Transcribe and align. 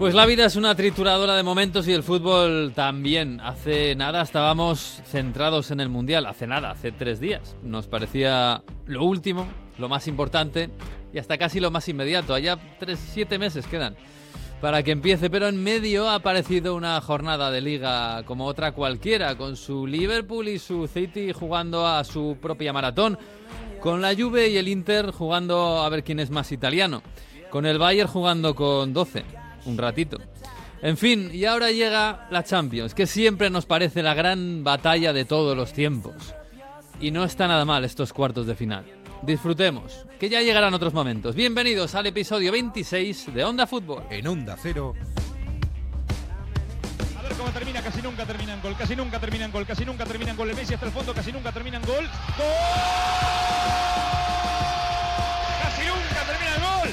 Pues 0.00 0.14
la 0.14 0.24
vida 0.24 0.46
es 0.46 0.56
una 0.56 0.74
trituradora 0.74 1.36
de 1.36 1.42
momentos 1.42 1.86
y 1.86 1.92
el 1.92 2.02
fútbol 2.02 2.72
también. 2.74 3.38
Hace 3.42 3.94
nada 3.94 4.22
estábamos 4.22 5.02
centrados 5.04 5.70
en 5.72 5.78
el 5.78 5.90
Mundial, 5.90 6.24
hace 6.24 6.46
nada, 6.46 6.70
hace 6.70 6.90
tres 6.90 7.20
días. 7.20 7.54
Nos 7.62 7.86
parecía 7.86 8.62
lo 8.86 9.04
último, 9.04 9.46
lo 9.76 9.90
más 9.90 10.08
importante 10.08 10.70
y 11.12 11.18
hasta 11.18 11.36
casi 11.36 11.60
lo 11.60 11.70
más 11.70 11.86
inmediato. 11.86 12.32
Allá 12.32 12.58
tres, 12.78 12.98
siete 13.12 13.38
meses 13.38 13.66
quedan 13.66 13.94
para 14.62 14.82
que 14.82 14.92
empiece, 14.92 15.28
pero 15.28 15.48
en 15.48 15.62
medio 15.62 16.08
ha 16.08 16.14
aparecido 16.14 16.76
una 16.76 16.98
jornada 17.02 17.50
de 17.50 17.60
liga 17.60 18.22
como 18.22 18.46
otra 18.46 18.72
cualquiera, 18.72 19.36
con 19.36 19.54
su 19.54 19.86
Liverpool 19.86 20.48
y 20.48 20.58
su 20.58 20.86
City 20.86 21.34
jugando 21.34 21.86
a 21.86 22.04
su 22.04 22.38
propia 22.40 22.72
maratón, 22.72 23.18
con 23.80 24.00
la 24.00 24.14
Juve 24.14 24.48
y 24.48 24.56
el 24.56 24.68
Inter 24.68 25.10
jugando 25.10 25.82
a 25.82 25.88
ver 25.90 26.02
quién 26.04 26.20
es 26.20 26.30
más 26.30 26.52
italiano, 26.52 27.02
con 27.50 27.66
el 27.66 27.76
Bayern 27.76 28.08
jugando 28.08 28.54
con 28.54 28.94
12 28.94 29.39
un 29.64 29.78
ratito. 29.78 30.18
En 30.82 30.96
fin, 30.96 31.30
y 31.32 31.44
ahora 31.44 31.70
llega 31.70 32.26
la 32.30 32.42
Champions, 32.42 32.94
que 32.94 33.06
siempre 33.06 33.50
nos 33.50 33.66
parece 33.66 34.02
la 34.02 34.14
gran 34.14 34.64
batalla 34.64 35.12
de 35.12 35.26
todos 35.26 35.56
los 35.56 35.72
tiempos. 35.72 36.34
Y 37.00 37.10
no 37.10 37.24
está 37.24 37.46
nada 37.48 37.64
mal 37.64 37.84
estos 37.84 38.12
cuartos 38.12 38.46
de 38.46 38.54
final. 38.54 38.84
Disfrutemos, 39.22 40.06
que 40.18 40.30
ya 40.30 40.40
llegarán 40.40 40.72
otros 40.72 40.94
momentos. 40.94 41.34
Bienvenidos 41.34 41.94
al 41.94 42.06
episodio 42.06 42.50
26 42.52 43.34
de 43.34 43.44
Onda 43.44 43.66
Fútbol. 43.66 44.04
En 44.08 44.26
Onda 44.26 44.56
Cero. 44.60 44.94
A 47.18 47.22
ver 47.22 47.32
cómo 47.32 47.50
termina, 47.50 47.82
casi 47.82 48.00
nunca 48.00 48.24
termina 48.24 48.54
en 48.54 48.62
gol, 48.62 48.74
casi 48.78 48.96
nunca 48.96 49.20
termina 49.20 49.44
en 49.44 49.52
gol, 49.52 49.66
casi 49.66 49.84
nunca 49.84 50.06
termina 50.06 50.30
en 50.30 50.36
gol. 50.38 50.48
El 50.48 50.56
Messi 50.56 50.72
hasta 50.72 50.86
el 50.86 50.92
fondo, 50.92 51.12
casi 51.12 51.30
nunca 51.32 51.52
termina 51.52 51.76
en 51.76 51.82
gol. 51.82 52.04
¡Gol! 52.04 52.06
¡Casi 55.62 55.82
nunca 55.86 56.24
termina 56.26 56.56
en 56.56 56.62
gol! 56.62 56.88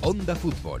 Onda 0.00 0.34
Fútbol. 0.34 0.80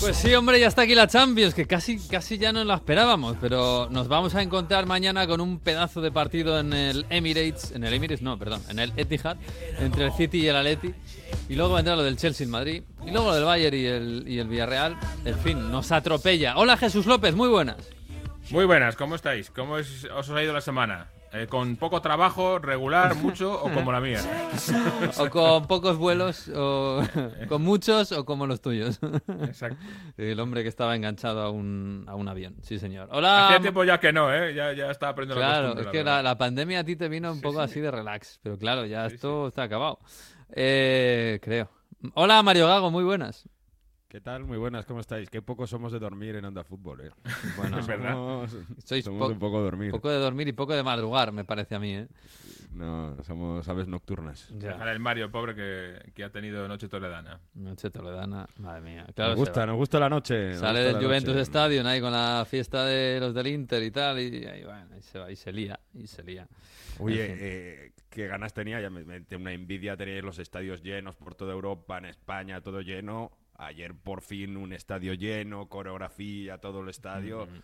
Pues 0.00 0.16
sí, 0.16 0.32
hombre, 0.34 0.60
ya 0.60 0.68
está 0.68 0.82
aquí 0.82 0.94
la 0.94 1.08
Champions, 1.08 1.54
que 1.54 1.66
casi, 1.66 1.98
casi 1.98 2.38
ya 2.38 2.52
no 2.52 2.62
la 2.62 2.76
esperábamos, 2.76 3.36
pero 3.40 3.88
nos 3.90 4.06
vamos 4.06 4.34
a 4.36 4.42
encontrar 4.42 4.86
mañana 4.86 5.26
con 5.26 5.40
un 5.40 5.58
pedazo 5.58 6.00
de 6.00 6.12
partido 6.12 6.60
en 6.60 6.72
el 6.72 7.04
Emirates, 7.10 7.72
en 7.72 7.82
el 7.82 7.92
Emirates, 7.92 8.22
no, 8.22 8.38
perdón, 8.38 8.62
en 8.68 8.78
el 8.78 8.92
Etihad, 8.96 9.36
entre 9.80 10.04
el 10.06 10.12
City 10.12 10.38
y 10.38 10.46
el 10.46 10.56
Atleti, 10.56 10.94
y 11.48 11.56
luego 11.56 11.74
vendrá 11.74 11.96
lo 11.96 12.04
del 12.04 12.16
Chelsea 12.16 12.44
en 12.44 12.50
Madrid, 12.52 12.84
y 13.04 13.10
luego 13.10 13.28
lo 13.28 13.34
del 13.34 13.44
Bayern 13.44 13.76
y 13.76 13.84
el, 13.86 14.24
y 14.28 14.38
el 14.38 14.46
Villarreal, 14.46 14.96
en 15.24 15.38
fin, 15.40 15.70
nos 15.70 15.90
atropella. 15.90 16.56
Hola 16.56 16.76
Jesús 16.76 17.04
López, 17.06 17.34
muy 17.34 17.48
buenas. 17.48 17.76
Muy 18.50 18.66
buenas, 18.66 18.94
¿cómo 18.94 19.16
estáis? 19.16 19.50
¿Cómo 19.50 19.74
os 19.74 20.30
ha 20.30 20.42
ido 20.42 20.52
la 20.52 20.60
semana? 20.60 21.08
Eh, 21.32 21.46
¿Con 21.46 21.76
poco 21.76 22.00
trabajo, 22.00 22.58
regular, 22.58 23.14
mucho 23.16 23.52
o 23.52 23.70
como 23.74 23.92
la 23.92 24.00
mía? 24.00 24.20
o 25.18 25.28
con 25.28 25.66
pocos 25.66 25.98
vuelos, 25.98 26.50
o 26.54 27.02
con 27.48 27.62
muchos 27.62 28.12
o 28.12 28.24
como 28.24 28.46
los 28.46 28.60
tuyos. 28.60 28.98
Exacto. 29.42 29.84
El 30.16 30.40
hombre 30.40 30.62
que 30.62 30.68
estaba 30.68 30.96
enganchado 30.96 31.42
a 31.42 31.50
un, 31.50 32.04
a 32.08 32.14
un 32.14 32.28
avión, 32.28 32.56
sí 32.62 32.78
señor. 32.78 33.08
Hola. 33.12 33.48
Hacía 33.48 33.60
tiempo 33.60 33.84
ya 33.84 34.00
que 34.00 34.12
no, 34.12 34.32
¿eh? 34.32 34.54
Ya, 34.54 34.72
ya 34.72 34.90
estaba 34.90 35.12
aprendiendo 35.12 35.44
claro, 35.44 35.74
la 35.74 35.80
es 35.82 35.86
que 35.88 36.02
la, 36.02 36.22
la, 36.22 36.38
pandemia 36.38 36.80
a 36.80 36.84
ti 36.84 36.96
te 36.96 37.08
vino 37.08 37.30
un 37.30 37.40
poco 37.40 37.60
así 37.60 37.80
de 37.80 37.90
relax, 37.90 38.40
pero 38.42 38.56
claro, 38.56 38.86
ya 38.86 39.06
esto 39.06 39.48
está 39.48 39.64
acabado. 39.64 39.98
Eh, 40.52 41.40
creo. 41.42 41.70
Hola 42.14 42.42
Mario 42.42 42.68
Gago, 42.68 42.90
muy 42.90 43.04
buenas. 43.04 43.48
¿Qué 44.10 44.22
tal? 44.22 44.44
Muy 44.44 44.56
buenas, 44.56 44.86
¿cómo 44.86 45.00
estáis? 45.00 45.28
Qué 45.28 45.42
poco 45.42 45.66
somos 45.66 45.92
de 45.92 45.98
dormir 45.98 46.34
en 46.36 46.46
Onda 46.46 46.64
Fútbol, 46.64 47.02
¿eh? 47.02 47.10
Bueno, 47.58 47.78
es 47.80 47.86
verdad. 47.86 48.12
Somos, 48.12 48.56
Sois 48.82 49.04
somos 49.04 49.30
un 49.30 49.38
poco 49.38 49.58
de 49.58 49.64
dormir. 49.64 49.90
Poco 49.90 50.08
de 50.08 50.16
dormir 50.16 50.48
y 50.48 50.52
poco 50.52 50.72
de 50.72 50.82
madrugar, 50.82 51.30
me 51.30 51.44
parece 51.44 51.74
a 51.74 51.78
mí, 51.78 51.94
¿eh? 51.94 52.08
No, 52.72 53.22
somos 53.22 53.68
aves 53.68 53.86
nocturnas. 53.86 54.48
Dejar 54.50 54.88
el 54.88 54.98
Mario, 54.98 55.30
pobre, 55.30 55.54
que, 55.54 56.12
que, 56.14 56.24
ha 56.24 56.30
tenido 56.30 56.66
noche 56.66 56.88
toledana. 56.88 57.38
Noche 57.52 57.90
toledana, 57.90 58.46
madre 58.56 58.80
mía. 58.80 59.06
Claro, 59.14 59.32
nos 59.32 59.40
gusta, 59.40 59.66
nos 59.66 59.76
gusta 59.76 60.00
la 60.00 60.08
noche. 60.08 60.54
Sale 60.54 60.80
del 60.80 60.96
Juventus 60.96 61.34
noche. 61.34 61.42
Stadium 61.42 61.86
ahí 61.86 62.00
con 62.00 62.12
la 62.12 62.46
fiesta 62.48 62.86
de 62.86 63.20
los 63.20 63.34
del 63.34 63.48
Inter 63.48 63.82
y 63.82 63.90
tal, 63.90 64.20
y 64.20 64.46
ahí, 64.46 64.64
bueno, 64.64 64.86
ahí 64.94 65.02
se 65.02 65.18
va, 65.18 65.30
y 65.30 65.36
se 65.36 65.52
lía, 65.52 65.78
y 65.92 66.06
se 66.06 66.22
lía. 66.22 66.48
Oye, 66.98 67.26
eh, 67.28 67.92
qué 68.08 68.26
ganas 68.26 68.54
tenía, 68.54 68.80
ya 68.80 68.88
me, 68.88 69.04
me, 69.04 69.22
una 69.36 69.52
envidia 69.52 69.98
tener 69.98 70.24
los 70.24 70.38
estadios 70.38 70.82
llenos 70.82 71.14
por 71.14 71.34
toda 71.34 71.52
Europa, 71.52 71.98
en 71.98 72.06
España, 72.06 72.62
todo 72.62 72.80
lleno. 72.80 73.32
Ayer 73.58 73.94
por 73.94 74.22
fin 74.22 74.56
un 74.56 74.72
estadio 74.72 75.14
lleno, 75.14 75.68
coreografía, 75.68 76.58
todo 76.58 76.80
el 76.80 76.88
estadio. 76.88 77.46
Mm. 77.46 77.60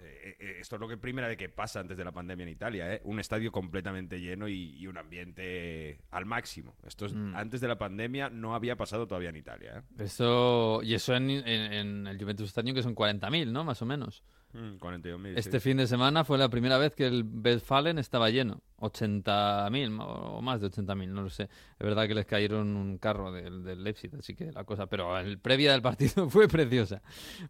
Eh, 0.00 0.36
eh, 0.40 0.56
esto 0.60 0.76
es 0.76 0.80
lo 0.80 0.88
que 0.88 0.96
primera 0.96 1.28
vez 1.28 1.36
que 1.36 1.48
pasa 1.48 1.80
antes 1.80 1.96
de 1.96 2.04
la 2.04 2.10
pandemia 2.10 2.42
en 2.42 2.48
Italia, 2.48 2.94
¿eh? 2.94 3.00
Un 3.04 3.20
estadio 3.20 3.52
completamente 3.52 4.20
lleno 4.20 4.48
y, 4.48 4.76
y 4.76 4.86
un 4.88 4.98
ambiente 4.98 6.00
al 6.10 6.26
máximo. 6.26 6.74
Esto 6.84 7.06
es, 7.06 7.14
mm. 7.14 7.36
antes 7.36 7.60
de 7.60 7.68
la 7.68 7.78
pandemia 7.78 8.28
no 8.28 8.54
había 8.54 8.76
pasado 8.76 9.06
todavía 9.06 9.28
en 9.28 9.36
Italia. 9.36 9.78
¿eh? 9.78 10.02
Eso, 10.04 10.80
y 10.82 10.94
eso 10.94 11.14
en, 11.14 11.30
en, 11.30 11.72
en 11.72 12.06
el 12.08 12.18
Juventus 12.18 12.48
Stadium 12.48 12.74
que 12.74 12.82
son 12.82 12.96
40.000, 12.96 13.52
¿no? 13.52 13.62
Más 13.62 13.80
o 13.82 13.86
menos. 13.86 14.24
Mm, 14.52 14.76
41.000. 14.78 15.38
Este 15.38 15.60
sí. 15.60 15.70
fin 15.70 15.76
de 15.78 15.86
semana 15.86 16.24
fue 16.24 16.36
la 16.36 16.48
primera 16.48 16.76
vez 16.76 16.94
que 16.94 17.06
el 17.06 17.24
Westfalen 17.24 17.98
estaba 17.98 18.28
lleno. 18.30 18.60
80.000 18.80 19.98
o 20.00 20.42
más 20.42 20.60
de 20.60 20.68
80.000, 20.68 21.08
no 21.08 21.22
lo 21.22 21.30
sé. 21.30 21.44
Es 21.44 21.86
verdad 21.86 22.06
que 22.08 22.14
les 22.14 22.26
cayeron 22.26 22.76
un 22.76 22.98
carro 22.98 23.30
del, 23.30 23.62
del 23.62 23.82
Leipzig, 23.84 24.10
así 24.18 24.34
que 24.34 24.50
la 24.52 24.64
cosa. 24.64 24.86
Pero 24.86 25.16
el 25.18 25.38
previa 25.38 25.72
del 25.72 25.82
partido 25.82 26.28
fue 26.30 26.48
preciosa. 26.48 27.00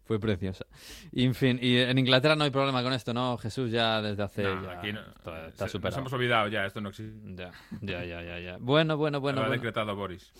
Fue 0.05 0.19
preciosa. 0.19 0.65
Y, 1.11 1.25
en 1.25 1.33
fin, 1.33 1.59
y 1.61 1.77
en 1.77 1.97
Inglaterra 1.97 2.35
no 2.35 2.43
hay 2.43 2.51
problema 2.51 2.83
con 2.83 2.93
esto, 2.93 3.13
¿no? 3.13 3.37
Jesús 3.37 3.71
ya 3.71 4.01
desde 4.01 4.23
hace. 4.23 4.43
No, 4.43 4.63
ya, 4.63 4.79
aquí 4.79 4.93
no, 4.93 5.01
está, 5.01 5.47
está 5.47 5.65
se, 5.65 5.71
superado. 5.71 6.01
Nos 6.01 6.11
hemos 6.11 6.13
olvidado 6.13 6.47
ya, 6.47 6.65
esto 6.65 6.79
no 6.79 6.89
existe. 6.89 7.19
Ya, 7.35 7.51
ya, 7.81 8.05
ya, 8.05 8.23
ya. 8.23 8.39
ya. 8.39 8.57
Bueno, 8.59 8.95
bueno, 8.95 9.19
bueno. 9.19 9.37
Lo 9.39 9.45
ha 9.45 9.47
bueno. 9.49 9.61
decretado 9.61 9.95
Boris. 9.95 10.31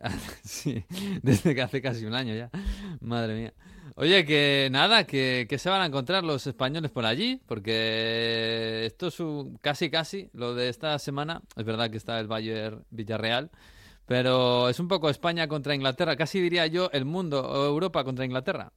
sí, 0.42 0.84
desde 1.22 1.54
que 1.54 1.62
hace 1.62 1.80
casi 1.80 2.04
un 2.04 2.14
año 2.14 2.34
ya. 2.34 2.50
Madre 3.00 3.34
mía. 3.34 3.54
Oye, 3.96 4.24
que 4.24 4.68
nada, 4.70 5.06
que, 5.06 5.46
que, 5.48 5.58
se 5.58 5.68
van 5.68 5.82
a 5.82 5.86
encontrar 5.86 6.24
los 6.24 6.46
españoles 6.46 6.90
por 6.90 7.06
allí, 7.06 7.40
porque 7.46 8.84
esto 8.86 9.08
es 9.08 9.20
un, 9.20 9.56
casi 9.58 9.90
casi 9.90 10.30
lo 10.32 10.54
de 10.54 10.68
esta 10.68 10.98
semana. 10.98 11.42
Es 11.56 11.64
verdad 11.64 11.90
que 11.90 11.96
está 11.96 12.18
el 12.20 12.26
Bayern 12.26 12.84
Villarreal, 12.90 13.50
pero 14.06 14.68
es 14.68 14.80
un 14.80 14.88
poco 14.88 15.10
España 15.10 15.48
contra 15.48 15.74
Inglaterra, 15.74 16.16
casi 16.16 16.40
diría 16.40 16.66
yo 16.66 16.90
el 16.92 17.04
mundo 17.04 17.42
o 17.42 17.66
Europa 17.66 18.04
contra 18.04 18.24
Inglaterra. 18.24 18.72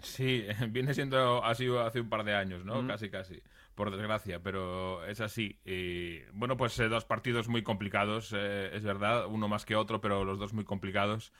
Sí, 0.00 0.44
viene 0.70 0.94
siendo 0.94 1.44
así 1.44 1.66
hace 1.76 2.00
un 2.00 2.08
par 2.08 2.24
de 2.24 2.34
años, 2.34 2.64
¿no? 2.64 2.82
Mm. 2.82 2.88
Casi, 2.88 3.10
casi, 3.10 3.42
por 3.74 3.90
desgracia, 3.90 4.42
pero 4.42 5.04
es 5.06 5.20
así. 5.20 5.58
Y, 5.64 6.20
bueno, 6.32 6.56
pues 6.56 6.78
eh, 6.78 6.88
dos 6.88 7.04
partidos 7.04 7.48
muy 7.48 7.62
complicados, 7.62 8.32
eh, 8.36 8.70
es 8.74 8.82
verdad, 8.84 9.26
uno 9.26 9.48
más 9.48 9.64
que 9.64 9.76
otro, 9.76 10.00
pero 10.00 10.24
los 10.24 10.38
dos 10.38 10.52
muy 10.52 10.64
complicados 10.64 11.32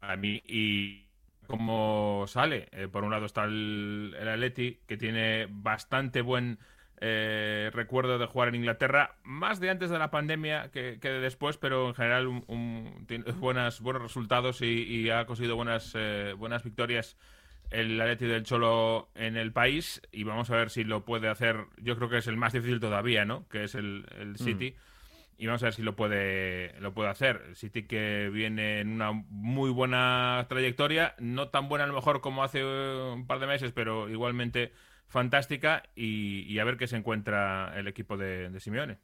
a 0.00 0.16
mí. 0.16 0.42
Y 0.46 1.07
cómo 1.48 2.26
sale, 2.28 2.68
eh, 2.70 2.86
por 2.86 3.02
un 3.02 3.10
lado 3.10 3.26
está 3.26 3.44
el, 3.44 4.14
el 4.20 4.28
Atleti, 4.28 4.78
que 4.86 4.96
tiene 4.96 5.48
bastante 5.50 6.22
buen 6.22 6.58
eh, 7.00 7.70
recuerdo 7.72 8.18
de 8.18 8.26
jugar 8.26 8.48
en 8.48 8.56
Inglaterra, 8.56 9.16
más 9.24 9.58
de 9.58 9.70
antes 9.70 9.90
de 9.90 9.98
la 9.98 10.10
pandemia 10.10 10.70
que, 10.70 10.98
que 11.00 11.08
de 11.08 11.20
después, 11.20 11.56
pero 11.56 11.88
en 11.88 11.94
general 11.94 12.26
un, 12.26 12.44
un, 12.48 13.06
tiene 13.06 13.24
buenas, 13.32 13.80
buenos 13.80 14.02
resultados 14.02 14.62
y, 14.62 14.82
y 14.82 15.10
ha 15.10 15.26
conseguido 15.26 15.56
buenas, 15.56 15.92
eh, 15.96 16.34
buenas 16.36 16.62
victorias 16.62 17.16
el 17.70 18.00
Atleti 18.00 18.26
del 18.26 18.44
Cholo 18.44 19.10
en 19.14 19.36
el 19.36 19.52
país 19.52 20.00
y 20.10 20.24
vamos 20.24 20.50
a 20.50 20.56
ver 20.56 20.70
si 20.70 20.84
lo 20.84 21.04
puede 21.04 21.28
hacer. 21.28 21.66
Yo 21.76 21.96
creo 21.96 22.08
que 22.08 22.18
es 22.18 22.26
el 22.26 22.36
más 22.36 22.52
difícil 22.52 22.80
todavía, 22.80 23.24
¿no? 23.24 23.46
Que 23.48 23.64
es 23.64 23.74
el, 23.74 24.06
el 24.18 24.36
City. 24.38 24.74
Mm. 24.76 24.87
Y 25.38 25.46
vamos 25.46 25.62
a 25.62 25.66
ver 25.66 25.74
si 25.74 25.82
lo 25.82 25.94
puede, 25.96 26.78
lo 26.80 26.92
puede 26.94 27.10
hacer. 27.10 27.54
City 27.54 27.84
que 27.86 28.28
viene 28.32 28.80
en 28.80 28.88
una 28.92 29.12
muy 29.12 29.70
buena 29.70 30.46
trayectoria, 30.48 31.14
no 31.18 31.48
tan 31.48 31.68
buena 31.68 31.84
a 31.84 31.86
lo 31.86 31.94
mejor 31.94 32.20
como 32.20 32.42
hace 32.42 32.64
un 32.64 33.26
par 33.26 33.38
de 33.38 33.46
meses, 33.46 33.72
pero 33.72 34.08
igualmente 34.08 34.72
fantástica. 35.06 35.84
Y, 35.94 36.40
y 36.52 36.58
a 36.58 36.64
ver 36.64 36.76
qué 36.76 36.88
se 36.88 36.96
encuentra 36.96 37.72
el 37.78 37.86
equipo 37.86 38.16
de, 38.16 38.50
de 38.50 38.60
Simeone. 38.60 38.98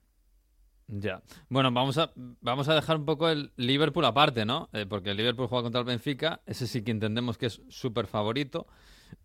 Ya. 0.86 1.22
Bueno, 1.48 1.72
vamos 1.72 1.96
a, 1.98 2.12
vamos 2.14 2.68
a 2.68 2.74
dejar 2.74 2.96
un 2.96 3.04
poco 3.04 3.28
el 3.28 3.52
Liverpool 3.56 4.04
aparte, 4.04 4.44
¿no? 4.44 4.68
Eh, 4.72 4.86
porque 4.88 5.10
el 5.10 5.16
Liverpool 5.16 5.48
juega 5.48 5.62
contra 5.62 5.80
el 5.80 5.86
Benfica, 5.86 6.40
ese 6.46 6.66
sí 6.66 6.82
que 6.82 6.90
entendemos 6.90 7.38
que 7.38 7.46
es 7.46 7.62
súper 7.68 8.06
favorito. 8.06 8.66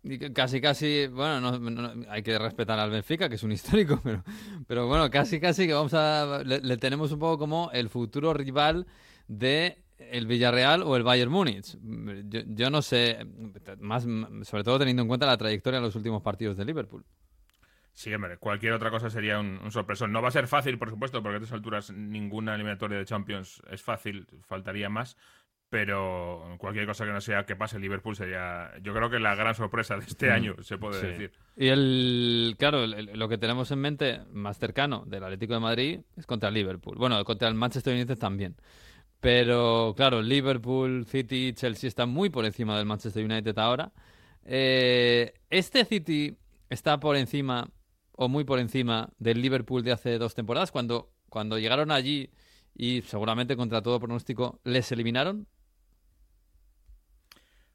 Y 0.02 0.18
casi, 0.32 0.60
casi, 0.60 1.08
bueno, 1.08 1.40
no, 1.40 1.58
no, 1.58 2.10
hay 2.10 2.22
que 2.22 2.38
respetar 2.38 2.78
al 2.78 2.90
Benfica, 2.90 3.28
que 3.28 3.34
es 3.34 3.42
un 3.42 3.52
histórico, 3.52 4.00
pero, 4.02 4.24
pero 4.66 4.86
bueno, 4.86 5.10
casi, 5.10 5.40
casi 5.40 5.66
que 5.66 5.74
vamos 5.74 5.94
a. 5.94 6.42
Le, 6.44 6.60
le 6.60 6.76
tenemos 6.76 7.12
un 7.12 7.18
poco 7.18 7.38
como 7.38 7.70
el 7.72 7.88
futuro 7.88 8.32
rival 8.32 8.86
de 9.28 9.82
el 9.98 10.26
Villarreal 10.26 10.82
o 10.82 10.96
el 10.96 11.02
Bayern 11.02 11.30
Múnich. 11.30 11.76
Yo, 12.28 12.40
yo, 12.46 12.70
no 12.70 12.80
sé, 12.80 13.26
más 13.78 14.06
sobre 14.42 14.64
todo 14.64 14.78
teniendo 14.78 15.02
en 15.02 15.08
cuenta 15.08 15.26
la 15.26 15.36
trayectoria 15.36 15.78
de 15.78 15.86
los 15.86 15.94
últimos 15.94 16.22
partidos 16.22 16.56
de 16.56 16.64
Liverpool. 16.64 17.04
Sí, 18.00 18.14
hombre, 18.14 18.38
cualquier 18.38 18.72
otra 18.72 18.90
cosa 18.90 19.10
sería 19.10 19.38
un, 19.38 19.60
un, 19.62 19.70
sorpresón. 19.70 20.10
No 20.10 20.22
va 20.22 20.28
a 20.28 20.30
ser 20.30 20.46
fácil, 20.46 20.78
por 20.78 20.88
supuesto, 20.88 21.22
porque 21.22 21.34
a 21.34 21.36
estas 21.36 21.52
alturas 21.52 21.90
ninguna 21.90 22.54
eliminatoria 22.54 22.96
de 22.96 23.04
Champions 23.04 23.60
es 23.70 23.82
fácil, 23.82 24.26
faltaría 24.48 24.88
más. 24.88 25.18
Pero 25.68 26.56
cualquier 26.56 26.86
cosa 26.86 27.04
que 27.04 27.12
no 27.12 27.20
sea 27.20 27.44
que 27.44 27.56
pase 27.56 27.78
Liverpool 27.78 28.16
sería, 28.16 28.72
yo 28.80 28.94
creo 28.94 29.10
que 29.10 29.18
la 29.20 29.34
gran 29.34 29.54
sorpresa 29.54 29.98
de 29.98 30.06
este 30.06 30.30
mm, 30.30 30.32
año, 30.32 30.54
se 30.62 30.78
puede 30.78 31.08
decir. 31.08 31.32
Y 31.56 31.68
el, 31.68 32.56
claro, 32.58 32.86
lo 32.86 33.28
que 33.28 33.36
tenemos 33.36 33.70
en 33.70 33.80
mente 33.80 34.22
más 34.32 34.58
cercano 34.58 35.04
del 35.06 35.22
Atlético 35.22 35.52
de 35.52 35.60
Madrid 35.60 36.00
es 36.16 36.24
contra 36.24 36.48
el 36.48 36.54
Liverpool. 36.54 36.96
Bueno, 36.96 37.22
contra 37.22 37.48
el 37.48 37.54
Manchester 37.54 37.94
United 37.94 38.16
también. 38.16 38.56
Pero 39.20 39.92
claro, 39.94 40.22
Liverpool, 40.22 41.04
City, 41.04 41.52
Chelsea 41.52 41.88
están 41.88 42.08
muy 42.08 42.30
por 42.30 42.46
encima 42.46 42.78
del 42.78 42.86
Manchester 42.86 43.22
United 43.22 43.58
ahora. 43.58 43.92
Eh, 44.46 45.34
este 45.50 45.84
City 45.84 46.34
está 46.70 46.98
por 46.98 47.18
encima 47.18 47.68
o 48.20 48.28
muy 48.28 48.44
por 48.44 48.58
encima 48.58 49.08
del 49.18 49.40
Liverpool 49.40 49.82
de 49.82 49.92
hace 49.92 50.18
dos 50.18 50.34
temporadas, 50.34 50.70
cuando, 50.70 51.10
cuando 51.30 51.58
llegaron 51.58 51.90
allí 51.90 52.30
y 52.74 53.00
seguramente 53.00 53.56
contra 53.56 53.80
todo 53.80 53.98
pronóstico 53.98 54.60
les 54.62 54.92
eliminaron. 54.92 55.48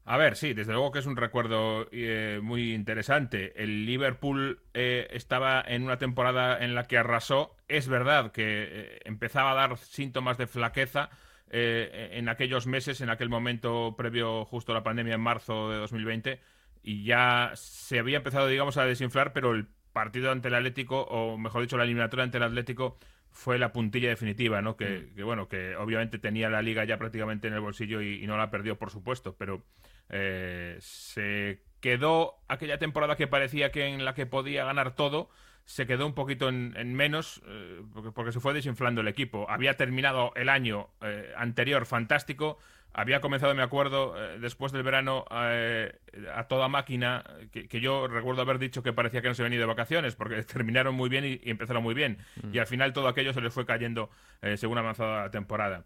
A 0.03 0.18
ver, 0.18 0.36
sí, 0.36 0.53
desde 0.53 0.74
luego 0.74 0.92
que 0.92 1.00
es 1.00 1.07
un 1.07 1.15
recuerdo 1.15 1.88
eh, 1.92 2.39
muy 2.44 2.75
interesante. 2.75 3.59
El 3.59 3.88
Liverpool 3.88 4.62
eh, 4.75 5.07
estaba 5.09 5.63
en 5.65 5.81
una 5.81 5.97
temporada 5.97 6.63
en 6.63 6.75
la 6.75 6.83
que 6.83 7.00
arrasó. 7.00 7.56
Es 7.68 7.88
verdad 7.88 8.31
que 8.31 8.44
eh, 8.45 9.00
empezaba 9.03 9.53
a 9.53 9.56
dar 9.56 9.77
síntomas 9.77 10.38
de 10.38 10.45
flaqueza 10.45 11.09
en 11.48 12.27
aquellos 12.27 12.68
meses, 12.68 13.01
en 13.01 13.09
aquel 13.09 13.30
momento 13.30 13.95
previo 13.98 14.45
justo 14.45 14.74
a 14.74 14.75
la 14.75 14.83
pandemia 14.83 15.15
en 15.15 15.21
marzo 15.21 15.69
de 15.69 15.77
2020, 15.77 16.41
y 16.83 17.06
ya 17.06 17.51
se 17.56 18.00
había 18.00 18.18
empezado, 18.18 18.48
digamos, 18.48 18.77
a 18.77 18.86
desinflar, 18.86 19.31
pero 19.31 19.51
el 19.51 19.68
partido 19.95 20.30
ante 20.30 20.50
el 20.50 20.56
Atlético, 20.56 21.03
o 21.03 21.38
mejor 21.38 21.62
dicho, 21.62 21.77
la 21.77 21.86
eliminatoria 21.86 22.25
ante 22.25 22.36
el 22.36 22.44
Atlético, 22.44 22.97
fue 23.31 23.57
la 23.57 23.71
puntilla 23.71 24.09
definitiva, 24.09 24.62
¿no? 24.62 24.75
Que, 24.75 25.07
mm. 25.15 25.24
bueno, 25.24 25.47
que 25.47 25.77
obviamente 25.77 26.19
tenía 26.19 26.50
la 26.50 26.62
liga 26.62 26.83
ya 26.83 26.97
prácticamente 26.97 27.47
en 27.47 27.53
el 27.53 27.62
bolsillo 27.62 28.01
y, 28.01 28.27
no 28.27 28.36
la 28.36 28.51
perdió, 28.51 28.77
por 28.77 28.92
supuesto, 28.92 29.38
pero 29.38 29.63
eh, 30.09 30.75
se 30.81 31.62
quedó 31.80 32.36
aquella 32.50 32.77
temporada 32.77 33.15
que 33.15 33.27
parecía 33.27 33.71
que 33.71 33.86
en 33.86 34.03
la 34.03 34.13
que 34.13 34.25
podía 34.25 34.65
ganar 34.65 34.95
todo, 34.95 35.30
se 35.63 35.88
quedó 35.88 36.06
un 36.06 36.13
poquito 36.13 36.50
en, 36.50 36.94
menos 36.94 37.41
eh, 37.48 37.81
porque, 38.13 38.33
se 38.33 38.41
fue 38.41 38.53
desinflando 38.53 39.00
el 39.00 39.07
equipo. 39.07 39.50
Había 39.50 39.75
terminado 39.75 40.33
el 40.36 40.50
año 40.50 40.89
eh, 41.01 41.33
anterior 41.38 41.86
fantástico, 41.86 42.59
había 42.97 43.19
comenzado, 43.19 43.53
me 43.53 43.62
acuerdo, 43.62 44.15
eh, 44.18 44.39
después 44.39 44.71
del 44.71 44.81
verano 44.81 45.25
eh, 45.30 45.94
a 46.33 46.45
toda 46.47 46.69
máquina, 46.69 47.25
que, 47.51 47.81
yo 47.81 48.07
recuerdo 48.07 48.42
haber 48.42 48.57
dicho 48.57 48.83
que 48.83 48.94
parecía 48.94 49.21
que 49.21 49.27
no 49.27 49.33
se 49.33 49.44
venía 49.44 49.59
de 49.59 49.65
vacaciones, 49.65 50.15
porque 50.15 50.42
terminaron 50.44 50.95
muy 50.95 51.09
bien 51.09 51.25
y, 51.25 51.50
empezaron 51.50 51.83
muy 51.83 51.94
bien. 51.94 52.19
Mm. 52.42 52.56
Y 52.56 52.59
al 52.59 52.68
final 52.68 52.94
todo 52.94 53.09
aquello 53.09 53.33
se 53.33 53.42
les 53.42 53.53
fue 53.53 53.65
cayendo 53.65 54.09
eh, 54.42 54.56
según 54.56 54.77
avanzada 54.77 55.24
la 55.24 55.30
temporada. 55.30 55.83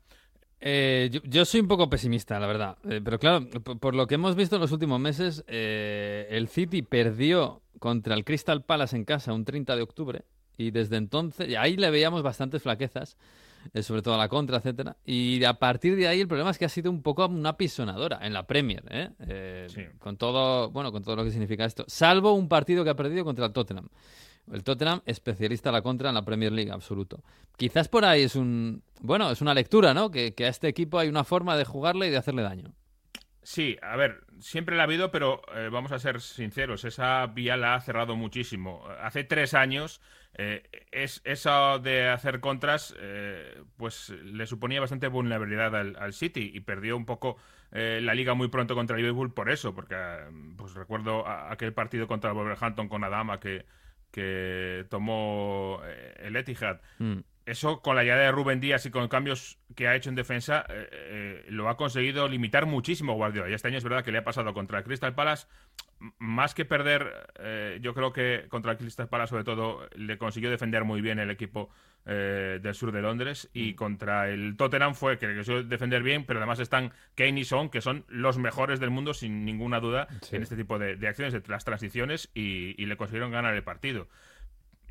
yo, 0.61 1.45
soy 1.45 1.61
un 1.61 1.67
poco 1.67 1.89
pesimista, 1.89 2.39
la 2.39 2.45
verdad. 2.45 2.77
pero 3.03 3.17
claro, 3.17 3.49
por, 3.49 3.95
lo 3.95 4.05
que 4.05 4.15
hemos 4.15 4.35
visto 4.35 4.57
en 4.57 4.61
los 4.61 4.71
últimos 4.71 4.99
meses, 4.99 5.43
el 5.47 6.47
City 6.47 6.83
perdió 6.83 7.63
contra 7.79 8.13
el 8.13 8.23
Crystal 8.23 8.63
Palace 8.63 8.95
en 8.95 9.05
casa 9.05 9.33
un 9.33 9.45
30 9.45 9.75
de 9.75 9.81
octubre. 9.81 10.25
Y 10.57 10.71
desde 10.71 10.97
entonces, 10.97 11.55
ahí 11.57 11.75
le 11.75 11.89
veíamos 11.89 12.21
bastantes 12.21 12.61
flaquezas. 12.61 13.17
Eh, 13.73 13.83
sobre 13.83 14.01
todo 14.01 14.15
a 14.15 14.17
la 14.17 14.27
contra, 14.27 14.57
etcétera. 14.57 14.97
Y 15.05 15.43
a 15.43 15.53
partir 15.53 15.95
de 15.95 16.07
ahí 16.07 16.21
el 16.21 16.27
problema 16.27 16.51
es 16.51 16.57
que 16.57 16.65
ha 16.65 16.69
sido 16.69 16.89
un 16.91 17.01
poco 17.01 17.25
una 17.27 17.57
pisonadora 17.57 18.19
en 18.21 18.33
la 18.33 18.47
Premier, 18.47 18.83
¿eh? 18.89 19.09
eh 19.19 19.91
con 19.99 20.17
todo, 20.17 20.71
bueno, 20.71 20.91
con 20.91 21.03
todo 21.03 21.15
lo 21.15 21.23
que 21.23 21.31
significa 21.31 21.65
esto. 21.65 21.85
Salvo 21.87 22.33
un 22.33 22.47
partido 22.47 22.83
que 22.83 22.89
ha 22.89 22.95
perdido 22.95 23.23
contra 23.23 23.45
el 23.45 23.53
Tottenham. 23.53 23.89
El 24.51 24.63
Tottenham, 24.63 25.01
especialista 25.05 25.69
a 25.69 25.71
la 25.71 25.81
contra 25.81 26.09
en 26.09 26.15
la 26.15 26.25
Premier 26.25 26.51
League, 26.51 26.71
absoluto. 26.71 27.23
Quizás 27.55 27.87
por 27.87 28.05
ahí 28.05 28.23
es 28.23 28.35
un, 28.35 28.81
bueno, 29.01 29.29
es 29.29 29.41
una 29.41 29.53
lectura, 29.53 29.93
¿no? 29.93 30.09
Que, 30.09 30.33
que 30.33 30.45
a 30.45 30.49
este 30.49 30.67
equipo 30.67 30.97
hay 30.97 31.07
una 31.07 31.23
forma 31.23 31.55
de 31.55 31.65
jugarle 31.65 32.07
y 32.07 32.09
de 32.09 32.17
hacerle 32.17 32.41
daño. 32.41 32.73
Sí, 33.43 33.77
a 33.81 33.95
ver, 33.95 34.21
siempre 34.39 34.75
la 34.75 34.83
ha 34.83 34.85
habido, 34.85 35.11
pero 35.11 35.41
eh, 35.55 35.69
vamos 35.71 35.91
a 35.91 35.99
ser 35.99 36.21
sinceros, 36.21 36.83
esa 36.83 37.25
vía 37.27 37.57
la 37.57 37.75
ha 37.75 37.81
cerrado 37.81 38.15
muchísimo. 38.15 38.85
Hace 39.01 39.23
tres 39.23 39.53
años, 39.53 40.01
eh, 40.35 40.63
es, 40.91 41.21
eso 41.25 41.79
de 41.79 42.07
hacer 42.07 42.39
contras, 42.39 42.95
eh, 42.99 43.61
pues 43.77 44.09
le 44.09 44.45
suponía 44.45 44.79
bastante 44.79 45.07
vulnerabilidad 45.07 45.75
al, 45.75 46.13
City 46.13 46.51
y 46.53 46.61
perdió 46.61 46.95
un 46.95 47.05
poco 47.05 47.37
la 47.71 48.15
liga 48.15 48.33
muy 48.33 48.47
pronto 48.47 48.73
contra 48.73 48.97
Liverpool 48.97 49.31
por 49.31 49.51
eso, 49.51 49.75
porque 49.75 49.95
pues 50.57 50.73
recuerdo 50.73 51.27
aquel 51.27 51.71
partido 51.71 52.07
contra 52.07 52.31
Wolverhampton 52.31 52.89
con 52.89 53.03
Adama 53.03 53.39
que, 53.39 53.65
que 54.11 54.87
tomó 54.89 55.79
el 56.17 56.35
Etihad. 56.35 56.81
Mm 56.97 57.19
eso 57.49 57.81
con 57.81 57.95
la 57.95 58.03
llegada 58.03 58.23
de 58.23 58.31
Rubén 58.31 58.59
Díaz 58.59 58.85
y 58.85 58.91
con 58.91 59.07
cambios 59.07 59.57
que 59.75 59.87
ha 59.87 59.95
hecho 59.95 60.09
en 60.09 60.15
defensa, 60.15 60.65
eh, 60.69 60.87
eh, 60.91 61.45
lo 61.49 61.69
ha 61.69 61.77
conseguido 61.77 62.27
limitar 62.27 62.65
muchísimo 62.65 63.13
Guardiola. 63.13 63.49
Y 63.49 63.53
este 63.53 63.67
año 63.67 63.77
es 63.77 63.83
verdad 63.83 64.03
que 64.03 64.11
le 64.11 64.19
ha 64.19 64.23
pasado 64.23 64.53
contra 64.53 64.79
el 64.79 64.83
Crystal 64.83 65.15
Palace, 65.15 65.47
más 66.19 66.53
que 66.53 66.65
perder, 66.65 67.31
eh, 67.39 67.79
yo 67.81 67.93
creo 67.93 68.13
que 68.13 68.45
contra 68.49 68.71
el 68.71 68.77
Crystal 68.77 69.09
Palace 69.09 69.31
sobre 69.31 69.43
todo 69.43 69.87
le 69.95 70.17
consiguió 70.17 70.49
defender 70.49 70.83
muy 70.83 71.01
bien 71.01 71.19
el 71.19 71.29
equipo 71.29 71.69
del 72.05 72.73
sur 72.73 72.91
de 72.91 73.03
Londres 73.03 73.51
y 73.53 73.73
mm. 73.73 73.75
contra 73.75 74.29
el 74.29 74.55
Tottenham 74.57 74.95
fue 74.95 75.19
que 75.19 75.27
le 75.27 75.35
consiguió 75.35 75.63
defender 75.63 76.01
bien, 76.01 76.25
pero 76.25 76.39
además 76.39 76.59
están 76.59 76.91
Kane 77.13 77.41
y 77.41 77.43
Son, 77.43 77.69
que 77.69 77.81
son 77.81 78.03
los 78.07 78.39
mejores 78.39 78.79
del 78.79 78.89
mundo 78.89 79.13
sin 79.13 79.45
ninguna 79.45 79.79
duda 79.79 80.07
en 80.31 80.41
este 80.41 80.55
tipo 80.55 80.79
de, 80.79 80.93
acciones, 81.07 81.33
de 81.33 81.43
las 81.47 81.65
transiciones 81.65 82.31
y 82.33 82.83
le 82.83 82.97
consiguieron 82.97 83.31
ganar 83.31 83.53
el 83.53 83.63
partido 83.63 84.07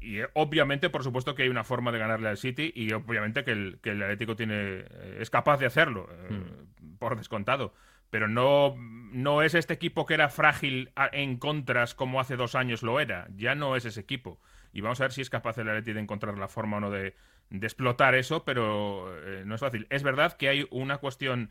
y 0.01 0.21
eh, 0.21 0.29
obviamente, 0.35 0.91
por 0.91 1.03
supuesto, 1.03 1.35
que 1.35 1.43
hay 1.43 1.49
una 1.49 1.65
forma 1.65 1.93
de 1.93 1.99
ganarle 1.99 2.29
al 2.29 2.37
City 2.37 2.73
y 2.75 2.93
obviamente 2.93 3.45
que 3.45 3.53
el, 3.53 3.79
que 3.83 3.91
el 3.91 4.03
Atlético 4.03 4.37
tiene, 4.37 4.55
eh, 4.55 5.19
es 5.21 5.31
capaz 5.31 5.59
de 5.59 5.67
hacerlo, 5.67 6.09
eh, 6.11 6.33
hmm. 6.33 6.97
por 6.99 7.17
descontado. 7.17 7.75
Pero 8.11 8.27
no, 8.27 8.75
no 9.13 9.43
es 9.43 9.55
este 9.55 9.75
equipo 9.75 10.07
que 10.07 10.15
era 10.15 10.31
frágil 10.31 10.91
en 11.13 11.37
contras 11.37 11.95
como 11.95 12.21
hace 12.21 12.37
dos 12.37 12.55
años 12.55 12.83
lo 12.83 13.01
era. 13.01 13.29
Ya 13.37 13.55
no 13.55 13.77
es 13.77 13.85
ese 13.85 14.01
equipo. 14.01 14.41
Y 14.73 14.81
vamos 14.81 15.01
a 15.01 15.05
ver 15.05 15.13
si 15.13 15.21
es 15.21 15.29
capaz 15.29 15.59
el 15.59 15.69
Atlético 15.69 15.97
de 15.97 16.01
encontrar 16.01 16.39
la 16.39 16.49
forma 16.49 16.79
o 16.79 16.81
no 16.81 16.91
de, 16.91 17.15
explotar 17.51 18.15
eso, 18.15 18.45
pero 18.45 19.15
no 19.45 19.55
es 19.55 19.61
fácil. 19.61 19.87
Es 19.91 20.03
verdad 20.03 20.39
que 20.39 20.49
hay 20.49 20.67
una 20.71 20.99
cuestión 20.99 21.51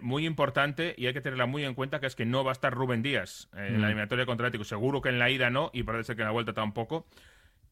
muy 0.00 0.26
importante 0.26 0.94
y 0.96 1.06
hay 1.06 1.12
que 1.12 1.20
tenerla 1.20 1.46
muy 1.46 1.64
en 1.64 1.74
cuenta, 1.74 1.98
que 1.98 2.06
es 2.06 2.14
que 2.14 2.24
no 2.24 2.44
va 2.44 2.52
a 2.52 2.52
estar 2.52 2.72
Rubén 2.72 3.02
Díaz 3.02 3.48
en 3.54 3.74
la 3.74 3.78
hmm. 3.80 3.84
eliminatoria 3.84 4.26
contra 4.26 4.46
el 4.46 4.48
Atlético. 4.50 4.64
Seguro 4.64 5.00
que 5.00 5.08
en 5.08 5.18
la 5.18 5.28
ida 5.28 5.50
no, 5.50 5.70
y 5.72 5.82
parece 5.82 6.14
que 6.14 6.22
en 6.22 6.26
la 6.26 6.32
vuelta 6.32 6.52
tampoco. 6.52 7.06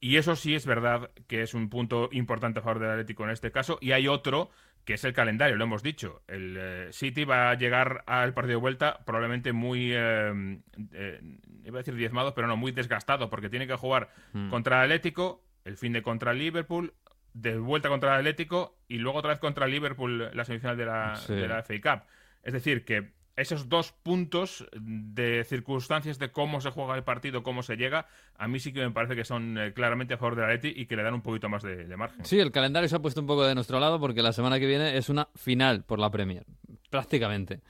Y 0.04 0.18
eso 0.18 0.36
sí 0.36 0.54
es 0.54 0.66
verdad 0.66 1.12
que 1.28 1.40
es 1.40 1.54
un 1.54 1.70
punto 1.70 2.10
importante 2.12 2.58
a 2.58 2.62
favor 2.62 2.78
del 2.78 2.90
Atlético 2.90 3.24
en 3.24 3.30
este 3.30 3.50
caso. 3.50 3.78
Y 3.80 3.92
hay 3.92 4.06
otro 4.06 4.50
que 4.84 4.92
es 4.92 5.04
el 5.04 5.14
calendario, 5.14 5.56
lo 5.56 5.64
hemos 5.64 5.82
dicho. 5.82 6.20
El 6.28 6.58
eh, 6.58 6.88
City 6.92 7.24
va 7.24 7.48
a 7.48 7.54
llegar 7.54 8.04
al 8.06 8.34
partido 8.34 8.58
de 8.58 8.60
vuelta 8.60 9.00
probablemente 9.06 9.54
muy, 9.54 9.94
eh, 9.94 10.60
eh, 10.92 11.20
iba 11.64 11.78
a 11.78 11.80
decir 11.80 11.94
diezmado, 11.94 12.34
pero 12.34 12.46
no, 12.46 12.54
muy 12.54 12.70
desgastado, 12.70 13.30
porque 13.30 13.48
tiene 13.48 13.66
que 13.66 13.76
jugar 13.76 14.10
hmm. 14.34 14.50
contra 14.50 14.84
el 14.84 14.92
Atlético, 14.92 15.42
el 15.64 15.78
fin 15.78 15.94
de 15.94 16.02
contra 16.02 16.32
el 16.32 16.38
Liverpool, 16.38 16.92
de 17.32 17.56
vuelta 17.56 17.88
contra 17.88 18.12
el 18.12 18.18
Atlético 18.18 18.76
y 18.86 18.98
luego 18.98 19.20
otra 19.20 19.30
vez 19.30 19.38
contra 19.38 19.64
el 19.64 19.70
Liverpool 19.70 20.28
la 20.34 20.44
semifinal 20.44 20.76
de 20.76 20.84
la, 20.84 21.18
de 21.26 21.48
la 21.48 21.62
FA 21.62 21.80
Cup. 21.80 22.06
Es 22.42 22.52
decir, 22.52 22.84
que 22.84 23.14
esos 23.36 23.68
dos 23.68 23.92
puntos 23.92 24.66
de 24.72 25.44
circunstancias 25.44 26.18
de 26.18 26.30
cómo 26.30 26.60
se 26.60 26.70
juega 26.70 26.94
el 26.94 27.02
partido, 27.02 27.42
cómo 27.42 27.62
se 27.62 27.76
llega, 27.76 28.06
a 28.36 28.48
mí 28.48 28.60
sí 28.60 28.72
que 28.72 28.80
me 28.80 28.90
parece 28.90 29.16
que 29.16 29.24
son 29.24 29.58
eh, 29.58 29.72
claramente 29.72 30.14
a 30.14 30.18
favor 30.18 30.36
de 30.36 30.42
la 30.42 30.48
Leti 30.48 30.72
y 30.74 30.86
que 30.86 30.96
le 30.96 31.02
dan 31.02 31.14
un 31.14 31.22
poquito 31.22 31.48
más 31.48 31.62
de, 31.62 31.96
margen. 31.96 32.24
Sí, 32.24 32.38
el 32.38 32.52
calendario 32.52 32.88
se 32.88 32.96
ha 32.96 33.00
puesto 33.00 33.20
un 33.20 33.26
poco 33.26 33.44
de 33.44 33.54
nuestro 33.54 33.80
lado 33.80 33.98
porque 34.00 34.22
la 34.22 34.32
semana 34.32 34.58
que 34.58 34.66
viene 34.66 34.96
es 34.96 35.08
una 35.08 35.28
final 35.34 35.84
por 35.84 35.98
la 35.98 36.10
Premier, 36.10 36.44
prácticamente. 36.90 37.60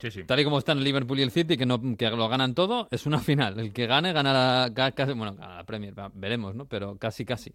Sí, 0.00 0.10
sí. 0.10 0.24
Tal 0.24 0.40
y 0.40 0.44
como 0.44 0.58
están 0.58 0.78
el 0.78 0.84
Liverpool 0.84 1.20
y 1.20 1.22
el 1.22 1.30
City, 1.30 1.56
que, 1.56 1.66
no, 1.66 1.80
que 1.96 2.10
lo 2.10 2.28
ganan 2.28 2.54
todo, 2.54 2.88
es 2.90 3.06
una 3.06 3.20
final. 3.20 3.58
El 3.58 3.72
que 3.72 3.86
gane 3.86 4.12
gana 4.12 4.32
la, 4.32 4.92
casi, 4.94 5.12
bueno, 5.12 5.34
gana 5.34 5.56
la 5.56 5.64
Premier, 5.64 5.94
veremos, 6.14 6.54
¿no? 6.54 6.66
Pero 6.66 6.98
casi, 6.98 7.24
casi. 7.24 7.52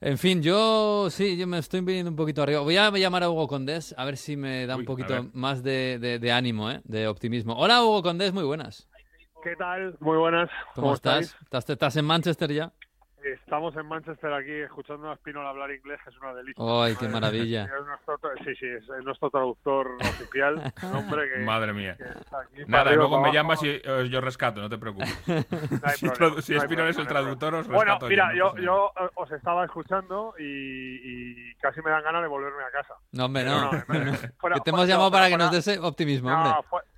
En 0.00 0.18
fin, 0.18 0.42
yo 0.42 1.08
sí, 1.10 1.36
yo 1.36 1.46
me 1.46 1.58
estoy 1.58 1.80
viniendo 1.80 2.10
un 2.10 2.16
poquito 2.16 2.42
arriba. 2.42 2.60
Voy 2.60 2.76
a 2.76 2.90
llamar 2.90 3.22
a 3.22 3.30
Hugo 3.30 3.48
Condés 3.48 3.94
a 3.96 4.04
ver 4.04 4.16
si 4.16 4.36
me 4.36 4.66
da 4.66 4.76
un 4.76 4.84
poquito 4.84 5.28
más 5.32 5.62
de, 5.62 6.30
ánimo, 6.32 6.70
¿eh? 6.70 6.80
de 6.84 7.08
optimismo. 7.08 7.54
Hola 7.56 7.82
Hugo 7.82 8.02
Condés, 8.02 8.32
muy 8.32 8.44
buenas. 8.44 8.88
¿Qué 9.42 9.54
tal? 9.56 9.96
Muy 10.00 10.16
buenas. 10.16 10.50
¿Cómo, 10.74 10.92
estás? 10.94 11.36
¿Estás 11.50 11.96
en 11.96 12.04
Manchester 12.04 12.52
ya? 12.52 12.72
Estamos 13.24 13.74
en 13.76 13.86
Manchester 13.86 14.32
aquí 14.32 14.52
escuchando 14.52 15.10
a 15.10 15.16
Spinol 15.16 15.46
hablar 15.46 15.70
inglés, 15.72 15.98
es 16.06 16.16
una 16.18 16.34
delicia. 16.34 16.62
¡Ay, 16.64 16.94
qué 16.96 17.08
maravilla! 17.08 17.68
sí, 18.44 18.54
sí, 18.54 18.66
es 18.66 19.04
nuestro 19.04 19.30
traductor 19.30 19.96
oficial. 20.00 20.72
Hombre, 20.94 21.28
que, 21.30 21.38
Madre 21.40 21.72
mía. 21.72 21.96
Nada, 22.66 22.92
luego 22.92 23.20
me 23.20 23.32
llamas 23.32 23.62
y 23.62 23.80
eh, 23.82 24.08
yo 24.10 24.20
rescato, 24.20 24.60
no 24.60 24.68
te 24.68 24.78
preocupes. 24.78 25.08
si, 26.42 26.58
Spinol 26.58 26.88
es 26.88 26.98
el 26.98 27.06
traductor, 27.06 27.54
os 27.54 27.66
rescato. 27.66 27.76
Bueno, 27.76 28.08
mira, 28.08 28.34
yo, 28.34 28.56
yo, 28.58 28.92
eh, 29.00 29.08
os 29.14 29.30
estaba 29.32 29.64
escuchando 29.64 30.34
y, 30.38 31.54
casi 31.56 31.80
me 31.82 31.90
dan 31.90 32.04
ganas 32.04 32.22
de 32.22 32.28
volverme 32.28 32.62
a 32.62 32.70
casa. 32.70 32.94
No, 33.12 33.24
hombre, 33.24 33.44
no. 33.44 33.70
que 34.54 34.60
te 34.60 34.70
hemos 34.70 34.86
llamado 34.86 35.10
para 35.10 35.28
que 35.28 35.36
nos 35.36 35.50
des 35.50 35.78
optimismo, 35.78 36.32
hombre 36.32 36.52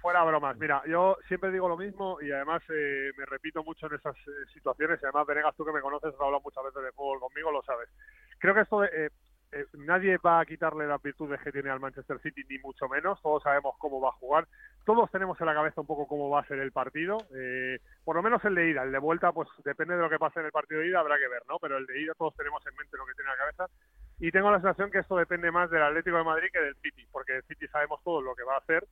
fuera 0.08 0.24
bromas. 0.24 0.56
Mira, 0.56 0.82
yo 0.86 1.18
siempre 1.28 1.50
digo 1.50 1.68
lo 1.68 1.76
mismo 1.76 2.16
y 2.22 2.32
además 2.32 2.62
eh, 2.70 3.12
me 3.18 3.26
repito 3.26 3.62
mucho 3.62 3.88
en 3.88 3.96
esas 3.96 4.16
eh, 4.16 4.30
situaciones. 4.54 4.98
Y 5.02 5.04
además, 5.04 5.26
Venegas, 5.26 5.54
tú 5.54 5.66
que 5.66 5.72
me 5.72 5.82
conoces, 5.82 6.14
has 6.14 6.20
hablado 6.20 6.40
muchas 6.40 6.64
veces 6.64 6.82
de 6.82 6.92
fútbol 6.92 7.20
conmigo, 7.20 7.52
lo 7.52 7.62
sabes. 7.62 7.90
Creo 8.38 8.54
que 8.54 8.62
esto 8.62 8.80
de, 8.80 8.88
eh, 8.90 9.10
eh, 9.50 9.64
nadie 9.74 10.18
va 10.18 10.40
a 10.40 10.46
quitarle 10.46 10.86
las 10.86 11.00
virtudes 11.00 11.40
que 11.40 11.52
tiene 11.52 11.70
al 11.70 11.80
Manchester 11.80 12.20
City, 12.20 12.42
ni 12.48 12.58
mucho 12.58 12.88
menos. 12.88 13.20
Todos 13.22 13.42
sabemos 13.42 13.74
cómo 13.78 14.00
va 14.00 14.10
a 14.10 14.12
jugar. 14.20 14.46
Todos 14.84 15.10
tenemos 15.10 15.40
en 15.40 15.46
la 15.46 15.54
cabeza 15.54 15.80
un 15.80 15.86
poco 15.86 16.06
cómo 16.06 16.28
va 16.28 16.40
a 16.40 16.46
ser 16.46 16.58
el 16.58 16.72
partido. 16.72 17.18
Eh, 17.34 17.78
por 18.04 18.16
lo 18.16 18.22
menos 18.22 18.44
el 18.44 18.54
de 18.54 18.70
ida. 18.70 18.82
El 18.82 18.92
de 18.92 18.98
vuelta, 18.98 19.32
pues 19.32 19.48
depende 19.64 19.96
de 19.96 20.02
lo 20.02 20.10
que 20.10 20.18
pase 20.18 20.40
en 20.40 20.46
el 20.46 20.52
partido 20.52 20.80
de 20.80 20.88
ida, 20.88 21.00
habrá 21.00 21.16
que 21.18 21.28
ver, 21.28 21.42
¿no? 21.48 21.58
Pero 21.58 21.78
el 21.78 21.86
de 21.86 22.00
ida 22.00 22.12
todos 22.16 22.36
tenemos 22.36 22.64
en 22.66 22.76
mente 22.76 22.96
lo 22.96 23.06
que 23.06 23.14
tiene 23.14 23.30
en 23.30 23.38
la 23.38 23.44
cabeza. 23.44 23.66
Y 24.20 24.30
tengo 24.30 24.50
la 24.50 24.60
sensación 24.60 24.90
que 24.90 24.98
esto 24.98 25.16
depende 25.16 25.50
más 25.50 25.70
del 25.70 25.82
Atlético 25.82 26.16
de 26.18 26.24
Madrid 26.24 26.48
que 26.52 26.60
del 26.60 26.76
City, 26.76 27.06
porque 27.10 27.36
el 27.36 27.42
City 27.44 27.68
sabemos 27.68 28.02
todo 28.02 28.20
lo 28.20 28.34
que 28.34 28.42
va 28.42 28.54
a 28.54 28.58
hacer 28.58 28.84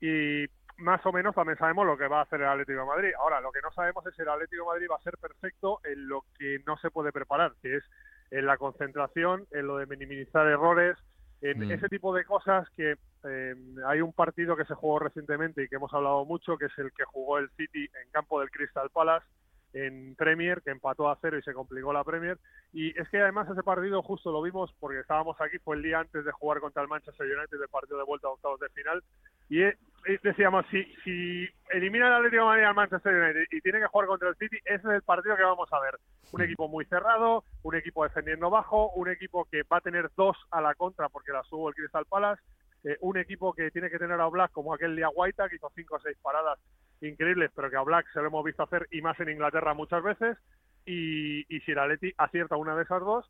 y 0.00 0.46
más 0.78 1.04
o 1.04 1.12
menos 1.12 1.34
también 1.34 1.58
sabemos 1.58 1.86
lo 1.86 1.96
que 1.96 2.08
va 2.08 2.20
a 2.20 2.22
hacer 2.22 2.40
el 2.40 2.48
Atlético 2.48 2.80
de 2.80 2.86
Madrid. 2.86 3.10
Ahora, 3.18 3.40
lo 3.40 3.52
que 3.52 3.60
no 3.60 3.70
sabemos 3.72 4.06
es 4.06 4.14
si 4.14 4.22
el 4.22 4.28
Atlético 4.28 4.62
de 4.64 4.68
Madrid 4.68 4.86
va 4.90 4.96
a 4.96 5.02
ser 5.02 5.18
perfecto 5.18 5.80
en 5.84 6.08
lo 6.08 6.24
que 6.38 6.60
no 6.66 6.76
se 6.78 6.90
puede 6.90 7.12
preparar, 7.12 7.52
que 7.62 7.76
es 7.76 7.84
en 8.30 8.46
la 8.46 8.56
concentración, 8.56 9.46
en 9.50 9.66
lo 9.66 9.76
de 9.76 9.86
minimizar 9.86 10.46
errores, 10.46 10.96
en 11.42 11.58
Mm. 11.58 11.72
ese 11.72 11.88
tipo 11.88 12.14
de 12.14 12.24
cosas 12.24 12.68
que 12.76 12.96
eh, 13.24 13.54
hay 13.86 14.00
un 14.00 14.12
partido 14.12 14.56
que 14.56 14.64
se 14.64 14.74
jugó 14.74 14.98
recientemente 14.98 15.62
y 15.62 15.68
que 15.68 15.76
hemos 15.76 15.92
hablado 15.92 16.24
mucho, 16.24 16.56
que 16.56 16.66
es 16.66 16.78
el 16.78 16.92
que 16.92 17.04
jugó 17.04 17.38
el 17.38 17.50
City 17.50 17.84
en 18.02 18.10
campo 18.10 18.40
del 18.40 18.50
Crystal 18.50 18.88
Palace 18.90 19.26
en 19.72 20.14
Premier, 20.16 20.62
que 20.62 20.70
empató 20.70 21.08
a 21.08 21.18
cero 21.20 21.38
y 21.38 21.42
se 21.42 21.52
complicó 21.52 21.92
la 21.92 22.04
Premier. 22.04 22.38
Y 22.72 22.98
es 22.98 23.08
que 23.08 23.20
además 23.20 23.48
ese 23.50 23.62
partido 23.62 24.02
justo 24.02 24.32
lo 24.32 24.42
vimos 24.42 24.72
porque 24.80 25.00
estábamos 25.00 25.40
aquí, 25.40 25.58
fue 25.58 25.76
el 25.76 25.82
día 25.82 26.00
antes 26.00 26.24
de 26.24 26.32
jugar 26.32 26.60
contra 26.60 26.82
el 26.82 26.88
Manchester 26.88 27.26
United 27.26 27.58
del 27.58 27.68
partido 27.68 27.98
de 27.98 28.04
vuelta 28.04 28.28
a 28.28 28.32
octavos 28.32 28.58
de 28.60 28.68
final. 28.70 29.02
Y 29.50 29.62
eh, 29.62 29.76
eh, 30.06 30.18
decíamos, 30.22 30.64
si, 30.70 30.82
si 31.04 31.46
elimina 31.70 32.06
el 32.06 32.14
Atlético 32.14 32.42
de 32.42 32.48
Madrid 32.48 32.64
al 32.64 32.74
Manchester 32.74 33.14
United 33.14 33.46
y 33.50 33.60
tiene 33.60 33.80
que 33.80 33.86
jugar 33.88 34.06
contra 34.06 34.28
el 34.28 34.36
City, 34.36 34.56
ese 34.64 34.76
es 34.76 34.94
el 34.94 35.02
partido 35.02 35.36
que 35.36 35.42
vamos 35.42 35.68
a 35.72 35.80
ver. 35.80 35.98
Un 36.32 36.42
equipo 36.42 36.68
muy 36.68 36.84
cerrado, 36.86 37.44
un 37.64 37.74
equipo 37.74 38.04
defendiendo 38.04 38.48
bajo, 38.48 38.92
un 38.92 39.10
equipo 39.10 39.44
que 39.50 39.64
va 39.64 39.78
a 39.78 39.82
tener 39.82 40.08
dos 40.16 40.36
a 40.52 40.60
la 40.60 40.74
contra 40.74 41.08
porque 41.08 41.32
la 41.32 41.42
subo 41.42 41.68
el 41.68 41.74
Crystal 41.74 42.06
Palace, 42.06 42.40
eh, 42.84 42.96
un 43.00 43.18
equipo 43.18 43.52
que 43.52 43.72
tiene 43.72 43.90
que 43.90 43.98
tener 43.98 44.20
a 44.20 44.28
Black 44.28 44.52
como 44.52 44.72
aquel 44.72 44.94
día 44.94 45.08
Guaita, 45.08 45.48
que 45.48 45.56
hizo 45.56 45.70
cinco 45.74 45.96
o 45.96 46.00
seis 46.00 46.16
paradas 46.22 46.60
increíbles, 47.00 47.50
pero 47.54 47.68
que 47.68 47.76
a 47.76 47.82
Black 47.82 48.06
se 48.12 48.20
lo 48.20 48.28
hemos 48.28 48.44
visto 48.44 48.62
hacer 48.62 48.86
y 48.92 49.02
más 49.02 49.18
en 49.18 49.30
Inglaterra 49.30 49.74
muchas 49.74 50.02
veces. 50.02 50.38
Y, 50.86 51.40
y 51.54 51.60
si 51.60 51.72
el 51.72 51.78
Atleti 51.78 52.14
acierta 52.16 52.56
una 52.56 52.76
de 52.76 52.84
esas 52.84 53.00
dos, 53.00 53.28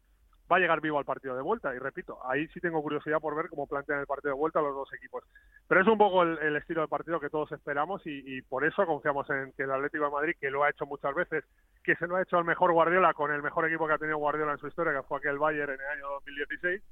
va 0.50 0.56
a 0.56 0.60
llegar 0.60 0.80
vivo 0.80 0.98
al 0.98 1.04
partido 1.04 1.36
de 1.36 1.42
vuelta. 1.42 1.74
Y 1.74 1.78
repito, 1.78 2.18
ahí 2.28 2.46
sí 2.48 2.60
tengo 2.60 2.82
curiosidad 2.82 3.20
por 3.20 3.36
ver 3.36 3.48
cómo 3.48 3.66
plantean 3.66 4.00
el 4.00 4.06
partido 4.06 4.34
de 4.34 4.38
vuelta 4.38 4.60
los 4.60 4.74
dos 4.74 4.92
equipos. 4.92 5.24
Pero 5.68 5.82
es 5.82 5.86
un 5.86 5.98
poco 5.98 6.22
el, 6.22 6.56
estilo 6.56 6.80
de 6.82 6.88
partido 6.88 7.20
que 7.20 7.30
todos 7.30 7.50
esperamos 7.52 8.02
y, 8.04 8.42
por 8.42 8.64
eso 8.64 8.84
confiamos 8.86 9.28
en 9.30 9.52
que 9.52 9.62
el 9.62 9.70
Atlético 9.70 10.04
de 10.04 10.10
Madrid, 10.10 10.34
que 10.40 10.50
lo 10.50 10.64
ha 10.64 10.70
hecho 10.70 10.86
muchas 10.86 11.14
veces, 11.14 11.44
que 11.84 11.94
se 11.96 12.06
lo 12.06 12.16
ha 12.16 12.22
hecho 12.22 12.36
al 12.36 12.44
mejor 12.44 12.72
Guardiola 12.72 13.14
con 13.14 13.32
el 13.32 13.42
mejor 13.42 13.66
equipo 13.66 13.86
que 13.86 13.94
ha 13.94 13.98
tenido 13.98 14.18
Guardiola 14.18 14.52
en 14.52 14.58
su 14.58 14.66
historia, 14.66 14.92
que 14.92 15.02
fue 15.02 15.18
aquel 15.18 15.38
Bayern 15.38 15.72
en 15.72 15.80
el 15.80 15.86
año 15.86 16.08
2016, 16.24 16.82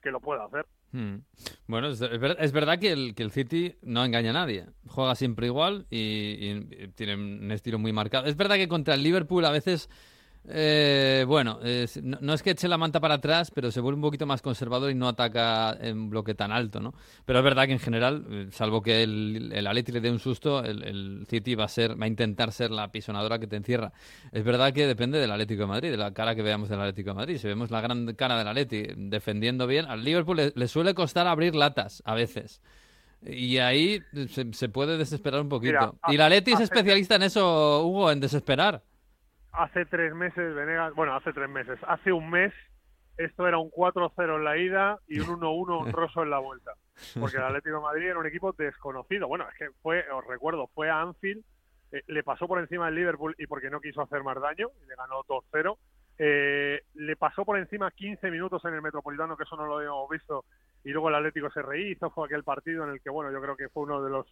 que 0.00 0.10
lo 0.10 0.20
pueda 0.20 0.44
hacer. 0.44 0.66
Hmm. 0.92 1.18
Bueno, 1.66 1.88
es, 1.88 2.00
es 2.00 2.20
ver- 2.20 2.36
es 2.38 2.52
verdad 2.52 2.78
que 2.78 2.92
el, 2.92 3.14
que 3.14 3.22
el 3.22 3.30
City 3.30 3.76
no 3.82 4.04
engaña 4.04 4.30
a 4.30 4.34
nadie. 4.34 4.66
Juega 4.86 5.14
siempre 5.14 5.46
igual 5.46 5.86
y 5.90 6.88
tiene 6.94 7.14
un 7.14 7.50
estilo 7.50 7.78
muy 7.78 7.92
marcado. 7.92 8.26
Es 8.26 8.36
verdad 8.36 8.56
que 8.56 8.68
contra 8.68 8.94
el 8.94 9.02
Liverpool 9.02 9.44
a 9.44 9.50
veces, 9.50 9.88
eh, 10.48 11.24
bueno, 11.28 11.60
es- 11.62 12.02
no, 12.02 12.18
no 12.20 12.34
es 12.34 12.42
que 12.42 12.50
eche 12.50 12.66
la 12.68 12.76
manta 12.76 12.98
para 13.00 13.14
atrás, 13.14 13.50
pero 13.54 13.70
se 13.70 13.80
vuelve 13.80 13.96
un 13.96 14.02
poquito 14.02 14.26
más 14.26 14.42
conservador 14.42 14.90
y 14.90 14.94
no 14.94 15.06
ataca 15.08 15.76
en 15.80 16.10
bloque 16.10 16.34
tan 16.34 16.50
alto, 16.50 16.80
¿no? 16.80 16.94
Pero 17.24 17.38
es 17.38 17.44
verdad 17.44 17.66
que 17.66 17.72
en 17.72 17.78
general, 17.78 18.24
eh, 18.28 18.48
salvo 18.50 18.82
que 18.82 19.02
el, 19.04 19.50
el 19.54 19.66
Atleti 19.66 19.92
le 19.92 20.00
dé 20.00 20.10
un 20.10 20.18
susto, 20.18 20.64
el, 20.64 20.82
el 20.82 21.26
City 21.28 21.54
va 21.54 21.64
a 21.64 21.68
ser, 21.68 22.00
va 22.00 22.06
a 22.06 22.08
intentar 22.08 22.50
ser 22.52 22.70
la 22.72 22.90
pisonadora 22.90 23.38
que 23.38 23.46
te 23.46 23.56
encierra. 23.56 23.92
Es 24.32 24.42
verdad 24.44 24.72
que 24.72 24.86
depende 24.86 25.18
del 25.18 25.30
Atlético 25.30 25.62
de 25.62 25.66
Madrid, 25.68 25.90
de 25.92 25.96
la 25.96 26.12
cara 26.12 26.34
que 26.34 26.42
veamos 26.42 26.68
del 26.68 26.80
Atlético 26.80 27.10
de 27.10 27.14
Madrid. 27.14 27.38
Si 27.38 27.46
vemos 27.46 27.70
la 27.70 27.80
gran 27.80 28.12
cara 28.14 28.36
del 28.36 28.48
Atleti 28.48 28.84
defendiendo 28.96 29.66
bien, 29.68 29.86
al 29.86 30.02
Liverpool 30.04 30.36
le, 30.36 30.52
le 30.54 30.68
suele 30.68 30.94
costar 30.94 31.26
abrir 31.28 31.54
latas 31.54 32.02
a 32.04 32.14
veces. 32.14 32.60
Y 33.24 33.58
ahí 33.58 34.02
se, 34.30 34.52
se 34.52 34.68
puede 34.68 34.98
desesperar 34.98 35.40
un 35.40 35.48
poquito. 35.48 35.72
Mira, 35.72 36.14
y 36.14 36.16
la 36.16 36.26
Atleti 36.26 36.50
es 36.52 36.60
especialista 36.60 37.14
en 37.14 37.22
eso, 37.22 37.86
Hugo, 37.86 38.10
en 38.10 38.18
desesperar. 38.18 38.82
Hace 39.52 39.84
tres 39.86 40.14
meses, 40.14 40.54
Venegas, 40.54 40.94
bueno, 40.94 41.14
hace 41.14 41.32
tres 41.32 41.48
meses, 41.48 41.78
hace 41.86 42.12
un 42.12 42.30
mes, 42.30 42.52
esto 43.16 43.46
era 43.46 43.58
un 43.58 43.70
4-0 43.70 44.36
en 44.36 44.44
la 44.44 44.56
ida 44.56 44.98
y 45.06 45.20
un 45.20 45.40
1-1 45.40 45.86
honroso 45.86 46.22
en 46.22 46.30
la 46.30 46.38
vuelta. 46.38 46.72
Porque 47.18 47.36
el 47.36 47.42
Atlético 47.42 47.80
Madrid 47.80 48.06
era 48.06 48.18
un 48.18 48.26
equipo 48.26 48.52
desconocido. 48.52 49.28
Bueno, 49.28 49.46
es 49.48 49.58
que 49.58 49.70
fue, 49.82 50.04
os 50.10 50.26
recuerdo, 50.26 50.68
fue 50.74 50.90
a 50.90 51.00
Anfield, 51.00 51.44
eh, 51.92 52.02
le 52.06 52.22
pasó 52.22 52.48
por 52.48 52.58
encima 52.58 52.86
del 52.86 52.94
Liverpool 52.94 53.34
y 53.38 53.46
porque 53.46 53.70
no 53.70 53.80
quiso 53.80 54.02
hacer 54.02 54.22
más 54.22 54.40
daño, 54.40 54.68
y 54.82 54.86
le 54.86 54.94
ganó 54.96 55.22
2-0. 55.24 55.76
Eh, 56.18 56.82
le 56.94 57.16
pasó 57.16 57.44
por 57.44 57.58
encima 57.58 57.90
15 57.90 58.30
minutos 58.30 58.64
en 58.64 58.74
el 58.74 58.82
Metropolitano, 58.82 59.36
que 59.36 59.44
eso 59.44 59.56
no 59.56 59.66
lo 59.66 59.78
habíamos 59.78 60.08
visto, 60.08 60.44
y 60.84 60.90
luego 60.90 61.08
el 61.08 61.16
Atlético 61.16 61.50
se 61.50 61.62
rehizo, 61.62 62.10
fue 62.10 62.26
aquel 62.26 62.44
partido 62.44 62.84
en 62.84 62.90
el 62.90 63.00
que, 63.00 63.10
bueno, 63.10 63.30
yo 63.32 63.40
creo 63.40 63.56
que 63.56 63.68
fue 63.68 63.84
uno 63.84 64.02
de 64.02 64.10
los 64.10 64.26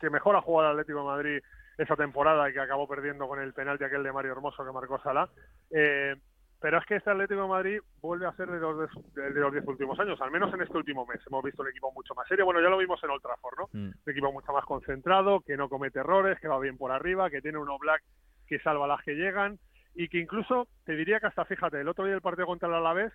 que 0.00 0.10
mejor 0.10 0.36
ha 0.36 0.42
jugado 0.42 0.70
el 0.70 0.78
Atlético 0.78 1.04
Madrid 1.04 1.40
esa 1.78 1.96
temporada 1.96 2.48
y 2.48 2.52
que 2.52 2.60
acabó 2.60 2.86
perdiendo 2.86 3.26
con 3.28 3.40
el 3.40 3.52
penalti 3.52 3.84
aquel 3.84 4.02
de 4.02 4.12
Mario 4.12 4.32
Hermoso 4.32 4.64
que 4.64 4.72
marcó 4.72 5.00
Salah. 5.00 5.28
Eh, 5.70 6.14
pero 6.60 6.78
es 6.78 6.86
que 6.86 6.94
este 6.94 7.10
Atlético 7.10 7.42
de 7.42 7.48
Madrid 7.48 7.80
vuelve 8.00 8.24
a 8.24 8.32
ser 8.36 8.48
de 8.48 8.60
los, 8.60 8.88
de, 9.14 9.32
de 9.32 9.40
los 9.40 9.52
diez 9.52 9.66
últimos 9.66 9.98
años, 9.98 10.20
al 10.20 10.30
menos 10.30 10.54
en 10.54 10.62
este 10.62 10.76
último 10.76 11.04
mes. 11.04 11.20
Hemos 11.26 11.42
visto 11.42 11.62
un 11.62 11.68
equipo 11.68 11.90
mucho 11.90 12.14
más 12.14 12.28
serio. 12.28 12.44
Bueno, 12.44 12.60
ya 12.60 12.68
lo 12.68 12.78
vimos 12.78 13.02
en 13.02 13.10
Old 13.10 13.20
Trafford, 13.20 13.58
¿no? 13.58 13.68
Mm. 13.72 13.92
Un 14.06 14.12
equipo 14.12 14.32
mucho 14.32 14.52
más 14.52 14.64
concentrado, 14.64 15.40
que 15.40 15.56
no 15.56 15.68
comete 15.68 15.98
errores, 15.98 16.38
que 16.38 16.46
va 16.46 16.60
bien 16.60 16.78
por 16.78 16.92
arriba, 16.92 17.30
que 17.30 17.42
tiene 17.42 17.58
uno 17.58 17.78
black 17.78 18.02
que 18.46 18.60
salva 18.60 18.86
las 18.86 19.02
que 19.02 19.14
llegan 19.14 19.58
y 19.94 20.08
que 20.08 20.18
incluso, 20.18 20.68
te 20.84 20.92
diría 20.94 21.18
que 21.20 21.26
hasta, 21.26 21.44
fíjate, 21.44 21.80
el 21.80 21.88
otro 21.88 22.04
día 22.04 22.14
el 22.14 22.20
partido 22.20 22.46
contra 22.46 22.68
el 22.68 22.74
Alavés, 22.74 23.12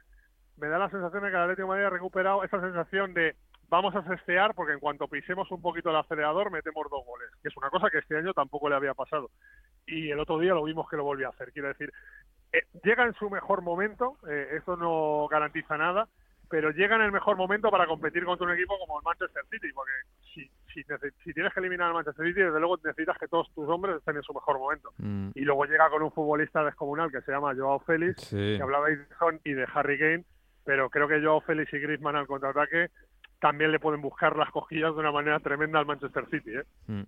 me 0.58 0.68
da 0.68 0.78
la 0.78 0.90
sensación 0.90 1.24
de 1.24 1.30
que 1.30 1.36
el 1.36 1.42
Atlético 1.44 1.68
de 1.68 1.70
Madrid 1.70 1.86
ha 1.86 1.90
recuperado 1.90 2.44
esa 2.44 2.60
sensación 2.60 3.14
de 3.14 3.36
vamos 3.70 3.96
a 3.96 4.04
cestear 4.04 4.54
porque 4.54 4.74
en 4.74 4.80
cuanto 4.80 5.08
pisemos 5.08 5.50
un 5.52 5.62
poquito 5.62 5.90
el 5.90 5.96
acelerador 5.98 6.52
metemos 6.52 6.88
dos 6.90 7.06
goles, 7.06 7.30
que 7.42 7.50
es 7.50 7.58
una 7.58 7.70
cosa 7.70 7.90
que 7.90 8.00
este 8.00 8.18
año 8.18 8.34
tampoco 8.34 8.70
le 8.70 8.76
había 8.76 8.94
pasado. 8.94 9.30
Y 9.86 10.10
el 10.10 10.20
otro 10.20 10.40
día 10.40 10.54
lo 10.54 10.64
vimos 10.64 10.90
que 10.90 10.98
lo 10.98 11.04
volvió 11.04 11.28
a 11.28 11.32
hacer. 11.32 11.52
Quiero 11.52 11.70
decir, 11.70 11.92
eh, 12.54 12.64
llega 12.84 13.06
en 13.06 13.14
su 13.16 13.30
mejor 13.30 13.62
momento, 13.62 14.18
eh, 14.30 14.56
esto 14.58 14.78
no 14.78 15.28
garantiza 15.30 15.78
nada, 15.78 16.08
pero 16.50 16.72
llega 16.72 16.96
en 16.96 17.02
el 17.02 17.12
mejor 17.12 17.36
momento 17.36 17.70
para 17.70 17.88
competir 17.88 18.24
contra 18.24 18.48
un 18.48 18.54
equipo 18.54 18.78
como 18.80 19.00
el 19.00 19.04
Manchester 19.04 19.44
City, 19.50 19.68
porque 19.74 19.92
si, 20.34 20.50
si, 21.24 21.34
tienes 21.34 21.54
que 21.54 21.60
eliminar 21.60 21.88
al 21.88 21.94
Manchester 21.94 22.26
City, 22.26 22.42
desde 22.42 22.60
luego 22.60 22.78
necesitas 22.84 23.18
que 23.18 23.28
todos 23.28 23.52
tus 23.54 23.68
hombres 23.68 23.98
estén 23.98 24.16
en 24.16 24.24
su 24.24 24.34
mejor 24.34 24.58
momento. 24.58 24.92
Mm. 24.98 25.32
Y 25.36 25.42
luego 25.42 25.66
llega 25.66 25.90
con 25.90 26.04
un 26.04 26.12
futbolista 26.12 26.64
descomunal 26.64 27.12
que 27.12 27.22
se 27.22 27.32
llama 27.32 27.54
Joao 27.56 27.80
Félix, 27.80 28.22
Sí. 28.22 28.56
que 28.58 28.64
hablabais 28.64 28.98
de 28.98 29.16
Son 29.16 29.40
y 29.44 29.54
de 29.54 29.68
Harry 29.74 30.00
Kane, 30.00 30.24
pero 30.64 30.90
creo 30.90 31.08
que 31.08 31.22
Joao 31.22 31.42
Félix 31.42 31.74
y 31.74 31.80
Griezmann 31.80 32.16
al 32.16 32.28
contraataque 32.28 32.92
también 33.39 33.72
le 33.72 33.79
pueden 33.79 34.01
buscar 34.01 34.36
las 34.36 34.51
cosquillas 34.51 34.94
de 34.94 35.00
una 35.00 35.12
manera 35.12 35.39
tremenda 35.39 35.79
al 35.79 35.86
Manchester 35.86 36.25
City. 36.29 36.51
¿eh? 36.51 36.63
Mm. 36.88 37.03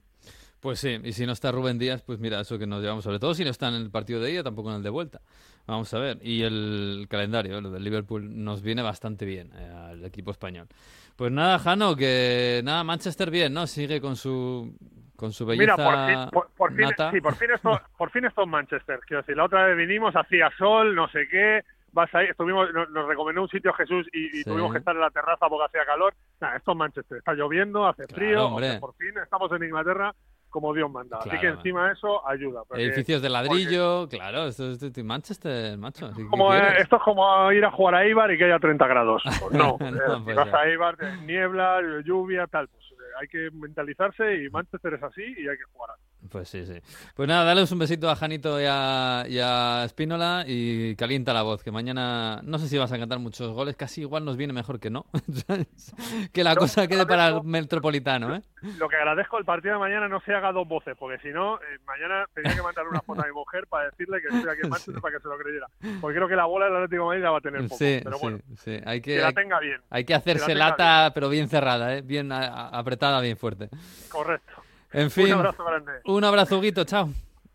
Pues 0.59 0.79
sí, 0.79 1.00
y 1.03 1.13
si 1.13 1.25
no 1.25 1.31
está 1.31 1.51
Rubén 1.51 1.79
Díaz, 1.79 2.01
pues 2.01 2.19
mira, 2.19 2.41
eso 2.41 2.59
que 2.59 2.67
nos 2.67 2.81
llevamos, 2.81 3.03
sobre 3.03 3.19
todo 3.19 3.33
si 3.33 3.45
no 3.45 3.50
está 3.50 3.69
en 3.69 3.75
el 3.75 3.89
partido 3.89 4.19
de 4.19 4.31
ida, 4.31 4.43
tampoco 4.43 4.69
en 4.69 4.77
el 4.77 4.83
de 4.83 4.89
vuelta. 4.89 5.21
Vamos 5.65 5.93
a 5.93 6.00
ver. 6.00 6.17
Y 6.21 6.41
el 6.41 7.07
calendario, 7.09 7.62
lo 7.62 7.71
del 7.71 7.83
Liverpool, 7.83 8.43
nos 8.43 8.62
viene 8.62 8.81
bastante 8.81 9.24
bien 9.25 9.51
eh, 9.55 9.71
al 9.74 10.03
equipo 10.03 10.31
español. 10.31 10.67
Pues 11.15 11.31
nada, 11.31 11.59
Jano, 11.59 11.95
que 11.95 12.62
nada, 12.63 12.83
Manchester 12.83 13.29
bien, 13.31 13.53
¿no? 13.53 13.67
Sigue 13.67 14.01
con 14.01 14.15
su 14.15 14.75
con 15.15 15.33
su 15.33 15.45
belleza 15.45 15.75
Mira, 15.75 15.86
por 15.86 16.07
fin, 16.07 16.29
por, 16.31 16.50
por 16.55 16.69
fin, 16.74 16.86
nata. 16.86 17.12
sí, 17.12 17.19
por 17.19 17.36
fin 17.36 17.51
esto, 17.51 17.81
por 17.98 18.09
fin 18.09 18.25
esto 18.25 18.43
es 18.43 18.48
Manchester. 18.48 19.00
Quiero 19.05 19.21
decir, 19.21 19.36
la 19.36 19.45
otra 19.45 19.65
vez 19.65 19.77
vinimos, 19.77 20.15
hacía 20.15 20.50
sol, 20.57 20.95
no 20.95 21.09
sé 21.09 21.27
qué, 21.29 21.63
vas 21.91 22.13
ahí, 22.15 22.27
estuvimos, 22.27 22.72
nos, 22.74 22.89
nos 22.89 23.08
recomendó 23.08 23.41
un 23.41 23.50
sitio 23.50 23.74
Jesús 23.74 24.08
y, 24.13 24.25
y 24.25 24.43
Sí. 24.43 24.50
tuvimos 24.50 24.72
que 24.72 24.79
estar 24.79 24.96
en 24.96 25.01
la 25.01 25.10
terraza 25.12 25.48
porque 25.50 25.65
hacía 25.65 25.86
calor. 25.86 26.13
Nada, 26.39 26.55
esto 26.58 26.72
es 26.72 26.77
Manchester, 26.77 27.17
está 27.17 27.34
lloviendo, 27.34 27.88
hace 27.88 28.05
Claro, 28.08 28.15
frío, 28.15 28.43
o 28.43 28.48
hombre. 28.48 28.69
sea, 28.72 28.79
por 28.79 28.93
fin 28.96 29.13
estamos 29.22 29.51
en 29.51 29.63
Inglaterra 29.63 30.13
como 30.50 30.74
Dios 30.74 30.89
manda. 30.89 31.19
Así 31.19 31.38
que 31.39 31.48
encima 31.48 31.91
eso 31.91 32.27
ayuda. 32.27 32.63
Edificios 32.72 33.22
de 33.22 33.29
ladrillo, 33.29 34.08
claro, 34.10 34.48
esto 34.48 34.72
es 34.72 35.03
Manchester, 35.03 35.77
macho. 35.77 36.10
¿qué- 36.10 36.24
qué 36.24 36.27
como, 36.27 36.53
eh, 36.55 36.74
esto 36.79 36.96
es 36.96 37.01
como 37.03 37.51
ir 37.51 37.63
a 37.63 37.72
jugar 37.72 37.93
a 37.96 38.08
Ibar 38.08 38.31
y 38.31 38.38
que 38.38 38.46
haya 38.46 38.58
30 38.60 38.88
grados. 38.88 39.22
Pues 39.43 39.51
no, 39.53 39.77
No, 39.79 39.88
eh, 39.88 40.22
pues 40.24 40.36
vas 40.36 40.53
a 40.53 40.67
Ibar, 40.67 40.96
eh, 41.01 41.17
niebla, 41.24 41.79
lluvia, 42.03 42.48
tal. 42.48 42.67
Pues 42.67 42.84
eh, 42.93 42.96
hay 43.22 43.27
que 43.27 43.50
mentalizarse 43.53 44.43
y 44.43 44.50
Manchester 44.50 44.96
es 44.96 45.03
así 45.03 45.22
y 45.22 45.48
hay 45.48 45.58
que 45.58 45.63
jugar 45.72 45.91
así. 45.91 46.03
Pues 46.29 46.48
sí, 46.50 46.65
sí. 46.65 46.74
Pues 47.15 47.27
nada, 47.27 47.43
dale 47.43 47.63
un 47.69 47.79
besito 47.79 48.09
a 48.09 48.15
Janito 48.15 48.62
y 48.62 48.65
a, 48.67 49.25
y 49.27 49.39
a 49.39 49.83
Espínola 49.86 50.43
y 50.48 50.95
calienta 50.95 51.33
la 51.33 51.41
voz, 51.41 51.63
que 51.63 51.71
mañana 51.71 52.39
no 52.43 52.59
sé 52.59 52.67
si 52.67 52.77
vas 52.77 52.91
a 52.91 53.00
cantar 53.00 53.19
muchos 53.19 53.51
goles, 53.51 53.75
casi 53.75 54.01
igual 54.01 54.24
nos 54.25 54.38
viene 54.38 54.53
mejor 54.53 54.79
que 54.79 54.89
no. 54.89 55.05
que 56.33 56.43
la 56.43 56.53
No, 56.53 56.62
cosa 56.62 56.88
quede 56.88 57.05
para 57.05 57.27
el 57.29 57.43
metropolitano, 57.43 58.36
¿eh? 58.36 58.41
Lo 58.77 58.89
que 58.89 58.95
agradezco 58.98 59.38
el 59.38 59.45
partido 59.45 59.74
de 59.75 59.79
mañana 59.79 60.07
no 60.07 60.19
se 60.21 60.33
haga 60.33 60.51
dos 60.51 60.67
voces, 60.67 60.95
porque 61.00 61.17
si 61.21 61.29
no, 61.33 61.55
eh, 61.57 61.79
mañana 61.86 62.25
tenía 62.33 62.53
que 62.55 62.62
mandar 62.62 62.88
una 62.88 63.01
foto 63.01 63.21
a 63.21 63.25
mi 63.25 63.31
mujer 63.33 63.65
para 63.67 63.86
decirle 63.89 64.19
que 64.21 64.27
estoy 64.36 64.51
aquí 64.51 64.62
en 64.63 64.69
Manchester 64.69 64.95
Sí. 64.95 65.01
para 65.01 65.15
que 65.17 65.21
se 65.24 65.27
lo 65.29 65.38
creyera. 65.38 65.67
Porque 66.01 66.15
creo 66.17 66.27
que 66.27 66.36
la 66.36 66.45
bola 66.45 66.65
del 66.65 66.75
Atlético 66.75 67.03
de 67.03 67.07
Madrid 67.07 67.24
la 67.24 67.31
va 67.31 67.38
a 67.38 67.41
tener 67.41 67.62
poco. 67.63 67.77
Sí, 67.77 68.00
pero 68.03 68.17
sí, 68.17 68.21
bueno, 68.21 68.39
sí. 68.57 68.79
Hay 68.86 69.01
que 69.01 69.15
que, 69.15 69.21
la 69.21 69.27
hay, 69.29 69.33
tenga 69.33 69.59
bien. 69.59 69.81
hay 69.89 70.03
que 70.05 70.13
hacerse 70.13 70.53
lata, 70.53 71.12
pero 71.13 71.29
bien 71.29 71.50
cerrada, 71.50 71.95
¿eh? 71.95 72.01
Bien 72.01 72.31
a- 72.31 72.48
a- 72.48 72.67
apretada, 72.79 73.19
bien 73.21 73.38
fuerte. 73.38 73.69
Correcto. 74.09 74.53
En 74.91 75.12
fin. 75.12 75.25
Un 75.27 75.31
abrazo 75.34 75.63
grande. 75.63 75.91
Un 76.05 76.24
abrazo, 76.24 76.62
Guito. 76.62 76.84
Chao. 76.84 77.12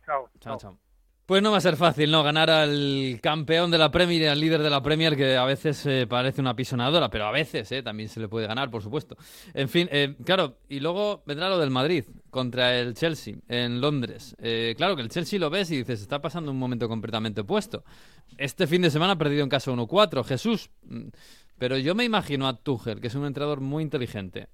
Chao. 0.07 0.29
Chao, 0.41 0.59
chao. 0.59 0.79
Pues 1.27 1.43
no 1.43 1.53
va 1.53 1.57
a 1.57 1.61
ser 1.63 1.77
fácil, 1.77 2.11
¿no? 2.11 2.23
Ganar 2.23 2.51
al 2.51 3.19
campeón 3.23 3.71
de 3.71 3.79
la 3.79 3.91
Premier 3.91 4.21
y 4.21 4.27
al 4.27 4.39
líder 4.39 4.63
de 4.63 4.69
la 4.69 4.83
Premier, 4.83 5.17
que 5.17 5.39
a 5.39 5.47
veces 5.47 5.87
eh, 5.87 6.07
parece 6.07 6.43
una 6.43 6.55
pisonadora, 6.55 7.09
pero 7.09 7.25
a 7.25 7.33
veces 7.33 7.73
eh, 7.73 7.83
también 7.83 8.11
se 8.11 8.21
le 8.21 8.29
puede 8.29 8.47
ganar, 8.47 8.71
por 8.71 8.83
supuesto. 8.83 9.17
En 9.55 9.71
fin, 9.71 9.89
eh, 9.91 10.17
claro, 10.27 10.59
y 10.69 10.81
luego 10.81 11.23
vendrá 11.25 11.49
lo 11.49 11.59
del 11.59 11.71
Madrid 11.71 12.05
contra 12.29 12.79
el 12.79 12.93
Chelsea 12.93 13.37
en 13.49 13.81
Londres. 13.81 14.37
Eh, 14.39 14.75
claro 14.77 14.97
que 14.97 15.03
el 15.03 15.09
Chelsea 15.09 15.39
lo 15.39 15.49
ves 15.49 15.71
y 15.71 15.79
dices, 15.79 16.03
está 16.03 16.21
pasando 16.21 16.51
un 16.51 16.59
momento 16.59 16.91
completamente 16.91 17.41
opuesto. 17.41 17.85
Este 18.37 18.67
fin 18.67 18.83
de 18.83 18.91
semana 18.91 19.15
ha 19.15 19.19
perdido 19.19 19.45
en 19.45 19.49
casa 19.49 19.71
1-4, 19.73 20.25
Jesús. 20.25 20.69
Mm, 20.83 21.09
Pero 21.57 21.79
yo 21.79 21.95
me 21.95 22.05
imagino 22.05 22.47
a 22.49 22.55
Tuchel, 22.59 23.01
que 23.01 23.07
es 23.07 23.15
un 23.15 23.25
entrenador 23.25 23.61
muy 23.61 23.83
inteligente, 23.83 24.49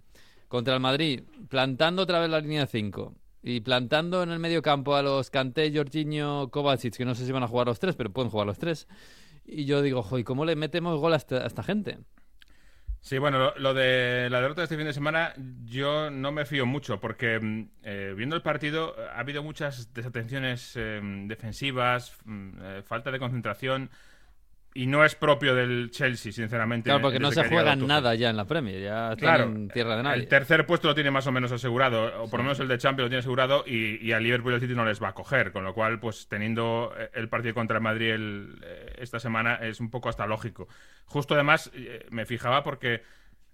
contra 0.51 0.75
el 0.75 0.81
Madrid, 0.81 1.23
plantando 1.49 2.03
otra 2.03 2.19
vez 2.19 2.29
la 2.29 2.41
línea 2.41 2.63
de 2.63 2.67
5 2.67 3.15
y 3.41 3.61
plantando 3.61 4.25
en 4.25 4.31
el 4.31 4.41
medio 4.41 4.63
campo 4.63 4.97
a 4.97 5.03
los 5.03 5.31
Kanté, 5.31 5.73
Jorginho, 5.73 6.51
Kovacic, 6.51 6.97
que 6.97 7.05
no 7.05 7.15
sé 7.15 7.25
si 7.25 7.31
van 7.31 7.45
a 7.45 7.49
jugar 7.49 7.69
los 7.69 7.79
tres, 7.79 7.95
pero 7.95 8.11
pueden 8.11 8.33
jugar 8.33 8.49
los 8.49 8.59
tres. 8.59 8.89
Y 9.47 9.65
yo 9.65 9.81
digo, 9.81 10.03
joder, 10.03 10.25
¿cómo 10.25 10.45
le 10.45 10.57
metemos 10.57 10.99
gol 10.99 11.13
a 11.13 11.17
esta, 11.17 11.37
a 11.37 11.47
esta 11.47 11.63
gente? 11.63 11.99
Sí, 13.01 13.19
bueno, 13.19 13.53
lo, 13.57 13.75
de 13.75 14.29
la 14.29 14.41
derrota 14.41 14.63
de 14.63 14.65
este 14.65 14.77
fin 14.77 14.87
de 14.87 14.93
semana 14.93 15.35
yo 15.65 16.11
no 16.11 16.33
me 16.33 16.45
fío 16.45 16.67
mucho 16.67 16.99
porque 16.99 17.39
mm, 17.39 17.71
eh, 17.85 18.15
viendo 18.17 18.35
el 18.35 18.43
partido 18.43 18.97
ha 19.15 19.21
habido 19.21 19.45
muchas 19.45 19.95
desatenciones 19.95 20.73
eh, 20.75 21.01
defensivas, 21.27 22.19
mm, 22.25 22.51
eh, 22.61 22.83
falta 22.83 23.13
de 23.13 23.21
concentración 23.21 23.89
y 24.73 24.87
no 24.87 25.05
es 25.05 25.15
propio 25.17 25.55
del 25.55 25.91
Chelsea, 25.91 26.31
sinceramente. 26.33 26.85
Claro, 26.91 27.03
porque 27.03 27.19
no 27.19 27.31
se 27.31 27.35
que 27.35 27.41
ha 27.41 27.43
llegado 27.45 27.63
juega 27.63 27.75
Tuchel. 27.75 27.89
nada 27.89 28.15
ya 28.15 28.31
en 28.31 28.37
la 28.37 28.45
Premier, 28.45 28.81
ya 28.81 29.17
Claro, 29.17 29.45
en 29.45 29.69
tierra 29.69 29.97
de 29.97 30.03
nadie. 30.05 30.23
El 30.23 30.29
tercer 30.29 30.65
puesto 30.65 30.89
lo 30.89 30.95
tiene 30.95 31.11
más 31.11 31.27
o 31.27 31.33
menos 31.33 31.51
asegurado, 31.51 32.23
o 32.23 32.31
por 32.31 32.39
lo 32.41 32.45
menos 32.45 32.61
el 32.61 32.69
de 32.69 32.79
Champions 32.79 33.07
lo 33.07 33.09
tiene 33.09 33.19
asegurado, 33.21 33.65
y, 33.67 33.97
y 34.07 34.13
al 34.13 34.23
Liverpool 34.23 34.53
y 34.53 34.55
al 34.55 34.61
City 34.61 34.75
no 34.75 34.85
les 34.85 35.03
va 35.03 35.09
a 35.09 35.15
coger, 35.15 35.51
con 35.51 35.65
lo 35.65 35.75
cual, 35.75 35.99
pues 35.99 36.29
teniendo 36.29 36.93
eh, 36.97 37.11
el 37.15 37.29
partido 37.29 37.55
contra 37.55 37.79
el 37.79 37.83
Madrid 37.83 38.11
el, 38.11 38.59
eh, 38.65 38.95
esta 38.99 39.19
semana 39.19 39.57
es 39.57 39.81
un 39.81 39.91
poco 39.91 40.09
hasta 40.09 40.27
lógico. 40.27 40.69
Justo 41.07 41.35
además, 41.35 41.71
eh, 41.75 42.07
me 42.11 42.25
fijaba 42.25 42.63
porque 42.63 43.03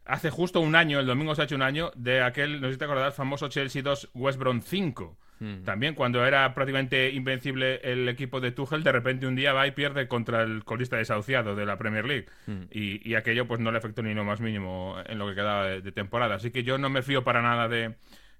hace 0.05 0.31
justo 0.31 0.61
un 0.61 0.77
año, 0.77 1.01
el 1.01 1.07
domingo 1.07 1.35
se 1.35 1.43
ha 1.43 1.45
hecho 1.45 1.57
un 1.57 1.63
año, 1.63 1.93
de 1.97 2.23
aquel, 2.23 2.61
no 2.61 2.67
sé 2.67 2.75
si 2.75 2.79
te 2.79 2.85
acordás, 2.85 3.15
famoso 3.15 3.49
Chelsea 3.49 3.83
2, 3.83 4.11
West 4.15 4.39
Brom 4.39 4.61
5. 4.61 5.17
Mm. 5.39 5.65
También 5.65 5.95
cuando 5.95 6.25
era 6.25 6.55
prácticamente 6.55 7.11
invencible 7.11 7.81
el 7.83 8.09
equipo 8.09 8.41
de 8.41 8.53
Tuchel, 8.53 8.83
de 8.83 8.93
repente 8.93 9.27
un 9.27 9.37
día 9.37 9.53
va 9.53 9.67
y 9.67 9.73
pierde 9.73 10.09
contra 10.09 10.43
el 10.43 10.65
colista 10.65 10.97
desahuciado 10.97 11.55
de 11.55 11.67
la 11.67 11.77
Premier 11.77 12.05
League. 12.05 12.27
Mm. 12.47 12.63
Y, 12.71 13.09
y 13.09 13.15
aquello 13.15 13.47
pues 13.47 13.61
no 13.61 13.71
le 13.71 13.79
afectó 13.79 14.03
ni 14.03 14.15
lo 14.15 14.25
más 14.25 14.41
mínimo 14.41 14.97
en 15.07 15.19
lo 15.19 15.29
que 15.29 15.35
quedaba 15.35 15.67
de, 15.67 15.81
de 15.81 15.93
temporada. 15.93 16.37
Así 16.37 16.51
que 16.51 16.63
yo 16.63 16.79
no 16.79 16.89
me 16.89 17.03
fío 17.03 17.25
para 17.25 17.43
nada 17.43 17.69
de 17.69 17.95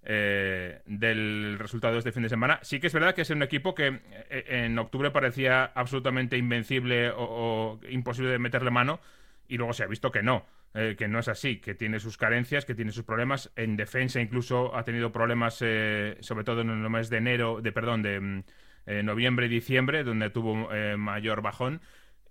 eh, 0.09 0.83
del 0.87 1.57
resultado 1.59 1.95
de 1.95 1.99
este 1.99 2.13
fin 2.13 2.23
de 2.23 2.29
semana. 2.29 2.61
Sí 2.63 2.79
que 2.79 2.87
es 2.87 2.93
verdad 2.93 3.13
que 3.13 3.23
es 3.23 3.31
un 3.31 3.43
equipo 3.43 3.75
que 3.75 4.01
eh, 4.31 4.45
en 4.65 4.79
octubre 4.79 5.11
parecía 5.11 5.65
absolutamente 5.65 6.37
invencible 6.37 7.11
o, 7.11 7.25
o 7.25 7.81
imposible 7.91 8.31
de 8.31 8.39
meterle 8.39 8.71
mano 8.71 9.01
y 9.49 9.57
luego 9.57 9.73
se 9.73 9.83
ha 9.83 9.87
visto 9.89 10.13
que 10.13 10.23
no, 10.23 10.47
eh, 10.79 10.95
que 10.97 11.09
no 11.09 11.21
es 11.21 11.29
así, 11.29 11.59
que 11.59 11.75
tiene 11.75 11.99
sus 12.01 12.19
carencias, 12.19 12.67
que 12.67 12.75
tiene 12.75 12.93
sus 12.93 13.05
problemas. 13.05 13.51
En 13.57 13.77
defensa 13.77 14.21
incluso 14.21 14.77
ha 14.77 14.85
tenido 14.85 15.11
problemas, 15.11 15.59
eh, 15.63 16.19
sobre 16.21 16.45
todo 16.45 16.61
en 16.61 16.69
el 16.69 16.91
mes 16.91 17.09
de 17.09 17.17
enero, 17.17 17.63
de 17.63 17.73
perdón, 17.73 18.03
de 18.03 18.21
mm, 18.21 18.45
eh, 18.85 19.03
noviembre 19.03 19.47
y 19.47 19.49
diciembre, 19.49 20.05
donde 20.05 20.29
tuvo 20.29 20.69
mayor 20.99 21.41
bajón. 21.41 21.81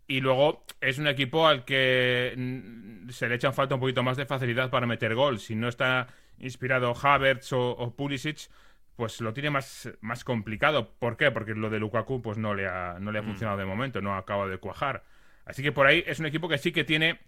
Y 0.08 0.22
luego 0.22 0.64
es 0.80 1.00
un 1.00 1.08
equipo 1.08 1.48
al 1.48 1.66
que 1.66 2.36
mm, 2.38 3.10
se 3.10 3.28
le 3.28 3.36
echan 3.36 3.54
falta 3.54 3.76
un 3.76 3.82
poquito 3.82 4.04
más 4.04 4.16
de 4.16 4.28
facilidad 4.28 4.70
para 4.70 4.86
meter 4.86 5.16
gol. 5.16 5.40
Si 5.40 5.56
no 5.56 5.68
está 5.68 6.08
inspirado 6.38 6.94
Havertz 6.96 7.52
o, 7.54 7.72
o 7.72 7.96
Pulisic, 7.96 8.50
pues 8.96 9.22
lo 9.22 9.34
tiene 9.34 9.50
más, 9.50 9.90
más 10.02 10.24
complicado. 10.24 10.94
¿Por 11.00 11.18
qué? 11.18 11.32
Porque 11.32 11.56
lo 11.56 11.70
de 11.72 11.80
Lukaku 11.80 12.22
pues 12.22 12.38
no 12.38 12.54
le 12.54 12.68
ha, 12.68 12.98
no 13.00 13.12
le 13.12 13.20
ha 13.20 13.24
funcionado 13.24 13.58
de 13.58 13.66
momento, 13.66 14.02
no 14.02 14.16
acaba 14.16 14.48
de 14.48 14.58
cuajar. 14.58 15.04
Así 15.46 15.62
que 15.62 15.72
por 15.72 15.88
ahí 15.88 16.04
es 16.08 16.20
un 16.20 16.26
equipo 16.26 16.48
que 16.48 16.58
sí 16.58 16.72
que 16.72 16.84
tiene 16.84 17.20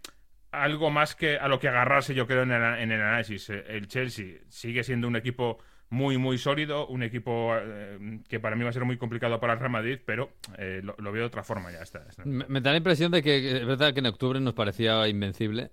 algo 0.51 0.89
más 0.89 1.15
que 1.15 1.37
a 1.37 1.47
lo 1.47 1.59
que 1.59 1.67
agarrarse, 1.67 2.13
yo 2.13 2.27
creo, 2.27 2.43
en 2.43 2.51
el, 2.51 2.91
el 2.91 3.01
análisis. 3.01 3.49
Eh, 3.49 3.63
El 3.67 3.87
Chelsea 3.87 4.39
sigue 4.49 4.83
siendo 4.83 5.07
un 5.07 5.15
equipo 5.15 5.57
muy, 5.89 6.17
muy 6.17 6.37
sólido, 6.37 6.87
un 6.87 7.03
equipo 7.03 7.53
eh, 7.55 8.19
que 8.27 8.39
para 8.39 8.55
mí 8.55 8.63
va 8.63 8.69
a 8.69 8.73
ser 8.73 8.83
muy 8.83 8.97
complicado 8.97 9.39
para 9.39 9.53
el 9.53 9.59
Real 9.59 9.71
Madrid, 9.71 9.99
pero 10.05 10.31
eh, 10.57 10.81
lo, 10.83 11.11
veo 11.11 11.21
de 11.21 11.27
otra 11.27 11.43
forma 11.43 11.71
ya. 11.71 11.81
Está. 11.81 12.05
Me, 12.25 12.61
da 12.61 12.71
la 12.71 12.77
impresión 12.77 13.11
de 13.11 13.23
que 13.23 13.57
es 13.57 13.65
verdad 13.65 13.93
que 13.93 13.99
en 13.99 14.07
octubre 14.07 14.39
nos 14.39 14.53
parecía 14.53 15.07
invencible. 15.07 15.71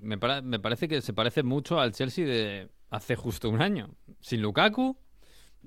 Me, 0.00 0.16
me 0.42 0.58
parece 0.60 0.86
que 0.88 1.00
se 1.00 1.12
parece 1.12 1.42
mucho 1.42 1.80
al 1.80 1.92
Chelsea 1.92 2.24
de 2.24 2.68
hace 2.90 3.16
justo 3.16 3.50
un 3.50 3.62
año. 3.62 3.96
Sin 4.20 4.42
Lukaku, 4.42 4.96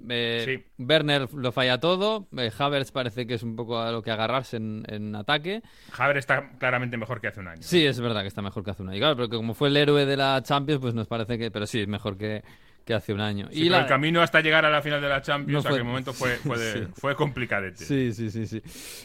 eh, 0.09 0.43
Sí. 0.77 0.83
Werner 0.83 1.33
lo 1.33 1.51
falla 1.51 1.79
todo, 1.79 2.27
eh, 2.37 2.51
Havertz 2.57 2.91
parece 2.91 3.25
que 3.25 3.35
es 3.35 3.43
un 3.43 3.55
poco 3.55 3.79
a 3.79 3.91
lo 3.91 4.01
que 4.01 4.11
agarrarse 4.11 4.57
en, 4.57 4.83
en 4.87 5.15
ataque. 5.15 5.61
Javier 5.91 6.17
está 6.17 6.51
claramente 6.59 6.97
mejor 6.97 7.21
que 7.21 7.27
hace 7.27 7.39
un 7.39 7.47
año. 7.47 7.61
Sí, 7.61 7.85
es 7.85 7.99
verdad 7.99 8.21
que 8.21 8.27
está 8.27 8.41
mejor 8.41 8.63
que 8.63 8.71
hace 8.71 8.83
un 8.83 8.89
año. 8.89 8.99
Claro, 8.99 9.15
pero 9.15 9.29
que 9.29 9.37
como 9.37 9.53
fue 9.53 9.69
el 9.69 9.77
héroe 9.77 10.05
de 10.05 10.17
la 10.17 10.41
Champions, 10.43 10.81
pues 10.81 10.93
nos 10.93 11.07
parece 11.07 11.37
que... 11.37 11.49
Pero 11.51 11.65
sí, 11.67 11.79
es 11.81 11.87
mejor 11.87 12.17
que, 12.17 12.43
que 12.83 12.93
hace 12.93 13.13
un 13.13 13.21
año. 13.21 13.47
Sí, 13.51 13.67
la- 13.69 13.79
el 13.81 13.85
camino 13.87 14.21
hasta 14.21 14.41
llegar 14.41 14.63
a 14.65 14.69
la 14.69 14.81
final 14.81 15.01
de 15.01 15.09
la 15.09 15.21
Champions, 15.21 15.51
No 15.53 15.59
a 15.59 15.61
fue- 15.63 15.71
aquel 15.71 15.83
momento 15.85 16.13
fue, 16.13 16.35
fue, 16.37 16.57
de- 16.59 16.85
Sí. 16.85 16.91
fue 16.95 17.15
complicadete. 17.15 17.83
Sí, 17.83 18.13
sí, 18.13 18.29
sí, 18.29 18.45
sí. 18.47 18.61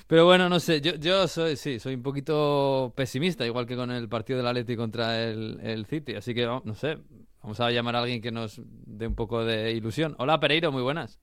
Pero 0.07 0.25
bueno, 0.27 0.49
no 0.49 0.61
sé, 0.61 0.81
yo, 0.81 0.97
yo 0.97 1.27
soy, 1.29 1.57
sí, 1.57 1.79
soy 1.79 1.95
un 1.95 2.03
poquito 2.03 2.93
pesimista, 2.97 3.47
igual 3.47 3.67
que 3.67 3.77
con 3.77 3.91
el 3.91 4.09
partido 4.09 4.39
del 4.39 4.47
Atleti 4.49 4.77
contra 4.77 5.23
el, 5.23 5.59
el 5.63 5.87
City. 5.87 6.15
Así 6.17 6.35
que, 6.35 6.47
oh, 6.47 6.61
no 6.65 6.75
sé, 6.75 6.99
vamos 7.43 7.61
a 7.61 7.71
llamar 7.71 7.97
a 7.97 8.01
alguien 8.01 8.21
que 8.21 8.31
nos 8.31 8.61
dé 8.65 9.07
un 9.07 9.15
poco 9.15 9.45
de 9.45 9.73
ilusión. 9.73 10.15
Hola, 10.19 10.39
Pereiro, 10.41 10.71
muy 10.73 10.83
buenas. 10.83 11.19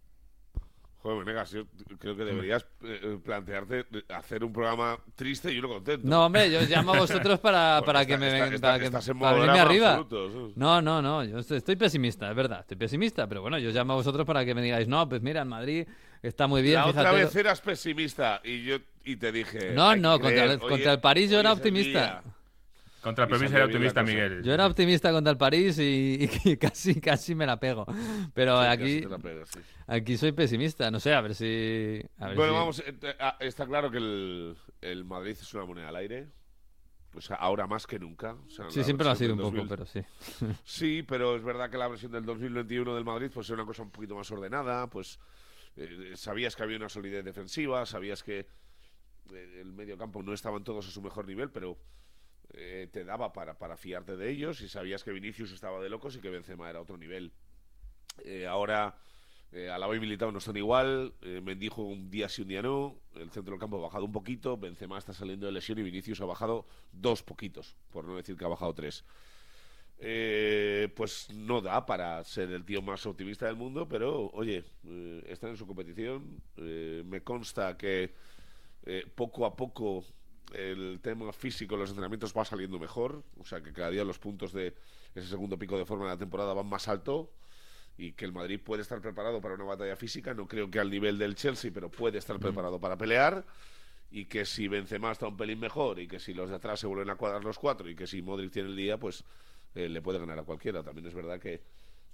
Joder, 1.03 1.19
Venegas, 1.23 1.51
yo 1.51 1.63
creo 1.99 2.17
que 2.17 2.25
deberías 2.25 2.65
eh, 2.83 3.17
plantearte 3.23 3.85
hacer 4.09 4.43
un 4.43 4.51
programa 4.51 4.97
triste 5.15 5.53
y 5.53 5.59
uno 5.59 5.69
contento. 5.69 6.05
No, 6.07 6.25
hombre, 6.25 6.51
yo 6.51 6.59
llamo 6.63 6.93
a 6.95 6.99
vosotros 6.99 7.39
para, 7.39 7.81
para 7.85 8.05
que 8.05 8.17
me 8.17 8.25
está- 8.27 8.33
vengan, 8.39 8.53
está- 8.55 8.67
para 8.67 8.79
que 8.79 8.85
estás 8.85 9.07
en 9.07 9.19
para 9.19 9.33
venirme 9.37 9.59
arriba. 9.59 9.93
absoluto. 9.93 10.51
No, 10.55 10.81
no, 10.81 11.01
no, 11.01 11.23
yo 11.23 11.37
estoy, 11.39 11.57
estoy 11.59 11.75
pesimista, 11.77 12.29
es 12.29 12.35
verdad, 12.35 12.61
estoy 12.61 12.77
pesimista, 12.77 13.27
pero 13.27 13.41
bueno, 13.41 13.57
yo 13.59 13.69
llamo 13.69 13.93
a 13.93 13.97
vosotros 13.97 14.25
para 14.25 14.43
que 14.43 14.53
me 14.55 14.61
digáis, 14.61 14.87
no, 14.87 15.07
pues 15.07 15.21
mira, 15.21 15.43
en 15.43 15.47
Madrid 15.47 15.87
está 16.21 16.47
muy 16.47 16.61
bien, 16.63 16.75
La 16.75 16.87
fíjate. 16.87 16.99
otra 16.99 17.11
vez 17.11 17.35
eras 17.35 17.61
pesimista 17.61 18.41
y 18.43 18.63
yo 18.63 18.77
y 19.05 19.15
te 19.15 19.31
dije. 19.31 19.71
No, 19.73 19.95
no, 19.95 20.13
contra 20.13 20.29
creer, 20.31 20.49
el- 20.49 20.59
contra 20.59 20.99
París 20.99 21.29
yo 21.29 21.39
era 21.39 21.53
optimista. 21.53 21.89
día. 21.89 22.23
Contra 23.01 23.25
el 23.25 23.31
salió 23.31 23.47
era 23.55 23.65
optimista. 23.65 24.03
Miguel. 24.03 24.43
Yo 24.43 24.53
era 24.53 24.65
optimista 24.65 25.11
contra 25.11 25.31
el 25.31 25.37
París 25.37 25.77
y, 25.79 26.29
y 26.43 26.57
casi, 26.57 26.99
casi 26.99 27.35
me 27.35 27.45
la 27.45 27.59
pego. 27.59 27.85
Pero 28.33 28.59
Sí, 28.61 28.67
aquí, 28.67 28.83
casi 28.83 29.01
te 29.01 29.09
la 29.09 29.19
pegas, 29.19 29.49
sí. 29.49 29.59
aquí 29.87 30.17
soy 30.17 30.31
pesimista. 30.31 30.89
No 30.91 30.99
sé, 30.99 31.13
a 31.13 31.21
ver 31.21 31.35
si. 31.35 32.01
a 32.17 32.27
ver 32.27 32.35
Bueno, 32.35 32.53
si- 32.53 32.57
vamos, 32.59 32.79
eh, 32.79 32.95
eh, 33.01 33.15
ah, 33.19 33.37
está 33.39 33.65
claro 33.65 33.89
que 33.91 33.97
el, 33.97 34.57
el 34.81 35.05
Madrid 35.05 35.31
es 35.39 35.53
una 35.53 35.65
moneda 35.65 35.89
al 35.89 35.95
aire. 35.95 36.27
Pues 37.11 37.31
ahora 37.31 37.65
más 37.67 37.87
que 37.87 37.97
nunca. 37.97 38.33
O 38.33 38.49
sea, 38.49 38.69
Sí, 38.69 38.83
siempre 38.83 39.05
lo 39.05 39.11
ha 39.11 39.15
sido 39.15 39.33
un 39.33 39.39
poco, 39.39 39.51
2000 39.57 39.67
pero 39.69 39.85
sí. 39.85 40.01
Sí, 40.65 41.03
pero 41.03 41.35
es 41.35 41.43
verdad 41.43 41.69
que 41.69 41.77
la 41.77 41.87
versión 41.87 42.11
del 42.11 42.25
2021 42.25 42.93
del 42.93 43.05
Madrid 43.05 43.31
pues 43.33 43.47
era 43.49 43.55
una 43.55 43.65
cosa 43.65 43.83
un 43.83 43.91
poquito 43.91 44.15
más 44.15 44.29
ordenada, 44.31 44.87
pues 44.87 45.19
eh, 45.77 46.11
sabías 46.15 46.55
que 46.55 46.63
había 46.63 46.77
una 46.77 46.89
solidez 46.89 47.23
defensiva, 47.23 47.85
sabías 47.85 48.21
que 48.23 48.47
el 49.33 49.73
medio 49.73 49.97
campo 49.97 50.21
no 50.21 50.33
estaban 50.33 50.63
todos 50.63 50.87
a 50.87 50.91
su 50.91 51.01
mejor 51.01 51.25
nivel, 51.27 51.49
pero 51.49 51.77
eh, 52.53 52.87
te 52.91 53.03
daba 53.03 53.33
para, 53.33 53.57
para 53.57 53.77
fiarte 53.77 54.17
de 54.17 54.29
ellos 54.29 54.61
y 54.61 54.69
sabías 54.69 55.03
que 55.03 55.11
Vinicius 55.11 55.51
estaba 55.51 55.81
de 55.81 55.89
locos 55.89 56.15
y 56.15 56.19
que 56.19 56.29
Benzema 56.29 56.69
era 56.69 56.81
otro 56.81 56.97
nivel. 56.97 57.31
Eh, 58.23 58.47
ahora 58.47 58.97
eh, 59.51 59.69
Alaba 59.69 59.95
y 59.95 59.99
Militao 59.99 60.31
no 60.31 60.39
están 60.39 60.57
igual, 60.57 61.13
eh, 61.21 61.39
Mendijo 61.41 61.81
un 61.83 62.09
día 62.09 62.27
sí, 62.27 62.41
un 62.41 62.49
día 62.49 62.61
no, 62.61 62.99
el 63.15 63.31
centro 63.31 63.51
del 63.53 63.59
campo 63.59 63.77
ha 63.77 63.81
bajado 63.81 64.05
un 64.05 64.11
poquito, 64.11 64.57
Benzema 64.57 64.97
está 64.97 65.13
saliendo 65.13 65.45
de 65.45 65.53
lesión 65.53 65.79
y 65.79 65.83
Vinicius 65.83 66.19
ha 66.21 66.25
bajado 66.25 66.67
dos 66.91 67.23
poquitos, 67.23 67.75
por 67.91 68.03
no 68.05 68.17
decir 68.17 68.35
que 68.35 68.43
ha 68.43 68.49
bajado 68.49 68.73
tres. 68.73 69.05
Eh, 69.99 70.89
pues 70.95 71.29
no 71.33 71.59
da 71.61 71.85
para 71.85 72.23
ser 72.23 72.51
el 72.51 72.65
tío 72.65 72.81
más 72.81 73.05
optimista 73.05 73.47
del 73.47 73.55
mundo, 73.55 73.87
pero 73.87 74.29
oye, 74.33 74.63
eh, 74.85 75.23
están 75.27 75.51
en 75.51 75.57
su 75.57 75.65
competición. 75.65 76.41
eh, 76.57 77.03
me 77.05 77.21
consta 77.21 77.77
que 77.77 78.13
poco 79.15 79.45
a 79.45 79.53
poco 79.55 80.05
el 80.53 80.99
tema 81.01 81.31
físico 81.33 81.75
en 81.75 81.81
los 81.81 81.89
entrenamientos 81.89 82.33
va 82.35 82.45
saliendo 82.45 82.79
mejor, 82.79 83.23
o 83.39 83.45
sea 83.45 83.61
que 83.61 83.73
cada 83.73 83.89
día 83.89 84.03
los 84.03 84.19
puntos 84.19 84.53
de 84.53 84.73
ese 85.13 85.27
segundo 85.27 85.57
pico 85.57 85.77
de 85.77 85.85
forma 85.85 86.05
de 86.05 86.11
la 86.11 86.17
temporada 86.17 86.53
van 86.53 86.67
más 86.67 86.87
alto 86.87 87.31
y 87.97 88.13
que 88.13 88.25
el 88.25 88.31
Madrid 88.31 88.59
puede 88.63 88.83
estar 88.83 89.01
preparado 89.01 89.41
para 89.41 89.55
una 89.55 89.65
batalla 89.65 89.95
física, 89.95 90.33
no 90.33 90.47
creo 90.47 90.69
que 90.69 90.79
al 90.79 90.89
nivel 90.89 91.17
del 91.17 91.35
Chelsea, 91.35 91.71
pero 91.73 91.89
puede 91.89 92.19
estar 92.19 92.39
preparado 92.39 92.79
para 92.79 92.97
pelear 92.97 93.45
y 94.11 94.25
que 94.25 94.45
si 94.45 94.67
Benzema 94.67 95.11
está 95.11 95.27
un 95.27 95.35
pelín 95.35 95.59
mejor 95.59 95.99
y 95.99 96.07
que 96.07 96.19
si 96.19 96.33
los 96.33 96.49
de 96.49 96.55
atrás 96.55 96.79
se 96.79 96.87
vuelven 96.87 97.09
a 97.09 97.15
cuadrar 97.15 97.43
los 97.43 97.59
cuatro 97.59 97.89
y 97.89 97.95
que 97.95 98.07
si 98.07 98.21
Modric 98.21 98.51
tiene 98.51 98.69
el 98.69 98.75
día, 98.75 98.97
pues 98.97 99.23
eh, 99.75 99.89
le 99.89 100.01
puede 100.01 100.19
ganar 100.19 100.39
a 100.39 100.43
cualquiera. 100.43 100.83
También 100.83 101.07
es 101.07 101.13
verdad 101.13 101.39
que 101.39 101.61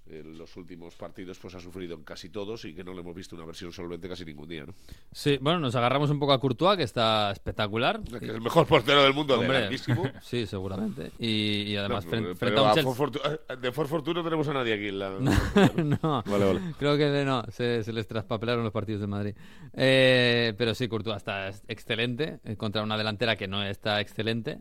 en 0.06 0.38
los 0.38 0.56
últimos 0.58 0.96
partidos 0.96 1.40
pues 1.40 1.56
ha 1.56 1.60
sufrido 1.60 1.96
en 1.96 2.04
casi 2.04 2.30
todos 2.30 2.66
y 2.66 2.74
que 2.74 2.84
no 2.84 2.94
le 2.94 3.00
hemos 3.00 3.16
visto 3.16 3.36
una 3.36 3.46
versión 3.46 3.72
solvente 3.72 4.10
casi 4.10 4.26
ningún 4.26 4.50
día, 4.50 4.66
¿no? 4.66 4.74
Sí, 5.12 5.38
bueno, 5.42 5.60
nos 5.60 5.76
agarramos 5.76 6.10
un 6.10 6.20
poco 6.20 6.34
a 6.34 6.40
Courtois, 6.40 6.78
que 6.78 6.84
está 6.84 7.32
espectacular. 7.32 8.02
Que 8.04 8.26
es 8.26 8.32
el 8.32 8.42
mejor 8.42 8.68
portero 8.68 9.02
del 9.04 9.14
mundo, 9.14 9.40
Hombre, 9.40 9.70
sí, 10.22 10.46
seguramente. 10.46 11.12
Y, 11.20 11.64
y 11.72 11.78
además, 11.78 12.06
No, 12.06 12.36
frente, 12.36 12.60
a 12.60 12.64
un 12.64 12.74
Chelsea... 12.74 12.94
For 12.94 13.12
eh, 13.50 13.56
de 13.58 13.72
For 13.72 13.88
Fortuna 13.88 14.20
no 14.20 14.24
tenemos 14.26 14.48
a 14.50 14.54
nadie 14.54 14.74
aquí 14.74 14.88
en 14.90 15.00
la... 15.00 15.10
no, 16.02 16.24
Vale, 16.26 16.46
vale. 16.46 16.62
creo 16.78 16.98
que 16.98 17.24
no, 17.26 17.44
se, 17.50 17.84
se 17.84 17.94
les 17.94 18.08
traspapelaron 18.08 18.64
los 18.64 18.74
partidos 18.74 19.02
de 19.02 19.08
Madrid. 19.08 19.36
Eh, 19.74 20.54
pero 20.58 20.76
sí, 20.76 20.88
Courtois 20.88 21.18
está 21.18 21.48
ex- 21.50 21.64
excelente 21.68 22.40
eh, 22.44 22.56
contra 22.58 22.84
una 22.84 22.98
delantera 22.98 23.36
que 23.36 23.48
no 23.48 23.64
está 23.64 24.02
excelente. 24.02 24.60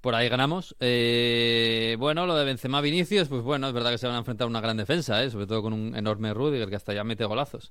Por 0.00 0.14
ahí 0.14 0.28
ganamos. 0.30 0.74
Eh, 0.80 1.96
bueno, 1.98 2.26
lo 2.26 2.34
de 2.34 2.44
Benzema 2.46 2.80
Vinicius, 2.80 3.28
pues 3.28 3.42
bueno, 3.42 3.66
es 3.68 3.74
verdad 3.74 3.90
que 3.90 3.98
se 3.98 4.06
van 4.06 4.16
a 4.16 4.20
enfrentar 4.20 4.46
a 4.46 4.48
una 4.48 4.60
gran 4.60 4.76
defensa, 4.76 5.22
eh, 5.22 5.30
sobre 5.30 5.46
todo 5.46 5.60
con 5.62 5.72
un 5.74 5.94
enorme 5.94 6.32
Rudiger 6.32 6.68
que 6.70 6.76
hasta 6.76 6.94
ya 6.94 7.04
mete 7.04 7.24
golazos. 7.26 7.70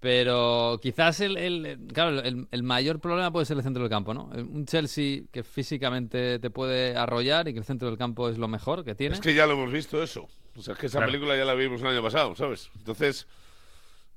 Pero 0.00 0.78
quizás 0.82 1.20
el, 1.20 1.36
el- 1.36 1.78
claro, 1.92 2.20
el, 2.20 2.46
el 2.50 2.62
mayor 2.62 3.00
problema 3.00 3.30
puede 3.30 3.46
ser 3.46 3.56
el 3.56 3.62
centro 3.62 3.82
del 3.82 3.90
campo, 3.90 4.12
¿no? 4.14 4.24
Un 4.34 4.64
Chelsea 4.66 5.22
que 5.32 5.42
físicamente 5.42 6.38
te 6.38 6.50
puede 6.50 6.96
arrollar 6.96 7.48
y 7.48 7.52
que 7.52 7.58
el 7.60 7.64
centro 7.64 7.88
del 7.88 7.96
campo 7.98 8.28
es 8.28 8.36
lo 8.38 8.46
mejor 8.48 8.84
que 8.84 8.94
tiene. 8.94 9.14
Es 9.14 9.20
que 9.20 9.34
ya 9.34 9.46
lo 9.46 9.54
hemos 9.54 9.72
visto 9.72 10.02
eso. 10.02 10.28
O 10.56 10.62
sea, 10.62 10.74
es 10.74 10.80
que 10.80 10.86
esa 10.86 10.98
Claro. 10.98 11.12
película 11.12 11.36
ya 11.36 11.44
la 11.44 11.54
vimos 11.54 11.80
el 11.80 11.88
año 11.88 12.02
pasado, 12.02 12.34
¿sabes? 12.36 12.70
Entonces, 12.76 13.26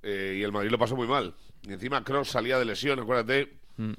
eh, 0.04 0.38
y 0.40 0.44
el 0.44 0.52
Madrid 0.52 0.70
lo 0.72 0.78
pasó 0.78 0.96
muy 0.96 1.08
mal. 1.08 1.34
Y 1.64 1.74
encima 1.74 2.04
Cross 2.04 2.30
salía 2.30 2.58
de 2.60 2.66
lesión, 2.66 3.00
acuérdate. 3.00 3.54
Mm. 3.78 3.94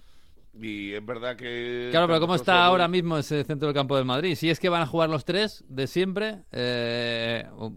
Y 0.52 0.92
es 0.94 1.04
verdad 1.06 1.36
que... 1.36 1.88
Claro, 1.92 2.08
pero 2.08 2.20
¿cómo 2.20 2.34
está 2.34 2.64
ahora 2.64 2.88
mismo 2.88 3.16
ese 3.16 3.44
centro 3.44 3.68
del 3.68 3.74
campo 3.74 3.96
del 3.96 4.04
Madrid? 4.04 4.34
Si 4.34 4.50
es 4.50 4.58
que 4.58 4.68
van 4.68 4.82
a 4.82 4.86
jugar 4.86 5.08
los 5.08 5.24
tres 5.24 5.64
de 5.68 5.86
siempre, 5.86 6.42
eh, 6.50 7.46
o, 7.56 7.72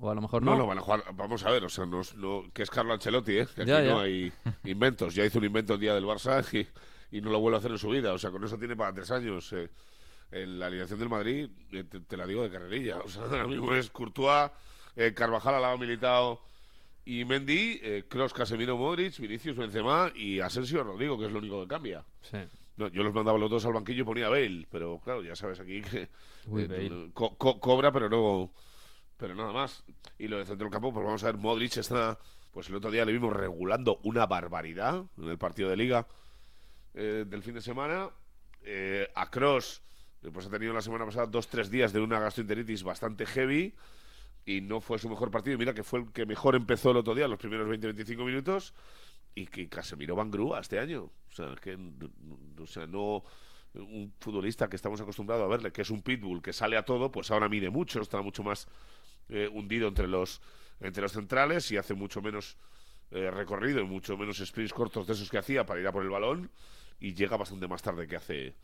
o 0.00 0.10
a 0.10 0.14
lo 0.14 0.20
mejor 0.20 0.42
no. 0.42 0.52
No, 0.52 0.58
no, 0.58 0.66
van 0.66 0.78
a 0.78 0.80
jugar. 0.80 1.04
Vamos 1.14 1.44
a 1.46 1.50
ver, 1.50 1.64
o 1.64 1.68
sea, 1.68 1.86
no, 1.86 2.00
no- 2.16 2.42
que 2.52 2.62
es 2.64 2.70
Carlo 2.70 2.92
Ancelotti, 2.92 3.38
¿eh? 3.38 3.46
Que 3.54 3.62
aquí 3.62 3.70
Ya, 3.70 3.82
no 3.82 4.00
hay 4.00 4.32
inventos. 4.64 5.14
Ya 5.14 5.24
hizo 5.24 5.38
un 5.38 5.44
invento 5.44 5.74
el 5.74 5.80
día 5.80 5.94
del 5.94 6.04
Barça 6.04 6.44
y, 7.12 7.16
y 7.16 7.20
no 7.20 7.30
lo 7.30 7.38
vuelve 7.38 7.56
a 7.56 7.60
hacer 7.60 7.70
en 7.70 7.78
su 7.78 7.88
vida. 7.88 8.12
O 8.12 8.18
sea, 8.18 8.30
con 8.30 8.42
eso 8.44 8.58
tiene 8.58 8.74
para 8.74 8.92
tres 8.92 9.10
años. 9.10 9.52
eh. 9.52 9.70
En 10.30 10.58
la 10.58 10.66
alineación 10.66 10.98
del 10.98 11.08
Madrid, 11.08 11.48
eh, 11.72 11.84
te, 11.84 12.00
te 12.00 12.16
la 12.16 12.26
digo 12.26 12.42
de 12.42 12.50
carrerilla. 12.50 12.98
O 13.04 13.08
sea, 13.08 13.22
ahora 13.22 13.46
mismo 13.46 13.72
es 13.74 13.88
Courtois, 13.90 14.50
eh, 14.96 15.14
Carvajal 15.14 15.54
al 15.54 15.62
lado 15.62 15.78
militado 15.78 16.40
y 17.08 17.24
Mendy, 17.24 17.80
eh, 17.82 18.04
Kroos, 18.08 18.34
Casemiro, 18.34 18.76
Modric, 18.76 19.18
Vinicius, 19.18 19.56
Benzema 19.56 20.12
y 20.14 20.40
Asensio 20.40 20.84
Rodrigo, 20.84 21.18
que 21.18 21.24
es 21.26 21.32
lo 21.32 21.38
único 21.38 21.62
que 21.62 21.68
cambia. 21.68 22.04
Sí. 22.20 22.36
No, 22.76 22.88
yo 22.88 23.02
los 23.02 23.14
mandaba 23.14 23.38
los 23.38 23.50
dos 23.50 23.64
al 23.64 23.72
banquillo 23.72 24.02
y 24.02 24.04
ponía 24.04 24.28
Bale, 24.28 24.66
pero 24.70 25.00
claro, 25.02 25.22
ya 25.22 25.34
sabes 25.34 25.58
aquí 25.58 25.80
que 25.80 26.08
Uy, 26.46 26.62
eh, 26.64 26.66
Bale. 26.68 27.10
co- 27.14 27.36
co- 27.38 27.58
cobra, 27.58 27.90
pero 27.92 28.08
no, 28.10 28.52
pero 29.16 29.34
nada 29.34 29.52
más. 29.52 29.82
Y 30.18 30.28
lo 30.28 30.36
de 30.38 30.44
centro 30.44 30.66
del 30.66 30.72
campo, 30.72 30.92
pues 30.92 31.04
vamos 31.04 31.22
a 31.24 31.26
ver, 31.26 31.36
Modric 31.38 31.78
está, 31.78 32.18
pues 32.52 32.68
el 32.68 32.74
otro 32.76 32.90
día 32.90 33.04
le 33.06 33.12
vimos 33.12 33.32
regulando 33.32 34.00
una 34.04 34.26
barbaridad 34.26 35.02
en 35.16 35.28
el 35.28 35.38
partido 35.38 35.70
de 35.70 35.76
liga 35.76 36.06
eh, 36.94 37.24
del 37.26 37.42
fin 37.42 37.54
de 37.54 37.62
semana. 37.62 38.10
Eh, 38.62 39.10
a 39.14 39.30
Cross, 39.30 39.80
pues 40.32 40.46
ha 40.46 40.50
tenido 40.50 40.74
la 40.74 40.82
semana 40.82 41.06
pasada 41.06 41.26
dos, 41.26 41.48
tres 41.48 41.70
días 41.70 41.92
de 41.92 42.00
una 42.00 42.20
gastroenteritis 42.20 42.82
bastante 42.82 43.24
heavy 43.24 43.74
y 44.48 44.62
no 44.62 44.80
fue 44.80 44.98
su 44.98 45.10
mejor 45.10 45.30
partido. 45.30 45.58
Mira 45.58 45.74
que 45.74 45.82
fue 45.82 46.00
el 46.00 46.10
que 46.12 46.24
mejor 46.24 46.54
empezó 46.56 46.90
el 46.90 46.96
otro 46.96 47.14
día, 47.14 47.28
los 47.28 47.38
primeros 47.38 47.68
20-25 47.68 48.24
minutos 48.24 48.72
y 49.34 49.46
que 49.46 49.68
Casemiro 49.68 50.16
va 50.16 50.22
en 50.22 50.30
grúa 50.30 50.60
este 50.60 50.78
año. 50.78 51.04
O 51.04 51.32
sea, 51.32 51.54
que 51.60 51.72
n- 51.72 51.92
n- 52.00 52.62
o 52.62 52.66
sea, 52.66 52.86
no 52.86 53.22
un 53.74 54.14
futbolista 54.18 54.68
que 54.70 54.76
estamos 54.76 55.00
acostumbrados 55.02 55.44
a 55.44 55.48
verle, 55.48 55.70
que 55.70 55.82
es 55.82 55.90
un 55.90 56.00
pitbull 56.00 56.40
que 56.40 56.54
sale 56.54 56.78
a 56.78 56.84
todo, 56.84 57.10
pues 57.12 57.30
ahora 57.30 57.48
mide 57.50 57.68
mucho, 57.68 58.00
está 58.00 58.22
mucho 58.22 58.42
más 58.42 58.66
eh, 59.28 59.48
hundido 59.52 59.86
entre 59.88 60.08
los 60.08 60.40
entre 60.80 61.02
los 61.02 61.12
centrales 61.12 61.70
y 61.70 61.76
hace 61.76 61.92
mucho 61.92 62.22
menos 62.22 62.56
eh, 63.10 63.30
recorrido 63.30 63.80
y 63.80 63.84
mucho 63.84 64.16
menos 64.16 64.38
sprints 64.38 64.72
cortos 64.72 65.06
de 65.06 65.12
esos 65.12 65.28
que 65.28 65.36
hacía 65.38 65.66
para 65.66 65.80
ir 65.80 65.86
a 65.86 65.92
por 65.92 66.02
el 66.04 66.08
balón 66.08 66.50
y 67.00 67.12
llega 67.14 67.36
bastante 67.36 67.68
más 67.68 67.82
tarde 67.82 68.06
que 68.06 68.16
hace 68.16 68.54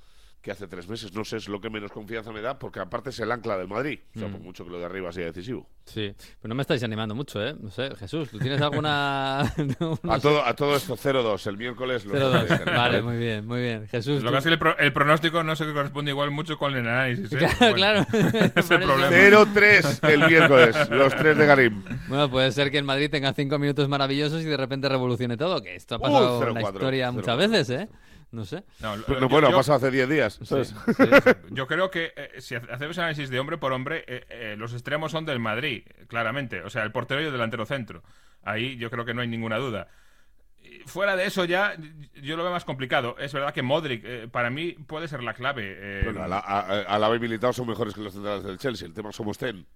que 0.45 0.51
hace 0.53 0.69
tres 0.69 0.87
meses. 0.89 1.13
No 1.15 1.25
sé, 1.25 1.39
es 1.39 1.49
lo 1.49 1.59
que 1.59 1.71
menos 1.71 1.91
confianza 1.91 2.31
me 2.31 2.43
da, 2.43 2.59
porque 2.59 2.79
aparte 2.79 3.09
es 3.09 3.19
el 3.19 3.33
ancla 3.33 3.57
del 3.57 3.67
Madrid. 3.67 3.99
O 4.15 4.19
sea, 4.19 4.29
por 4.29 4.41
mucho 4.41 4.63
que 4.65 4.71
lo 4.71 4.79
de 4.79 4.85
arriba 4.85 5.11
sea 5.11 5.25
decisivo. 5.25 5.67
Sí, 5.87 6.15
pero 6.41 6.51
no 6.51 6.55
me 6.55 6.61
estáis 6.63 6.83
animando 6.85 7.15
mucho, 7.15 7.43
¿eh? 7.43 7.55
No 7.59 7.71
sé, 7.71 7.91
Jesús, 7.97 8.29
¿tú 8.31 8.39
tienes 8.39 8.61
alguna...? 8.61 9.53
no, 9.81 9.99
no 10.03 10.13
A 10.13 10.17
sé. 10.17 10.23
todo, 10.23 10.45
a 10.45 10.55
todo 10.55 10.77
esto, 10.77 10.97
0-2. 10.97 11.47
El 11.47 11.57
miércoles... 11.57 12.05
los 12.05 12.17
0-2. 12.19 12.47
tres. 12.63 12.65
Vale, 12.77 13.01
muy 13.03 13.17
bien, 13.17 13.47
muy 13.47 13.61
bien. 13.63 13.89
Jesús, 13.89 14.23
Lo 14.23 14.29
tú- 14.31 14.33
que 14.33 14.33
pasa 14.33 14.39
es 14.39 14.45
que 14.45 14.51
el, 14.53 14.59
pro- 14.59 14.79
el 14.79 14.93
pronóstico 14.93 15.43
no 15.43 15.57
se 15.57 15.65
corresponde 15.73 16.11
igual 16.11 16.31
mucho 16.31 16.59
con 16.59 16.75
el 16.75 16.87
análisis. 16.87 17.33
¿eh? 17.33 17.39
Claro, 17.39 17.57
Bueno, 17.59 17.75
claro. 17.75 18.07
es 18.55 18.71
el 18.71 18.81
problema. 18.83 19.11
0-3 19.11 20.09
el 20.11 20.27
miércoles. 20.29 20.91
Los 20.91 21.17
tres 21.17 21.39
de 21.39 21.47
Garim. 21.47 21.83
Bueno, 22.09 22.31
puede 22.31 22.53
ser 22.53 22.71
que 22.71 22.77
el 22.79 22.85
Madrid 22.85 23.11
tenga 23.11 23.33
cinco 23.33 23.59
minutos 23.59 23.89
maravillosos 23.89 24.43
y 24.43 24.45
de 24.45 24.57
repente 24.59 24.89
revolucione 24.91 25.37
todo, 25.39 25.63
que 25.63 25.75
esto 25.75 25.95
ha 25.95 25.99
Uh, 25.99 26.03
pasado 26.03 26.49
en 26.49 26.55
la 26.55 26.61
0-4, 26.61 26.73
historia 26.75 27.13
muchas 27.13 27.37
0-4. 27.37 27.39
veces, 27.39 27.71
¿eh? 27.71 27.89
No 28.35 28.45
sé. 28.45 28.65
No, 28.81 28.97
lo- 28.97 29.07
yo- 29.07 29.21
no, 29.21 29.29
bueno, 29.29 29.49
yo- 29.51 29.55
ha 29.55 29.59
pasado 29.61 29.77
hace 29.79 29.91
10 29.91 30.09
días. 30.09 30.35
Sí, 30.41 30.47
¿sabes? 30.47 30.75
sí. 30.97 31.05
Yo 31.51 31.67
creo 31.67 31.91
que 31.91 32.13
eh, 32.17 32.31
si 32.41 32.55
hace- 32.57 32.71
hacemos 32.73 32.99
análisis 32.99 33.31
de 33.31 33.39
hombre 33.39 33.59
por 33.59 33.73
hombre, 33.73 34.05
eh, 34.09 34.25
eh, 34.29 34.55
los 34.59 34.73
extremos 34.73 35.13
son 35.13 35.25
del 35.25 35.39
Madrid, 35.39 35.85
claramente. 36.09 36.63
O 36.63 36.71
sea, 36.71 36.83
el 36.83 36.91
portero 36.93 37.23
y 37.23 37.27
el 37.27 37.33
delantero 37.33 37.65
centro. 37.65 38.03
Ahí 38.43 38.77
yo 38.77 38.91
creo 38.91 39.05
que 39.05 39.15
no 39.15 39.23
hay 39.23 39.29
ninguna 39.29 39.57
duda. 39.59 39.89
Fuera 40.87 41.15
de 41.15 41.27
eso 41.27 41.45
ya, 41.45 41.77
yo 42.21 42.37
lo 42.37 42.43
veo 42.43 42.53
más 42.53 42.65
complicado. 42.65 43.17
Es 43.19 43.33
verdad 43.33 43.55
que 43.55 43.63
Modric, 43.63 44.03
eh, 44.05 44.29
para 44.31 44.51
mí, 44.51 44.73
puede 44.73 45.09
ser 45.09 45.23
la 45.23 45.35
clave. 45.35 45.77
eh, 45.79 46.03
Bueno, 46.05 46.25
a 46.25 46.29
la, 46.29 46.39
a, 46.39 46.61
a 46.83 46.99
la 46.99 47.09
vez 47.09 47.21
militado 47.21 47.53
son 47.53 47.69
mejores 47.69 47.95
que 47.95 48.01
los 48.01 48.13
centrales 48.13 48.43
del 48.43 48.59
Chelsea. 48.59 48.87
El 48.89 48.95
tema 48.95 49.13
somos 49.13 49.39
ten. 49.39 49.67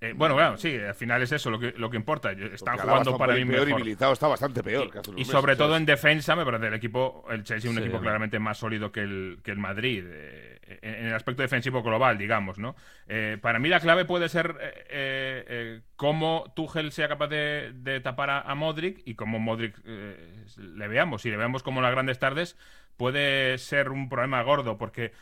Eh, 0.00 0.12
bueno, 0.14 0.34
bueno, 0.34 0.56
sí, 0.56 0.76
al 0.76 0.94
final 0.94 1.22
es 1.22 1.32
eso 1.32 1.50
lo 1.50 1.58
que, 1.58 1.72
lo 1.72 1.90
que 1.90 1.96
importa. 1.96 2.32
Están 2.32 2.78
jugando 2.78 3.16
para 3.16 3.40
peor 3.46 3.72
mejor. 3.72 3.82
y 3.88 3.92
está 3.92 4.28
bastante 4.28 4.62
peor. 4.62 4.90
que 4.90 4.98
hace 4.98 5.10
unos 5.10 5.20
Y 5.20 5.24
meses, 5.24 5.30
sobre 5.30 5.56
todo 5.56 5.68
¿sabes? 5.68 5.80
en 5.80 5.86
defensa, 5.86 6.36
me 6.36 6.44
parece 6.44 6.66
el 6.68 6.74
equipo, 6.74 7.24
el 7.30 7.44
Chelsea, 7.44 7.70
un 7.70 7.76
Sí, 7.76 7.82
equipo 7.82 8.00
claramente 8.00 8.38
más 8.38 8.58
sólido 8.58 8.92
que 8.92 9.00
el, 9.00 9.38
que 9.42 9.52
el 9.52 9.58
Madrid, 9.58 10.04
eh, 10.06 10.58
en 10.82 11.06
el 11.06 11.14
aspecto 11.14 11.42
defensivo 11.42 11.82
global, 11.82 12.18
digamos, 12.18 12.58
¿no? 12.58 12.76
Eh, 13.08 13.38
para 13.40 13.58
mí 13.58 13.68
la 13.68 13.80
clave 13.80 14.04
puede 14.04 14.28
ser 14.28 14.56
eh, 14.60 14.84
eh, 14.90 15.44
eh, 15.48 15.80
cómo 15.96 16.52
Tuchel 16.54 16.92
sea 16.92 17.08
capaz 17.08 17.28
de, 17.28 17.72
de 17.74 18.00
tapar 18.00 18.30
a, 18.30 18.40
a 18.40 18.54
Modric 18.54 19.00
y 19.06 19.14
cómo 19.14 19.38
Modric 19.38 19.76
le 19.84 20.88
veamos. 20.88 21.22
Si 21.22 21.30
le 21.30 21.36
veamos 21.36 21.62
como 21.62 21.80
las 21.80 21.92
grandes 21.92 22.18
tardes, 22.18 22.56
puede 22.96 23.56
ser 23.58 23.90
un 23.90 24.08
problema 24.08 24.42
gordo, 24.42 24.76
porque 24.78 25.12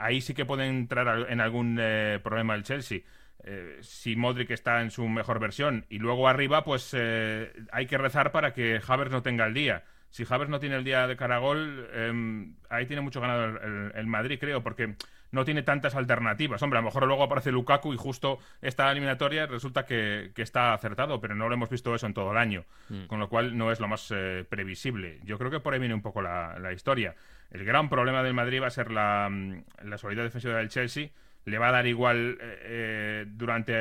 ahí 0.00 0.20
sí 0.20 0.34
que 0.34 0.44
puede 0.46 0.66
entrar 0.66 1.26
en 1.30 1.40
algún 1.40 1.76
problema 2.22 2.54
el 2.54 2.62
Chelsea. 2.64 3.00
Eh, 3.44 3.78
si 3.80 4.14
Modric 4.16 4.50
está 4.50 4.82
en 4.82 4.90
su 4.90 5.08
mejor 5.08 5.40
versión 5.40 5.84
y 5.88 5.98
luego 5.98 6.28
arriba, 6.28 6.62
pues 6.64 6.94
eh, 6.96 7.52
hay 7.72 7.86
que 7.86 7.98
rezar 7.98 8.30
para 8.32 8.52
que 8.52 8.80
Havertz 8.86 9.10
no 9.12 9.22
tenga 9.22 9.46
el 9.46 9.54
día. 9.54 9.82
Si 10.10 10.24
Havertz 10.28 10.50
no 10.50 10.60
tiene 10.60 10.76
el 10.76 10.84
día 10.84 11.06
de 11.06 11.16
Caragol, 11.16 11.88
eh, 11.92 12.46
ahí 12.70 12.86
tiene 12.86 13.02
mucho 13.02 13.20
ganado 13.20 13.44
el, 13.46 13.56
el- 13.56 13.92
el 13.96 14.06
Madrid, 14.06 14.38
creo, 14.38 14.62
porque 14.62 14.94
no 15.30 15.44
tiene 15.46 15.62
tantas 15.62 15.94
alternativas. 15.94 16.62
Hombre, 16.62 16.78
a 16.78 16.82
lo 16.82 16.86
mejor 16.88 17.06
luego 17.06 17.22
aparece 17.24 17.50
Lukaku 17.50 17.94
y 17.94 17.96
justo 17.96 18.38
esta 18.60 18.90
eliminatoria 18.92 19.46
resulta 19.46 19.86
que, 19.86 20.30
que 20.34 20.42
está 20.42 20.74
acertado, 20.74 21.18
pero 21.22 21.34
no 21.34 21.48
lo 21.48 21.54
hemos 21.54 21.70
visto 21.70 21.94
eso 21.94 22.06
en 22.06 22.12
todo 22.12 22.32
el 22.32 22.36
año, 22.36 22.66
con 23.08 23.18
lo 23.18 23.30
cual 23.30 23.56
no 23.56 23.72
es 23.72 23.80
lo 23.80 23.88
más 23.88 24.12
eh, 24.14 24.44
previsible. 24.48 25.18
Yo 25.24 25.38
creo 25.38 25.50
que 25.50 25.60
por 25.60 25.72
ahí 25.72 25.80
viene 25.80 25.94
un 25.94 26.02
poco 26.02 26.20
la, 26.20 26.58
la 26.58 26.72
historia. 26.74 27.14
El 27.50 27.64
gran 27.64 27.88
problema 27.88 28.22
del 28.22 28.34
Madrid 28.34 28.60
va 28.62 28.66
a 28.66 28.70
ser 28.70 28.90
la, 28.90 29.28
mm, 29.30 29.64
la 29.84 29.96
solidez 29.96 30.24
defensiva 30.24 30.58
del 30.58 30.68
Chelsea. 30.68 31.08
Le 31.44 31.58
va 31.58 31.68
a 31.68 31.72
dar 31.72 31.86
igual 31.86 32.38
eh, 32.40 32.58
eh, 32.62 33.24
durante 33.28 33.74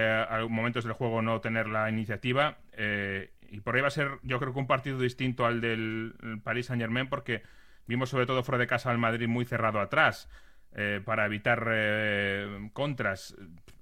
momentos 0.49 0.83
del 0.83 0.93
juego 0.93 1.21
no 1.21 1.41
tener 1.41 1.67
la 1.67 1.89
iniciativa. 1.89 2.57
eh, 2.73 3.31
y 3.53 3.59
por 3.59 3.75
ahí 3.75 3.81
va 3.81 3.89
a 3.89 3.91
ser, 3.91 4.11
yo 4.23 4.39
creo 4.39 4.53
que 4.53 4.59
un 4.59 4.67
partido 4.67 4.97
distinto 4.97 5.45
al 5.45 5.59
del 5.59 6.13
Paris 6.43 6.67
Saint 6.67 6.81
Germain, 6.81 7.09
porque 7.09 7.43
vimos 7.85 8.09
sobre 8.09 8.25
todo 8.25 8.43
fuera 8.43 8.57
de 8.59 8.65
casa 8.67 8.89
al 8.91 8.97
Madrid 8.97 9.27
muy 9.27 9.43
cerrado 9.43 9.81
atrás 9.81 10.29
eh, 10.73 11.01
para 11.03 11.25
evitar 11.25 11.67
eh, 11.69 12.69
contras. 12.71 13.35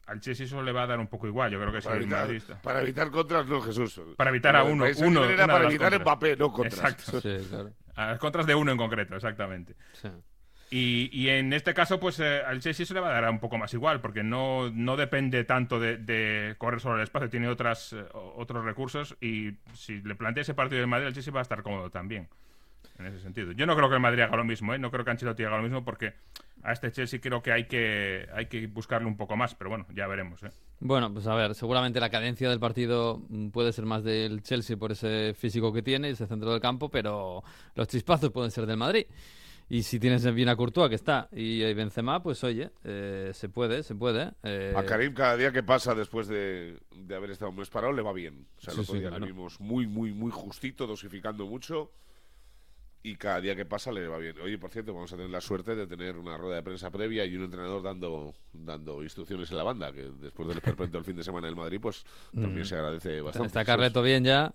Al 0.07 0.21
Chelsea 0.21 0.47
eso 0.47 0.63
le 0.63 0.71
va 0.71 0.83
a 0.83 0.87
dar 0.87 0.99
un 0.99 1.05
poco 1.05 1.27
igual. 1.27 1.51
Yo 1.51 1.59
creo 1.59 1.71
que 1.71 1.81
Para 1.81 1.97
el 1.97 2.01
evitar, 2.01 2.31
está- 2.31 2.61
para 2.63 2.81
evitar 2.81 3.11
contras, 3.11 3.45
no, 3.45 3.61
Jesús. 3.61 4.01
Para 4.17 4.31
evitar 4.31 4.55
a 4.55 4.61
El 4.63 4.71
uno- 4.73 4.85
uno- 5.05 5.23
era 5.25 5.45
para 5.45 5.65
evitar 5.67 5.91
contras. 5.91 6.01
Mbappé, 6.01 6.35
no 6.35 6.51
contras. 6.51 6.79
Exacto. 6.93 7.21
Sí, 7.21 7.37
claro. 7.47 7.71
A 7.95 8.07
las 8.07 8.19
contras 8.19 8.47
de 8.47 8.55
uno 8.55 8.71
en 8.71 8.77
concreto, 8.77 9.15
exactamente. 9.15 9.75
Sí. 9.93 10.09
Y, 10.71 11.09
y 11.11 11.29
en 11.29 11.51
este 11.53 11.73
caso, 11.73 11.99
pues 11.99 12.19
eh, 12.19 12.41
al 12.45 12.59
Chelsea 12.59 12.85
se 12.85 12.93
le 12.93 12.99
va 12.99 13.09
a 13.09 13.21
dar 13.21 13.29
un 13.29 13.39
poco 13.39 13.57
más 13.57 13.73
igual, 13.73 14.01
porque 14.01 14.23
no, 14.23 14.69
no 14.69 14.97
depende 14.97 15.43
tanto 15.43 15.79
de, 15.79 16.55
correr 16.59 16.79
sobre 16.79 16.97
el 16.97 17.03
espacio, 17.03 17.29
tiene 17.29 17.47
otras, 17.47 17.93
eh, 17.93 18.05
otros 18.13 18.63
recursos 18.63 19.17
y 19.19 19.53
si 19.73 20.01
le 20.01 20.15
plantea 20.15 20.41
ese 20.41 20.53
partido 20.53 20.79
del 20.79 20.87
Madrid, 20.87 21.07
el 21.07 21.13
Chelsea 21.13 21.33
va 21.33 21.39
a 21.39 21.43
estar 21.43 21.63
cómodo 21.63 21.89
también, 21.89 22.27
en 22.99 23.07
ese 23.07 23.19
sentido. 23.19 23.51
Yo 23.53 23.65
no 23.65 23.75
creo 23.75 23.89
que 23.89 23.95
el 23.95 24.01
Madrid 24.01 24.21
haga 24.21 24.37
lo 24.37 24.43
mismo, 24.43 24.75
¿eh? 24.75 24.77
no 24.77 24.91
creo 24.91 25.03
que 25.03 25.09
Ancelotti 25.09 25.43
haga 25.43 25.57
lo 25.57 25.63
mismo, 25.63 25.83
porque 25.83 26.13
a 26.61 26.71
este 26.71 26.91
Chelsea 26.91 27.19
creo 27.19 27.41
que 27.41 27.51
hay 27.51 27.65
que, 27.65 28.27
hay 28.31 28.45
que 28.45 28.67
buscarle 28.67 29.07
un 29.07 29.17
poco 29.17 29.35
más, 29.35 29.55
pero 29.55 29.71
bueno, 29.71 29.87
ya 29.95 30.05
veremos. 30.05 30.43
¿eh? 30.43 30.49
Bueno, 30.81 31.11
pues 31.11 31.25
a 31.25 31.33
ver, 31.33 31.55
seguramente 31.55 31.99
la 31.99 32.11
cadencia 32.11 32.47
del 32.47 32.59
partido 32.59 33.23
puede 33.51 33.73
ser 33.73 33.85
más 33.85 34.03
del 34.03 34.43
Chelsea 34.43 34.77
por 34.77 34.91
ese 34.91 35.33
físico 35.33 35.73
que 35.73 35.81
tiene, 35.81 36.11
ese 36.11 36.27
centro 36.27 36.51
del 36.51 36.61
campo, 36.61 36.89
pero 36.89 37.43
los 37.73 37.87
chispazos 37.87 38.29
pueden 38.29 38.51
ser 38.51 38.67
del 38.67 38.77
Madrid. 38.77 39.07
Y 39.71 39.83
si 39.83 39.99
tienes 39.99 40.25
bien 40.33 40.49
a 40.49 40.55
Courtois, 40.55 40.89
que 40.89 40.95
está, 40.95 41.29
y 41.31 41.61
Benzema, 41.75 42.23
pues 42.23 42.43
oye, 42.43 42.71
eh, 42.83 43.29
se 43.35 43.49
puede, 43.49 43.83
se 43.83 43.93
puede. 43.93 44.31
eh, 44.41 44.73
A 44.75 44.83
Karim 44.83 45.13
cada 45.13 45.37
día 45.37 45.51
que 45.51 45.61
pasa 45.61 45.93
después 45.93 46.27
de, 46.27 46.79
de 46.95 47.15
haber 47.15 47.29
estado 47.29 47.51
un 47.51 47.57
mes 47.57 47.69
parado 47.69 47.93
le 47.93 48.01
va 48.01 48.11
bien. 48.11 48.47
O 48.57 48.61
sea, 48.61 48.71
el 48.73 48.77
Sí, 48.77 48.81
otro 48.81 48.93
sí, 48.95 48.99
día 49.01 49.09
claro. 49.09 49.25
le 49.25 49.31
vimos 49.31 49.59
muy, 49.59 49.85
muy, 49.85 50.11
muy 50.11 50.31
justito, 50.31 50.87
dosificando 50.87 51.45
mucho. 51.45 51.91
Y 53.01 53.15
cada 53.15 53.39
día 53.39 53.55
que 53.55 53.63
pasa 53.65 53.91
le 53.93 54.07
va 54.07 54.17
bien. 54.17 54.37
Oye, 54.41 54.57
por 54.57 54.71
cierto, 54.71 54.93
vamos 54.93 55.13
a 55.13 55.15
tener 55.15 55.29
la 55.31 55.39
suerte 55.39 55.73
de 55.75 55.87
tener 55.87 56.17
una 56.17 56.35
rueda 56.35 56.55
de 56.57 56.63
prensa 56.63 56.89
previa 56.91 57.23
y 57.25 57.35
un 57.35 57.43
entrenador 57.45 57.81
dando, 57.81 58.33
dando 58.51 59.01
instrucciones 59.03 59.49
en 59.51 59.57
la 59.57 59.63
banda, 59.63 59.93
que 59.93 60.09
después 60.19 60.47
del 60.49 60.57
esperpento 60.57 60.97
del 60.97 61.05
fin 61.05 61.15
de 61.15 61.23
semana 61.23 61.47
del 61.47 61.55
Madrid, 61.55 61.79
pues 61.79 62.03
también 62.33 62.63
Mm. 62.63 62.65
se 62.65 62.75
agradece 62.75 63.21
bastante. 63.21 63.47
está 63.47 63.63
Carleto 63.63 64.01
bien 64.01 64.23
ya. 64.25 64.53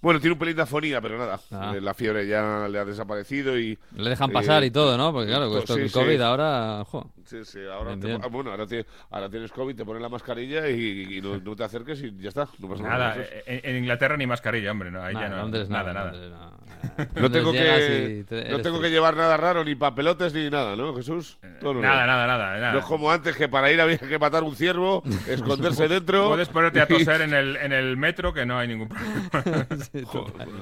Bueno, 0.00 0.18
tiene 0.18 0.32
un 0.32 0.38
pelín 0.40 0.56
de 0.56 0.62
afonía, 0.62 1.00
pero 1.00 1.16
nada. 1.16 1.38
Ah. 1.52 1.74
Eh, 1.76 1.80
La 1.80 1.94
fiebre 1.94 2.26
ya 2.26 2.66
le 2.68 2.76
ha 2.78 2.84
desaparecido 2.84 3.56
y... 3.56 3.78
Le 3.96 4.10
dejan 4.10 4.30
eh, 4.30 4.32
pasar 4.32 4.64
y 4.64 4.70
todo, 4.72 4.96
¿no? 4.98 5.12
Porque 5.12 5.28
claro, 5.28 5.48
con 5.48 5.58
esto 5.60 5.76
sí. 5.76 5.88
COVID 5.90 6.20
ahora, 6.20 6.84
jo. 6.90 7.08
Sí, 7.24 7.44
sí, 7.44 7.60
ahora, 7.72 7.90
Bien, 7.90 8.00
te- 8.00 8.06
bien. 8.08 8.20
ah, 8.24 8.26
bueno, 8.26 8.50
ahora, 8.50 8.66
tie- 8.66 8.84
ahora 9.10 9.30
tienes 9.30 9.52
COVID, 9.52 9.76
te 9.76 9.84
pones 9.84 10.02
la 10.02 10.08
mascarilla 10.08 10.68
y, 10.68 11.18
y 11.18 11.20
no, 11.20 11.38
no 11.38 11.54
te 11.54 11.62
acerques 11.62 12.02
y 12.02 12.16
ya 12.18 12.30
está. 12.30 12.48
No 12.58 12.68
pasa 12.68 12.82
nada. 12.82 12.98
Nada, 12.98 13.12
Jesús. 13.14 13.30
en, 13.46 13.60
en 13.62 13.76
Inglaterra 13.76 14.16
ni 14.16 14.26
mascarilla, 14.26 14.72
hombre. 14.72 14.90
No, 14.90 15.00
ahí 15.02 15.14
Nada, 15.14 15.28
ya 15.28 15.34
no, 15.36 15.42
Londres 15.42 15.68
nada, 15.68 15.92
nada, 15.92 16.10
nada. 16.10 16.12
Londres 16.12 16.32
no. 16.32 16.62
Tengo 17.30 17.52
que, 17.52 18.24
te- 18.28 18.50
no 18.50 18.58
tengo 18.60 18.80
que 18.80 18.90
llevar 18.90 19.16
nada 19.16 19.36
raro, 19.36 19.64
ni 19.64 19.76
papelotes, 19.76 20.34
ni 20.34 20.50
nada, 20.50 20.74
¿no, 20.74 20.92
Jesús? 20.96 21.38
Todo 21.60 21.74
normal. 21.74 21.90
Nada, 21.92 22.06
nada, 22.06 22.26
nada, 22.26 22.58
nada. 22.58 22.72
No 22.72 22.78
es 22.80 22.84
como 22.86 23.08
antes 23.08 23.36
que 23.36 23.48
para 23.48 23.70
ir 23.70 23.80
había 23.80 23.98
que 23.98 24.18
matar 24.18 24.42
un 24.42 24.56
ciervo, 24.56 25.04
esconderse 25.28 25.86
dentro. 25.86 26.28
Puedes 26.28 26.48
ponerte 26.48 26.80
a 26.80 26.88
toser 26.88 27.20
en 27.22 27.34
el, 27.34 27.54
en 27.56 27.72
el 27.72 27.96
metro 27.96 28.34
que 28.34 28.44
no 28.44 28.58
hay 28.58 28.66
ningún 28.66 28.88
problema. 28.88 29.66
Sí, 29.92 30.04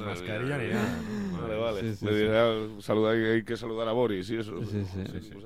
mascarilla 0.04 0.58
ni 0.58 0.68
nada. 0.68 0.98
Vale, 1.42 1.56
vale. 1.58 1.80
Sí, 1.80 1.96
sí, 1.96 2.04
Me 2.04 2.12
sí. 2.12 2.18
dirá, 2.18 2.46
saludar, 2.80 3.14
hay 3.16 3.42
que 3.44 3.56
saludar 3.56 3.88
a 3.88 3.92
Boris 3.92 4.28
y 4.30 4.36
eso. 4.38 4.54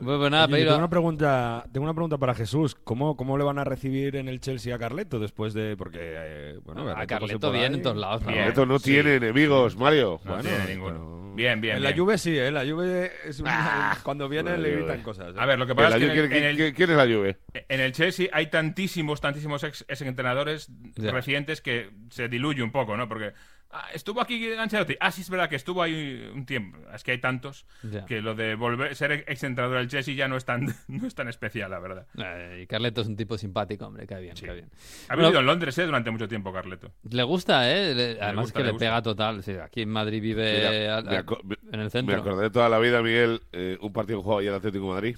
Bueno, 0.00 0.30
nada, 0.30 0.46
Oye, 0.46 0.64
tengo 0.64 0.78
una 0.78 0.90
pregunta, 0.90 1.64
tengo 1.72 1.84
una 1.84 1.94
pregunta 1.94 2.18
para 2.18 2.34
Jesús. 2.34 2.74
¿Cómo, 2.74 3.16
cómo 3.16 3.38
le 3.38 3.44
van 3.44 3.58
a 3.58 3.64
recibir 3.64 4.16
en 4.16 4.28
el 4.28 4.40
Chelsea 4.40 4.74
a 4.74 4.78
Carleto 4.78 5.18
después 5.18 5.54
de 5.54 5.76
porque 5.76 5.98
eh, 6.02 6.58
bueno, 6.64 6.82
a 6.90 7.06
Carleto 7.06 7.08
Carleto 7.40 7.52
bien 7.52 7.64
ahí. 7.72 7.74
en 7.74 7.82
todos 7.82 7.96
lados. 7.96 8.22
¿no? 8.22 8.28
Bien. 8.32 8.44
Esto 8.44 8.66
no 8.66 8.78
Sí. 8.78 8.90
tiene 8.92 9.14
enemigos, 9.16 9.76
Mario. 9.76 10.20
No 10.24 10.34
Bueno, 10.34 10.48
tiene 10.48 10.66
ninguno. 10.74 11.14
Bien, 11.34 11.60
bien. 11.60 11.78
En 11.78 11.82
la. 11.82 11.92
Juve 11.96 12.16
sí, 12.16 12.36
¿eh? 12.38 12.50
La 12.52 12.64
Juve 12.64 13.10
es 13.24 13.40
una- 13.40 13.90
Ah, 13.92 13.98
cuando 14.04 14.28
vienen 14.28 14.52
la 14.62 14.68
le 14.68 14.76
gritan 14.76 15.02
cosas. 15.02 15.34
¿eh? 15.34 15.38
A 15.38 15.46
ver, 15.46 15.58
lo 15.58 15.66
que 15.66 15.72
¿En 15.72 15.76
pasa 15.76 15.90
la 15.90 15.96
es 15.96 16.02
que 16.02 16.08
Juve- 16.08 16.18
en 16.18 16.24
el, 16.24 16.30
¿quién, 16.30 16.42
en 16.44 16.50
el- 16.50 16.56
quién- 16.56 16.74
quién 16.74 16.90
es 16.90 16.96
la 16.96 17.04
Juve? 17.04 17.38
en 17.68 17.80
el 17.80 17.92
Chelsea 17.92 18.28
hay 18.32 18.46
tantísimos, 18.50 19.20
tantísimos 19.20 19.64
ex, 19.64 19.84
entrenadores 20.02 20.70
recientes 20.96 21.60
que 21.60 21.90
se 22.10 22.28
diluye 22.28 22.62
un 22.62 22.70
poco, 22.70 22.96
¿no? 22.96 23.08
Porque 23.08 23.32
ah, 23.74 23.88
estuvo 23.92 24.20
aquí 24.20 24.52
Ancelotti. 24.54 24.96
Ah, 25.00 25.10
sí, 25.10 25.20
es 25.20 25.28
verdad 25.28 25.48
que 25.50 25.56
estuvo 25.56 25.82
ahí 25.82 26.30
un 26.32 26.46
tiempo. 26.46 26.78
Es 26.94 27.02
que 27.04 27.10
hay 27.10 27.18
tantos 27.18 27.66
Ya. 27.82 28.06
que 28.06 28.22
lo 28.22 28.34
de 28.34 28.54
volver 28.54 28.94
ser 28.96 29.12
ex 29.12 29.42
entrenador 29.42 29.78
del 29.78 29.88
Chelsea 29.88 30.14
ya 30.14 30.28
no 30.28 30.36
es 30.36 30.44
tan, 30.44 30.66
no 30.88 31.06
es 31.06 31.14
tan 31.14 31.28
especial, 31.28 31.70
la 31.70 31.78
verdad. 31.80 32.06
Eh, 32.16 32.60
y 32.62 32.66
Carleto 32.66 33.02
es 33.02 33.08
un 33.08 33.16
tipo 33.16 33.36
simpático, 33.36 33.86
hombre, 33.86 34.06
cae 34.06 34.22
bien, 34.22 34.36
Sí. 34.36 34.46
cae 34.46 34.54
bien. 34.54 34.70
Ha 35.08 35.14
Bueno, 35.14 35.28
vivido 35.28 35.40
en 35.40 35.46
Londres 35.46 35.76
¿eh? 35.78 35.84
durante 35.86 36.10
mucho 36.10 36.28
tiempo, 36.28 36.52
Carleto. 36.52 36.92
Le 37.10 37.22
gusta, 37.24 37.70
¿eh? 37.70 37.94
Le- 37.94 38.18
además 38.22 38.46
gusta, 38.46 38.58
que 38.60 38.64
le 38.66 38.74
pega 38.74 39.02
total. 39.02 39.42
Sí, 39.42 39.52
aquí 39.52 39.82
en 39.82 39.90
Madrid 39.90 40.22
vive 40.22 40.88
me 41.02 41.22
me- 41.44 41.56
en 41.72 41.80
el 41.80 41.84
Me 41.84 41.90
centro. 41.90 42.16
acordé 42.20 42.50
toda 42.50 42.68
la 42.68 42.78
vida, 42.78 43.02
Miguel, 43.02 43.40
eh, 43.52 43.76
un 43.80 43.92
partido 43.92 44.18
que 44.20 44.22
jugaba 44.22 44.40
ayer 44.40 44.52
el 44.52 44.58
Atlético 44.58 44.86
de 44.86 44.92
Madrid. 44.94 45.16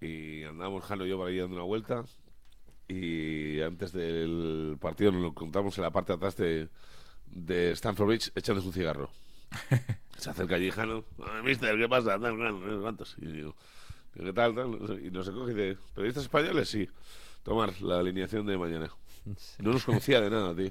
Y 0.00 0.44
andábamos 0.44 0.84
Jano 0.84 1.04
y 1.04 1.10
yo 1.10 1.18
por 1.18 1.28
ahí 1.28 1.36
dando 1.38 1.56
una 1.56 1.64
vuelta. 1.64 2.02
Y 2.88 3.60
antes 3.60 3.92
del 3.92 4.76
partido 4.80 5.12
nos 5.12 5.20
lo 5.22 5.28
encontramos 5.28 5.76
en 5.78 5.84
la 5.84 5.90
parte 5.90 6.12
de 6.12 6.16
atrás 6.16 6.36
de, 6.36 6.68
de 7.30 7.70
Stanford 7.72 8.06
Bridge 8.08 8.32
echándose 8.34 8.66
un 8.68 8.72
cigarro. 8.74 9.10
Se 10.18 10.30
acerca 10.30 10.56
allí 10.56 10.70
Jano. 10.70 11.04
"Ah, 11.22 11.40
Mister, 11.44 11.76
¿qué 11.78 11.88
pasa? 11.88 12.10
Tal, 12.18 12.38
tal, 12.38 12.38
no 12.60 12.76
sé 12.76 12.80
cuántos". 12.80 13.16
Y 13.20 13.26
digo, 13.26 13.56
¿qué 14.14 14.32
tal? 14.32 14.54
tal? 14.54 15.00
Y 15.04 15.10
nos 15.10 15.30
coge 15.30 15.52
y 15.52 15.54
dice, 15.54 15.78
¿periodistas 15.94 16.24
españoles? 16.24 16.68
Sí. 16.68 16.88
Tomar 17.42 17.80
la 17.80 17.98
alineación 18.00 18.46
de 18.46 18.58
mañana. 18.58 18.90
No 19.58 19.72
nos 19.72 19.84
conocía 19.84 20.20
de 20.20 20.30
nada, 20.30 20.54
tío. 20.54 20.70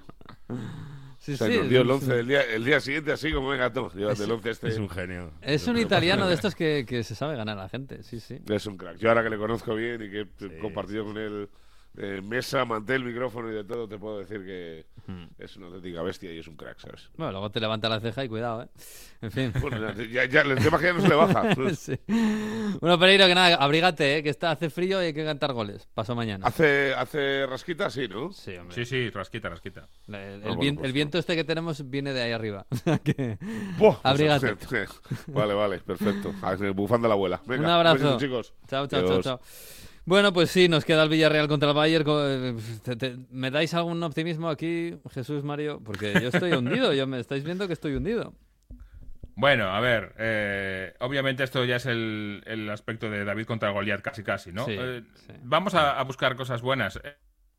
Sí, 1.20 1.34
O 1.34 1.38
sea, 1.38 1.48
sí, 1.48 1.58
nos 1.58 1.70
dio 1.70 1.82
el 1.82 1.92
11 1.92 2.20
el 2.20 2.28
día, 2.28 2.42
el 2.44 2.64
día 2.64 2.80
siguiente 2.80 3.12
así 3.12 3.32
como, 3.34 3.50
venga, 3.50 3.72
toma, 3.74 3.92
llévate 3.94 4.24
el 4.24 4.32
11 4.32 4.50
este. 4.52 4.68
Es 4.70 4.78
un 4.78 4.90
genio. 4.90 5.32
Es 5.42 5.68
un 5.68 5.78
italiano 5.78 6.28
de 6.28 6.34
estos 6.34 6.56
que, 6.56 6.86
que 6.88 7.04
se 7.04 7.14
sabe 7.16 7.36
ganar 7.36 7.58
a 7.60 7.64
la 7.64 7.70
gente, 7.70 8.04
sí, 8.04 8.20
sí. 8.20 8.40
Es 8.48 8.66
un 8.66 8.78
crack. 8.78 8.98
Yo 8.98 9.10
ahora 9.10 9.24
que 9.24 9.30
le 9.30 9.38
conozco 9.38 9.76
bien 9.76 10.02
y 10.04 10.10
que 10.10 10.28
he 10.46 10.60
compartido 10.60 11.04
con 11.06 11.18
él 11.18 11.50
eh, 12.02 12.22
mesa, 12.24 12.64
mantel, 12.66 13.04
micrófono 13.04 13.52
y 13.52 13.56
de 13.56 13.64
todo, 13.66 13.88
te 13.88 13.98
puedo 13.98 14.20
decir 14.20 14.44
que 14.46 14.86
es 15.38 15.58
una 15.58 15.68
auténtica 15.68 16.02
bestia 16.02 16.32
y 16.32 16.40
es 16.40 16.48
un 16.48 16.56
crack, 16.56 16.80
¿sabes? 16.80 17.10
Bueno, 17.18 17.32
luego 17.34 17.50
te 17.52 17.60
levanta 17.60 17.90
la 17.90 18.00
ceja 18.00 18.24
y 18.24 18.30
cuidado, 18.30 18.64
¿eh? 18.64 18.68
En 19.22 19.32
fin. 19.32 19.54
Bueno, 19.62 19.92
ya, 19.94 20.26
ya, 20.26 20.42
el 20.42 20.56
tema 20.64 20.78
que 20.80 20.86
ya 20.86 20.94
no 20.94 21.02
se 21.02 21.10
le 21.10 21.16
baja. 21.16 21.44
Sí. 21.76 22.00
Bueno, 22.80 22.98
Pereiro, 23.00 23.28
que 23.28 23.36
nada, 23.36 23.56
abrígate, 23.56 24.18
¿eh? 24.18 24.24
que 24.24 24.30
está, 24.30 24.52
hace 24.52 24.70
frío 24.70 25.02
y 25.04 25.08
hay 25.08 25.14
que 25.14 25.26
cantar 25.26 25.52
goles. 25.54 25.88
Paso 25.94 26.16
mañana. 26.16 26.48
¿Hace, 26.48 26.94
hace 26.94 27.46
rasquita? 27.46 27.90
Sí, 27.90 28.08
¿no? 28.08 28.32
Sí, 28.32 28.56
hombre. 28.56 28.76
Sí, 28.76 28.86
sí, 28.86 29.10
rasquita, 29.10 29.50
rasquita. 29.50 29.88
El, 30.08 30.16
el 30.16 30.40
bueno, 30.42 30.62
vien- 30.62 30.76
pues 30.76 30.86
el 30.86 30.92
no. 30.92 30.94
viento 30.96 31.18
este 31.20 31.36
que 31.36 31.44
tenemos 31.44 31.90
viene 31.90 32.14
de 32.14 32.22
ahí 32.22 32.32
arriba. 32.32 32.66
Que- 33.04 33.38
Buah, 33.78 33.96
pues, 34.02 34.06
Abrígate. 34.06 34.56
vale, 35.28 35.54
vale, 35.54 35.80
perfecto. 35.80 36.34
A 36.42 36.56
ver, 36.56 36.72
Bufanda 36.74 37.08
la 37.08 37.16
abuela. 37.16 37.42
Venga, 37.46 37.64
Un 37.64 37.70
abrazo. 37.72 38.18
chicos. 38.18 38.54
Chao, 38.68 38.88
chao, 38.88 39.02
chao, 39.02 39.10
Adiós. 39.10 39.24
chao. 39.26 39.40
Bueno, 40.10 40.34
pues 40.34 40.50
sí, 40.50 40.68
nos 40.68 40.86
queda 40.86 41.04
el 41.04 41.10
Villarreal 41.10 41.48
contra 41.48 41.70
el 41.70 41.76
Bayern. 41.76 42.04
eh, 42.08 42.56
te- 42.84 42.96
te- 42.96 43.16
¿Me 43.30 43.52
dais 43.52 43.76
algún 43.76 44.02
optimismo 44.02 44.50
aquí, 44.50 44.96
Jesús, 45.12 45.44
Mario? 45.44 45.82
Porque 45.86 46.14
yo 46.14 46.30
estoy 46.30 46.52
hundido, 46.54 46.94
yo 46.94 47.06
me 47.06 47.20
estáis 47.20 47.44
viendo 47.44 47.68
que 47.68 47.74
estoy 47.74 47.94
hundido. 47.94 48.34
Bueno, 49.36 49.66
a 49.70 49.80
ver, 49.80 50.16
eh, 50.18 50.96
obviamente 51.00 51.44
esto 51.44 51.64
ya 51.64 51.76
es 51.76 51.86
el, 51.86 52.42
el 52.48 52.68
aspecto 52.72 53.08
de 53.12 53.24
David 53.24 53.46
contra 53.46 53.70
Goliat, 53.70 54.02
casi 54.02 54.24
casi, 54.24 54.52
¿no? 54.52 54.66
Sí, 54.66 54.76
Eh, 54.80 55.04
sí. 55.28 55.34
Vamos 55.44 55.76
a, 55.76 56.00
a 56.00 56.04
buscar 56.06 56.36
cosas 56.36 56.64
buenas. 56.64 57.00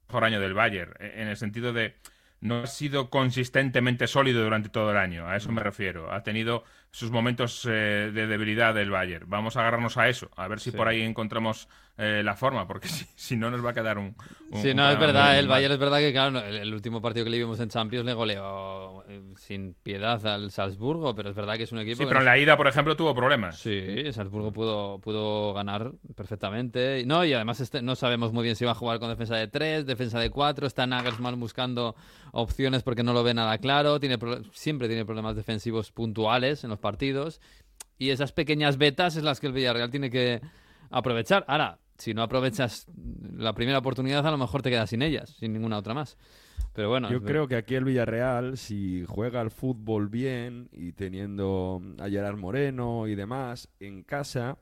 Mejor 0.08 0.24
año 0.24 0.40
del 0.40 0.52
Bayern, 0.54 0.92
eh, 0.98 1.12
en 1.18 1.28
el 1.28 1.36
sentido 1.36 1.72
de 1.72 1.94
no 2.40 2.62
ha 2.64 2.66
sido 2.66 3.10
consistentemente 3.10 4.08
sólido 4.08 4.42
durante 4.42 4.70
todo 4.70 4.90
el 4.90 4.96
año, 4.96 5.28
a 5.28 5.36
eso 5.36 5.52
me 5.52 5.62
refiero. 5.62 6.12
Ha 6.12 6.24
tenido 6.24 6.64
sus 6.92 7.10
momentos 7.10 7.64
eh, 7.70 8.10
de 8.12 8.26
debilidad 8.26 8.74
del 8.74 8.90
Bayern. 8.90 9.28
Vamos 9.28 9.56
a 9.56 9.60
agarrarnos 9.60 9.96
a 9.96 10.08
eso, 10.08 10.28
a 10.36 10.48
ver 10.48 10.58
si 10.60 10.70
Sí. 10.70 10.76
por 10.76 10.88
ahí 10.88 11.02
encontramos 11.02 11.68
eh, 11.98 12.22
la 12.24 12.34
forma, 12.34 12.66
porque 12.66 12.88
si, 12.88 13.04
si 13.14 13.36
no 13.36 13.50
nos 13.50 13.64
va 13.64 13.70
a 13.70 13.74
quedar 13.74 13.98
un... 13.98 14.16
un- 14.50 14.62
Sí, 14.62 14.70
un 14.70 14.76
no, 14.76 14.90
es 14.90 14.98
verdad, 14.98 15.38
el. 15.38 15.46
Bayern 15.48 15.74
es 15.74 15.78
verdad 15.78 15.98
que, 15.98 16.12
claro, 16.12 16.38
el, 16.40 16.56
el 16.56 16.74
último 16.74 17.00
partido 17.02 17.24
que 17.24 17.30
le 17.30 17.38
vimos 17.38 17.60
en 17.60 17.68
Champions 17.68 18.04
le 18.06 18.14
goleó 18.14 19.04
eh, 19.08 19.20
sin 19.36 19.74
piedad 19.74 20.24
al 20.26 20.50
Salzburgo, 20.50 21.14
pero 21.14 21.28
es 21.30 21.36
verdad 21.36 21.56
que 21.56 21.64
es 21.64 21.72
un 21.72 21.78
equipo 21.78 21.98
Sí, 21.98 22.04
pero 22.06 22.20
en 22.20 22.24
no- 22.24 22.30
la 22.30 22.38
ida, 22.38 22.56
por 22.56 22.66
ejemplo, 22.66 22.96
tuvo 22.96 23.14
problemas. 23.14 23.58
Sí, 23.58 24.12
Salzburgo 24.12 24.50
pudo, 24.52 24.98
pudo 24.98 25.52
ganar 25.52 25.92
perfectamente. 26.16 27.04
No, 27.06 27.24
y 27.24 27.32
además 27.34 27.60
este, 27.60 27.82
no 27.82 27.94
sabemos 27.96 28.32
muy 28.32 28.44
bien 28.44 28.56
si 28.56 28.64
va 28.64 28.72
a 28.72 28.74
jugar 28.76 28.98
con 28.98 29.08
defensa 29.10 29.36
de 29.36 29.48
3, 29.48 29.84
defensa 29.86 30.18
de 30.18 30.30
4. 30.30 30.66
Está 30.66 30.86
Nagelsmann 30.86 31.38
buscando 31.38 31.94
opciones 32.32 32.82
porque 32.82 33.02
no 33.02 33.12
lo 33.12 33.22
ve 33.22 33.34
nada 33.34 33.58
claro. 33.58 34.00
Tiene 34.00 34.16
pro- 34.18 34.42
siempre 34.52 34.88
tiene 34.88 35.04
problemas 35.04 35.36
defensivos 35.36 35.92
puntuales 35.92 36.64
en 36.64 36.70
los 36.70 36.78
partidos. 36.80 37.40
Y 37.98 38.10
esas 38.10 38.32
pequeñas 38.32 38.78
betas 38.78 39.16
es 39.16 39.22
las 39.22 39.40
que 39.40 39.46
el 39.46 39.52
Villarreal 39.52 39.90
tiene 39.90 40.10
que 40.10 40.40
aprovechar. 40.90 41.44
Ahora, 41.48 41.78
si 41.98 42.14
no 42.14 42.22
aprovechas 42.22 42.86
la 43.36 43.52
primera 43.54 43.78
oportunidad, 43.78 44.26
a 44.26 44.30
lo 44.30 44.38
mejor 44.38 44.62
te 44.62 44.70
quedas 44.70 44.90
sin 44.90 45.02
ellas, 45.02 45.36
sin 45.38 45.52
ninguna 45.52 45.76
otra 45.78 45.92
más. 45.94 46.16
Pero 46.72 46.88
bueno, 46.88 47.10
Yo 47.10 47.22
creo 47.22 47.48
que 47.48 47.56
aquí 47.56 47.74
el 47.74 47.84
Villarreal, 47.84 48.56
si 48.56 49.04
juega 49.06 49.40
al 49.40 49.50
fútbol 49.50 50.08
bien 50.08 50.68
y 50.72 50.92
teniendo 50.92 51.82
a 51.98 52.08
Gerard 52.08 52.38
Moreno 52.38 53.06
y 53.08 53.14
demás 53.16 53.68
en 53.80 54.02
casa, 54.02 54.56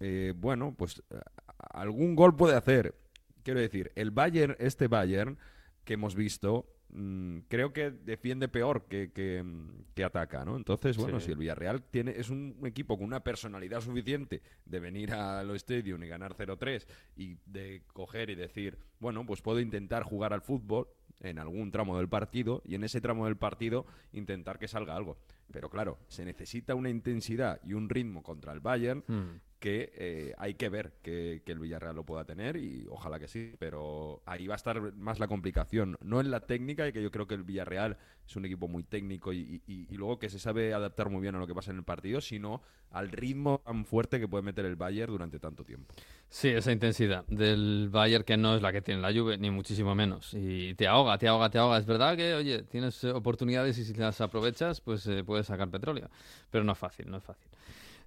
eh, 0.00 0.34
bueno, 0.36 0.74
pues 0.76 1.02
a- 1.10 1.80
algún 1.80 2.14
gol 2.16 2.36
puede 2.36 2.56
hacer. 2.56 2.94
Quiero 3.42 3.60
decir, 3.60 3.92
el 3.94 4.10
Bayern, 4.10 4.56
este 4.58 4.88
Bayern 4.88 5.38
que 5.84 5.94
hemos 5.94 6.14
visto, 6.16 6.66
mm, 6.90 7.38
creo 7.48 7.72
que 7.72 7.90
defiende 7.90 8.48
peor 8.48 8.86
que, 8.88 9.10
que, 9.12 9.42
mm, 9.42 9.84
que 9.94 10.04
ataca, 10.04 10.44
¿no? 10.44 10.56
Entonces, 10.56 10.96
bueno, 10.96 11.20
Sí. 11.20 11.26
si 11.26 11.32
el 11.32 11.38
Villarreal 11.38 11.82
tiene, 11.82 12.12
es 12.12 12.30
un 12.30 12.56
equipo 12.64 12.96
con 12.96 13.06
una 13.06 13.20
personalidad 13.24 13.80
suficiente 13.80 14.42
de 14.64 14.80
venir 14.80 15.12
al 15.12 15.50
Stadium 15.56 16.02
y 16.04 16.08
ganar 16.08 16.34
0-3 16.34 16.86
y 17.16 17.36
de 17.46 17.82
coger 17.92 18.30
y 18.30 18.34
decir, 18.34 18.78
bueno, 19.00 19.24
pues 19.26 19.42
puedo 19.42 19.60
intentar 19.60 20.02
jugar 20.04 20.32
al 20.32 20.42
fútbol 20.42 20.88
en 21.20 21.38
algún 21.38 21.70
tramo 21.70 21.96
del 21.96 22.08
partido 22.08 22.62
y 22.64 22.74
en 22.74 22.84
ese 22.84 23.00
tramo 23.00 23.24
del 23.24 23.36
partido 23.36 23.86
intentar 24.12 24.58
que 24.58 24.68
salga 24.68 24.94
algo. 24.94 25.16
Pero 25.50 25.70
claro, 25.70 25.98
se 26.08 26.24
necesita 26.24 26.74
una 26.74 26.90
intensidad 26.90 27.60
y 27.64 27.72
un 27.72 27.88
ritmo 27.88 28.22
contra 28.22 28.52
el 28.52 28.60
Bayern 28.60 29.02
Hmm. 29.06 29.40
Que 29.66 29.90
eh, 29.96 30.32
hay 30.38 30.54
que 30.54 30.68
ver 30.68 30.92
que, 31.02 31.42
el 31.44 31.58
Villarreal 31.58 31.96
lo 31.96 32.04
pueda 32.04 32.24
tener 32.24 32.56
y 32.56 32.86
ojalá 32.88 33.18
que 33.18 33.26
sí, 33.26 33.52
pero 33.58 34.22
ahí 34.24 34.46
va 34.46 34.54
a 34.54 34.62
estar 34.62 34.80
más 34.94 35.18
la 35.18 35.26
complicación, 35.26 35.98
no 36.02 36.20
en 36.20 36.30
la 36.30 36.38
técnica, 36.38 36.86
y 36.86 36.92
que 36.92 37.02
yo 37.02 37.10
creo 37.10 37.26
que 37.26 37.34
el 37.34 37.42
Villarreal 37.42 37.96
es 38.24 38.36
un 38.36 38.44
equipo 38.44 38.68
muy 38.68 38.84
técnico 38.84 39.32
y, 39.32 39.60
luego 39.90 40.20
que 40.20 40.30
se 40.30 40.38
sabe 40.38 40.72
adaptar 40.72 41.10
muy 41.10 41.20
bien 41.20 41.34
a 41.34 41.40
lo 41.40 41.48
que 41.48 41.54
pasa 41.54 41.72
en 41.72 41.78
el 41.78 41.82
partido, 41.82 42.20
sino 42.20 42.62
al 42.92 43.10
ritmo 43.10 43.60
tan 43.64 43.84
fuerte 43.84 44.20
que 44.20 44.28
puede 44.28 44.44
meter 44.44 44.66
el 44.66 44.76
Bayern 44.76 45.10
durante 45.10 45.40
tanto 45.40 45.64
tiempo. 45.64 45.92
Sí, 46.28 46.46
esa 46.46 46.70
intensidad 46.70 47.26
del 47.26 47.88
Bayern 47.90 48.22
que 48.22 48.36
no 48.36 48.54
es 48.54 48.62
la 48.62 48.70
que 48.70 48.82
tiene 48.82 49.00
la 49.00 49.12
Juve, 49.12 49.36
ni 49.36 49.50
muchísimo 49.50 49.96
menos. 49.96 50.32
Y 50.32 50.74
te 50.76 50.86
ahoga, 50.86 51.18
te 51.18 51.26
ahoga, 51.26 51.50
te 51.50 51.58
ahoga. 51.58 51.78
Es 51.78 51.86
verdad 51.86 52.16
que, 52.16 52.34
oye, 52.34 52.62
tienes 52.62 53.02
oportunidades 53.02 53.76
y 53.78 53.84
si 53.84 53.94
las 53.94 54.20
aprovechas, 54.20 54.80
pues 54.80 55.04
eh, 55.08 55.24
puedes 55.24 55.46
sacar 55.46 55.68
petróleo. 55.70 56.08
Pero 56.52 56.62
no 56.62 56.70
es 56.70 56.78
fácil, 56.78 57.10
no 57.10 57.16
es 57.16 57.24
fácil. 57.24 57.48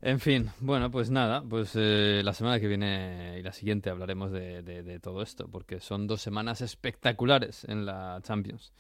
En 0.01 0.21
fin, 0.21 0.49
bueno, 0.61 0.89
pues 0.89 1.09
nada, 1.09 1.43
pues 1.47 1.71
eh, 1.75 2.21
la 2.23 2.33
semana 2.33 2.59
que 2.61 2.67
viene 2.67 3.35
y 3.37 3.43
la 3.43 3.51
siguiente 3.51 3.89
hablaremos 3.89 4.31
de, 4.31 4.99
todo 5.03 5.21
esto, 5.21 5.49
porque 5.49 5.81
son 5.81 6.07
dos 6.07 6.21
semanas 6.21 6.61
espectaculares 6.61 7.65
en 7.65 7.85
la 7.85 8.21
Champions. 8.23 8.71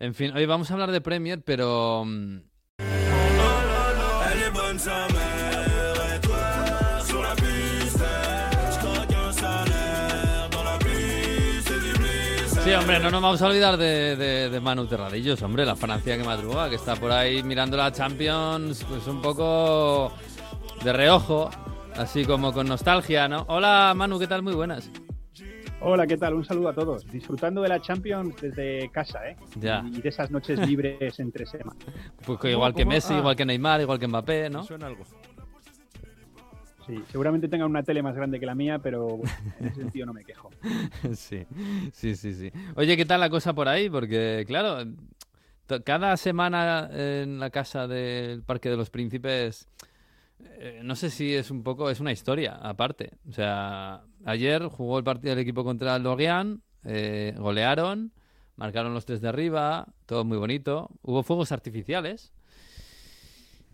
En 0.00 0.14
fin, 0.14 0.32
hoy 0.36 0.46
vamos 0.46 0.70
a 0.70 0.74
hablar 0.74 0.90
de 0.90 1.00
Premier, 1.00 1.42
pero... 1.42 2.04
mm, 2.04 2.38
Sí, 12.64 12.72
hombre, 12.72 12.98
no 12.98 13.10
nos 13.10 13.20
vamos 13.20 13.42
a 13.42 13.46
olvidar 13.46 13.76
de, 13.76 14.16
de, 14.16 14.48
de 14.48 14.60
Manu 14.60 14.86
Terradillos, 14.86 15.40
hombre, 15.42 15.66
la 15.66 15.76
Francia 15.76 16.16
que 16.16 16.24
madruga, 16.24 16.70
que 16.70 16.76
está 16.76 16.96
por 16.96 17.12
ahí 17.12 17.42
mirando 17.42 17.76
la 17.76 17.92
Champions, 17.92 18.84
pues 18.88 19.06
un 19.06 19.20
poco 19.20 20.10
de 20.84 20.92
reojo, 20.92 21.50
así 21.96 22.24
como 22.24 22.52
con 22.52 22.66
nostalgia, 22.66 23.28
¿no? 23.28 23.44
Hola 23.48 23.92
Manu, 23.96 24.18
¿qué 24.18 24.26
tal? 24.26 24.42
Muy 24.42 24.54
buenas. 24.54 24.90
Hola, 25.80 26.06
¿qué 26.06 26.16
tal? 26.16 26.34
Un 26.34 26.44
saludo 26.44 26.68
a 26.70 26.74
todos. 26.74 27.06
Disfrutando 27.10 27.60
de 27.60 27.68
la 27.68 27.80
Champions 27.80 28.34
desde 28.40 28.90
casa, 28.90 29.28
¿eh? 29.28 29.36
Ya. 29.56 29.84
Y 29.92 30.00
de 30.00 30.08
esas 30.08 30.30
noches 30.30 30.58
libres 30.68 31.18
entre 31.20 31.46
semana. 31.46 31.78
Pues 32.24 32.38
que 32.38 32.50
igual 32.52 32.74
que 32.74 32.82
cómo? 32.84 32.94
Messi, 32.94 33.12
Ah. 33.14 33.18
igual 33.18 33.36
que 33.36 33.44
Neymar, 33.44 33.80
igual 33.80 33.98
que 33.98 34.06
Mbappé, 34.08 34.50
¿no? 34.50 34.62
Suena 34.62 34.86
algo. 34.86 35.04
Sí, 36.86 37.02
seguramente 37.10 37.48
tengan 37.48 37.70
una 37.70 37.82
tele 37.82 38.02
más 38.02 38.14
grande 38.14 38.38
que 38.38 38.44
la 38.46 38.54
mía, 38.54 38.78
pero 38.78 39.04
bueno, 39.06 39.32
en 39.58 39.66
ese 39.68 39.80
sentido 39.80 40.04
no 40.06 40.12
me 40.12 40.24
quejo. 40.24 40.50
Sí, 41.14 41.46
sí, 41.92 42.14
sí, 42.14 42.34
sí. 42.34 42.52
Oye, 42.76 42.96
¿qué 42.96 43.06
tal 43.06 43.20
la 43.20 43.30
cosa 43.30 43.54
por 43.54 43.68
ahí? 43.68 43.88
Porque, 43.88 44.44
claro, 44.46 44.78
cada 45.84 46.16
semana 46.18 46.90
en 46.92 47.38
la 47.38 47.48
casa 47.50 47.86
del 47.88 48.42
Parque 48.42 48.68
de 48.68 48.76
los 48.76 48.90
Príncipes, 48.90 49.66
eh, 50.40 50.80
no 50.82 50.96
sé 50.96 51.10
si 51.10 51.34
es 51.34 51.50
un 51.50 51.62
poco, 51.62 51.90
es 51.90 52.00
una 52.00 52.12
historia 52.12 52.54
aparte. 52.54 53.12
O 53.28 53.32
sea, 53.32 54.02
ayer 54.24 54.66
jugó 54.66 54.98
el 54.98 55.04
partido 55.04 55.34
del 55.34 55.42
equipo 55.42 55.64
contra 55.64 55.96
el 55.96 56.02
Lorient, 56.02 56.60
eh, 56.84 57.34
golearon, 57.38 58.12
marcaron 58.56 58.94
los 58.94 59.04
tres 59.04 59.20
de 59.20 59.28
arriba, 59.28 59.86
todo 60.06 60.24
muy 60.24 60.38
bonito. 60.38 60.90
Hubo 61.02 61.22
fuegos 61.22 61.52
artificiales. 61.52 62.32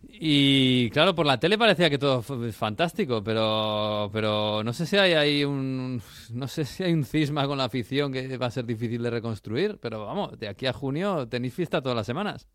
Y 0.02 0.88
claro, 0.90 1.14
por 1.14 1.26
la 1.26 1.38
tele 1.38 1.58
parecía 1.58 1.90
que 1.90 1.98
todo 1.98 2.22
fue 2.22 2.52
fantástico, 2.52 3.22
pero, 3.22 4.08
pero 4.12 4.62
no 4.64 4.72
sé 4.72 4.86
si 4.86 4.96
hay 4.96 5.12
ahí 5.12 5.44
un, 5.44 6.00
no 6.30 6.48
sé 6.48 6.64
si 6.64 6.82
hay 6.82 6.92
un 6.92 7.04
cisma 7.04 7.46
con 7.46 7.58
la 7.58 7.64
afición 7.64 8.10
que 8.10 8.38
va 8.38 8.46
a 8.46 8.50
ser 8.50 8.64
difícil 8.64 9.02
de 9.02 9.10
reconstruir, 9.10 9.78
pero 9.80 10.06
vamos, 10.06 10.38
de 10.38 10.48
aquí 10.48 10.66
a 10.66 10.72
junio 10.72 11.28
tenéis 11.28 11.54
fiesta 11.54 11.82
todas 11.82 11.96
las 11.96 12.06
semanas. 12.06 12.48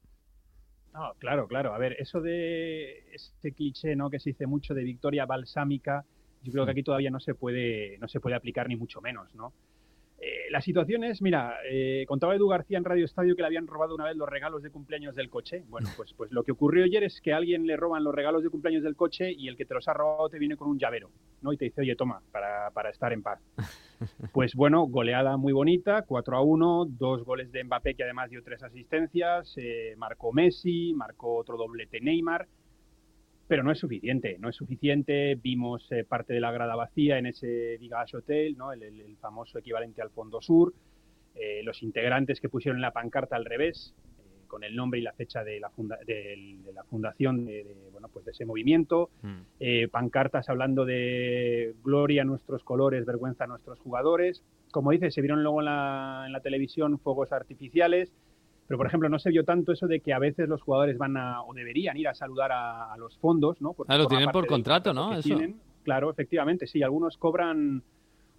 No, 0.96 1.14
claro, 1.20 1.46
claro. 1.48 1.74
A 1.74 1.78
ver, 1.78 1.98
eso 2.00 2.22
de 2.22 3.04
este 3.14 3.52
cliché, 3.52 3.98
¿no? 3.98 4.10
Que 4.10 4.18
se 4.20 4.30
dice 4.30 4.48
mucho 4.48 4.74
de 4.74 4.84
victoria 4.84 5.26
balsámica, 5.26 6.06
yo 6.42 6.54
creo 6.54 6.64
que 6.64 6.72
aquí 6.72 6.84
todavía 6.84 7.12
no 7.12 7.20
se 7.20 7.36
puede, 7.36 7.98
no 7.98 8.08
se 8.08 8.22
puede 8.22 8.38
aplicar 8.38 8.70
ni 8.70 8.78
mucho 8.78 9.02
menos, 9.02 9.36
¿no? 9.36 9.52
Eh, 10.18 10.50
la 10.50 10.62
situación 10.62 11.04
es, 11.04 11.22
mira, 11.22 11.58
eh, 11.70 12.06
contaba 12.08 12.36
Edu 12.36 12.48
García 12.48 12.78
en 12.78 12.86
Radio 12.86 13.06
Estadio 13.06 13.36
que 13.36 13.42
le 13.42 13.48
habían 13.48 13.68
robado 13.68 13.96
una 13.96 14.06
vez 14.06 14.16
los 14.16 14.30
regalos 14.30 14.64
de 14.64 14.72
cumpleaños 14.72 15.16
del 15.16 15.30
coche. 15.30 15.64
Bueno, 15.68 15.90
pues, 15.98 16.14
pues 16.14 16.32
lo 16.32 16.44
que 16.44 16.54
ocurrió 16.54 16.86
ayer 16.86 17.04
es 17.04 17.20
que 17.22 17.34
a 17.34 17.38
alguien 17.38 17.68
le 17.68 17.76
roban 17.76 18.04
los 18.04 18.16
regalos 18.16 18.42
de 18.44 18.50
cumpleaños 18.50 18.84
del 18.84 18.96
coche 18.96 19.32
y 19.32 19.48
el 19.48 19.58
que 19.58 19.66
te 19.66 19.74
los 19.74 19.88
ha 19.88 19.94
robado 19.94 20.30
te 20.30 20.40
viene 20.40 20.56
con 20.56 20.70
un 20.70 20.80
llavero, 20.80 21.12
¿no? 21.42 21.52
Y 21.52 21.58
te 21.58 21.66
dice, 21.66 21.82
oye, 21.82 21.96
toma, 21.96 22.22
para, 22.32 22.72
para 22.72 22.90
estar 22.90 23.12
en 23.14 23.24
paz. 23.24 23.40
Pues 24.34 24.56
bueno, 24.56 24.88
goleada 24.88 25.38
muy 25.38 25.54
bonita, 25.54 26.02
4 26.02 26.36
a 26.36 26.42
1, 26.42 26.86
dos 27.00 27.24
goles 27.24 27.50
de 27.54 27.64
Mbappé 27.64 27.96
que 27.96 28.04
además 28.04 28.30
dio 28.30 28.44
tres 28.44 28.62
asistencias, 28.62 29.54
eh, 29.56 29.96
marcó 29.98 30.34
Messi, 30.34 30.94
marcó 30.94 31.38
otro 31.38 31.56
doblete 31.56 32.02
Neymar, 32.02 32.46
pero 33.48 33.64
no 33.64 33.72
es 33.72 33.80
suficiente, 33.80 34.38
no 34.40 34.50
es 34.50 34.56
suficiente. 34.56 35.36
Vimos 35.36 35.92
eh, 35.92 36.04
parte 36.04 36.34
de 36.34 36.40
la 36.40 36.52
grada 36.52 36.76
vacía 36.76 37.18
en 37.18 37.28
ese 37.28 37.78
Vigage 37.80 38.18
Hotel, 38.18 38.56
¿no? 38.58 38.72
el, 38.72 38.84
el- 38.84 39.02
el 39.02 39.18
famoso 39.18 39.60
equivalente 39.60 40.02
al 40.02 40.10
Fondo 40.10 40.42
Sur, 40.42 40.74
eh, 41.36 41.62
los 41.64 41.84
integrantes 41.84 42.40
que 42.40 42.50
pusieron 42.50 42.82
la 42.82 42.92
pancarta 42.92 43.36
al 43.36 43.46
revés, 43.46 43.94
eh, 44.20 44.48
con 44.48 44.64
el 44.64 44.76
nombre 44.76 45.00
y 45.00 45.04
la 45.04 45.14
fecha 45.14 45.44
de 45.44 45.60
la, 45.60 45.70
funda- 45.70 46.00
de 46.08 46.58
la 46.74 46.84
fundación 46.86 47.46
de, 47.46 47.64
de, 47.66 47.90
bueno, 47.92 48.08
pues 48.10 48.26
de 48.26 48.32
ese 48.32 48.46
movimiento, 48.46 49.10
eh, 49.60 49.88
pancartas 49.90 50.50
hablando 50.50 50.86
de 50.86 51.76
gloria 51.84 52.24
a 52.24 52.26
nuestros 52.26 52.64
colores, 52.64 53.06
vergüenza 53.06 53.44
a 53.44 53.48
nuestros 53.48 53.80
jugadores. 53.80 54.44
Como 54.72 54.92
dices, 54.92 55.14
se 55.14 55.22
vieron 55.22 55.44
luego 55.44 55.60
en 55.62 55.66
la, 55.66 56.24
en 56.26 56.32
la 56.34 56.40
televisión 56.42 56.98
fuegos 57.00 57.32
artificiales, 57.32 58.12
pero 58.68 58.78
por 58.78 58.88
ejemplo 58.88 59.10
no 59.10 59.20
se 59.20 59.30
vio 59.30 59.44
tanto 59.44 59.72
eso 59.72 59.88
de 59.88 60.00
que 60.00 60.14
a 60.14 60.20
veces 60.20 60.50
los 60.50 60.62
jugadores 60.62 60.98
van 60.98 61.18
a, 61.18 61.42
o 61.44 61.54
deberían 61.54 61.98
ir 61.98 62.08
a 62.08 62.14
saludar 62.14 62.52
a, 62.52 62.94
a 62.94 62.98
los 62.98 63.18
fondos, 63.18 63.62
¿no? 63.62 63.74
Porque 63.74 63.94
Ah, 63.94 63.98
lo 63.98 64.08
tienen 64.08 64.30
por 64.32 64.48
contrato, 64.48 64.94
¿no? 64.94 65.14
Eso. 65.14 65.22
tienen. 65.24 65.58
Claro, 65.84 66.10
efectivamente, 66.10 66.66
sí, 66.66 66.82
algunos 66.82 67.18
cobran 67.18 67.84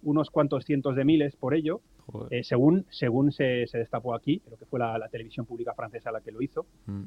unos 0.03 0.29
cuantos 0.29 0.65
cientos 0.65 0.95
de 0.95 1.05
miles 1.05 1.35
por 1.35 1.53
ello, 1.53 1.81
eh, 2.29 2.43
según, 2.43 2.85
según 2.89 3.31
se, 3.31 3.67
se 3.67 3.77
destapó 3.79 4.13
aquí, 4.13 4.39
creo 4.39 4.57
que 4.57 4.65
fue 4.65 4.79
la, 4.79 4.97
la 4.97 5.09
televisión 5.09 5.45
pública 5.45 5.73
francesa 5.73 6.11
la 6.11 6.21
que 6.21 6.31
lo 6.31 6.41
hizo. 6.41 6.65
Mm. 6.85 7.03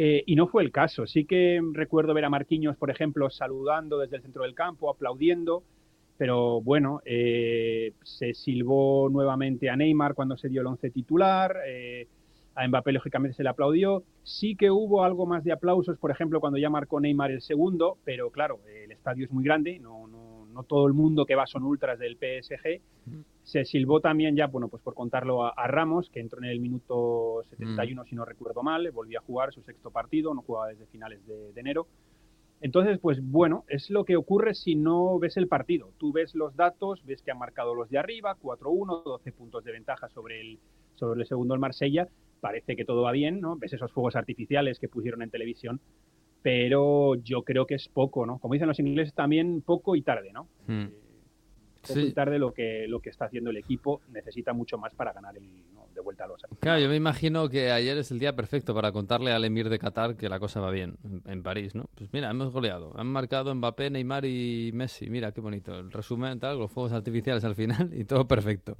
Eh, 0.00 0.22
y 0.26 0.36
no 0.36 0.46
fue 0.46 0.62
el 0.62 0.70
caso. 0.70 1.06
Sí 1.06 1.24
que 1.24 1.60
recuerdo 1.72 2.14
ver 2.14 2.24
a 2.24 2.30
Marquinhos, 2.30 2.76
por 2.76 2.90
ejemplo, 2.90 3.28
saludando 3.30 3.98
desde 3.98 4.16
el 4.16 4.22
centro 4.22 4.44
del 4.44 4.54
campo, 4.54 4.88
aplaudiendo, 4.90 5.64
pero 6.16 6.60
bueno, 6.60 7.00
eh, 7.04 7.92
se 8.04 8.32
silbó 8.34 9.08
nuevamente 9.10 9.68
a 9.68 9.76
Neymar 9.76 10.14
cuando 10.14 10.36
se 10.36 10.48
dio 10.48 10.60
el 10.60 10.68
once 10.68 10.90
titular, 10.90 11.56
eh, 11.66 12.06
a 12.58 12.66
Mbappé 12.66 12.90
lógicamente 12.92 13.36
se 13.36 13.44
le 13.44 13.48
aplaudió. 13.50 14.02
Sí 14.24 14.56
que 14.56 14.70
hubo 14.70 15.04
algo 15.04 15.26
más 15.26 15.44
de 15.44 15.52
aplausos, 15.52 15.96
por 15.96 16.10
ejemplo, 16.10 16.40
cuando 16.40 16.58
ya 16.58 16.68
marcó 16.68 16.98
Neymar 16.98 17.30
el 17.30 17.40
segundo, 17.40 17.98
pero 18.04 18.30
claro, 18.30 18.58
el 18.66 18.90
estadio 18.90 19.24
es 19.26 19.32
muy 19.32 19.44
grande, 19.44 19.78
no, 19.78 20.08
no, 20.08 20.46
no 20.52 20.64
todo 20.64 20.88
el 20.88 20.92
mundo 20.92 21.24
que 21.24 21.36
va 21.36 21.46
son 21.46 21.62
ultras 21.62 22.00
del 22.00 22.16
PSG. 22.16 22.80
Se 23.44 23.64
silbó 23.64 24.00
también 24.00 24.34
ya, 24.34 24.48
bueno, 24.48 24.68
pues 24.68 24.82
por 24.82 24.94
contarlo 24.94 25.44
a, 25.44 25.50
a 25.50 25.68
Ramos, 25.68 26.10
que 26.10 26.18
entró 26.18 26.40
en 26.40 26.46
el 26.46 26.58
minuto 26.58 27.42
71, 27.48 28.04
si 28.04 28.16
no 28.16 28.24
recuerdo 28.24 28.64
mal, 28.64 28.90
volvió 28.90 29.20
a 29.20 29.22
jugar 29.22 29.52
su 29.52 29.62
sexto 29.62 29.92
partido, 29.92 30.34
no 30.34 30.42
jugaba 30.42 30.68
desde 30.68 30.86
finales 30.86 31.24
de, 31.26 31.52
de 31.52 31.60
enero. 31.60 31.86
Entonces, 32.60 32.98
pues 32.98 33.20
bueno, 33.22 33.64
es 33.68 33.88
lo 33.88 34.04
que 34.04 34.16
ocurre 34.16 34.54
si 34.54 34.74
no 34.74 35.16
ves 35.20 35.36
el 35.36 35.46
partido. 35.46 35.92
Tú 35.96 36.12
ves 36.12 36.34
los 36.34 36.56
datos, 36.56 37.04
ves 37.04 37.22
que 37.22 37.30
han 37.30 37.38
marcado 37.38 37.72
los 37.72 37.88
de 37.88 37.98
arriba, 37.98 38.36
4-1, 38.42 39.04
12 39.04 39.30
puntos 39.30 39.62
de 39.62 39.70
ventaja 39.70 40.08
sobre 40.08 40.40
el, 40.40 40.58
sobre 40.96 41.20
el 41.20 41.28
segundo 41.28 41.54
el 41.54 41.60
Marsella. 41.60 42.08
Parece 42.40 42.76
que 42.76 42.84
todo 42.84 43.02
va 43.02 43.12
bien, 43.12 43.40
¿no? 43.40 43.56
Ves 43.56 43.72
esos 43.72 43.92
fuegos 43.92 44.16
artificiales 44.16 44.78
que 44.78 44.88
pusieron 44.88 45.22
en 45.22 45.30
televisión, 45.30 45.80
pero 46.42 47.16
yo 47.16 47.42
creo 47.42 47.66
que 47.66 47.74
es 47.74 47.88
poco, 47.88 48.24
¿no? 48.26 48.38
Como 48.38 48.54
dicen 48.54 48.68
los 48.68 48.78
ingleses 48.78 49.14
también, 49.14 49.62
poco 49.62 49.96
y 49.96 50.02
tarde, 50.02 50.32
¿no? 50.32 50.48
Mm. 50.66 50.82
Eh, 50.82 50.90
poco 51.82 51.94
Sí. 51.94 52.06
y 52.08 52.12
tarde 52.12 52.38
lo 52.38 52.52
que, 52.52 52.86
lo 52.88 53.00
que 53.00 53.08
está 53.10 53.26
haciendo 53.26 53.50
el 53.50 53.56
equipo 53.56 54.00
necesita 54.12 54.52
mucho 54.52 54.78
más 54.78 54.94
para 54.94 55.12
ganar 55.12 55.36
el, 55.36 55.44
¿no? 55.72 55.86
de 55.94 56.00
vuelta 56.00 56.24
a 56.24 56.26
los 56.26 56.42
Claro, 56.60 56.80
yo 56.80 56.88
me 56.88 56.96
imagino 56.96 57.48
que 57.48 57.70
ayer 57.70 57.96
es 57.98 58.10
el 58.10 58.18
día 58.18 58.34
perfecto 58.36 58.74
para 58.74 58.92
contarle 58.92 59.32
al 59.32 59.44
emir 59.44 59.68
de 59.68 59.78
Qatar 59.78 60.16
que 60.16 60.28
la 60.28 60.38
cosa 60.38 60.60
va 60.60 60.70
bien 60.70 60.96
en, 61.04 61.22
en 61.26 61.42
París, 61.42 61.74
¿no? 61.74 61.86
Pues 61.94 62.12
mira, 62.12 62.30
hemos 62.30 62.52
goleado. 62.52 62.92
Han 62.96 63.06
marcado 63.06 63.54
Mbappé, 63.54 63.90
Neymar 63.90 64.24
y 64.24 64.70
Messi. 64.74 65.08
Mira, 65.08 65.32
qué 65.32 65.40
bonito. 65.40 65.76
El 65.78 65.90
resumen, 65.90 66.38
tal, 66.40 66.58
los 66.58 66.70
fuegos 66.70 66.92
artificiales 66.92 67.44
al 67.44 67.54
final 67.54 67.90
y 67.98 68.04
todo 68.04 68.26
perfecto. 68.28 68.76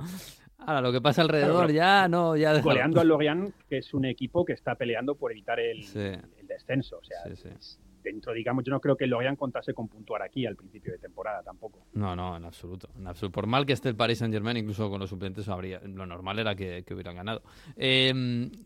Ahora, 0.58 0.80
lo 0.80 0.92
que 0.92 1.00
pasa 1.00 1.22
alrededor 1.22 1.66
Claro, 1.66 1.72
ya 1.72 2.08
no, 2.08 2.36
ya 2.36 2.50
déjalo. 2.52 2.64
goleando 2.70 3.00
al 3.00 3.08
Lorient, 3.08 3.54
que 3.68 3.78
es 3.78 3.94
un 3.94 4.04
equipo 4.04 4.44
que 4.44 4.52
está 4.54 4.74
peleando 4.74 5.14
por 5.14 5.30
evitar 5.32 5.60
el, 5.60 5.82
Sí. 5.84 5.98
el 5.98 6.46
descenso. 6.46 6.98
O 6.98 7.04
sea, 7.04 7.18
Sí, 7.24 7.36
sí. 7.36 7.48
es- 7.56 7.80
dentro, 8.02 8.32
digamos, 8.32 8.64
yo 8.64 8.72
no 8.72 8.80
creo 8.80 8.96
que 8.96 9.04
el 9.04 9.10
Lorient 9.10 9.38
contase 9.38 9.72
con 9.74 9.86
puntuar 9.88 10.22
aquí 10.22 10.46
al 10.46 10.56
principio 10.56 10.92
de 10.92 10.98
temporada 10.98 11.42
tampoco. 11.42 11.86
No, 11.92 12.16
no, 12.16 12.36
en 12.36 12.44
absoluto, 12.44 12.88
en 12.98 13.06
absoluto. 13.06 13.32
Por 13.34 13.46
mal 13.46 13.66
que 13.66 13.72
esté 13.74 13.88
el 13.90 13.96
Paris 13.96 14.18
Saint 14.18 14.32
Germain, 14.32 14.56
incluso 14.56 14.88
con 14.90 14.98
los 15.00 15.10
suplentes, 15.10 15.48
habría, 15.48 15.80
lo 15.80 16.06
normal 16.06 16.38
era 16.38 16.54
que, 16.54 16.84
que 16.84 16.94
hubieran 16.94 17.16
ganado. 17.16 17.42
Eh, 17.76 18.12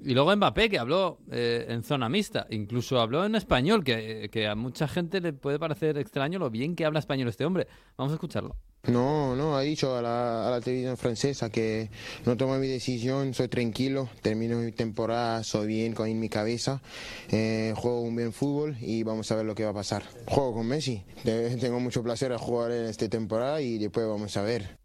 y 0.00 0.14
luego 0.14 0.34
Mbappé, 0.36 0.70
que 0.70 0.78
habló 0.78 1.18
eh, 1.30 1.66
en 1.68 1.82
zona 1.82 2.08
mixta, 2.08 2.46
incluso 2.50 3.00
habló 3.00 3.24
en 3.24 3.34
español, 3.34 3.82
que, 3.84 4.28
que 4.30 4.46
a 4.46 4.54
mucha 4.54 4.86
gente 4.88 5.20
le 5.20 5.32
puede 5.32 5.58
parecer 5.58 5.98
extraño 5.98 6.38
lo 6.38 6.48
bien 6.50 6.74
que 6.76 6.84
habla 6.84 7.00
español 7.00 7.28
este 7.28 7.44
hombre. 7.44 7.66
Vamos 7.96 8.12
a 8.12 8.14
escucharlo. 8.14 8.56
No, 8.88 9.36
no, 9.36 9.56
ha 9.56 9.60
dicho 9.60 9.96
a 9.96 10.02
la, 10.02 10.60
televisión 10.60 10.96
francesa 10.96 11.50
que 11.50 11.88
no 12.26 12.36
tomo 12.36 12.58
mi 12.58 12.66
decisión, 12.66 13.32
soy 13.32 13.46
tranquilo, 13.46 14.08
termino 14.22 14.58
mi 14.58 14.72
temporada, 14.72 15.44
soy 15.44 15.68
bien 15.68 15.94
con 15.94 16.18
mi 16.18 16.28
cabeza, 16.28 16.82
eh, 17.30 17.74
juego 17.76 18.00
un 18.00 18.16
buen 18.16 18.32
fútbol 18.32 18.76
y 18.80 19.04
vamos 19.04 19.30
a 19.30 19.36
ver 19.36 19.46
lo 19.46 19.54
que 19.54 19.62
va 19.62 19.70
a 19.70 19.74
pasar. 19.74 20.02
Juego 20.26 20.54
con 20.54 20.66
Messi, 20.66 21.04
Te- 21.22 21.56
tengo 21.58 21.78
mucho 21.78 22.02
placer 22.02 22.32
a 22.32 22.38
jugar 22.38 22.72
en 22.72 22.86
esta 22.86 23.08
temporada 23.08 23.60
y 23.60 23.78
después 23.78 24.04
vamos 24.04 24.36
a 24.36 24.42
ver. 24.42 24.76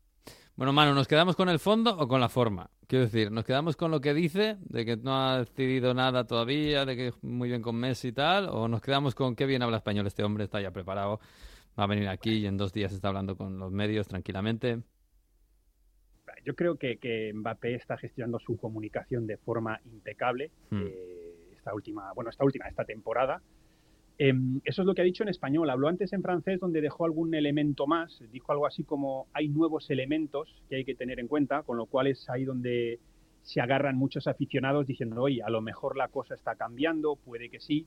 Bueno, 0.55 0.73
Manu, 0.73 0.93
¿nos 0.93 1.07
quedamos 1.07 1.35
con 1.35 1.49
el 1.49 1.57
fondo 1.57 1.97
o 1.97 2.07
con 2.07 2.21
la 2.21 2.29
forma? 2.29 2.69
Quiero 2.85 3.05
decir, 3.05 3.31
¿nos 3.31 3.45
quedamos 3.45 3.75
con 3.75 3.89
lo 3.89 3.99
que 3.99 4.13
dice, 4.13 4.57
de 4.61 4.85
que 4.85 4.95
no 4.97 5.15
ha 5.15 5.39
decidido 5.39 5.95
nada 5.95 6.25
todavía, 6.25 6.85
de 6.85 6.95
que 6.95 7.13
muy 7.23 7.49
bien 7.49 7.63
con 7.63 7.75
Messi 7.75 8.09
y 8.09 8.11
tal? 8.11 8.47
¿O 8.49 8.67
nos 8.67 8.81
quedamos 8.81 9.15
con 9.15 9.35
qué 9.35 9.47
bien 9.47 9.63
habla 9.63 9.77
español 9.77 10.05
este 10.05 10.23
hombre, 10.23 10.43
está 10.43 10.61
ya 10.61 10.69
preparado, 10.69 11.19
va 11.77 11.83
a 11.83 11.87
venir 11.87 12.07
aquí 12.07 12.31
y 12.31 12.45
en 12.45 12.57
dos 12.57 12.73
días 12.73 12.91
está 12.93 13.09
hablando 13.09 13.35
con 13.35 13.59
los 13.59 13.71
medios 13.71 14.07
tranquilamente? 14.07 14.81
Yo 16.45 16.55
creo 16.55 16.77
que, 16.77 16.97
que 16.97 17.33
Mbappé 17.33 17.75
está 17.75 17.97
gestionando 17.97 18.39
su 18.39 18.57
comunicación 18.57 19.27
de 19.27 19.37
forma 19.37 19.79
impecable. 19.85 20.51
Hmm. 20.69 20.83
eh, 20.87 21.27
esta 21.55 21.73
última, 21.73 22.13
bueno, 22.13 22.29
esta 22.29 22.45
última, 22.45 22.67
esta 22.67 22.85
temporada. 22.85 23.41
Em, 24.19 24.61
eso 24.63 24.81
es 24.81 24.85
lo 24.85 24.95
que 24.95 25.01
ha 25.01 25.05
dicho 25.05 25.23
en 25.23 25.29
español. 25.29 25.69
Habló 25.69 25.87
antes 25.87 26.11
en 26.13 26.23
francés 26.23 26.59
donde 26.59 26.81
dejó 26.81 27.05
algún 27.05 27.35
elemento 27.35 27.85
más. 27.85 28.23
Dijo 28.31 28.51
algo 28.51 28.65
así 28.65 28.83
como 28.83 29.27
hay 29.33 29.47
nuevos 29.47 29.89
elementos 29.89 30.63
que 30.69 30.77
hay 30.77 30.85
que 30.85 30.95
tener 30.95 31.19
en 31.19 31.27
cuenta, 31.27 31.63
con 31.63 31.77
lo 31.77 31.85
cual 31.85 32.07
es 32.07 32.29
ahí 32.29 32.43
donde 32.43 32.99
se 33.43 33.61
agarran 33.61 33.95
muchos 33.95 34.27
aficionados 34.27 34.87
diciendo, 34.87 35.21
oye, 35.21 35.41
a 35.43 35.49
lo 35.49 35.61
mejor 35.61 35.95
la 35.95 36.07
cosa 36.07 36.33
está 36.33 36.55
cambiando, 36.55 37.15
puede 37.15 37.49
que 37.49 37.59
sí. 37.59 37.85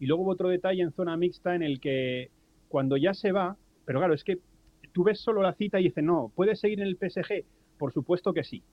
Y 0.00 0.06
luego 0.06 0.24
hubo 0.24 0.32
otro 0.32 0.48
detalle 0.48 0.82
en 0.82 0.92
zona 0.92 1.16
mixta 1.16 1.54
en 1.54 1.62
el 1.62 1.80
que 1.80 2.30
cuando 2.74 2.96
ya 2.98 3.14
se 3.14 3.32
va, 3.32 3.56
pero 3.84 4.00
claro, 4.00 4.14
es 4.14 4.24
que 4.24 4.40
tú 4.92 5.04
ves 5.04 5.20
solo 5.22 5.42
la 5.42 5.54
cita 5.54 5.80
y 5.80 5.84
dices, 5.84 6.02
no, 6.04 6.32
¿puedes 6.34 6.58
seguir 6.60 6.80
en 6.80 6.88
el 6.88 6.96
PSG? 6.98 7.46
Por 7.78 7.92
supuesto 7.92 8.34
que 8.34 8.42
sí. 8.44 8.64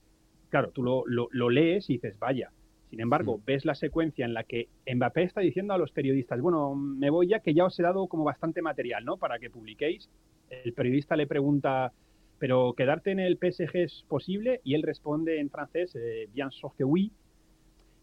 Claro, 0.48 0.72
tú 0.72 0.82
lo, 0.82 1.04
lo- 1.06 1.28
lo 1.30 1.50
lees 1.50 1.88
y 1.88 1.94
dices, 1.94 2.18
vaya. 2.18 2.52
Sin 2.90 3.00
embargo, 3.00 3.40
ves 3.46 3.64
la 3.64 3.74
secuencia 3.76 4.24
en 4.26 4.34
la 4.34 4.44
que 4.44 4.70
Mbappé 4.92 5.22
está 5.24 5.40
diciendo 5.40 5.72
a 5.74 5.78
los 5.78 5.92
periodistas, 5.92 6.40
bueno, 6.40 6.74
me 6.74 7.10
voy 7.10 7.28
ya 7.28 7.40
que 7.40 7.54
ya 7.54 7.64
os 7.66 7.78
he 7.78 7.82
dado 7.84 8.08
como 8.08 8.24
bastante 8.24 8.60
material, 8.62 9.04
¿no? 9.04 9.18
Para 9.18 9.38
que 9.38 9.50
publiquéis. 9.50 10.10
El 10.50 10.74
periodista 10.74 11.16
le 11.16 11.28
pregunta, 11.28 11.94
¿pero 12.38 12.74
quedarte 12.74 13.12
en 13.12 13.20
el 13.20 13.38
PSG 13.38 13.76
es 13.84 14.04
posible? 14.08 14.60
Y 14.64 14.74
él 14.74 14.82
responde 14.82 15.40
en 15.40 15.50
francés, 15.50 15.94
eh, 15.94 16.26
bien 16.32 16.50
sûr 16.50 16.72
que 16.76 16.84
oui, 16.84 17.14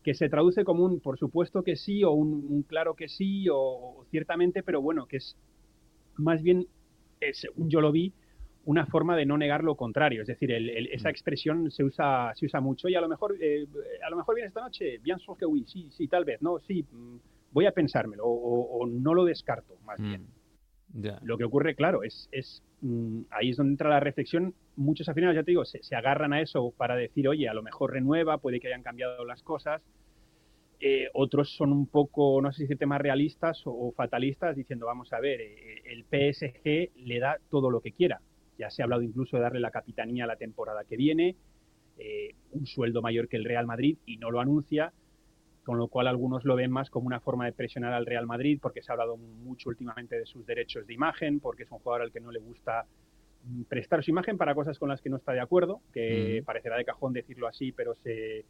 que 0.04 0.14
se 0.14 0.30
traduce 0.30 0.64
como 0.64 0.86
un 0.86 1.02
por 1.02 1.18
supuesto 1.20 1.64
que 1.64 1.76
sí 1.76 2.04
o 2.04 2.12
un, 2.12 2.46
un 2.50 2.64
claro 2.64 2.96
que 2.96 3.10
sí 3.10 3.50
o, 3.50 3.58
o 3.58 4.06
ciertamente, 4.10 4.64
pero 4.64 4.82
bueno, 4.82 5.08
que 5.08 5.18
es 5.18 5.38
más 6.20 6.42
bien, 6.42 6.68
eh, 7.22 7.34
según 7.34 7.70
yo 7.70 7.82
lo 7.82 7.92
vi, 7.92 8.14
una 8.66 8.86
forma 8.86 9.16
de 9.16 9.26
no 9.26 9.38
negar 9.38 9.64
lo 9.64 9.76
contrario. 9.76 10.22
Es 10.22 10.28
decir, 10.28 10.52
el- 10.52 10.70
el- 10.70 10.88
esa 10.88 11.10
expresión 11.10 11.72
se 11.72 11.84
usa, 11.84 12.32
se 12.36 12.46
usa 12.46 12.60
mucho 12.60 12.88
y 12.88 12.96
a 12.96 13.02
lo 13.02 13.08
mejor, 13.10 13.36
eh, 13.42 13.66
a 14.06 14.10
lo 14.10 14.18
mejor 14.18 14.36
viene 14.36 14.48
esta 14.50 14.62
noche, 14.62 15.00
bien 15.00 15.18
sûr 15.20 15.38
que 15.38 15.46
oui, 15.46 15.66
sí, 15.66 15.90
sí, 15.92 16.08
tal 16.08 16.26
vez, 16.26 16.42
no, 16.42 16.60
sí, 16.60 16.84
mm, 16.84 17.16
voy 17.52 17.66
a 17.66 17.72
pensármelo 17.72 18.26
o, 18.26 18.32
o- 18.32 18.80
o 18.80 18.88
no 18.88 19.14
lo 19.14 19.26
descarto, 19.26 19.78
más 19.86 20.00
bien. 20.00 20.22
Mm. 20.24 20.28
Lo 21.24 21.38
que 21.38 21.44
ocurre, 21.44 21.76
claro, 21.76 22.04
es, 22.04 22.28
es 22.32 22.64
mm, 22.82 23.22
ahí 23.32 23.50
es 23.52 23.58
donde 23.58 23.72
entra 23.74 23.90
la 23.90 24.00
reflexión. 24.00 24.54
Muchos 24.76 25.08
aficionados, 25.08 25.36
ya 25.36 25.44
te 25.44 25.52
digo, 25.52 25.64
se, 25.66 25.82
se 25.84 25.96
agarran 25.96 26.34
a 26.34 26.42
eso 26.42 26.72
para 26.78 26.96
decir, 26.96 27.28
oye, 27.28 27.48
a 27.48 27.54
lo 27.54 27.62
mejor 27.64 27.92
renueva, 27.94 28.38
puede 28.40 28.60
que 28.60 28.68
hayan 28.68 28.82
cambiado 28.84 29.24
las 29.26 29.42
cosas. 29.44 29.82
Eh, 30.82 31.10
otros 31.14 31.56
son 31.56 31.74
un 31.74 31.88
poco, 31.88 32.42
no 32.42 32.52
sé 32.52 32.58
si 32.58 32.64
decirte 32.64 32.86
más 32.86 33.02
realistas 33.02 33.66
o, 33.68 33.72
o 33.72 33.92
fatalistas, 33.92 34.56
diciendo, 34.56 34.86
vamos 34.86 35.12
a 35.12 35.20
ver, 35.20 35.42
eh, 35.42 35.82
el 35.86 36.06
PSG 36.06 36.92
le 37.06 37.20
da 37.20 37.38
todo 37.50 37.70
lo 37.70 37.82
que 37.82 37.92
quiera. 37.92 38.22
Ya 38.58 38.70
se 38.70 38.82
ha 38.82 38.86
hablado 38.86 39.02
incluso 39.02 39.38
de 39.38 39.44
darle 39.44 39.60
la 39.60 39.72
capitanía 39.72 40.26
la 40.26 40.38
temporada 40.38 40.84
que 40.86 40.96
viene, 40.98 41.36
eh, 41.98 42.36
un 42.52 42.66
sueldo 42.66 43.02
mayor 43.02 43.28
que 43.28 43.38
el 43.38 43.44
Real 43.46 43.66
Madrid 43.68 43.98
y 44.06 44.18
no 44.18 44.32
lo 44.32 44.40
anuncia 44.40 44.94
con 45.64 45.78
lo 45.78 45.88
cual 45.88 46.08
algunos 46.08 46.46
lo 46.46 46.56
ven 46.56 46.72
más 46.72 46.90
como 46.90 47.06
una 47.06 47.20
forma 47.20 47.46
de 47.46 47.52
presionar 47.54 47.94
al 47.94 48.06
Real 48.08 48.26
Madrid, 48.26 48.58
porque 48.60 48.82
se 48.82 48.92
ha 48.92 48.94
hablado 48.94 49.18
mucho 49.18 49.70
últimamente 49.70 50.18
de 50.18 50.26
sus 50.26 50.44
derechos 50.46 50.88
de 50.88 50.94
imagen, 50.96 51.40
porque 51.40 51.64
es 51.64 51.72
un 51.72 51.78
jugador 51.80 52.04
al 52.04 52.12
que 52.12 52.20
no 52.20 52.32
le 52.32 52.40
gusta 52.40 52.88
mm, 53.44 53.64
prestar 53.64 54.04
su 54.04 54.10
imagen 54.10 54.38
para 54.38 54.56
cosas 54.56 54.80
con 54.80 54.90
las 54.90 55.00
que 55.02 55.10
no 55.12 55.18
está 55.18 55.32
de 55.34 55.42
acuerdo, 55.42 55.82
que 55.94 56.40
Mm. 56.42 56.46
parecerá 56.46 56.78
de 56.78 56.86
cajón 56.86 57.14
decirlo 57.14 57.48
así, 57.48 57.72
pero 57.72 57.94
se 57.96 58.46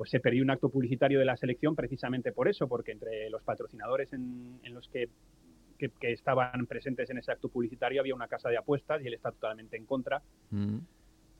pues 0.00 0.08
se 0.08 0.18
perdió 0.18 0.42
un 0.42 0.48
acto 0.48 0.70
publicitario 0.70 1.18
de 1.18 1.26
la 1.26 1.36
selección 1.36 1.76
precisamente 1.76 2.32
por 2.32 2.48
eso, 2.48 2.66
porque 2.66 2.92
entre 2.92 3.28
los 3.28 3.42
patrocinadores 3.42 4.10
en, 4.14 4.58
en 4.62 4.72
los 4.72 4.88
que, 4.88 5.10
que- 5.76 5.90
que 5.90 6.12
estaban 6.12 6.64
presentes 6.66 7.10
en 7.10 7.18
ese 7.18 7.30
acto 7.32 7.50
publicitario 7.50 8.00
había 8.00 8.14
una 8.14 8.26
casa 8.26 8.48
de 8.48 8.56
apuestas 8.56 9.02
y 9.02 9.08
él 9.08 9.12
está 9.12 9.30
totalmente 9.30 9.76
en 9.76 9.84
contra. 9.84 10.22
Mm. 10.48 10.78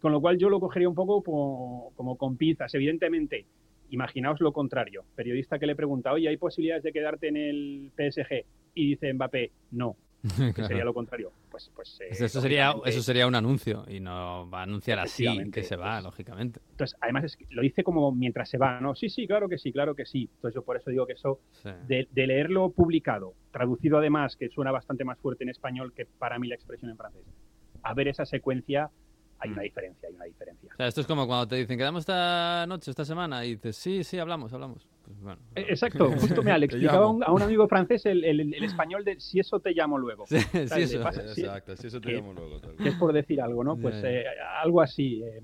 Con 0.03 0.13
lo 0.13 0.21
cual 0.21 0.37
yo 0.37 0.51
lo 0.51 0.61
cogería 0.61 0.91
un 0.91 0.95
poco 0.95 1.23
como, 1.23 1.93
como 1.97 2.17
con 2.19 2.37
pinzas. 2.37 2.75
Evidentemente, 2.75 3.47
imaginaos 3.89 4.43
lo 4.43 4.53
contrario. 4.53 5.05
Periodista 5.15 5.59
que 5.59 5.65
le 5.67 5.75
pregunta, 5.75 6.13
oye, 6.13 6.29
¿hay 6.29 6.37
posibilidades 6.37 6.83
de 6.85 6.93
quedarte 6.93 7.29
en 7.29 7.39
el 7.39 7.91
PSG? 7.97 8.45
Y 8.75 8.91
dice 8.91 9.11
Mbappé, 9.15 9.53
no. 9.71 9.97
Claro. 10.55 10.69
sería 10.69 10.85
lo 10.85 10.93
contrario. 10.95 11.33
Pues, 11.51 11.71
pues 11.75 11.99
eh, 12.01 12.09
Eso 12.11 12.41
sería, 12.41 12.75
eso 12.85 13.03
sería 13.03 13.27
un 13.27 13.35
anuncio 13.35 13.85
y 13.89 14.01
no 14.01 14.49
va 14.51 14.61
a 14.61 14.63
anunciar 14.65 14.99
así 14.99 15.27
que 15.51 15.63
se 15.63 15.77
va, 15.77 15.95
pues, 15.95 16.05
lógicamente. 16.05 16.61
Entonces, 16.71 16.97
además 17.01 17.25
es 17.25 17.39
lo 17.51 17.63
dice 17.63 17.83
como 17.83 18.13
mientras 18.13 18.49
se 18.51 18.59
va, 18.59 18.81
¿no? 18.81 18.95
Sí, 18.95 19.09
sí, 19.09 19.27
claro 19.27 19.49
que 19.49 19.57
sí, 19.59 19.73
claro 19.73 19.95
que 19.95 20.05
sí. 20.07 20.29
Entonces 20.35 20.55
yo 20.55 20.63
por 20.63 20.77
eso 20.77 20.91
digo 20.91 21.07
que 21.07 21.15
eso, 21.15 21.41
Sí. 21.53 21.71
de, 21.87 22.07
de 22.11 22.27
leerlo 22.27 22.71
publicado, 22.71 23.35
traducido 23.51 23.99
además, 23.99 24.37
que 24.37 24.49
suena 24.51 24.71
bastante 24.73 25.05
más 25.05 25.19
fuerte 25.19 25.45
en 25.45 25.51
español 25.51 25.93
que 25.95 26.05
para 26.07 26.39
mí 26.39 26.49
la 26.49 26.55
expresión 26.55 26.91
en 26.91 26.97
francés, 26.97 27.23
a 27.83 27.95
ver 27.95 28.09
esa 28.09 28.27
secuencia, 28.27 28.91
hay 29.39 29.51
una 29.53 29.63
diferencia, 29.63 30.07
hay 30.07 30.15
una 30.15 30.27
diferencia. 30.27 30.69
O 30.73 30.77
sea, 30.77 30.87
esto 30.87 31.01
es 31.01 31.07
como 31.07 31.27
cuando 31.27 31.49
te 31.49 31.57
dicen, 31.57 31.79
quedamos 31.79 32.01
esta 32.01 32.67
noche, 32.69 32.91
esta 32.91 33.07
semana, 33.07 33.43
y 33.47 33.55
dices, 33.55 33.75
sí, 33.77 34.05
sí, 34.05 34.19
hablamos, 34.19 34.53
hablamos. 34.53 34.87
Bueno. 35.21 35.41
Eh, 35.55 35.67
Exacto, 35.71 36.11
justo 36.21 36.43
me 36.43 36.57
le 36.59 36.67
explicaba 36.67 37.07
a 37.07 37.09
un, 37.09 37.23
a 37.25 37.33
un 37.33 37.43
amigo 37.43 37.67
francés 37.69 38.07
el, 38.07 38.25
el- 38.25 38.55
el 38.55 38.65
español 38.65 39.05
de 39.05 39.19
si 39.21 39.39
eso 39.41 39.61
te 39.61 39.73
llamo 39.73 39.99
luego. 39.99 40.25
Sí, 40.31 40.37
Exacto, 40.37 41.77
si 41.77 41.87
eso 41.89 42.01
te 42.01 42.09
que- 42.09 42.15
llamo 42.17 42.33
luego. 42.33 42.61
tal 42.61 42.77
que 42.77 42.89
es 42.89 42.95
por 42.95 43.13
decir 43.13 43.41
algo, 43.41 43.65
¿no? 43.65 43.77
Pues 43.77 44.03
eh, 44.05 44.25
algo 44.63 44.81
así. 44.81 45.23
eh, 45.23 45.41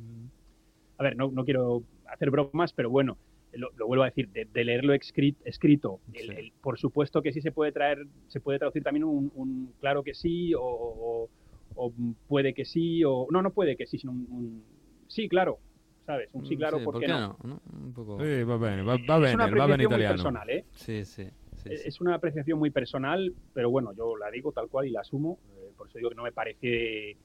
a 0.98 1.02
ver, 1.02 1.16
no, 1.16 1.30
no 1.30 1.44
quiero 1.44 1.82
hacer 2.08 2.30
bromas, 2.30 2.72
pero 2.72 2.88
bueno, 2.88 3.18
lo, 3.52 3.70
lo 3.76 3.86
vuelvo 3.86 4.04
a 4.04 4.06
decir, 4.06 4.28
de, 4.30 4.46
de 4.46 4.64
leerlo 4.64 4.94
escrit- 4.94 5.36
escrito, 5.44 6.00
el- 6.14 6.30
el- 6.32 6.52
por 6.62 6.78
supuesto 6.78 7.20
que 7.22 7.32
sí 7.32 7.40
se 7.40 7.52
puede 7.52 7.72
traer, 7.72 8.06
se 8.28 8.40
puede 8.40 8.58
traducir 8.58 8.82
también 8.82 9.04
un, 9.04 9.30
un 9.34 9.72
claro 9.80 10.02
que 10.02 10.14
sí, 10.14 10.54
o, 10.54 10.60
o- 10.62 11.28
o 11.74 11.92
puede 12.28 12.54
que 12.54 12.64
sí, 12.64 13.04
o 13.04 13.26
no, 13.30 13.42
no 13.42 13.50
puede 13.50 13.76
que 13.76 13.86
sí, 13.86 13.98
sino 13.98 14.12
un, 14.12 14.26
un 14.30 14.64
sí, 15.08 15.28
claro, 15.28 15.58
¿sabes? 16.06 16.30
Un 16.32 16.46
sí, 16.46 16.56
claro, 16.56 16.76
Mm, 16.78 16.80
Sí, 16.80 16.84
¿por, 16.84 17.00
qué 17.00 17.08
no? 17.08 17.36
no? 17.42 17.60
Un 17.72 17.92
poco... 17.92 18.18
Sí, 18.24 18.42
va 18.44 18.56
bene, 18.56 18.82
va, 18.82 18.96
va 18.96 19.16
es 19.16 19.20
bene, 19.22 19.34
una 19.34 19.46
va 19.46 19.50
bene 19.50 19.52
apreciación 19.52 19.76
muy 19.78 19.84
italiano. 19.86 20.14
personal, 20.14 20.50
¿eh? 20.50 20.64
Sí, 20.72 21.04
sí. 21.04 21.28
sí, 21.56 21.68
Es 21.72 21.82
sí. 21.82 21.88
es 21.88 22.00
una 22.00 22.14
apreciación 22.14 22.58
muy 22.58 22.70
personal, 22.70 23.34
pero 23.52 23.70
bueno, 23.70 23.92
yo 23.94 24.16
la 24.16 24.30
digo 24.30 24.52
tal 24.52 24.68
cual 24.68 24.86
y 24.86 24.90
la 24.90 25.00
asumo. 25.00 25.38
eh, 25.56 25.72
por 25.76 25.88
eso 25.88 25.98
digo 25.98 26.10
que 26.10 26.16
no 26.16 26.22
me 26.22 26.32
parece 26.32 27.16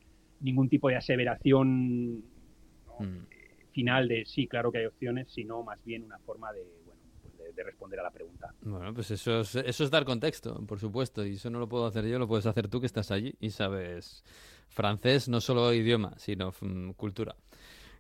ningún 0.42 0.68
tipo 0.68 0.90
de 0.90 0.96
aseveración 0.96 2.18
¿no? 2.20 3.06
Mm. 3.06 3.28
final 3.72 4.08
de 4.08 4.26
sí, 4.26 4.48
claro 4.48 4.72
que 4.72 4.80
hay 4.80 4.86
opciones, 4.86 5.32
sino 5.32 5.64
más 5.64 5.84
bien 5.86 6.04
una 6.04 6.18
forma 6.20 6.52
de, 6.52 6.64
bueno, 6.86 7.00
pues 7.22 7.38
de, 7.38 7.54
de 7.54 7.64
responder 7.64 8.00
a 8.00 8.04
la 8.04 8.12
pregunta. 8.12 8.54
Bueno, 8.62 8.94
pues 8.94 9.12
eso 9.12 9.42
es, 9.42 9.56
eso 9.56 9.84
es 9.84 9.92
dar 9.92 10.04
contexto, 10.06 10.66
por 10.66 10.80
supuesto, 10.80 11.26
y 11.26 11.36
eso 11.36 11.50
no 11.50 11.60
lo 11.60 11.70
puedo 11.70 11.86
hacer 11.86 12.06
yo, 12.08 12.20
lo 12.20 12.28
puedes 12.28 12.46
hacer 12.48 12.68
tú 12.68 12.80
que 12.80 12.88
estás 12.88 13.12
allí 13.12 13.34
y 13.40 13.52
sabes 13.52 14.24
francés, 14.70 15.30
no 15.30 15.40
solo 15.42 15.72
idioma, 15.74 16.14
sino 16.18 16.52
mm, 16.62 16.92
cultura, 16.92 17.36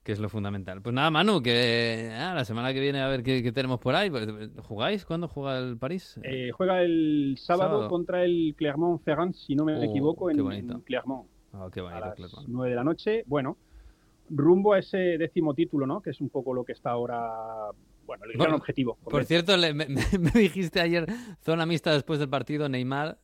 que 0.04 0.12
es 0.12 0.20
lo 0.20 0.30
fundamental. 0.30 0.82
Pues 0.82 0.94
nada, 0.96 1.12
Manu, 1.12 1.42
que 1.44 2.12
ah, 2.14 2.34
la 2.34 2.44
semana 2.46 2.74
que 2.74 2.80
viene 2.80 3.02
a 3.02 3.08
ver 3.08 3.22
qué, 3.24 3.44
qué 3.44 3.52
tenemos 3.52 3.80
por 3.80 3.94
ahí. 3.96 4.10
Pues, 4.10 4.28
¿Jugáis? 4.64 5.06
¿Cuándo 5.06 5.28
juega 5.28 5.60
el 5.60 5.78
París? 5.78 6.20
Eh, 6.24 6.50
juega 6.54 6.82
el 6.82 7.36
sábado, 7.38 7.70
Sábado. 7.72 7.90
contra 7.90 8.24
el 8.26 8.56
Clermont-Ferrand, 8.58 9.34
si 9.36 9.56
no 9.56 9.64
me 9.66 9.76
Oh, 9.78 9.84
equivoco, 9.84 10.30
en, 10.32 10.40
en 10.52 10.82
Clermont, 10.82 11.28
Ah, 11.54 11.68
qué 11.72 11.82
a 11.82 11.84
bonito, 11.84 12.00
las 12.06 12.16
Clermont. 12.16 12.48
9 12.48 12.70
de 12.70 12.76
la 12.76 12.84
noche. 12.84 13.24
Bueno, 13.28 13.58
rumbo 14.30 14.74
a 14.74 14.80
ese 14.80 14.98
décimo 15.18 15.54
título, 15.54 15.86
¿no? 15.86 16.02
Que 16.02 16.10
es 16.12 16.22
un 16.22 16.30
poco 16.30 16.54
lo 16.54 16.64
que 16.64 16.72
está 16.72 16.90
ahora, 16.92 17.20
bueno, 18.08 18.24
el 18.26 18.30
gran 18.32 18.38
Bueno, 18.40 18.56
objetivo. 18.56 18.98
Por 19.04 19.26
cierto, 19.26 19.56
le- 19.58 19.74
me, 19.74 19.86
me- 19.88 20.02
me 20.20 20.32
dijiste 20.32 20.80
ayer 20.82 21.06
zona 21.42 21.66
mixta 21.66 21.92
después 21.92 22.20
del 22.20 22.30
partido 22.30 22.68
Neymar 22.70 23.18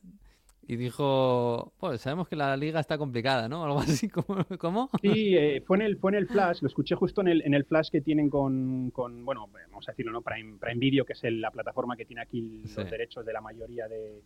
y 0.70 0.76
dijo, 0.76 1.72
pues 1.80 2.02
sabemos 2.02 2.28
que 2.28 2.36
la 2.36 2.56
liga 2.56 2.78
está 2.78 2.98
complicada, 2.98 3.48
¿no? 3.48 3.64
Algo 3.64 3.80
así 3.80 4.08
como, 4.08 4.44
¿cómo? 4.58 4.90
Sí, 5.02 5.34
eh, 5.36 5.62
fue, 5.66 5.78
en 5.78 5.82
el, 5.82 5.96
fue 5.96 6.12
en 6.12 6.18
el 6.18 6.28
flash, 6.28 6.58
lo 6.60 6.68
escuché 6.68 6.94
justo 6.94 7.20
en 7.22 7.28
el, 7.28 7.42
en 7.44 7.54
el 7.54 7.64
flash 7.64 7.88
que 7.90 8.00
tienen 8.02 8.28
con, 8.28 8.90
con, 8.90 9.24
bueno, 9.24 9.48
vamos 9.70 9.88
a 9.88 9.92
decirlo, 9.92 10.12
¿no? 10.12 10.20
Prime, 10.22 10.58
Prime 10.60 10.78
Video, 10.78 11.04
que 11.04 11.14
es 11.14 11.24
el- 11.24 11.40
la 11.40 11.50
plataforma 11.50 11.96
que 11.96 12.04
tiene 12.04 12.22
aquí 12.22 12.62
Sí. 12.66 12.74
los 12.76 12.90
derechos 12.90 13.24
de 13.24 13.32
la 13.32 13.40
mayoría 13.40 13.88
de, 13.88 14.22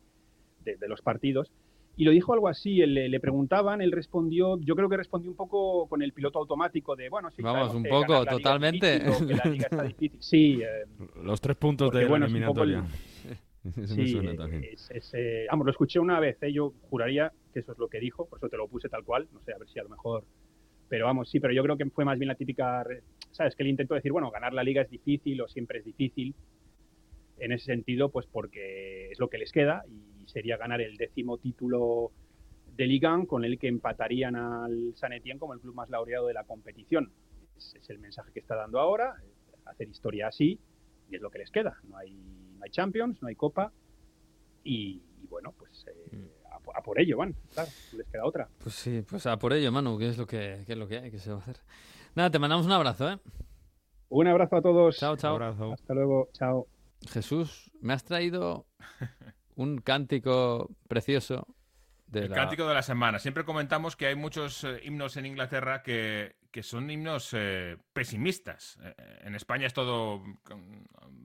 de- 0.64 0.76
de 0.76 0.88
los 0.88 1.00
partidos. 1.00 1.50
Y 1.96 2.04
lo 2.04 2.10
dijo 2.10 2.32
algo 2.32 2.48
así, 2.48 2.80
él- 2.80 2.94
le, 2.94 3.08
le 3.08 3.20
preguntaban, 3.20 3.80
él 3.82 3.92
respondió, 3.92 4.58
yo 4.60 4.74
creo 4.74 4.88
que 4.88 4.96
respondió 4.96 5.30
un 5.30 5.36
poco 5.36 5.86
con 5.88 6.02
el 6.02 6.12
piloto 6.12 6.38
automático 6.40 6.96
de, 6.96 7.08
bueno, 7.08 7.30
sí, 7.30 7.42
Vamos, 7.42 7.74
un 7.74 7.84
poco, 7.84 8.24
totalmente. 8.24 8.98
difícil, 8.98 9.24
o 9.24 9.26
que 9.28 9.34
la 9.34 9.44
liga 9.44 9.68
está 9.70 9.82
difícil. 9.84 10.18
Sí, 10.20 10.60
eh, 10.62 10.86
Los 11.22 11.40
tres 11.40 11.56
puntos 11.56 11.86
Porque, 11.88 11.98
de 11.98 12.04
la 12.04 12.10
bueno, 12.10 12.26
es 12.26 12.32
un 12.32 12.44
poco 12.46 12.62
el- 12.62 12.82
Eso 13.76 13.96
me 13.96 14.06
suena 14.08 14.34
también. 14.36 14.64
es- 14.64 14.90
es, 14.90 15.10
eh, 15.14 15.46
vamos, 15.50 15.66
lo 15.66 15.70
escuché 15.72 15.98
una 15.98 16.18
vez, 16.20 16.36
¿eh? 16.42 16.52
yo 16.52 16.72
juraría 16.90 17.32
que 17.52 17.60
eso 17.60 17.72
es 17.72 17.78
lo 17.78 17.88
que 17.88 18.00
dijo, 18.00 18.26
por 18.26 18.38
eso 18.38 18.48
te 18.48 18.56
lo 18.56 18.66
puse 18.68 18.88
tal 18.88 19.04
cual, 19.04 19.28
no 19.32 19.40
sé, 19.42 19.52
a 19.52 19.58
ver 19.58 19.68
si 19.68 19.78
a 19.78 19.82
lo 19.84 19.88
mejor... 19.88 20.24
Pero 20.88 21.06
vamos, 21.06 21.30
sí, 21.30 21.40
pero 21.40 21.54
yo 21.54 21.62
creo 21.62 21.76
que 21.78 21.86
fue 21.90 22.04
más 22.04 22.18
bien 22.18 22.28
la 22.28 22.34
típica, 22.34 22.84
¿sabes? 23.30 23.56
Que 23.56 23.62
él 23.62 23.70
intentó 23.70 23.94
decir, 23.94 24.12
bueno, 24.12 24.30
ganar 24.30 24.52
la 24.52 24.62
liga 24.62 24.82
es 24.82 24.90
difícil 24.90 25.40
o 25.40 25.48
siempre 25.48 25.78
es 25.78 25.84
difícil. 25.86 26.34
En 27.38 27.50
ese 27.52 27.64
sentido, 27.64 28.10
pues 28.10 28.26
porque 28.26 29.10
es 29.10 29.18
lo 29.18 29.28
que 29.30 29.38
les 29.38 29.50
queda 29.52 29.84
y 29.88 30.28
sería 30.28 30.58
ganar 30.58 30.82
el 30.82 30.98
décimo 30.98 31.38
título 31.38 32.12
de 32.76 32.86
Liga 32.86 33.18
con 33.26 33.44
el 33.44 33.58
que 33.58 33.68
empatarían 33.68 34.36
al 34.36 34.92
San 34.94 35.14
Etienne 35.14 35.38
como 35.40 35.54
el 35.54 35.60
club 35.60 35.74
más 35.74 35.88
laureado 35.88 36.26
de 36.26 36.34
la 36.34 36.44
competición. 36.44 37.10
Es, 37.56 37.74
es 37.74 37.88
el 37.88 37.98
mensaje 37.98 38.30
que 38.32 38.40
está 38.40 38.54
dando 38.54 38.78
ahora, 38.78 39.14
eh, 39.24 39.32
hacer 39.64 39.88
historia 39.88 40.26
así 40.28 40.58
y 41.10 41.16
es 41.16 41.22
lo 41.22 41.30
que 41.30 41.38
les 41.38 41.50
queda. 41.50 41.78
No 41.88 41.96
hay, 41.96 42.14
no 42.62 42.66
hay 42.66 42.70
Champions, 42.70 43.20
no 43.20 43.26
hay 43.26 43.34
Copa 43.34 43.72
y, 44.62 45.02
y 45.20 45.26
bueno, 45.28 45.52
pues 45.58 45.84
eh, 45.88 46.30
a, 46.48 46.60
po- 46.60 46.76
a 46.76 46.80
por 46.80 47.00
ello 47.00 47.16
van, 47.16 47.34
claro, 47.52 47.68
no 47.90 47.98
les 47.98 48.06
queda 48.06 48.24
otra. 48.24 48.48
Pues 48.62 48.76
sí, 48.76 49.02
pues 49.02 49.26
a 49.26 49.36
por 49.36 49.52
ello, 49.52 49.72
Manu, 49.72 49.98
que 49.98 50.08
es 50.08 50.16
lo 50.16 50.26
que, 50.28 50.62
que 50.64 50.72
es 50.74 50.78
lo 50.78 50.86
que 50.86 50.98
hay, 50.98 51.10
que 51.10 51.18
se 51.18 51.30
va 51.30 51.38
a 51.38 51.40
hacer. 51.40 51.56
Nada, 52.14 52.30
te 52.30 52.38
mandamos 52.38 52.64
un 52.64 52.70
abrazo, 52.72 53.10
¿eh? 53.10 53.18
Un 54.10 54.28
abrazo 54.28 54.56
a 54.58 54.62
todos. 54.62 54.96
Chao, 54.96 55.16
chao. 55.16 55.32
Abrazo. 55.34 55.72
Hasta 55.72 55.92
luego, 55.94 56.28
chao. 56.32 56.68
Jesús, 57.08 57.72
me 57.80 57.94
has 57.94 58.04
traído 58.04 58.66
un 59.56 59.78
cántico 59.78 60.70
precioso 60.86 61.48
de 62.06 62.20
El 62.20 62.30
la... 62.30 62.36
cántico 62.36 62.68
de 62.68 62.74
la 62.74 62.82
semana. 62.82 63.18
Siempre 63.18 63.44
comentamos 63.44 63.96
que 63.96 64.06
hay 64.06 64.14
muchos 64.14 64.62
eh, 64.62 64.80
himnos 64.84 65.16
en 65.16 65.26
Inglaterra 65.26 65.82
que, 65.82 66.36
que 66.52 66.62
son 66.62 66.90
himnos 66.90 67.30
eh, 67.32 67.76
pesimistas. 67.92 68.78
Eh, 68.82 68.94
en 69.24 69.34
España 69.34 69.66
es 69.66 69.74
todo 69.74 70.22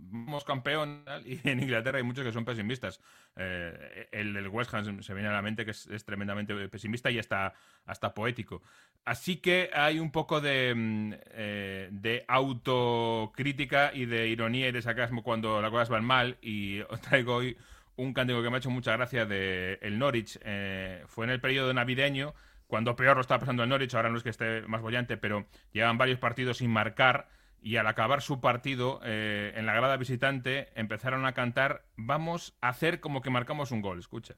vamos 0.10 0.46
campeón 0.46 1.04
y 1.26 1.48
en 1.48 1.60
Inglaterra 1.62 1.98
hay 1.98 2.04
muchos 2.04 2.26
que 2.26 2.32
son 2.32 2.46
pesimistas. 2.46 3.02
Eh, 3.36 4.08
el 4.12 4.34
del 4.34 4.48
West 4.48 4.74
Ham 4.74 4.86
se- 4.86 5.04
se 5.04 5.14
viene 5.14 5.30
a 5.30 5.34
la 5.34 5.42
mente 5.42 5.66
que 5.66 5.72
es, 5.72 5.88
es 5.88 6.06
tremendamente 6.06 6.56
pesimista 6.70 7.12
y 7.12 7.20
hasta, 7.20 7.54
hasta 7.86 8.14
poético. 8.14 8.62
Así 9.06 9.38
que 9.38 9.70
hay 9.74 10.00
un 10.00 10.12
poco 10.12 10.42
de, 10.42 10.74
mm, 10.76 11.14
eh, 11.32 11.90
de 11.92 12.26
autocrítica 12.28 13.92
y 13.94 14.06
de 14.06 14.28
ironía 14.28 14.68
y 14.70 14.72
de 14.72 14.82
sarcasmo 14.82 15.24
cuando 15.24 15.62
las 15.62 15.72
cosas 15.72 15.90
van 15.90 16.06
mal 16.06 16.38
y 16.42 16.82
os 16.90 17.02
traigo 17.02 17.36
hoy 17.36 17.58
un 17.96 18.14
cántico 18.14 18.44
que 18.44 18.50
me 18.50 18.58
ha 18.58 18.60
hecho 18.60 18.70
mucha 18.70 18.94
gracia 18.96 19.26
de 19.26 19.80
el 19.82 19.98
Norwich. 19.98 20.38
eh, 20.44 21.04
fue 21.08 21.26
en 21.26 21.32
el 21.32 21.42
periodo 21.42 21.74
navideño, 21.74 22.34
cuando 22.68 22.96
peor 22.96 23.16
lo 23.16 23.22
estaba 23.22 23.40
pasando 23.40 23.64
el 23.64 23.70
Norwich, 23.70 23.96
ahora 23.96 24.10
no 24.10 24.18
es 24.18 24.24
que 24.24 24.30
esté 24.30 24.62
más 24.68 24.82
bollante, 24.82 25.18
pero 25.18 25.48
llevan 25.72 25.98
varios 25.98 26.20
partidos 26.20 26.58
sin 26.58 26.70
marcar 26.70 27.30
y 27.62 27.78
al 27.78 27.88
acabar 27.88 28.22
su 28.22 28.40
partido 28.40 29.00
eh, 29.04 29.54
en 29.56 29.66
la 29.66 29.74
grada 29.74 29.98
visitante 29.98 30.70
empezaron 30.76 31.26
a 31.26 31.34
cantar 31.34 31.86
vamos 31.96 32.56
a 32.62 32.70
hacer 32.70 33.00
como 33.00 33.22
que 33.22 33.30
marcamos 33.30 33.72
un 33.72 33.82
gol. 33.82 34.00
Escucha. 34.00 34.36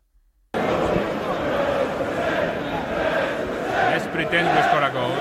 Let's 3.91 4.07
pretend 4.07 4.47
score 4.69 4.83
a 4.83 4.89
goal. 4.89 5.11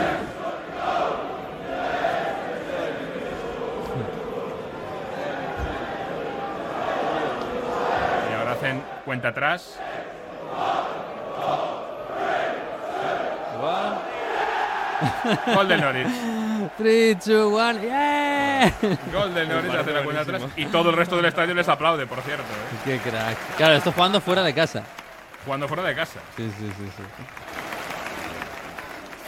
Y 8.31 8.35
ahora 8.35 8.53
hacen 8.53 8.83
cuenta 9.05 9.29
atrás. 9.29 9.81
Gol 15.55 15.69
del 15.69 15.81
Norwich. 15.81 16.07
3, 16.77 17.25
2, 17.27 17.53
1, 17.53 17.83
¡yeah! 17.83 18.73
Gol 19.13 19.35
del 19.35 19.49
Norwich 19.49 19.75
hace 19.75 19.93
la 19.93 20.03
cuenta 20.03 20.23
atrás. 20.23 20.43
Y 20.57 20.67
todo 20.67 20.91
el 20.91 20.97
resto 20.97 21.17
del 21.17 21.25
estadio 21.27 21.55
les 21.55 21.69
aplaude, 21.69 22.07
por 22.07 22.21
cierto. 22.23 22.43
¿eh? 22.45 22.79
Qué 22.85 22.99
crack. 22.99 23.37
Claro, 23.57 23.75
esto 23.75 23.93
jugando 23.93 24.21
fuera 24.21 24.43
de 24.43 24.55
casa. 24.55 24.85
Jugando 25.45 25.69
fuera 25.69 25.83
de 25.85 25.95
casa. 25.95 26.21
Sí, 26.37 26.51
sí, 26.59 26.67
sí, 26.77 26.85
sí. 26.97 27.03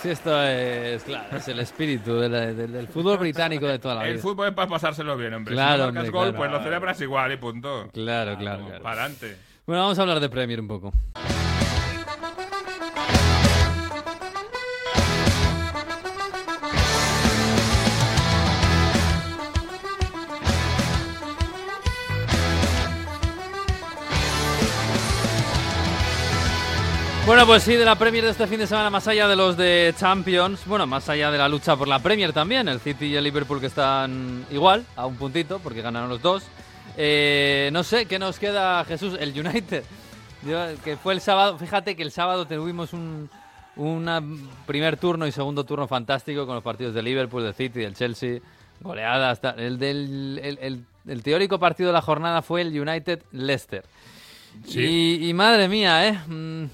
Sí, 0.03 0.09
esto 0.09 0.43
es, 0.43 1.03
claro, 1.05 1.37
es 1.37 1.47
el 1.49 1.59
espíritu 1.59 2.19
de 2.19 2.29
la- 2.31 2.47
del, 2.53 2.73
del 2.73 2.89
fútbol 2.89 3.19
británico 3.19 3.67
de 3.67 3.79
toda 3.79 3.97
la 3.97 4.03
vida. 4.05 4.13
El 4.15 4.19
fútbol 4.19 4.49
es 4.49 4.55
para 4.55 4.67
pasárselo 4.67 5.15
bien, 5.15 5.35
hombre. 5.35 5.53
Claro, 5.55 5.73
si 5.75 5.79
no 5.79 5.85
marcas 5.93 6.01
hombre, 6.05 6.11
gol, 6.11 6.23
claro. 6.31 6.39
pues 6.39 6.51
lo 6.53 6.63
celebras 6.65 7.01
igual 7.03 7.33
y 7.33 7.37
punto. 7.37 7.89
Claro, 7.93 8.37
claro, 8.39 8.65
claro. 8.65 8.83
Para 8.83 9.03
adelante. 9.03 9.37
Bueno, 9.67 9.83
vamos 9.83 9.99
a 9.99 10.03
hablar 10.03 10.21
de 10.21 10.29
Premier 10.31 10.59
un 10.59 10.69
poco. 10.69 10.93
Bueno, 27.41 27.55
pues 27.55 27.63
sí, 27.63 27.75
de 27.75 27.87
la 27.87 27.95
Premier 27.97 28.23
de 28.23 28.33
este 28.33 28.47
fin 28.47 28.59
de 28.59 28.67
semana, 28.67 28.91
más 28.91 29.09
allá 29.09 29.27
de 29.27 29.35
los 29.35 29.57
de 29.57 29.95
Champions, 29.99 30.61
bueno, 30.67 30.87
más 30.87 31.09
allá 31.09 31.31
de 31.31 31.39
la 31.39 31.49
lucha 31.49 31.75
por 31.75 31.89
la 31.89 31.99
Premier 31.99 32.35
también, 32.35 32.69
el 32.69 32.81
City 32.81 33.07
y 33.07 33.17
el 33.17 33.25
Liverpool 33.25 33.61
que 33.61 33.67
están 33.69 34.45
igual, 34.51 34.85
a 34.95 35.07
un 35.07 35.17
puntito, 35.17 35.59
porque 35.59 35.81
ganaron 35.81 36.11
los 36.11 36.21
dos. 36.21 36.43
Eh, 36.99 37.71
no 37.73 37.83
sé, 37.83 38.05
¿qué 38.05 38.19
nos 38.19 38.39
queda, 38.39 38.85
Jesús? 38.85 39.17
El 39.19 39.31
United, 39.31 39.85
Yo, 40.47 40.67
que 40.85 40.99
fue 40.99 41.15
el 41.15 41.23
sábado, 41.23 41.57
fíjate 41.57 41.97
que 41.97 42.03
el 42.03 42.11
sábado 42.13 42.45
tuvimos 42.47 42.93
un 42.93 43.31
una 43.75 44.23
primer 44.67 44.99
turno 44.99 45.27
y 45.27 45.33
segundo 45.33 45.65
turno 45.65 45.89
fantástico 45.89 46.45
con 46.45 46.57
los 46.57 46.63
partidos 46.63 46.93
de 46.93 47.03
Liverpool, 47.03 47.43
del 47.43 47.55
City, 47.55 47.81
del 47.81 47.95
Chelsea, 47.95 48.41
goleadas. 48.83 49.41
tal. 49.41 49.59
El, 49.59 49.79
del, 49.79 50.39
el, 50.43 50.59
el- 50.61 50.85
el 51.09 51.23
teórico 51.23 51.59
partido 51.59 51.87
de 51.89 51.95
la 51.95 52.03
jornada 52.03 52.43
fue 52.43 52.61
el 52.61 52.79
United-Leicester. 52.79 53.83
Sí. 54.67 54.81
Y, 55.23 55.29
y 55.31 55.33
madre 55.33 55.69
mía, 55.69 56.07
¿eh? 56.07 56.69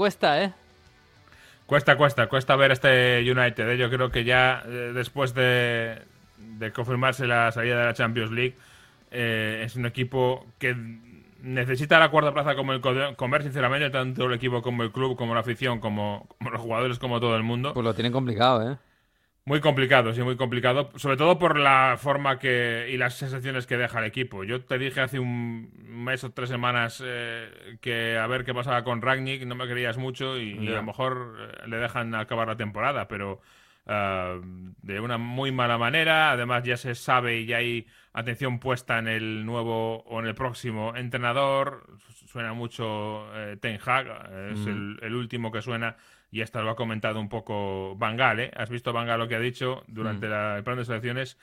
Cuesta, 0.00 0.42
¿eh? 0.42 0.54
Cuesta, 1.66 1.98
cuesta, 1.98 2.26
cuesta 2.26 2.56
ver 2.56 2.72
este 2.72 3.18
United. 3.20 3.68
¿eh? 3.68 3.76
Yo 3.76 3.90
creo 3.90 4.10
que 4.10 4.24
ya 4.24 4.62
eh, 4.66 4.92
después 4.94 5.34
de, 5.34 6.00
de 6.38 6.72
confirmarse 6.72 7.26
la 7.26 7.52
salida 7.52 7.78
de 7.80 7.84
la 7.84 7.92
Champions 7.92 8.30
League, 8.30 8.56
eh, 9.10 9.60
es 9.62 9.76
un 9.76 9.84
equipo 9.84 10.46
que 10.58 10.74
necesita 11.42 11.98
la 11.98 12.08
cuarta 12.08 12.32
plaza 12.32 12.54
como 12.54 12.72
el 12.72 12.80
co- 12.80 13.14
comer, 13.14 13.42
sinceramente, 13.42 13.90
tanto 13.90 14.24
el 14.24 14.32
equipo 14.32 14.62
como 14.62 14.84
el 14.84 14.90
club, 14.90 15.18
como 15.18 15.34
la 15.34 15.40
afición, 15.40 15.80
como, 15.80 16.26
como 16.38 16.48
los 16.48 16.62
jugadores, 16.62 16.98
como 16.98 17.20
todo 17.20 17.36
el 17.36 17.42
mundo. 17.42 17.74
Pues 17.74 17.84
lo 17.84 17.92
tienen 17.92 18.10
complicado, 18.10 18.72
¿eh? 18.72 18.78
Muy 19.50 19.60
complicado, 19.60 20.14
sí, 20.14 20.22
muy 20.22 20.36
complicado. 20.36 20.92
Sobre 20.94 21.16
todo 21.16 21.36
por 21.36 21.58
la 21.58 21.96
forma 21.98 22.38
que 22.38 22.86
y 22.88 22.96
las 22.96 23.14
sensaciones 23.14 23.66
que 23.66 23.76
deja 23.76 23.98
el 23.98 24.04
equipo. 24.04 24.44
Yo 24.44 24.64
te 24.64 24.78
dije 24.78 25.00
hace 25.00 25.18
un 25.18 25.72
mes 25.88 26.22
o 26.22 26.30
tres 26.30 26.48
semanas 26.50 27.02
eh, 27.04 27.76
que 27.80 28.16
a 28.16 28.28
ver 28.28 28.44
qué 28.44 28.54
pasaba 28.54 28.84
con 28.84 29.02
Ragnick, 29.02 29.44
no 29.46 29.56
me 29.56 29.66
querías 29.66 29.98
mucho 29.98 30.38
y, 30.38 30.52
y 30.52 30.68
a 30.68 30.76
lo 30.76 30.84
mejor 30.84 31.36
eh, 31.40 31.66
le 31.66 31.78
dejan 31.78 32.14
acabar 32.14 32.46
la 32.46 32.56
temporada, 32.56 33.08
pero 33.08 33.40
ah, 33.88 34.38
de 34.82 35.00
una 35.00 35.18
muy 35.18 35.50
mala 35.50 35.78
manera. 35.78 36.30
Además 36.30 36.62
ya 36.62 36.76
se 36.76 36.94
sabe 36.94 37.40
y 37.40 37.46
ya 37.46 37.56
hay 37.56 37.88
atención 38.12 38.60
puesta 38.60 39.00
en 39.00 39.08
el 39.08 39.44
nuevo 39.44 40.04
o 40.04 40.20
en 40.20 40.26
el 40.26 40.36
próximo 40.36 40.94
entrenador. 40.94 41.88
Suena 42.28 42.52
mucho 42.52 43.26
eh, 43.34 43.56
Ten 43.60 43.80
Hag, 43.84 44.06
es 44.52 44.60
Mm. 44.60 44.68
el, 44.68 44.98
el 45.02 45.14
último 45.16 45.50
que 45.50 45.60
suena 45.60 45.96
y 46.30 46.42
hasta 46.42 46.62
lo 46.62 46.70
ha 46.70 46.76
comentado 46.76 47.20
un 47.20 47.28
poco 47.28 47.96
Van 47.96 48.16
Gaal, 48.16 48.40
¿eh? 48.40 48.50
¿Has 48.56 48.70
visto 48.70 48.92
Van 48.92 49.06
Gaal 49.06 49.18
lo 49.20 49.28
que 49.28 49.34
ha 49.36 49.40
dicho 49.40 49.82
durante 49.88 50.26
Mm. 50.26 50.30
la- 50.30 50.56
el 50.58 50.64
plan 50.64 50.76
de 50.76 50.84
selecciones? 50.84 51.38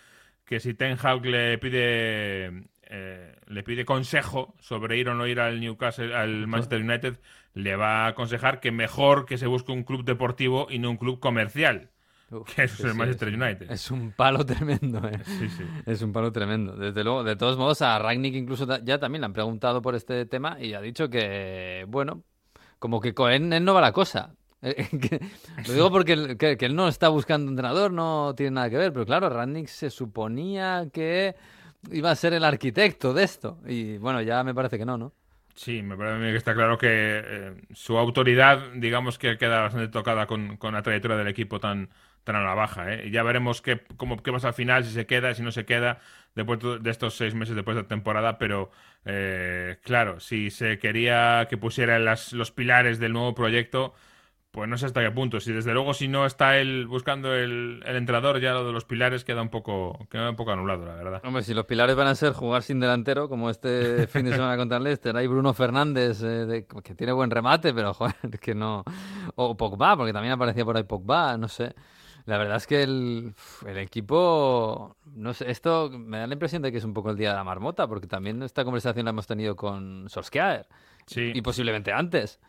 Que 0.45 0.59
si 0.61 0.73
Ten 0.73 0.97
Hag 1.01 1.25
le 1.25 1.57
pide 1.57 2.63
eh, 2.89 3.35
le 3.47 3.63
pide 3.63 3.83
consejo 3.83 4.55
sobre 4.59 4.97
ir 4.97 5.09
o 5.09 5.13
no 5.13 5.27
ir 5.27 5.41
al 5.41 5.59
Newcastle, 5.59 6.15
al 6.15 6.47
Manchester 6.47 6.81
United, 6.81 7.19
le 7.53 7.75
va 7.75 8.05
a 8.05 8.07
aconsejar 8.07 8.61
que 8.61 8.71
mejor 8.71 9.25
que 9.25 9.37
se 9.37 9.45
busque 9.45 9.73
un 9.73 9.83
club 9.83 10.05
deportivo 10.05 10.67
y 10.69 10.79
no 10.79 10.89
un 10.91 10.95
club 10.95 11.19
comercial, 11.19 11.89
Uf, 12.31 12.55
que 12.55 12.63
eso 12.63 12.77
sí, 12.77 12.83
es 12.83 12.89
el 12.91 12.95
Manchester 12.95 13.27
es- 13.27 13.35
United. 13.35 13.71
Es 13.71 13.91
un 13.91 14.13
palo 14.13 14.45
tremendo, 14.45 15.05
¿eh? 15.05 15.19
Sí, 15.25 15.49
sí. 15.49 15.63
Es 15.85 16.01
un 16.01 16.13
palo 16.13 16.31
tremendo. 16.31 16.77
Desde 16.77 17.03
luego, 17.03 17.25
de 17.25 17.35
todos 17.35 17.57
modos, 17.57 17.81
a 17.81 17.99
Ragnick 17.99 18.35
incluso 18.35 18.65
ya 18.81 18.97
también 18.99 19.19
le 19.21 19.25
han 19.25 19.33
preguntado 19.33 19.81
por 19.81 19.93
este 19.93 20.25
tema 20.25 20.55
y 20.57 20.73
ha 20.73 20.79
dicho 20.79 21.09
que, 21.09 21.83
bueno, 21.89 22.23
como 22.79 23.01
que 23.01 23.13
con 23.13 23.33
él 23.33 23.65
no 23.65 23.73
va 23.73 23.81
la 23.81 23.91
cosa. 23.91 24.33
Eh, 24.61 24.87
lo 25.67 25.73
digo 25.73 25.91
porque 25.91 26.37
que, 26.37 26.57
él 26.59 26.75
no 26.75 26.87
está 26.87 27.09
buscando 27.09 27.51
entrenador, 27.51 27.91
no 27.91 28.33
tiene 28.35 28.51
nada 28.51 28.69
que 28.69 28.77
ver, 28.77 28.93
pero 28.93 29.05
claro, 29.05 29.29
Ragnick 29.29 29.67
se 29.67 29.89
suponía 29.89 30.87
que 30.91 31.35
iba 31.91 32.11
a 32.11 32.15
ser 32.15 32.33
el 32.33 32.43
arquitecto 32.43 33.13
de 33.13 33.23
esto 33.23 33.59
y 33.67 33.97
bueno, 33.97 34.21
ya 34.21 34.43
me 34.43 34.55
parece 34.55 34.77
que 34.77 34.85
no, 34.85 34.97
¿no? 34.97 35.13
Sí, 35.53 35.81
me 35.81 35.97
parece 35.97 36.31
que 36.31 36.37
está 36.37 36.53
claro 36.53 36.77
que 36.77 36.87
eh, 36.89 37.53
su 37.73 37.97
autoridad, 37.97 38.73
digamos 38.75 39.17
que 39.17 39.37
queda 39.37 39.61
bastante 39.61 39.87
tocada 39.87 40.27
con, 40.27 40.57
con 40.57 40.73
la 40.73 40.83
trayectoria 40.83 41.17
del 41.17 41.27
equipo 41.27 41.59
tan, 41.59 41.89
tan 42.23 42.35
a 42.35 42.41
la 42.41 42.53
baja. 42.53 42.93
¿eh? 42.93 43.07
Y 43.07 43.11
ya 43.11 43.23
veremos 43.23 43.63
qué, 43.63 43.81
cómo, 43.95 44.21
qué 44.21 44.31
pasa 44.31 44.49
al 44.49 44.53
final, 44.53 44.85
si 44.85 44.91
se 44.91 45.07
queda, 45.07 45.33
si 45.33 45.41
no 45.41 45.51
se 45.51 45.65
queda, 45.65 45.99
después 46.35 46.59
de 46.59 46.89
estos 46.91 47.15
seis 47.15 47.33
meses 47.33 47.55
después 47.55 47.75
de 47.75 47.83
la 47.83 47.87
temporada. 47.87 48.37
Pero 48.37 48.69
claro, 49.83 50.19
si 50.19 50.51
se 50.51 50.77
quería 50.77 51.47
que 51.49 51.57
pusiera 51.57 51.97
los 51.97 52.51
pilares 52.51 52.99
del 52.99 53.13
nuevo 53.13 53.33
proyecto, 53.33 53.95
pues 54.57 54.67
no 54.67 54.75
sé 54.75 54.87
hasta 54.87 55.03
qué 55.03 55.11
punto. 55.11 55.39
Si 55.39 55.51
desde 55.53 55.71
luego 55.71 55.93
si 55.93 56.07
no 56.07 56.25
está 56.25 56.57
él 56.57 56.87
buscando 56.87 57.31
el, 57.35 57.83
el 57.85 57.95
entrenador, 57.95 58.39
ya 58.39 58.53
lo 58.53 58.65
de 58.65 58.73
los 58.73 58.85
pilares 58.85 59.23
queda 59.23 59.43
un 59.43 59.49
poco 59.49 60.07
queda 60.09 60.31
un 60.31 60.35
poco 60.35 60.51
anulado, 60.51 60.83
la 60.83 60.95
verdad. 60.95 61.21
Hombre, 61.23 61.43
si 61.43 61.53
los 61.53 61.65
pilares 61.65 61.95
van 61.95 62.07
a 62.07 62.15
ser 62.15 62.33
jugar 62.33 62.63
sin 62.63 62.79
delantero, 62.79 63.29
como 63.29 63.51
este 63.51 64.07
fin 64.07 64.25
de 64.25 64.31
semana 64.33 64.57
contra 64.57 64.77
el 64.77 64.83
Leicester, 64.85 65.15
hay 65.15 65.27
Bruno 65.27 65.53
Fernández, 65.53 66.23
eh, 66.23 66.47
de- 66.47 66.65
que 66.65 66.95
tiene 66.95 67.13
buen 67.13 67.29
remate, 67.29 67.71
pero 67.71 67.93
joder, 67.93 68.15
que 68.41 68.55
no... 68.55 68.83
O 69.35 69.55
Pogba, 69.55 69.95
porque 69.95 70.11
también 70.11 70.33
aparecía 70.33 70.65
por 70.65 70.75
ahí 70.75 70.83
Pogba, 70.83 71.37
no 71.37 71.47
sé. 71.47 71.75
La 72.25 72.39
verdad 72.39 72.57
es 72.57 72.65
que 72.65 72.81
el, 72.81 73.35
el 73.67 73.77
equipo, 73.77 74.97
no 75.13 75.33
sé, 75.35 75.51
esto 75.51 75.91
me 75.91 76.17
da 76.17 76.25
la 76.27 76.33
impresión 76.33 76.63
de 76.63 76.71
que 76.71 76.79
es 76.79 76.83
un 76.83 76.93
poco 76.93 77.09
el 77.11 77.15
día 77.17 77.29
de 77.29 77.35
la 77.35 77.43
marmota, 77.43 77.87
porque 77.87 78.07
también 78.07 78.41
esta 78.41 78.63
conversación 78.65 79.05
la 79.05 79.11
hemos 79.11 79.27
tenido 79.27 79.55
con 79.55 80.09
Solskjaer, 80.09 80.65
Sí. 81.05 81.31
y 81.35 81.41
posiblemente 81.41 81.93
antes. 81.93 82.39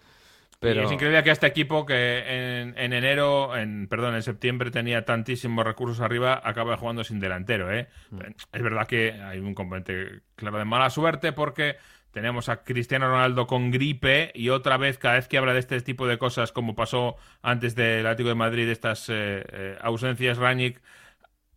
Y 0.60 0.66
es 0.66 0.90
increíble 0.90 1.22
que 1.22 1.30
este 1.30 1.46
equipo 1.46 1.86
que 1.86 2.60
en, 2.60 2.76
en 2.76 2.92
enero, 2.92 3.56
en 3.56 3.86
perdón, 3.86 4.16
en 4.16 4.22
septiembre 4.22 4.72
tenía 4.72 5.04
tantísimos 5.04 5.64
recursos 5.64 6.00
arriba, 6.00 6.40
acaba 6.42 6.76
jugando 6.76 7.04
sin 7.04 7.20
delantero, 7.20 7.72
¿eh? 7.72 7.88
Mm. 8.10 8.20
Es 8.52 8.62
verdad 8.62 8.88
que 8.88 9.12
hay 9.12 9.38
un 9.38 9.54
componente 9.54 10.22
claro 10.34 10.58
de 10.58 10.64
mala 10.64 10.90
suerte 10.90 11.32
porque 11.32 11.76
tenemos 12.10 12.48
a 12.48 12.64
Cristiano 12.64 13.08
Ronaldo 13.08 13.46
con 13.46 13.70
gripe 13.70 14.32
y 14.34 14.48
otra 14.48 14.76
vez, 14.78 14.98
cada 14.98 15.14
vez 15.14 15.28
que 15.28 15.38
habla 15.38 15.52
de 15.52 15.60
este 15.60 15.80
tipo 15.80 16.08
de 16.08 16.18
cosas, 16.18 16.50
como 16.50 16.74
pasó 16.74 17.16
antes 17.42 17.76
del 17.76 18.04
Atlético 18.06 18.30
de 18.30 18.34
Madrid, 18.34 18.68
estas 18.68 19.08
eh, 19.10 19.44
eh, 19.52 19.78
ausencias, 19.80 20.38
Ranić, 20.38 20.78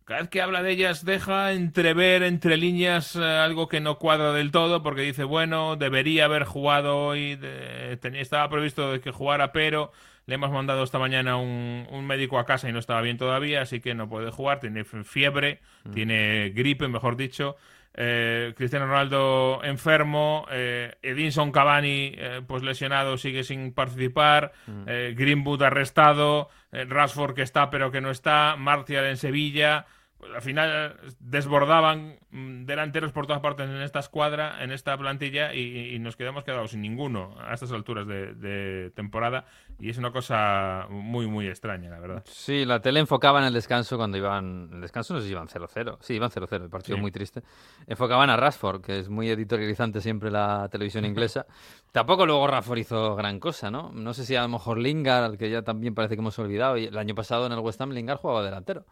cada 0.04 0.20
vez 0.20 0.30
que 0.30 0.42
habla 0.42 0.62
de 0.62 0.72
ellas 0.72 1.04
deja 1.04 1.52
entrever 1.52 2.22
entre 2.22 2.56
líneas 2.56 3.16
eh, 3.16 3.22
algo 3.24 3.68
que 3.68 3.80
no 3.80 3.98
cuadra 3.98 4.32
del 4.32 4.50
todo 4.50 4.82
porque 4.82 5.02
dice, 5.02 5.24
bueno, 5.24 5.76
debería 5.76 6.24
haber 6.26 6.44
jugado 6.44 6.96
hoy, 6.98 7.36
de- 7.36 7.96
tenía- 8.00 8.20
estaba 8.20 8.48
previsto 8.48 8.92
de 8.92 9.00
que 9.00 9.10
jugara, 9.12 9.52
pero 9.52 9.92
le 10.26 10.34
hemos 10.36 10.50
mandado 10.50 10.82
esta 10.84 10.98
mañana 10.98 11.36
un, 11.36 11.86
un 11.90 12.06
médico 12.06 12.38
a 12.38 12.46
casa 12.46 12.68
y 12.68 12.72
no 12.72 12.78
estaba 12.78 13.00
bien 13.02 13.18
todavía, 13.18 13.62
así 13.62 13.80
que 13.80 13.94
no 13.94 14.08
puede 14.08 14.30
jugar, 14.30 14.60
tiene 14.60 14.84
fiebre, 14.84 15.60
tiene 15.92 16.50
gripe, 16.54 16.86
mejor 16.88 17.16
dicho. 17.16 17.56
Eh, 17.94 18.54
Cristiano 18.56 18.86
Ronaldo 18.86 19.60
enfermo, 19.64 20.46
eh, 20.50 20.94
Edinson 21.02 21.52
Cavani 21.52 22.14
eh, 22.16 22.40
pues 22.46 22.62
lesionado 22.62 23.18
sigue 23.18 23.44
sin 23.44 23.72
participar, 23.74 24.52
eh, 24.86 25.14
Greenwood 25.16 25.62
arrestado, 25.62 26.48
eh, 26.72 26.86
Rashford 26.88 27.34
que 27.34 27.42
está 27.42 27.68
pero 27.68 27.90
que 27.90 28.00
no 28.00 28.10
está, 28.10 28.56
Martial 28.56 29.04
en 29.04 29.18
Sevilla, 29.18 29.86
al 30.34 30.42
final 30.42 30.96
desbordaban 31.20 32.18
mm, 32.30 32.64
delanteros 32.64 33.12
por 33.12 33.26
todas 33.26 33.42
partes 33.42 33.68
en 33.68 33.82
esta 33.82 33.98
escuadra, 33.98 34.62
en 34.62 34.70
esta 34.70 34.96
plantilla 34.96 35.52
y, 35.54 35.94
y 35.94 35.98
nos 35.98 36.16
quedamos 36.16 36.44
quedados 36.44 36.70
sin 36.70 36.82
ninguno 36.82 37.34
a 37.40 37.54
estas 37.54 37.72
alturas 37.72 38.06
de, 38.06 38.34
de 38.34 38.90
temporada 38.90 39.46
y 39.80 39.90
es 39.90 39.98
una 39.98 40.12
cosa 40.12 40.86
muy 40.90 41.26
muy 41.26 41.48
extraña 41.48 41.90
la 41.90 41.98
verdad. 41.98 42.22
Sí, 42.26 42.64
la 42.64 42.80
tele 42.80 43.00
enfocaba 43.00 43.40
en 43.40 43.46
el 43.46 43.52
descanso 43.52 43.96
cuando 43.96 44.16
iban. 44.16 44.70
El 44.72 44.80
descanso 44.80 45.14
no 45.14 45.20
sé 45.20 45.26
si 45.26 45.32
iban 45.32 45.48
0-0. 45.48 45.98
Sí, 46.00 46.14
iban 46.14 46.30
0-0, 46.30 46.64
el 46.64 46.70
partido 46.70 46.96
Sí. 46.96 47.00
muy 47.02 47.10
triste. 47.10 47.42
Enfocaban 47.86 48.30
a 48.30 48.36
Rashford, 48.36 48.82
que 48.82 49.00
es 49.00 49.08
muy 49.08 49.28
editorializante 49.30 50.00
siempre 50.00 50.30
la 50.30 50.68
televisión 50.70 51.04
inglesa. 51.04 51.46
Tampoco 51.92 52.26
luego 52.26 52.46
Rashford 52.46 52.78
hizo 52.78 53.16
gran 53.16 53.40
cosa, 53.40 53.70
¿no? 53.70 53.90
No 53.92 54.14
sé 54.14 54.24
si 54.24 54.36
a 54.36 54.42
lo 54.42 54.48
mejor 54.48 54.78
Lingard, 54.78 55.24
al 55.24 55.36
que 55.38 55.50
ya 55.50 55.62
también 55.62 55.94
parece 55.94 56.14
que 56.14 56.20
hemos 56.20 56.38
olvidado, 56.38 56.78
y 56.78 56.86
el 56.86 56.96
año 56.96 57.14
pasado 57.14 57.46
en 57.46 57.52
el 57.52 57.58
West 57.58 57.80
Ham 57.80 57.90
Lingard 57.90 58.18
jugaba 58.18 58.42
delantero. 58.42 58.86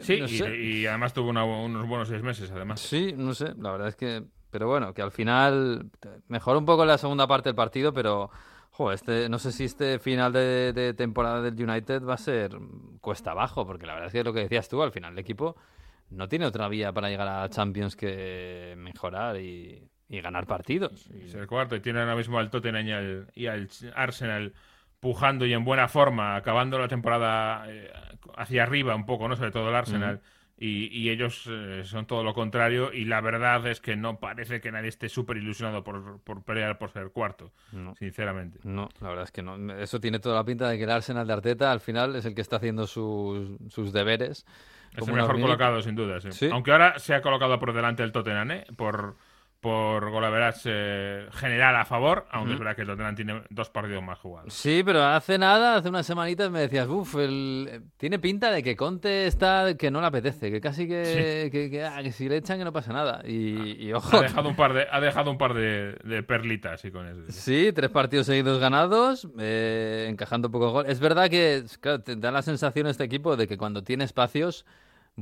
Sí, 0.00 0.20
No 0.20 0.26
y- 0.54 0.86
además 0.86 1.12
tuvo 1.14 1.30
una- 1.30 1.44
unos 1.44 1.86
buenos 1.88 2.08
seis 2.08 2.22
meses 2.22 2.50
además. 2.50 2.80
Sí, 2.80 3.14
no 3.16 3.34
sé, 3.34 3.54
la 3.58 3.72
verdad 3.72 3.88
es 3.88 3.96
que... 3.96 4.22
Pero 4.50 4.66
bueno, 4.66 4.92
que 4.92 5.00
al 5.02 5.12
final 5.12 5.90
mejoró 6.28 6.58
un 6.58 6.64
poco 6.66 6.84
la 6.84 6.98
segunda 6.98 7.26
parte 7.26 7.48
del 7.48 7.56
partido, 7.56 7.92
pero... 7.92 8.30
Jo, 8.72 8.92
este, 8.92 9.28
no 9.28 9.38
sé 9.38 9.52
si 9.52 9.64
este 9.64 9.98
final 9.98 10.32
de, 10.32 10.72
de 10.72 10.94
temporada 10.94 11.42
del 11.42 11.54
United 11.68 12.02
va 12.02 12.14
a 12.14 12.18
ser 12.18 12.56
cuesta 13.00 13.32
abajo, 13.32 13.66
porque 13.66 13.84
la 13.84 13.92
verdad 13.94 14.06
es 14.06 14.12
que 14.12 14.24
lo 14.24 14.32
que 14.32 14.40
decías 14.40 14.68
tú, 14.68 14.82
al 14.82 14.92
final 14.92 15.12
el 15.12 15.18
equipo 15.18 15.56
no 16.10 16.28
tiene 16.28 16.46
otra 16.46 16.66
vía 16.68 16.92
para 16.92 17.08
llegar 17.10 17.28
a 17.28 17.48
Champions 17.50 17.94
que 17.96 18.74
mejorar 18.78 19.36
y, 19.40 19.82
y 20.08 20.20
ganar 20.20 20.46
partidos. 20.46 21.10
Y- 21.12 21.24
Es 21.24 21.34
el 21.34 21.46
cuarto 21.46 21.76
y 21.76 21.80
tiene 21.80 22.00
ahora 22.00 22.16
mismo 22.16 22.38
al 22.38 22.48
Tottenham 22.48 22.86
y 22.86 22.92
al, 22.92 23.26
y 23.34 23.46
al 23.46 23.68
Arsenal 23.94 24.54
pujando 25.00 25.46
y 25.46 25.52
en 25.54 25.64
buena 25.64 25.88
forma, 25.88 26.36
acabando 26.36 26.78
la 26.78 26.88
temporada 26.88 27.64
eh, 27.68 27.90
hacia 28.36 28.62
arriba 28.62 28.94
un 28.94 29.06
poco, 29.06 29.28
¿no? 29.28 29.36
Sobre 29.36 29.50
todo 29.50 29.68
el 29.70 29.74
Arsenal. 29.74 30.20
Y, 30.62 30.88
y 30.94 31.08
ellos 31.08 31.48
eh, 31.50 31.80
son 31.86 32.04
todo 32.04 32.22
lo 32.22 32.34
contrario 32.34 32.92
y 32.92 33.06
la 33.06 33.22
verdad 33.22 33.66
es 33.66 33.80
que 33.80 33.96
no 33.96 34.18
parece 34.20 34.60
que 34.60 34.70
nadie 34.70 34.88
esté 34.90 35.08
súper 35.08 35.38
ilusionado 35.38 35.82
por, 35.82 36.20
por 36.20 36.42
pelear 36.44 36.76
por 36.76 36.90
ser 36.92 37.08
cuarto, 37.12 37.50
No. 37.72 37.94
sinceramente. 37.94 38.58
No, 38.62 38.90
la 39.00 39.08
verdad 39.08 39.24
es 39.24 39.32
que 39.32 39.40
no. 39.42 39.56
Eso 39.78 40.00
tiene 40.00 40.18
toda 40.18 40.34
la 40.36 40.44
pinta 40.44 40.68
de 40.68 40.76
que 40.76 40.84
el 40.84 40.90
Arsenal 40.90 41.26
de 41.26 41.32
Arteta 41.32 41.72
al 41.72 41.80
final 41.80 42.14
es 42.14 42.26
el 42.26 42.34
que 42.34 42.42
está 42.42 42.56
haciendo 42.56 42.86
sus, 42.86 43.52
sus 43.70 43.90
deberes. 43.94 44.44
Es 44.94 45.08
el 45.08 45.14
mejor 45.14 45.40
colocado, 45.40 45.80
sin 45.80 45.94
duda. 45.94 46.20
sí. 46.20 46.30
Sí. 46.32 46.50
Aunque 46.52 46.72
ahora 46.72 46.98
se 46.98 47.14
ha 47.14 47.22
colocado 47.22 47.58
por 47.58 47.72
delante 47.72 48.02
el 48.02 48.12
Tottenham, 48.12 48.50
¿eh? 48.50 48.66
Por, 48.76 49.16
por 49.60 50.10
golaveras 50.10 50.62
eh, 50.64 51.28
general 51.32 51.76
a 51.76 51.84
favor, 51.84 52.26
aunque 52.30 52.54
es 52.54 52.58
verdad 52.58 52.74
que 52.74 52.82
el 52.82 52.88
Tottenham 52.88 53.14
tiene 53.14 53.42
dos 53.50 53.68
partidos 53.68 54.02
más 54.02 54.18
jugados. 54.18 54.54
Sí, 54.54 54.82
pero 54.84 55.04
hace 55.04 55.36
nada, 55.36 55.76
hace 55.76 55.90
unas 55.90 56.06
semanitas 56.06 56.50
me 56.50 56.60
decías, 56.60 56.88
uff, 56.88 57.14
el... 57.16 57.82
tiene 57.98 58.18
pinta 58.18 58.50
de 58.50 58.62
que 58.62 58.74
Conte 58.74 59.26
está, 59.26 59.74
que 59.76 59.90
no 59.90 60.00
le 60.00 60.06
apetece, 60.06 60.50
que 60.50 60.60
casi 60.62 60.88
que, 60.88 61.50
que, 61.52 61.70
que, 61.70 61.84
ah, 61.84 62.02
que 62.02 62.10
si 62.10 62.28
le 62.28 62.38
echan 62.38 62.58
que 62.58 62.64
no 62.64 62.72
pasa 62.72 62.92
nada. 62.94 63.20
Y, 63.26 63.86
y 63.86 63.92
ojo, 63.92 64.16
Ha 64.16 64.22
dejado 64.22 64.48
un 64.48 64.56
par 64.56 64.72
de, 64.72 64.86
ha 64.90 65.00
dejado 65.00 65.30
un 65.30 65.36
par 65.36 65.52
de, 65.52 65.96
de 66.04 66.22
perlitas 66.22 66.82
y 66.86 66.90
con 66.90 67.06
eso. 67.06 67.20
sí. 67.28 67.66
sí, 67.66 67.72
tres 67.72 67.90
partidos 67.90 68.26
seguidos 68.26 68.58
ganados, 68.60 69.28
eh, 69.38 70.06
encajando 70.08 70.50
pocos 70.50 70.72
goles. 70.72 70.90
Es 70.92 71.00
verdad 71.00 71.28
que, 71.28 71.64
claro, 71.80 72.00
te 72.00 72.16
da 72.16 72.30
la 72.30 72.40
sensación 72.40 72.86
este 72.86 73.04
equipo 73.04 73.36
de 73.36 73.46
que 73.46 73.58
cuando 73.58 73.82
tiene 73.82 74.04
espacios 74.04 74.64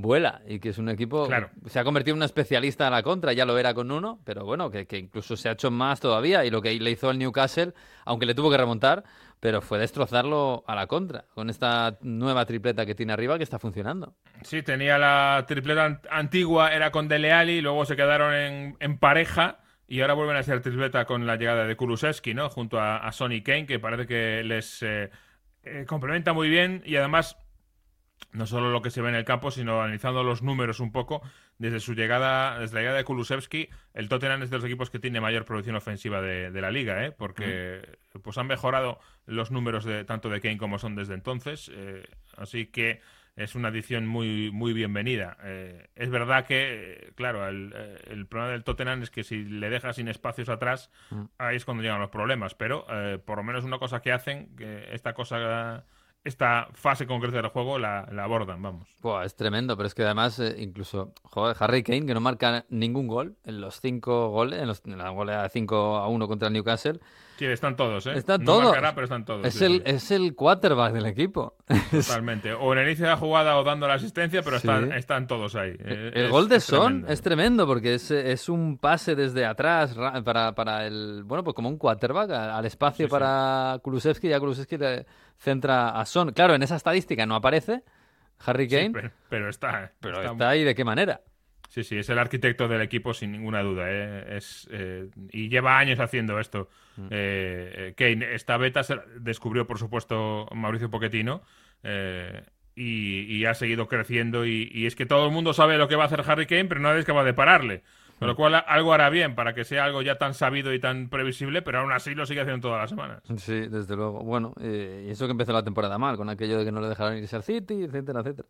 vuela 0.00 0.42
y 0.46 0.58
que 0.60 0.70
es 0.70 0.78
un 0.78 0.88
equipo 0.88 1.26
Claro. 1.26 1.50
se 1.66 1.78
ha 1.78 1.84
convertido 1.84 2.14
en 2.14 2.18
un 2.20 2.24
especialista 2.24 2.86
a 2.86 2.90
la 2.90 3.02
contra, 3.02 3.32
ya 3.32 3.44
lo 3.44 3.58
era 3.58 3.74
con 3.74 3.90
uno, 3.90 4.20
pero 4.24 4.44
bueno, 4.44 4.70
que, 4.70 4.86
que 4.86 4.98
incluso 4.98 5.36
se 5.36 5.48
ha 5.48 5.52
hecho 5.52 5.70
más 5.70 6.00
todavía 6.00 6.44
y 6.44 6.50
lo 6.50 6.62
que 6.62 6.72
le 6.78 6.90
hizo 6.90 7.08
al 7.10 7.18
Newcastle, 7.18 7.72
aunque 8.04 8.26
le 8.26 8.34
tuvo 8.34 8.50
que 8.50 8.56
remontar, 8.56 9.04
pero 9.40 9.60
fue 9.60 9.78
destrozarlo 9.78 10.64
a 10.66 10.74
la 10.74 10.86
contra 10.86 11.24
con 11.34 11.48
esta 11.50 11.96
nueva 12.02 12.44
tripleta 12.46 12.84
que 12.86 12.94
tiene 12.94 13.12
arriba 13.12 13.36
que 13.38 13.44
está 13.44 13.58
funcionando. 13.58 14.14
Sí, 14.42 14.62
tenía 14.62 14.98
la 14.98 15.44
tripleta 15.46 15.86
ant- 15.88 16.08
antigua, 16.10 16.72
era 16.72 16.90
con 16.90 17.08
Dele 17.08 17.32
Alli, 17.32 17.60
luego 17.60 17.84
se 17.84 17.94
quedaron 17.96 18.34
en, 18.34 18.76
en 18.80 18.98
pareja 18.98 19.58
y 19.86 20.00
ahora 20.00 20.14
vuelven 20.14 20.36
a 20.36 20.42
ser 20.42 20.60
tripleta 20.60 21.04
con 21.06 21.26
la 21.26 21.36
llegada 21.36 21.64
de 21.66 21.76
Kulusevski, 21.76 22.34
¿no? 22.34 22.50
Junto 22.50 22.78
a, 22.80 22.98
a 22.98 23.12
Sonny 23.12 23.42
Kane, 23.42 23.66
que 23.66 23.78
parece 23.78 24.06
que 24.06 24.42
les 24.44 24.82
eh, 24.82 25.10
eh, 25.62 25.84
complementa 25.86 26.32
muy 26.32 26.48
bien 26.48 26.82
y 26.84 26.96
además 26.96 27.36
no 28.32 28.46
solo 28.46 28.70
lo 28.70 28.82
que 28.82 28.90
se 28.90 29.00
ve 29.00 29.08
en 29.08 29.14
el 29.14 29.24
campo, 29.24 29.50
sino 29.50 29.80
analizando 29.80 30.22
los 30.22 30.42
números 30.42 30.80
un 30.80 30.92
poco, 30.92 31.22
desde 31.58 31.80
su 31.80 31.94
llegada, 31.94 32.58
desde 32.58 32.74
la 32.74 32.80
llegada 32.80 32.98
de 32.98 33.04
Kulusevski, 33.04 33.68
el 33.94 34.08
Tottenham 34.08 34.42
es 34.42 34.50
de 34.50 34.56
los 34.56 34.64
equipos 34.64 34.90
que 34.90 34.98
tiene 34.98 35.20
mayor 35.20 35.44
producción 35.44 35.76
ofensiva 35.76 36.20
de, 36.20 36.50
de 36.50 36.60
la 36.60 36.70
liga, 36.70 37.04
¿eh? 37.04 37.12
porque 37.12 37.98
pues 38.22 38.36
han 38.38 38.46
mejorado 38.46 39.00
los 39.26 39.50
números 39.50 39.84
de 39.84 40.04
tanto 40.04 40.28
de 40.28 40.40
Kane 40.40 40.58
como 40.58 40.78
son 40.78 40.94
desde 40.94 41.14
entonces, 41.14 41.70
eh, 41.74 42.06
así 42.36 42.66
que 42.66 43.00
es 43.36 43.54
una 43.54 43.68
adición 43.68 44.04
muy, 44.04 44.50
muy 44.50 44.72
bienvenida. 44.72 45.36
Eh, 45.44 45.86
es 45.94 46.10
verdad 46.10 46.44
que, 46.44 47.12
claro, 47.14 47.46
el, 47.46 47.72
eh, 47.72 47.96
el 48.08 48.26
problema 48.26 48.50
del 48.50 48.64
Tottenham 48.64 49.04
es 49.04 49.10
que 49.10 49.22
si 49.22 49.44
le 49.44 49.70
dejas 49.70 49.94
sin 49.94 50.08
espacios 50.08 50.48
atrás, 50.48 50.90
Mm. 51.10 51.22
ahí 51.38 51.54
es 51.56 51.64
cuando 51.64 51.84
llegan 51.84 52.00
los 52.00 52.10
problemas. 52.10 52.56
Pero 52.56 52.84
eh, 52.90 53.18
por 53.24 53.38
lo 53.38 53.44
menos 53.44 53.64
una 53.64 53.78
cosa 53.78 54.02
que 54.02 54.10
hacen, 54.10 54.56
que 54.56 54.88
esta 54.92 55.14
cosa, 55.14 55.84
esta 56.24 56.68
fase 56.74 57.06
concreta 57.06 57.36
del 57.40 57.48
juego 57.50 57.78
la, 57.78 58.06
la 58.12 58.24
abordan, 58.24 58.60
vamos. 58.60 58.88
Es 59.24 59.34
tremendo, 59.36 59.76
pero 59.76 59.86
es 59.86 59.94
que 59.94 60.02
además, 60.02 60.38
eh, 60.40 60.56
incluso, 60.58 61.12
joder, 61.22 61.56
Harry 61.60 61.82
Kane, 61.82 62.04
que 62.04 62.12
no 62.14 62.20
marca 62.20 62.66
ningún 62.68 63.06
gol 63.06 63.36
en 63.44 63.60
los 63.60 63.80
cinco 63.80 64.28
goles, 64.28 64.60
en, 64.60 64.66
los- 64.68 64.82
en 64.84 64.98
la 64.98 65.08
goleada 65.10 65.44
de 65.44 65.48
5 65.50 65.96
a 65.96 66.08
1 66.08 66.28
contra 66.28 66.48
el 66.48 66.54
Newcastle, 66.54 67.00
Sí, 67.38 67.44
están 67.46 67.76
todos, 67.76 68.04
¿eh? 68.08 68.14
Están 68.18 68.40
no 68.40 68.46
todos. 68.46 68.64
marcará, 68.64 68.94
pero 68.96 69.04
están 69.04 69.24
todos. 69.24 69.46
es, 69.46 69.54
sí, 69.54 69.64
el, 69.64 69.74
sí. 69.76 69.82
es 69.84 70.10
el 70.10 70.34
quarterback 70.34 70.92
del 70.92 71.06
equipo. 71.06 71.54
Totalmente. 71.92 72.52
O 72.52 72.72
en 72.72 72.80
el 72.80 72.86
inicio 72.88 73.04
de 73.04 73.12
la 73.12 73.16
jugada 73.16 73.56
o 73.56 73.62
dando 73.62 73.86
la 73.86 73.94
asistencia, 73.94 74.42
pero 74.42 74.58
Sí. 74.58 74.66
están, 74.66 74.90
están 74.92 75.26
todos 75.28 75.54
ahí. 75.54 75.70
Eh, 75.78 76.10
El 76.14 76.24
es- 76.24 76.30
gol 76.32 76.48
de 76.48 76.58
Son 76.58 76.78
tremendo. 76.86 77.12
es 77.12 77.22
tremendo 77.22 77.66
porque 77.68 77.94
es, 77.94 78.10
es 78.10 78.48
un 78.48 78.76
pase 78.76 79.14
desde 79.14 79.46
atrás 79.46 79.94
ra- 79.94 80.20
para, 80.24 80.52
para 80.56 80.84
el. 80.88 81.22
Bueno, 81.24 81.44
pues 81.44 81.54
como 81.54 81.68
un 81.68 81.78
quarterback 81.78 82.28
al 82.32 82.66
espacio 82.66 83.08
para 83.08 83.78
Kulusevski 83.84 84.26
y 84.26 84.32
a 84.32 84.40
Kulusevski 84.40 84.76
le 84.76 85.06
centra 85.38 85.90
a 86.00 86.04
Son. 86.06 86.32
Claro, 86.32 86.54
en 86.54 86.62
esa 86.62 86.76
estadística 86.76 87.26
no 87.26 87.34
aparece 87.34 87.82
Harry 88.44 88.68
Sí, 88.68 88.76
Kane, 88.76 88.90
pero, 88.90 89.10
pero 89.28 89.48
está. 89.48 89.84
eh, 89.84 89.90
pero 90.00 90.20
está- 90.20 90.32
está 90.32 90.48
ahí 90.50 90.64
de 90.64 90.74
qué 90.74 90.84
manera. 90.84 91.20
Sí, 91.70 91.84
sí, 91.84 91.98
es 91.98 92.08
el 92.08 92.18
arquitecto 92.18 92.66
del 92.66 92.80
equipo 92.80 93.12
sin 93.12 93.30
ninguna 93.32 93.62
duda. 93.62 93.84
¿eh? 93.88 94.36
Es, 94.38 94.66
eh, 94.72 95.10
y 95.32 95.48
lleva 95.50 95.78
años 95.78 96.00
haciendo 96.00 96.40
esto. 96.40 96.70
Mm. 96.96 97.06
Eh, 97.10 97.10
eh, 97.10 97.94
Kane, 97.96 98.34
esta 98.34 98.56
beta 98.56 98.82
se 98.82 98.96
descubrió, 99.20 99.66
por 99.66 99.78
supuesto, 99.78 100.48
Mauricio 100.54 100.90
Pochettino. 100.90 101.42
eh, 101.82 102.42
y, 102.74 103.22
y 103.36 103.44
ha 103.44 103.54
seguido 103.54 103.86
creciendo. 103.88 104.46
Y, 104.46 104.70
y 104.72 104.86
es 104.86 104.94
que 104.96 105.04
todo 105.04 105.26
el 105.26 105.32
mundo 105.32 105.52
sabe 105.52 105.76
lo 105.78 105.88
que 105.88 105.96
va 105.96 106.04
a 106.04 106.06
hacer 106.06 106.22
Harry 106.26 106.46
Kane, 106.46 106.66
pero 106.66 106.80
nadie 106.80 107.00
es 107.00 107.04
capaz 107.04 107.24
de 107.24 107.34
pararle. 107.34 107.82
Con 108.18 108.26
lo 108.26 108.34
cual 108.34 108.64
algo 108.66 108.92
hará 108.92 109.10
bien 109.10 109.34
para 109.36 109.54
que 109.54 109.64
sea 109.64 109.84
algo 109.84 110.02
ya 110.02 110.16
tan 110.16 110.34
sabido 110.34 110.74
y 110.74 110.80
tan 110.80 111.08
previsible, 111.08 111.62
pero 111.62 111.80
aún 111.80 111.92
así 111.92 112.14
lo 112.14 112.26
sigue 112.26 112.40
haciendo 112.40 112.68
todas 112.68 112.80
las 112.80 112.90
semanas. 112.90 113.22
Sí, 113.36 113.68
desde 113.68 113.94
luego. 113.94 114.24
Bueno, 114.24 114.54
eh, 114.60 115.04
y 115.06 115.10
eso 115.10 115.26
que 115.26 115.32
empezó 115.32 115.52
la 115.52 115.62
temporada 115.62 115.98
mal, 115.98 116.16
con 116.16 116.28
aquello 116.28 116.58
de 116.58 116.64
que 116.64 116.72
no 116.72 116.80
le 116.80 116.88
dejaron 116.88 117.16
irse 117.16 117.36
al 117.36 117.44
City, 117.44 117.84
etcétera, 117.84 118.20
etcétera. 118.20 118.48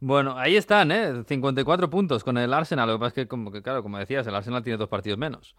Bueno, 0.00 0.38
ahí 0.38 0.56
están, 0.56 0.90
¿eh? 0.90 1.22
54 1.26 1.90
puntos 1.90 2.24
con 2.24 2.38
el 2.38 2.52
Arsenal. 2.54 2.88
Lo 2.88 2.94
que 2.94 3.00
pasa 3.00 3.08
es 3.08 3.14
que, 3.14 3.28
como, 3.28 3.52
que, 3.52 3.62
claro, 3.62 3.82
como 3.82 3.98
decías, 3.98 4.26
el 4.26 4.34
Arsenal 4.34 4.62
tiene 4.62 4.78
dos 4.78 4.88
partidos 4.88 5.18
menos. 5.18 5.54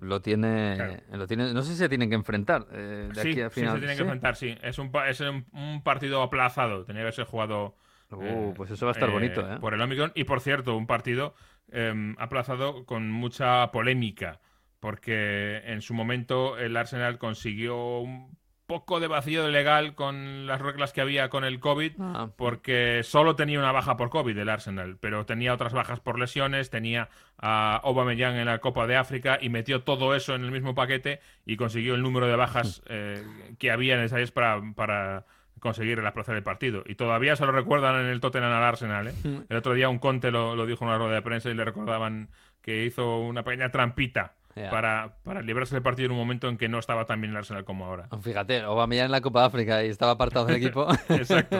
Lo 0.00 0.20
tiene, 0.20 1.02
lo 1.12 1.28
tiene 1.28 1.52
no 1.52 1.62
sé 1.62 1.70
si 1.70 1.76
se 1.76 1.88
tienen 1.88 2.08
que 2.08 2.16
enfrentar 2.16 2.66
eh, 2.72 3.10
de 3.14 3.22
sí, 3.22 3.30
aquí 3.30 3.40
al 3.42 3.50
final. 3.52 3.70
Sí, 3.70 3.74
se 3.74 3.78
tienen 3.78 3.96
que 3.96 4.02
enfrentar, 4.02 4.34
sí. 4.34 4.58
Es 4.60 4.78
un, 4.80 4.90
es 5.06 5.20
un, 5.20 5.46
un 5.52 5.82
partido 5.84 6.20
aplazado. 6.20 6.84
Tenía 6.84 7.04
que 7.06 7.12
ser 7.12 7.26
jugado 7.26 7.76
Uh, 8.10 8.52
pues 8.54 8.70
eso 8.70 8.86
va 8.86 8.92
a 8.92 8.94
estar 8.94 9.10
bonito, 9.10 9.40
¿eh? 9.40 9.58
Por 9.60 9.74
el 9.74 9.80
Omicron. 9.80 10.12
Y 10.14 10.24
por 10.24 10.40
cierto, 10.40 10.76
un 10.76 10.86
partido 10.86 11.34
eh, 11.72 12.14
aplazado 12.18 12.84
con 12.86 13.10
mucha 13.10 13.70
polémica. 13.72 14.40
Porque 14.80 15.62
en 15.64 15.80
su 15.80 15.94
momento 15.94 16.58
el 16.58 16.76
Arsenal 16.76 17.18
consiguió 17.18 18.00
un 18.00 18.36
poco 18.66 18.98
de 19.00 19.08
vacío 19.08 19.48
legal 19.48 19.94
con 19.94 20.46
las 20.46 20.60
reglas 20.60 20.92
que 20.92 21.00
había 21.00 21.28
con 21.28 21.44
el 21.44 21.60
COVID, 21.60 21.92
Ah. 22.00 22.30
porque 22.36 23.02
solo 23.02 23.36
tenía 23.36 23.58
una 23.58 23.72
baja 23.72 23.96
por 23.96 24.08
COVID 24.10 24.36
el 24.38 24.48
Arsenal, 24.48 24.96
pero 25.00 25.26
tenía 25.26 25.52
otras 25.52 25.74
bajas 25.74 26.00
por 26.00 26.18
lesiones, 26.18 26.70
tenía 26.70 27.08
a 27.38 27.76
Aubameyang 27.84 28.36
en 28.36 28.46
la 28.46 28.58
Copa 28.60 28.86
de 28.86 28.96
África 28.96 29.38
y 29.40 29.48
metió 29.50 29.82
todo 29.82 30.14
eso 30.14 30.34
en 30.34 30.44
el 30.44 30.50
mismo 30.50 30.74
paquete 30.74 31.20
y 31.44 31.56
consiguió 31.56 31.94
el 31.94 32.02
número 32.02 32.26
de 32.26 32.36
bajas 32.36 32.82
eh, 32.88 33.22
que 33.58 33.70
había 33.70 33.96
necesarias 33.96 34.30
para, 34.30 34.60
para 34.74 35.26
conseguir 35.64 35.98
aplazar 36.00 36.36
el 36.36 36.42
partido. 36.42 36.84
Y 36.86 36.94
todavía 36.94 37.36
se 37.36 37.46
lo 37.46 37.52
recuerdan 37.52 37.96
en 37.96 38.06
el 38.06 38.20
Tottenham 38.20 38.52
al 38.52 38.62
Arsenal. 38.62 39.08
¿eh? 39.08 39.14
El 39.48 39.56
otro 39.56 39.72
día 39.72 39.88
un 39.88 39.98
Conte 39.98 40.30
lo, 40.30 40.54
lo 40.54 40.66
dijo 40.66 40.84
en 40.84 40.90
una 40.90 40.98
rueda 40.98 41.14
de 41.14 41.22
prensa 41.22 41.48
y 41.48 41.54
le 41.54 41.64
recordaban 41.64 42.28
que 42.60 42.84
hizo 42.84 43.18
una 43.20 43.42
pequeña 43.44 43.70
trampita 43.70 44.34
Para, 44.70 45.16
para 45.24 45.42
librarse 45.42 45.74
del 45.74 45.82
partido 45.82 46.06
en 46.06 46.12
un 46.12 46.18
momento 46.18 46.48
en 46.48 46.56
que 46.56 46.68
no 46.68 46.78
estaba 46.78 47.06
tan 47.06 47.20
bien 47.20 47.32
el 47.32 47.36
Arsenal 47.36 47.64
como 47.64 47.86
ahora. 47.86 48.08
Fíjate, 48.22 48.60
Aubameyang 48.60 49.06
en 49.06 49.10
la 49.10 49.20
Copa 49.20 49.40
de 49.40 49.46
África 49.46 49.84
y 49.84 49.88
estaba 49.88 50.12
apartado 50.12 50.46
del 50.46 50.56
equipo. 50.62 50.86
Exacto. 51.08 51.58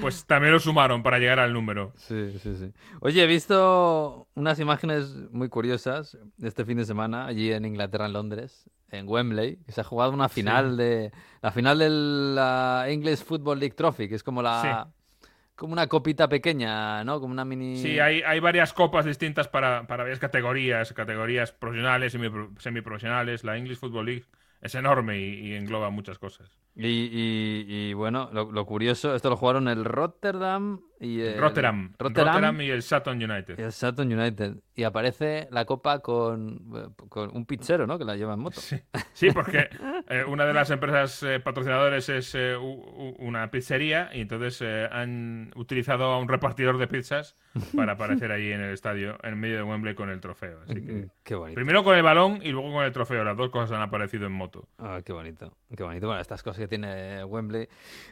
Pues 0.00 0.24
también 0.24 0.52
lo 0.52 0.60
sumaron 0.60 1.02
para 1.02 1.18
llegar 1.18 1.40
al 1.40 1.52
número. 1.52 1.92
Sí, 1.96 2.38
sí, 2.38 2.54
sí. 2.56 2.72
Oye, 3.00 3.24
he 3.24 3.26
visto 3.26 4.28
unas 4.34 4.60
imágenes 4.60 5.14
muy 5.32 5.48
curiosas 5.48 6.16
este 6.40 6.64
fin 6.64 6.78
de 6.78 6.84
semana 6.84 7.26
allí 7.26 7.52
en 7.52 7.64
Inglaterra, 7.64 8.06
en 8.06 8.12
Londres, 8.12 8.70
en 8.90 9.08
Wembley, 9.08 9.56
que 9.64 9.72
se 9.72 9.80
ha 9.80 9.84
jugado 9.84 10.12
una 10.12 10.28
final 10.28 10.76
de 10.76 11.12
la 11.42 11.50
final 11.50 11.78
de 11.78 11.90
la 11.90 12.84
English 12.88 13.24
Football 13.24 13.58
League 13.58 13.74
Trophy, 13.74 14.08
que 14.08 14.14
es 14.14 14.22
como 14.22 14.42
la 14.42 14.88
como 15.58 15.72
una 15.72 15.88
copita 15.88 16.28
pequeña, 16.28 17.02
¿no? 17.04 17.20
Como 17.20 17.32
una 17.32 17.44
mini 17.44 17.76
Sí, 17.76 17.98
hay, 17.98 18.22
hay 18.22 18.38
varias 18.38 18.72
copas 18.72 19.04
distintas 19.04 19.48
para, 19.48 19.86
para 19.88 20.04
varias 20.04 20.20
categorías, 20.20 20.92
categorías 20.92 21.50
profesionales, 21.52 22.14
semipro- 22.14 22.56
semiprofesionales. 22.60 23.42
La 23.42 23.56
English 23.58 23.78
Football 23.78 24.06
League 24.06 24.24
es 24.62 24.74
enorme 24.76 25.18
y, 25.18 25.48
y 25.48 25.54
engloba 25.54 25.90
muchas 25.90 26.18
cosas. 26.18 26.48
Y, 26.76 26.86
y- 26.86 27.64
y, 27.68 27.92
bueno, 27.94 28.30
lo, 28.32 28.52
lo 28.52 28.64
curioso, 28.66 29.16
esto 29.16 29.30
lo 29.30 29.36
jugaron 29.36 29.66
el 29.66 29.84
Rotterdam 29.84 30.80
y 31.00 31.20
el 31.20 31.38
Rotterdam, 31.40 31.92
Rotterdam 31.98 32.26
Rotterdam 32.34 32.60
y 32.60 32.70
el 32.70 32.82
Sutton 32.82 33.22
United. 33.22 33.58
y 33.58 33.62
el 33.62 33.72
Sutton 33.72 34.12
United. 34.12 34.56
Y 34.74 34.84
aparece 34.84 35.48
la 35.50 35.64
copa 35.64 35.98
con, 36.00 36.92
con 37.08 37.36
un 37.36 37.44
pizzero, 37.46 37.86
¿no? 37.86 37.98
Que 37.98 38.04
la 38.04 38.16
lleva 38.16 38.34
en 38.34 38.40
moto. 38.40 38.60
Sí, 39.12 39.30
porque 39.32 39.68
eh, 40.08 40.24
una 40.26 40.44
de 40.46 40.54
las 40.54 40.70
empresas 40.70 41.20
eh, 41.24 41.40
patrocinadores 41.40 42.08
es 42.08 42.32
eh, 42.36 42.56
una 43.18 43.50
pizzería 43.50 44.10
y 44.14 44.20
entonces 44.20 44.60
eh, 44.62 44.88
han 44.90 45.50
utilizado 45.56 46.04
a 46.04 46.18
un 46.18 46.28
repartidor 46.28 46.78
de 46.78 46.86
pizzas 46.86 47.36
para 47.74 47.92
aparecer 47.92 48.30
ahí 48.30 48.52
en 48.52 48.60
el 48.60 48.72
estadio, 48.72 49.18
en 49.24 49.38
medio 49.40 49.56
de 49.56 49.62
Wembley 49.64 49.94
con 49.96 50.10
el 50.10 50.20
trofeo. 50.20 50.60
Así 50.62 50.74
que, 50.80 51.08
Qué 51.24 51.34
bonito. 51.34 51.56
primero 51.56 51.82
con 51.82 51.96
el 51.96 52.02
balón 52.04 52.38
y 52.42 52.50
luego 52.50 52.72
con 52.72 52.84
el 52.84 52.92
trofeo. 52.92 53.24
Las 53.24 53.36
dos 53.36 53.50
cosas 53.50 53.72
han 53.72 53.82
aparecido 53.82 54.26
en 54.26 54.32
moto. 54.32 54.68
Ah, 54.78 55.00
qué 55.04 55.12
bonito, 55.12 55.56
qué 55.76 55.82
bonito. 55.82 56.06
Bueno, 56.06 56.20
estas 56.20 56.42
cosas 56.44 56.60
que 56.60 56.68
tiene 56.68 57.24
Wembley. 57.24 57.68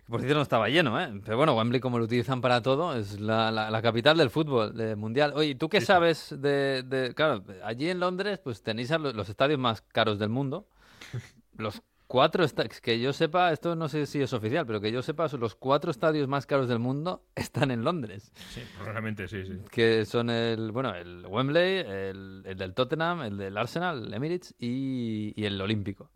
Por 0.08 0.20
cierto, 0.20 0.36
no 0.36 0.42
estaba 0.42 0.68
lleno, 0.68 1.00
¿eh? 1.00 1.20
Pero 1.24 1.36
bueno, 1.36 1.56
Wembley, 1.56 1.80
como 1.80 1.98
lo 1.98 2.04
utilizan 2.06 2.40
para 2.40 2.60
todo, 2.60 2.75
es 2.94 3.20
la, 3.20 3.50
la- 3.50 3.70
la 3.70 3.82
capital 3.82 4.16
del 4.16 4.30
fútbol 4.30 4.74
mundial. 4.96 5.32
Oye, 5.34 5.54
¿tú 5.54 5.68
qué 5.68 5.80
sabes 5.80 6.34
de, 6.38 6.82
de- 6.82 7.14
Claro, 7.14 7.44
allí 7.64 7.88
en 7.90 8.00
Londres, 8.00 8.38
pues 8.42 8.62
tenéis 8.62 8.90
a 8.92 8.98
lo- 8.98 9.12
los 9.12 9.28
estadios 9.28 9.58
más 9.58 9.82
caros 9.82 10.18
del 10.18 10.28
mundo. 10.30 10.68
Los 11.58 11.80
cuatro 12.06 12.44
estadios, 12.44 12.80
que 12.82 13.00
yo 13.00 13.12
sepa, 13.12 13.50
esto 13.50 13.74
no 13.74 13.88
sé 13.88 14.04
si 14.06 14.20
es 14.20 14.32
oficial, 14.34 14.66
pero 14.66 14.80
que 14.80 14.92
yo 14.92 15.00
sepa, 15.02 15.28
son 15.28 15.40
los 15.40 15.54
cuatro 15.56 15.90
estadios 15.90 16.28
más 16.28 16.44
caros 16.46 16.68
del 16.68 16.78
mundo 16.78 17.22
están 17.34 17.70
en 17.70 17.82
Londres. 17.82 18.30
Sí, 18.50 18.60
probablemente 18.76 19.26
sí, 19.26 19.44
sí. 19.44 19.54
Que 19.72 20.04
son 20.04 20.28
el, 20.30 20.70
bueno, 20.70 20.94
el 20.94 21.24
Wembley, 21.26 21.78
el, 21.78 22.42
el 22.44 22.56
del 22.58 22.74
Tottenham, 22.74 23.22
el 23.22 23.36
del 23.38 23.56
Arsenal, 23.56 24.04
el 24.06 24.14
Emirates 24.14 24.54
y, 24.58 25.32
y 25.34 25.44
el 25.46 25.60
Olímpico. 25.60 26.10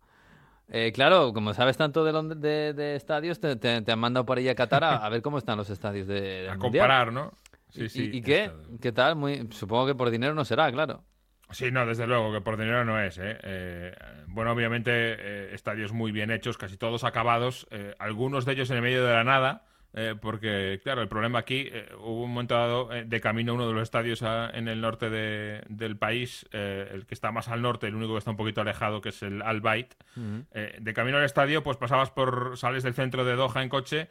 Eh, 0.72 0.92
claro, 0.92 1.32
como 1.32 1.52
sabes 1.52 1.76
tanto 1.76 2.04
de, 2.04 2.12
Lond- 2.12 2.36
de, 2.36 2.72
de 2.74 2.94
estadios, 2.94 3.40
te, 3.40 3.56
te- 3.56 3.82
te 3.82 3.92
han 3.92 3.98
mandado 3.98 4.24
por 4.24 4.38
ahí 4.38 4.48
a 4.48 4.54
Qatar 4.54 4.84
a, 4.84 5.04
a 5.04 5.08
ver 5.08 5.20
cómo 5.20 5.38
están 5.38 5.56
los 5.58 5.68
estadios 5.68 6.06
de, 6.06 6.48
A 6.48 6.52
Mundial. 6.56 6.60
comparar, 6.86 7.12
¿no? 7.12 7.32
Sí, 7.70 7.84
¿Y, 7.84 7.88
sí. 7.88 8.10
y- 8.12 8.16
y 8.18 8.22
qué? 8.22 8.50
¿Qué 8.80 8.92
tal? 8.92 9.16
Muy, 9.16 9.48
supongo 9.50 9.86
que 9.86 9.94
por 9.94 10.10
dinero 10.10 10.34
no 10.34 10.44
será, 10.44 10.70
claro. 10.70 11.02
Sí, 11.50 11.72
no, 11.72 11.84
desde 11.84 12.06
luego, 12.06 12.32
que 12.32 12.40
por 12.40 12.56
dinero 12.56 12.84
no 12.84 13.00
es. 13.00 13.18
¿eh? 13.18 13.36
Eh, 13.42 13.92
bueno, 14.28 14.52
obviamente, 14.52 14.90
eh, 14.94 15.50
estadios 15.54 15.92
muy 15.92 16.12
bien 16.12 16.30
hechos, 16.30 16.56
casi 16.56 16.76
todos 16.76 17.02
acabados, 17.02 17.66
eh, 17.72 17.96
algunos 17.98 18.44
de 18.44 18.52
ellos 18.52 18.70
en 18.70 18.76
el 18.76 18.82
medio 18.82 19.04
de 19.04 19.12
la 19.12 19.24
nada, 19.24 19.64
eh, 19.94 20.14
porque, 20.20 20.80
claro, 20.82 21.02
el 21.02 21.08
problema 21.08 21.40
aquí, 21.40 21.68
eh, 21.72 21.88
hubo 21.98 22.24
un 22.24 22.30
momento 22.32 22.54
dado 22.54 22.92
eh, 22.92 23.04
de 23.04 23.20
camino 23.20 23.52
a 23.52 23.54
uno 23.56 23.66
de 23.68 23.74
los 23.74 23.82
estadios 23.82 24.22
a- 24.22 24.50
en 24.50 24.68
el 24.68 24.80
norte 24.80 25.10
de- 25.10 25.62
del 25.68 25.96
país, 25.96 26.46
eh, 26.52 26.88
el 26.92 27.06
que 27.06 27.14
está 27.14 27.32
más 27.32 27.48
al 27.48 27.60
norte, 27.62 27.86
el 27.88 27.94
único 27.96 28.12
que 28.12 28.18
está 28.18 28.30
un 28.30 28.36
poquito 28.36 28.60
alejado, 28.60 29.00
que 29.00 29.08
es 29.08 29.22
el 29.22 29.42
Al 29.42 29.60
Bayt. 29.60 29.94
De 30.80 30.94
camino 30.94 31.16
al 31.18 31.24
estadio, 31.24 31.62
pues 31.62 31.76
pasabas 31.76 32.10
por, 32.10 32.56
sales 32.56 32.82
del 32.82 32.94
centro 32.94 33.24
de 33.24 33.34
Doha 33.36 33.62
en 33.62 33.68
coche, 33.68 34.08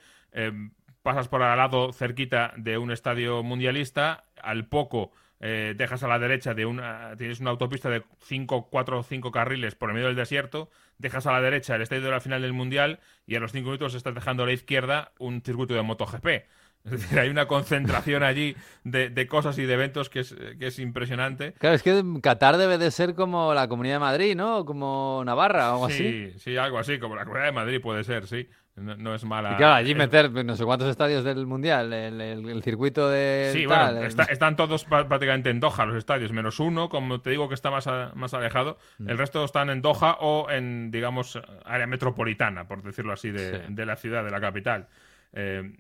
pasas 1.02 1.28
por 1.28 1.42
al 1.42 1.58
lado 1.58 1.94
cerquita 1.94 2.54
de 2.58 2.78
un 2.78 2.92
estadio 2.92 3.42
mundialista, 3.44 4.26
al 4.42 4.66
poco 4.68 5.12
eh, 5.42 5.74
dejas 5.78 6.04
a 6.04 6.10
la 6.10 6.20
derecha 6.20 6.54
de 6.54 6.66
una, 6.66 7.16
tienes 7.18 7.40
una 7.40 7.52
autopista 7.52 7.90
de 7.90 8.04
5, 8.20 8.68
4 8.70 9.00
o 9.00 9.04
5 9.04 9.32
carriles 9.32 9.74
por 9.74 9.90
el 9.90 9.94
medio 9.94 10.08
del 10.08 10.18
desierto, 10.18 10.70
dejas 11.00 11.26
a 11.26 11.32
la 11.32 11.42
derecha 11.42 11.76
el 11.76 11.82
estadio 11.82 12.04
de 12.04 12.12
la 12.12 12.20
final 12.22 12.42
del 12.42 12.54
mundial 12.54 13.00
y 13.26 13.36
a 13.36 13.40
los 13.40 13.52
5 13.52 13.66
minutos 13.66 13.96
estás 13.96 14.14
dejando 14.14 14.44
a 14.44 14.46
la 14.46 14.54
izquierda 14.54 15.12
un 15.18 15.42
circuito 15.42 15.74
de 15.74 15.82
MotoGP. 15.82 16.28
Es 16.86 16.92
decir, 16.92 17.20
hay 17.20 17.28
una 17.28 17.46
concentración 17.46 18.24
allí 18.24 18.56
de, 18.86 19.10
de 19.10 19.28
cosas 19.28 19.58
y 19.58 19.66
de 19.66 19.74
eventos 19.74 20.10
que 20.10 20.22
es, 20.22 20.34
que 20.58 20.68
es 20.68 20.80
impresionante. 20.80 21.52
Claro, 21.60 21.76
es 21.76 21.84
que 21.84 22.02
Qatar 22.24 22.56
debe 22.56 22.78
de 22.78 22.90
ser 22.90 23.16
como 23.16 23.54
la 23.54 23.68
Comunidad 23.68 23.96
de 23.96 24.00
Madrid, 24.00 24.36
¿no? 24.36 24.64
Como 24.64 25.22
Navarra 25.26 25.72
o 25.72 25.74
algo 25.74 25.86
así. 25.88 26.32
Sí, 26.32 26.40
sí, 26.40 26.58
algo 26.58 26.80
así, 26.80 26.98
como 26.98 27.18
la 27.18 27.26
Comunidad 27.26 27.48
de 27.48 27.52
Madrid 27.52 27.82
puede 27.82 28.06
ser, 28.06 28.28
sí. 28.28 28.48
No, 28.80 28.96
no 28.98 29.14
es 29.16 29.24
mala. 29.26 29.54
Y 29.54 29.56
claro, 29.58 29.74
allí 29.76 29.94
meter 29.96 30.32
no 30.32 30.56
sé 30.56 30.64
cuántos 30.66 30.90
estadios 30.90 31.24
del 31.24 31.46
Mundial, 31.46 31.92
el, 31.94 32.20
el- 32.22 32.50
el 32.50 32.64
circuito 32.64 33.10
de 33.10 33.52
Sí, 33.54 33.66
tal, 33.68 33.94
bueno, 33.94 34.08
está- 34.08 34.24
están 34.24 34.56
todos 34.56 34.86
prácticamente 34.86 35.50
en 35.50 35.60
Doha 35.60 35.86
los 35.86 35.96
estadios, 35.98 36.32
menos 36.32 36.60
uno, 36.60 36.90
como 36.90 37.22
te 37.22 37.30
digo 37.32 37.48
que 37.50 37.56
está 37.56 37.70
más, 37.72 37.88
a- 37.88 38.12
más 38.16 38.34
alejado. 38.34 38.78
Mm. 38.98 39.10
El 39.10 39.18
resto 39.18 39.44
están 39.44 39.70
en 39.70 39.82
Doha 39.82 40.18
o 40.22 40.50
en, 40.50 40.92
digamos, 40.92 41.40
área 41.66 41.88
metropolitana, 41.88 42.68
por 42.68 42.82
decirlo 42.84 43.14
así, 43.14 43.32
de, 43.32 43.66
Sí. 43.68 43.74
de 43.74 43.86
la 43.86 43.96
ciudad, 43.96 44.24
de 44.24 44.32
la 44.32 44.40
capital. 44.42 44.88
Eh, 45.34 45.74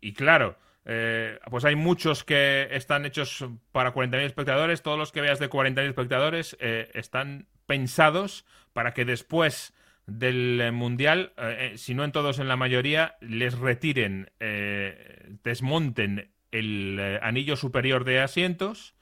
y 0.00 0.12
claro, 0.14 0.56
eh, 0.84 1.38
pues 1.50 1.64
hay 1.64 1.74
muchos 1.76 2.22
que 2.24 2.68
están 2.70 3.04
hechos 3.06 3.44
para 3.72 3.92
40.000 3.92 4.24
espectadores. 4.26 4.82
Todos 4.82 4.98
los 4.98 5.10
que 5.12 5.20
veas 5.20 5.38
de 5.40 5.48
40.000 5.50 5.88
espectadores 5.88 6.56
eh, 6.60 6.88
están 6.94 7.46
pensados 7.66 8.44
para 8.72 8.94
que 8.94 9.04
después 9.04 9.74
del 10.06 10.60
eh, 10.60 10.70
mundial, 10.70 11.32
eh, 11.36 11.72
eh, 11.72 11.78
si 11.78 11.94
no 11.94 12.04
en 12.04 12.12
todos, 12.12 12.38
en 12.38 12.48
la 12.48 12.56
mayoría, 12.56 13.16
les 13.20 13.58
retiren, 13.58 14.30
eh, 14.40 15.36
desmonten 15.42 16.30
el 16.52 17.18
anillo 17.22 17.56
superior 17.56 18.04
de 18.04 18.20
asientos 18.20 18.94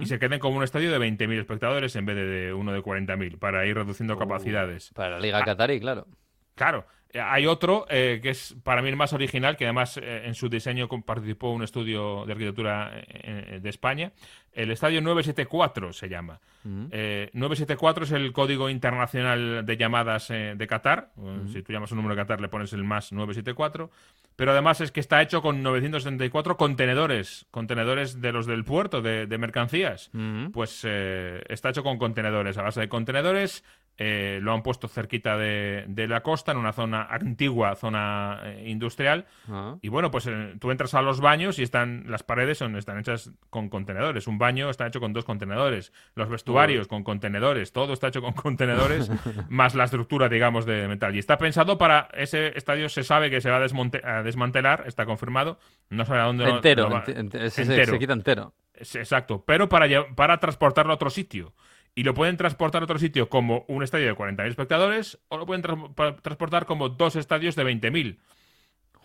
y 0.00 0.06
se 0.06 0.18
queden 0.18 0.40
como 0.40 0.56
un 0.56 0.64
estadio 0.64 0.90
de 0.90 0.98
20.000 0.98 1.38
espectadores 1.38 1.94
en 1.94 2.04
vez 2.04 2.16
de, 2.16 2.52
uno 2.52 2.72
de 2.72 2.82
40.000 2.82 3.38
para 3.38 3.64
ir 3.66 3.76
reduciendo 3.76 4.18
capacidades. 4.18 4.90
Para 4.94 5.10
la 5.10 5.20
Liga 5.20 5.44
Qatarí, 5.44 5.78
claro. 5.78 6.08
Claro, 6.56 6.86
hay 7.14 7.46
otro 7.46 7.86
eh, 7.88 8.20
que 8.22 8.30
es 8.30 8.54
para 8.62 8.82
mí 8.82 8.88
el 8.88 8.96
más 8.96 9.12
original, 9.12 9.56
que 9.56 9.64
además 9.64 9.96
eh, 9.96 10.22
en 10.26 10.34
su 10.34 10.48
diseño 10.48 10.88
participó 11.04 11.50
un 11.50 11.62
estudio 11.62 12.24
de 12.26 12.32
arquitectura 12.32 12.90
eh, 12.94 13.58
de 13.60 13.68
España. 13.68 14.12
El 14.52 14.70
estadio 14.70 15.00
974 15.00 15.92
se 15.92 16.08
llama. 16.08 16.40
Ujú. 16.64 16.88
Eh, 16.90 17.30
974 17.32 18.04
es 18.04 18.12
el 18.12 18.32
código 18.32 18.68
internacional 18.68 19.64
de 19.64 19.76
llamadas 19.76 20.30
eh, 20.30 20.54
de 20.56 20.66
Qatar. 20.66 21.10
Eh, 21.16 21.20
Ujú. 21.20 21.48
Si 21.48 21.62
tú 21.62 21.72
llamas 21.72 21.92
un 21.92 21.96
número 21.98 22.14
de 22.16 22.22
Qatar 22.22 22.40
le 22.40 22.48
pones 22.48 22.72
el 22.72 22.84
más 22.84 23.12
974. 23.12 23.90
Pero 24.36 24.52
además 24.52 24.80
es 24.80 24.90
que 24.90 25.00
está 25.00 25.20
hecho 25.22 25.42
con 25.42 25.62
974 25.62 26.56
contenedores, 26.56 27.46
contenedores 27.50 28.20
de 28.22 28.32
los 28.32 28.46
del 28.46 28.64
puerto, 28.64 29.02
de, 29.02 29.26
de 29.26 29.38
mercancías. 29.38 30.10
Ujú. 30.14 30.50
Pues 30.52 30.80
eh, 30.84 31.42
está 31.48 31.70
hecho 31.70 31.82
con 31.82 31.98
contenedores, 31.98 32.56
a 32.58 32.62
base 32.62 32.80
de 32.80 32.88
contenedores. 32.88 33.64
lo 33.98 34.52
han 34.54 34.62
puesto 34.62 34.88
cerquita 34.88 35.36
de, 35.36 35.84
de 35.88 36.08
la 36.08 36.22
costa, 36.22 36.52
en 36.52 36.58
una 36.58 36.72
zona 36.72 37.02
antigua 37.10 37.76
zona 37.76 38.40
industrial. 38.64 39.26
Ah. 39.48 39.76
Y 39.82 39.88
bueno, 39.88 40.10
pues 40.10 40.28
tú 40.58 40.70
entras 40.70 40.94
a 40.94 41.02
los 41.02 41.20
baños 41.20 41.58
y 41.58 41.62
están 41.62 42.04
las 42.08 42.22
paredes 42.22 42.56
son, 42.58 42.76
están 42.76 42.98
hechas 42.98 43.30
con 43.50 43.68
contenedores. 43.68 44.26
Un 44.26 44.38
baño 44.40 44.68
está 44.70 44.88
hecho 44.88 44.98
con 44.98 45.12
dos 45.12 45.24
contenedores. 45.24 45.92
Los 46.16 46.28
vestuarios 46.28 46.88
con 46.88 47.04
contenedores. 47.04 47.72
Todo 47.72 47.92
está 47.92 48.08
hecho 48.08 48.20
con 48.22 48.32
contenedores, 48.32 49.08
más 49.48 49.76
la 49.76 49.84
estructura, 49.84 50.28
digamos, 50.28 50.66
de 50.66 50.88
metal. 50.88 51.14
Y 51.14 51.20
está 51.20 51.38
pensado 51.38 51.78
para 51.78 52.08
ese 52.14 52.58
estadio, 52.58 52.88
se 52.88 53.04
sabe 53.04 53.30
que 53.30 53.40
se 53.40 53.48
va 53.50 53.58
a, 53.58 54.18
a 54.18 54.22
desmantelar, 54.24 54.82
está 54.88 55.06
confirmado. 55.06 55.60
No 55.90 56.04
sabe 56.04 56.18
a 56.20 56.24
dónde 56.24 56.48
Entero, 56.50 56.90
va- 56.90 57.04
ent- 57.06 57.30
ent- 57.30 57.48
se- 57.50 57.62
entero. 57.62 57.92
se 57.92 57.98
quita 58.00 58.12
entero. 58.14 58.52
Exacto, 58.74 59.44
pero 59.46 59.68
para, 59.68 59.86
para 60.16 60.38
transportarlo 60.38 60.90
a 60.92 60.96
otro 60.96 61.10
sitio. 61.10 61.52
Y 61.94 62.04
lo 62.04 62.14
pueden 62.14 62.36
transportar 62.36 62.82
a 62.82 62.84
otro 62.84 62.98
sitio 62.98 63.28
como 63.28 63.64
un 63.68 63.82
estadio 63.82 64.06
de 64.06 64.14
40.000 64.14 64.46
espectadores 64.48 65.18
o 65.28 65.36
lo 65.38 65.44
pueden 65.46 65.62
tra- 65.62 66.20
transportar 66.22 66.64
como 66.64 66.88
dos 66.88 67.16
estadios 67.16 67.56
de 67.56 67.64
20.000. 67.64 68.18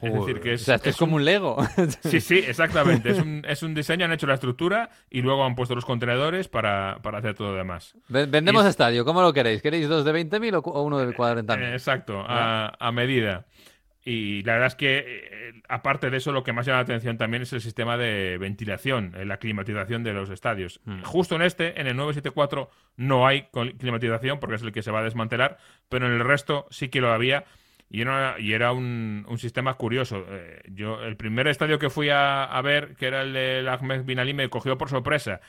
Es 0.01 0.13
decir, 0.13 0.39
que 0.41 0.53
es, 0.53 0.61
o 0.61 0.65
sea, 0.65 0.75
esto 0.75 0.89
es, 0.89 0.95
es 0.95 0.99
como 0.99 1.15
un 1.15 1.25
Lego. 1.25 1.57
Sí, 2.03 2.19
sí, 2.21 2.37
exactamente. 2.37 3.09
Es 3.11 3.19
un, 3.19 3.43
es 3.47 3.63
un 3.63 3.73
diseño, 3.73 4.05
han 4.05 4.11
hecho 4.11 4.27
la 4.27 4.33
estructura 4.35 4.89
y 5.09 5.21
luego 5.21 5.43
han 5.45 5.55
puesto 5.55 5.73
los 5.73 5.85
contenedores 5.85 6.47
para, 6.47 6.99
para 7.01 7.19
hacer 7.19 7.33
todo 7.33 7.51
lo 7.51 7.57
demás. 7.57 7.95
Ven- 8.09 8.29
Vendemos 8.29 8.63
Y 8.63 8.67
es- 8.67 8.71
estadio, 8.71 9.05
¿cómo 9.05 9.21
lo 9.21 9.33
queréis? 9.33 9.61
¿Queréis 9.61 9.87
dos 9.87 10.03
de 10.05 10.11
20.000 10.13 10.61
o 10.63 10.81
uno 10.83 10.99
de 10.99 11.15
40.000? 11.15 11.59
Eh, 11.61 11.71
Exacto, 11.73 12.23
a, 12.27 12.73
a 12.79 12.91
medida. 12.91 13.45
Y 14.07 14.43
la 14.43 14.53
verdad 14.53 14.67
es 14.67 14.75
que, 14.75 14.97
eh, 14.99 15.61
aparte 15.67 16.11
de 16.11 16.17
eso, 16.17 16.31
lo 16.31 16.43
que 16.43 16.53
más 16.53 16.67
llama 16.67 16.77
la 16.77 16.83
atención 16.83 17.17
también 17.17 17.41
es 17.41 17.51
el 17.53 17.61
sistema 17.61 17.97
de 17.97 18.37
ventilación, 18.37 19.13
eh, 19.17 19.25
la 19.25 19.37
climatización 19.37 20.03
de 20.03 20.13
los 20.13 20.29
estadios. 20.29 20.79
Hmm. 20.85 21.01
Justo 21.01 21.35
en 21.35 21.41
este, 21.41 21.81
en 21.81 21.87
el 21.87 21.95
974, 21.95 22.69
no 22.97 23.25
hay 23.25 23.47
climatización 23.79 24.39
porque 24.39 24.57
es 24.57 24.61
el 24.61 24.71
que 24.71 24.83
se 24.83 24.91
va 24.91 24.99
a 24.99 25.03
desmantelar, 25.03 25.57
pero 25.89 26.05
en 26.05 26.11
el 26.13 26.19
resto 26.23 26.67
sí 26.69 26.89
que 26.89 27.01
lo 27.01 27.11
había. 27.11 27.45
Y 27.89 28.01
era, 28.01 28.36
y 28.39 28.53
era 28.53 28.71
un, 28.73 29.25
un 29.27 29.38
sistema 29.38 29.75
curioso. 29.75 30.25
Eh, 30.29 30.61
yo 30.71 31.03
El 31.03 31.15
primer 31.17 31.47
estadio 31.47 31.79
que 31.79 31.89
fui 31.89 32.09
a, 32.09 32.43
a 32.43 32.61
ver, 32.61 32.95
que 32.95 33.07
era 33.07 33.21
el 33.21 33.33
de 33.33 33.67
Ahmed 33.69 34.03
Bin 34.05 34.19
Ali, 34.19 34.33
me 34.33 34.49
cogió 34.49 34.77
por 34.77 34.89
sorpresa. 34.89 35.39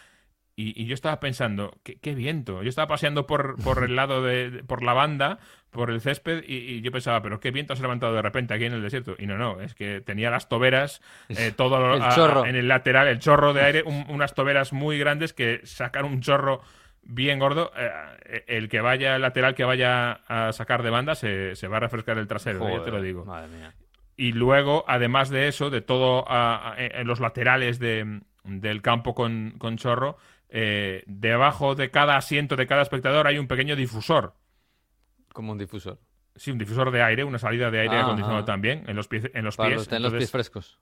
Y, 0.59 0.80
y 0.82 0.87
yo 0.87 0.95
estaba 0.95 1.20
pensando, 1.20 1.76
¿qué, 1.82 1.97
qué 2.01 2.14
viento. 2.14 2.62
Yo 2.62 2.70
estaba 2.70 2.87
paseando 2.89 3.26
por, 3.26 3.62
por 3.62 3.84
el 3.84 3.95
lado 3.95 4.22
de, 4.22 4.51
de- 4.51 4.64
por 4.64 4.82
la 4.82 4.95
banda, 4.95 5.39
por 5.70 5.91
el 5.91 6.01
césped, 6.01 6.45
y, 6.47 6.57
y 6.57 6.80
yo 6.80 6.91
pensaba, 6.93 7.20
pero 7.20 7.41
qué 7.41 7.51
viento 7.51 7.76
se 7.76 7.82
ha 7.82 7.84
levantado 7.84 8.14
de 8.14 8.22
repente 8.22 8.55
aquí 8.55 8.64
en 8.64 8.72
el 8.72 8.80
desierto. 8.82 9.16
Y 9.18 9.26
no, 9.26 9.37
no, 9.37 9.61
es 9.61 9.74
que 9.74 10.01
tenía 10.01 10.30
las 10.30 10.49
toberas, 10.49 11.03
eh, 11.28 11.53
todo 11.55 11.76
El 11.97 12.01
a- 12.03 12.09
a- 12.45 12.49
en 12.49 12.57
el 12.57 12.68
lateral, 12.68 13.07
el 13.09 13.18
chorro 13.18 13.53
de 13.53 13.62
aire, 13.62 13.82
un- 13.84 14.07
unas 14.09 14.34
toberas 14.34 14.72
muy 14.72 14.99
grandes 14.99 15.34
que 15.34 15.61
sacan 15.64 16.07
un 16.07 16.22
chorro 16.22 16.62
bien 17.09 17.38
gordo. 17.38 17.72
Eh, 17.76 18.44
el 18.46 18.68
que 18.68 18.80
vaya, 18.80 19.16
el 19.16 19.22
lateral 19.22 19.54
que 19.54 19.64
vaya 19.64 20.12
a 20.28 20.52
sacar 20.52 20.82
de 20.82 20.90
banda, 20.90 21.14
se, 21.14 21.54
se 21.57 21.68
va 21.68 21.78
a 21.78 21.80
refrescar 21.80 22.18
el 22.18 22.26
trasero, 22.26 22.68
eh, 22.68 22.76
ya 22.78 22.84
te 22.84 22.90
lo 22.90 23.00
digo. 23.00 23.24
Madre 23.24 23.48
mía. 23.48 23.74
Y 24.16 24.32
luego, 24.32 24.84
además 24.88 25.28
de 25.30 25.48
eso, 25.48 25.68
de 25.70 25.80
todo 25.82 26.24
a- 26.30 26.72
a- 26.72 26.76
en 26.78 27.07
los 27.07 27.20
laterales 27.20 27.78
de- 27.78 28.20
del 28.44 28.80
campo 28.82 29.14
con, 29.14 29.54
con 29.59 29.76
chorro, 29.76 30.16
eh, 30.48 31.02
debajo 31.07 31.74
de 31.74 31.90
cada 31.90 32.16
asiento 32.16 32.57
de 32.57 32.66
cada 32.66 32.82
espectador 32.82 33.26
hay 33.26 33.38
un 33.38 33.46
pequeño 33.48 33.76
difusor. 33.76 34.34
Como 35.32 35.52
un 35.52 35.59
difusor. 35.59 35.98
Sí, 36.34 36.50
un 36.50 36.59
difusor 36.59 36.90
de 36.90 37.02
aire, 37.02 37.24
una 37.24 37.38
salida 37.38 37.70
de 37.70 37.80
aire 37.80 37.96
Ah, 37.96 38.02
acondicionado 38.02 38.44
también 38.44 38.84
en 38.88 38.96
los 38.96 39.09
pies. 39.09 39.30
En 39.34 39.44
los 39.44 39.57
Para 39.57 39.70
pies. 39.76 39.90
los- 40.00 40.12
pies 40.14 40.30
frescos. 40.30 40.78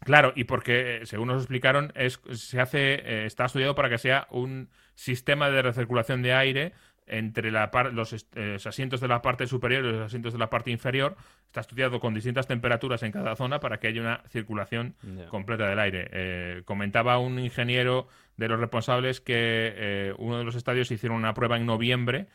Claro, 0.00 0.32
y 0.36 0.44
porque, 0.44 1.00
según 1.04 1.28
nos 1.28 1.38
explicaron, 1.42 1.92
es, 1.94 2.20
se 2.32 2.60
hace, 2.60 2.94
eh, 2.94 3.26
está 3.26 3.44
estudiado 3.46 3.74
para 3.74 3.88
que 3.88 3.98
sea 3.98 4.26
un 4.30 4.68
sistema 4.96 5.48
de 5.50 5.62
recirculación 5.62 6.22
de 6.22 6.34
aire 6.34 6.72
entre 7.06 7.52
la 7.52 7.70
los, 7.92 8.12
eh, 8.12 8.18
los 8.34 8.66
asientos 8.66 9.00
de 9.00 9.06
la 9.06 9.22
parte 9.22 9.46
superior 9.46 9.84
y 9.84 9.92
los 9.92 10.06
asientos 10.06 10.32
de 10.32 10.40
la 10.40 10.50
parte 10.50 10.72
inferior. 10.72 11.14
Está 11.46 11.60
estudiado 11.60 12.00
con 12.00 12.14
distintas 12.14 12.48
temperaturas 12.48 13.04
en 13.04 13.12
cada 13.12 13.36
zona 13.36 13.60
para 13.60 13.78
que 13.78 13.86
haya 13.86 14.00
una 14.00 14.22
circulación 14.28 14.96
completa 15.28 15.68
del 15.68 15.78
aire. 15.78 16.08
Eh, 16.12 16.62
comentaba 16.64 17.18
un 17.18 17.38
ingeniero 17.38 18.08
de 18.36 18.48
los 18.48 18.58
responsables 18.58 19.20
que 19.20 19.34
eh, 19.36 20.14
uno 20.18 20.38
de 20.38 20.44
los 20.44 20.56
estadios 20.56 20.90
hicieron 20.90 21.16
una 21.18 21.32
prueba 21.32 21.56
en 21.56 21.64
noviembre 21.66 22.26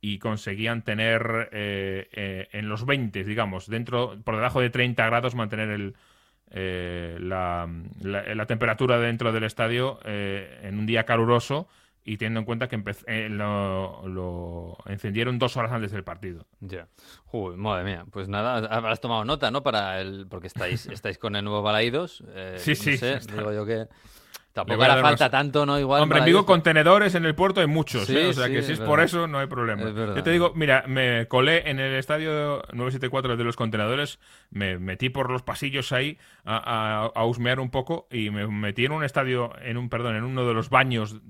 y 0.00 0.18
conseguían 0.20 0.82
tener 0.82 1.48
eh, 1.50 2.48
en 2.52 2.68
los 2.68 2.86
20, 2.86 3.24
digamos, 3.24 3.66
dentro, 3.68 4.16
por 4.22 4.36
debajo 4.36 4.60
de 4.60 4.70
30 4.70 5.04
grados, 5.06 5.34
mantener 5.34 5.70
el, 5.70 5.94
eh, 6.52 7.16
la, 7.20 7.68
la- 8.00 8.34
la 8.34 8.46
temperatura 8.46 8.98
dentro 8.98 9.32
del 9.32 9.44
estadio 9.44 9.98
eh, 10.04 10.60
en 10.62 10.78
un 10.78 10.86
día 10.86 11.04
caluroso 11.04 11.68
y 12.04 12.16
teniendo 12.16 12.40
en 12.40 12.46
cuenta 12.46 12.68
que 12.68 12.82
eh, 13.06 13.28
lo, 13.30 14.06
lo 14.08 14.76
encendieron 14.86 15.38
dos 15.38 15.56
horas 15.56 15.72
antes 15.72 15.92
del 15.92 16.02
partido. 16.04 16.46
Ya. 16.60 16.88
Joder, 17.26 17.58
madre 17.58 17.84
mía. 17.84 18.04
Pues 18.10 18.28
nada, 18.28 18.56
habrás 18.74 19.00
tomado 19.00 19.24
nota, 19.24 19.50
¿no? 19.50 19.62
Para 19.62 20.00
el... 20.00 20.26
Porque 20.28 20.46
estáis, 20.46 20.86
estáis 20.92 21.18
con 21.18 21.36
el 21.36 21.44
nuevo 21.44 21.62
Balaídos. 21.62 22.24
eh, 22.28 22.56
Sí, 22.58 22.70
no 22.70 22.76
sí, 22.76 22.96
sé, 22.96 23.18
digo 23.36 23.52
yo 23.52 23.66
que... 23.66 23.86
Tampoco 24.52 24.82
hará 24.82 24.94
falta 25.00 25.26
unos- 25.26 25.30
tanto, 25.30 25.64
¿no? 25.64 25.78
Igual. 25.78 26.02
Hombre, 26.02 26.22
Vigo 26.22 26.44
contenedores 26.44 27.14
en 27.14 27.24
el 27.24 27.36
puerto 27.36 27.60
hay 27.60 27.68
muchos, 27.68 28.06
Sí, 28.06 28.16
¿eh? 28.18 28.26
o 28.26 28.32
sea 28.32 28.46
sí, 28.48 28.52
que 28.54 28.62
si 28.62 28.72
es 28.72 28.80
es 28.80 28.84
por 28.84 29.00
eso 29.00 29.28
no 29.28 29.38
hay 29.38 29.46
problema. 29.46 29.84
Yo 29.90 30.24
te 30.24 30.30
digo, 30.32 30.52
mira, 30.56 30.82
me 30.88 31.28
colé 31.28 31.70
en 31.70 31.78
el 31.78 31.94
estadio 31.94 32.56
974 32.72 33.36
de 33.36 33.44
los 33.44 33.54
contenedores, 33.54 34.18
me 34.50 34.76
metí 34.80 35.08
por 35.08 35.30
los 35.30 35.44
pasillos 35.44 35.92
ahí 35.92 36.18
a, 36.44 36.56
a, 36.56 37.06
a 37.14 37.24
husmear 37.26 37.60
un 37.60 37.70
poco 37.70 38.08
y 38.10 38.30
me 38.30 38.48
metí 38.48 38.84
en 38.86 38.90
un 38.92 39.04
estadio, 39.04 39.52
en 39.62 39.76
un, 39.76 39.88
perdón, 39.88 40.16
en 40.16 40.24
uno 40.24 40.44
de 40.44 40.52
los 40.52 40.68
baños 40.68 41.20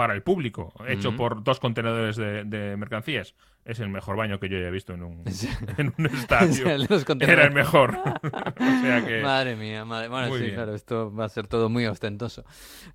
para 0.00 0.14
el 0.14 0.22
público, 0.22 0.72
hecho 0.88 1.14
por 1.14 1.44
dos 1.44 1.60
contenedores 1.60 2.16
de, 2.16 2.44
de 2.44 2.74
mercancías. 2.78 3.34
Es 3.62 3.78
el 3.78 3.88
mejor 3.90 4.16
baño 4.16 4.40
que 4.40 4.48
yo 4.48 4.56
haya 4.56 4.70
visto 4.70 4.94
en 4.94 5.02
un, 5.02 5.22
en 5.76 5.94
un 5.98 6.06
estadio. 6.14 6.68
el 6.70 6.88
Era 7.20 7.44
el 7.44 7.52
mejor. 7.52 7.90
o 8.24 8.80
sea 8.82 9.04
que... 9.06 9.20
Madre 9.22 9.54
mía, 9.54 9.84
madre. 9.84 10.08
Bueno, 10.08 10.28
Muy 10.28 10.38
sí, 10.38 10.44
bien. 10.44 10.56
claro, 10.56 10.74
esto 10.74 11.14
va 11.14 11.26
a 11.26 11.28
ser 11.28 11.46
todo 11.46 11.68
muy 11.68 11.84
ostentoso. 11.86 12.42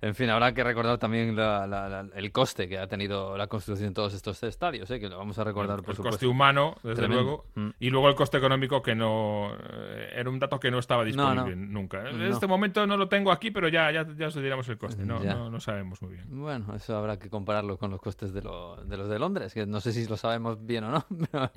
En 0.00 0.14
fin, 0.14 0.28
habrá 0.28 0.52
que 0.54 0.64
recordar 0.64 0.98
también 0.98 1.36
la- 1.36 1.66
la- 1.66 1.88
la- 1.88 2.08
el 2.14 2.32
coste 2.32 2.68
que 2.68 2.78
ha 2.78 2.88
tenido 2.88 3.36
la 3.38 3.46
construcción 3.46 3.90
de 3.90 3.94
todos 3.94 4.12
estos 4.12 4.42
estadios, 4.42 4.90
¿eh? 4.90 4.98
que 4.98 5.08
lo 5.08 5.16
vamos 5.18 5.38
a 5.38 5.44
recordar, 5.44 5.80
por 5.82 5.90
el 5.90 5.96
supuesto. 5.96 6.10
coste 6.16 6.26
humano, 6.26 6.74
desde 6.82 6.96
Tremendo. 6.96 7.22
luego, 7.22 7.46
Mm. 7.54 7.70
y 7.78 7.90
luego 7.90 8.08
el 8.08 8.14
coste 8.16 8.36
económico 8.38 8.82
que 8.82 8.94
no 8.96 9.52
eh, 9.54 10.14
era 10.16 10.28
un 10.28 10.38
dato 10.40 10.58
que 10.58 10.70
no 10.70 10.78
estaba 10.80 11.04
No, 11.04 11.34
no. 11.34 11.44
disponible 11.44 11.56
nunca. 11.56 12.10
En 12.10 12.18
No. 12.18 12.26
este 12.26 12.46
momento 12.48 12.86
no 12.86 12.96
lo 12.96 13.08
tengo 13.08 13.30
aquí, 13.30 13.50
pero 13.52 13.68
ya, 13.68 13.90
ya, 13.92 14.04
ya 14.16 14.26
os 14.26 14.34
diremos 14.34 14.68
el 14.68 14.78
coste. 14.78 15.04
No, 15.06 15.20
no 15.48 15.60
sabemos 15.60 16.02
muy 16.02 16.14
bien. 16.14 16.24
Bueno, 16.28 16.74
eso 16.74 16.96
habrá 16.96 17.18
que 17.18 17.30
compararlo 17.30 17.78
con 17.78 17.90
los 17.92 18.00
costes 18.00 18.32
de, 18.34 18.42
lo- 18.42 18.76
de 18.84 18.96
los 18.96 19.08
de 19.08 19.18
Londres, 19.20 19.54
que 19.54 19.64
no 19.64 19.80
sé 19.80 19.92
si 19.92 20.06
lo 20.06 20.16
sabemos 20.16 20.55
bien 20.60 20.84
o 20.84 20.90
no. 20.90 21.06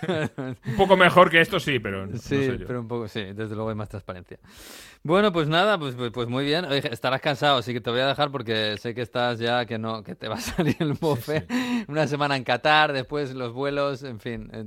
pero- 0.00 0.54
Un 0.66 0.76
poco 0.76 0.96
mejor 0.96 1.30
que 1.30 1.40
esto 1.40 1.58
sí, 1.60 1.78
pero 1.78 2.06
no, 2.06 2.12
no 2.12 2.18
Sí, 2.18 2.36
sé 2.46 2.58
yo. 2.58 2.66
pero 2.66 2.80
un 2.80 2.88
poco, 2.88 3.08
sí, 3.08 3.20
desde 3.22 3.54
luego 3.54 3.70
hay 3.70 3.76
más 3.76 3.88
transparencia. 3.88 4.38
Bueno, 5.02 5.32
pues 5.32 5.48
nada, 5.48 5.78
pues, 5.78 5.94
pues, 5.94 6.10
pues 6.10 6.28
muy 6.28 6.44
bien. 6.44 6.64
Oye, 6.64 6.82
estarás 6.92 7.20
cansado, 7.20 7.58
así 7.58 7.72
que 7.72 7.80
te 7.80 7.90
voy 7.90 8.00
a 8.00 8.06
dejar 8.06 8.30
porque 8.30 8.76
sé 8.78 8.94
que 8.94 9.02
estás 9.02 9.38
ya, 9.38 9.64
que 9.64 9.78
no, 9.78 10.02
que 10.02 10.14
te 10.14 10.28
va 10.28 10.36
a 10.36 10.40
salir 10.40 10.76
el 10.80 10.94
bofe. 10.94 11.46
Una 11.88 12.06
semana 12.06 12.36
en 12.36 12.44
Qatar, 12.44 12.92
después 12.92 13.34
los 13.34 13.52
vuelos, 13.52 14.02
en 14.02 14.18
fin. 14.20 14.50
eh, 14.52 14.64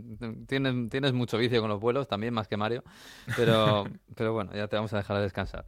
Tienes, 0.48 0.90
tienes 0.90 1.14
mucho 1.14 1.38
vicio 1.38 1.60
con 1.62 1.70
los 1.70 1.80
vuelos, 1.80 2.08
también 2.08 2.34
más 2.34 2.48
que 2.48 2.58
Mario. 2.58 2.84
Pero, 3.36 3.86
pero 4.16 4.34
bueno, 4.34 4.52
ya 4.54 4.68
te 4.68 4.76
vamos 4.78 4.94
a 4.94 4.98
dejar 4.98 5.18
a 5.18 5.22
descansar. 5.22 5.66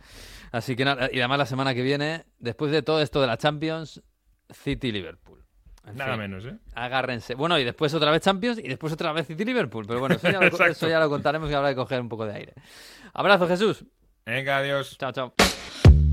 Así 0.51 0.75
que 0.75 0.85
nada, 0.85 1.09
y 1.11 1.19
además 1.19 1.39
la 1.39 1.45
semana 1.45 1.73
que 1.73 1.81
viene, 1.81 2.25
después 2.39 2.71
de 2.71 2.81
todo 2.81 3.01
esto 3.01 3.19
de 3.21 3.27
la 3.27 3.37
Champions, 3.37 4.01
City-Liverpool. 4.49 5.42
En 5.85 5.97
Nada 5.97 6.11
fin, 6.11 6.21
menos, 6.21 6.45
¿eh? 6.45 6.55
Agárrense. 6.75 7.35
Bueno, 7.35 7.59
y 7.59 7.63
después 7.63 7.93
otra 7.93 8.09
vez 8.11 8.21
Champions 8.21 8.57
y 8.59 8.67
después 8.67 8.93
otra 8.93 9.11
vez 9.11 9.27
City 9.27 9.43
Liverpool. 9.43 9.85
Pero 9.85 9.99
bueno, 9.99 10.15
eso 10.15 10.29
ya, 10.31 10.39
lo, 10.39 10.47
eso 10.65 10.87
ya 10.87 10.99
lo 10.99 11.09
contaremos 11.09 11.49
y 11.49 11.53
habrá 11.53 11.69
que 11.69 11.75
coger 11.75 11.99
un 11.99 12.09
poco 12.09 12.25
de 12.25 12.33
aire. 12.35 12.53
Abrazo, 13.13 13.47
Jesús. 13.47 13.83
Venga, 14.25 14.57
adiós. 14.57 14.97
Chao, 14.97 15.11
chao. 15.11 15.33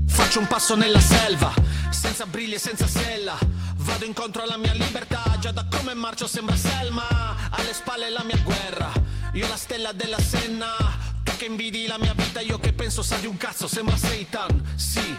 Faccio 0.07 0.39
un 0.41 0.47
passo 0.47 0.75
nella 0.75 0.99
selva, 0.99 1.53
senza 1.89 2.25
briglie 2.25 2.55
e 2.55 2.59
senza 2.59 2.85
sella. 2.85 3.37
Vado 3.77 4.05
incontro 4.05 4.43
alla 4.43 4.57
mia 4.57 4.73
libertà, 4.73 5.23
già 5.39 5.51
da 5.51 5.65
come 5.69 5.93
marcio 5.93 6.27
sembra 6.27 6.55
Selma. 6.55 7.07
Alle 7.51 7.73
spalle 7.73 8.09
la 8.09 8.23
mia 8.23 8.37
guerra, 8.43 8.91
io 9.33 9.47
la 9.47 9.55
stella 9.55 9.93
della 9.93 10.19
Senna. 10.19 10.75
Tu 11.23 11.31
che 11.37 11.45
invidi 11.45 11.87
la 11.87 11.97
mia 11.97 12.13
vita, 12.13 12.41
io 12.41 12.59
che 12.59 12.73
penso 12.73 13.01
sa 13.01 13.15
di 13.17 13.25
un 13.25 13.37
cazzo, 13.37 13.67
sembra 13.67 13.95
Satan. 13.95 14.61
Sì, 14.75 15.15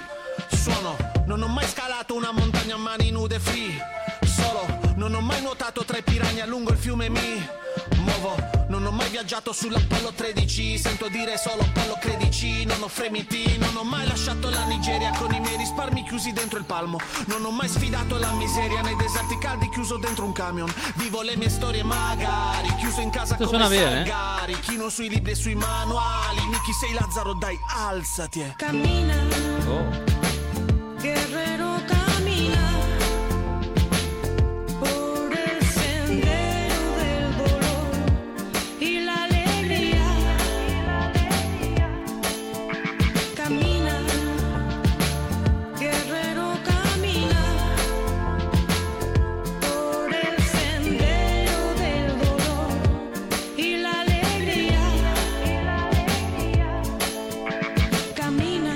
suono, 0.50 0.96
non 1.26 1.42
ho 1.42 1.48
mai 1.48 1.66
scalato 1.66 2.14
una 2.14 2.30
montagna 2.32 2.74
a 2.74 2.78
mani 2.78 3.10
nude 3.10 3.40
free. 3.40 3.76
Non 5.02 5.14
ho 5.14 5.20
mai 5.20 5.42
nuotato 5.42 5.84
tra 5.84 5.98
i 5.98 6.02
piranha 6.04 6.46
lungo 6.46 6.70
il 6.70 6.78
fiume 6.78 7.08
Mi. 7.08 7.44
Muovo, 7.96 8.36
non 8.68 8.86
ho 8.86 8.92
mai 8.92 9.10
viaggiato 9.10 9.52
sull'Apollo 9.52 10.12
13 10.14 10.78
Sento 10.78 11.08
dire 11.08 11.36
solo 11.38 11.62
Apollo 11.62 11.98
credici 12.00 12.64
Non 12.64 12.80
ho 12.82 12.86
fremiti, 12.88 13.58
non 13.58 13.74
ho 13.76 13.82
mai 13.82 14.06
lasciato 14.06 14.48
la 14.48 14.64
Nigeria 14.66 15.10
Con 15.18 15.32
i 15.34 15.40
miei 15.40 15.56
risparmi 15.56 16.04
chiusi 16.04 16.32
dentro 16.32 16.58
il 16.60 16.64
palmo 16.66 16.98
Non 17.26 17.44
ho 17.44 17.50
mai 17.50 17.68
sfidato 17.68 18.16
la 18.18 18.30
miseria 18.32 18.80
Nei 18.82 18.94
deserti 18.96 19.38
caldi 19.38 19.68
chiuso 19.70 19.96
dentro 19.96 20.24
un 20.24 20.32
camion 20.32 20.72
Vivo 20.96 21.22
le 21.22 21.36
mie 21.36 21.48
storie 21.48 21.82
magari 21.82 22.72
Chiuso 22.76 23.00
in 23.00 23.10
casa 23.10 23.34
Questo 23.36 23.56
come 23.56 23.74
eh? 23.74 23.78
Salgari 23.80 24.60
Chino 24.60 24.88
sui 24.88 25.08
libri 25.08 25.32
e 25.32 25.34
sui 25.34 25.54
manuali 25.56 26.46
Miki 26.48 26.72
sei 26.72 26.92
Lazzaro 26.92 27.32
dai 27.34 27.58
alzati 27.74 28.40
eh. 28.40 28.54
Camina, 28.56 29.14
Oh. 29.66 29.88
guerrero 31.00 31.51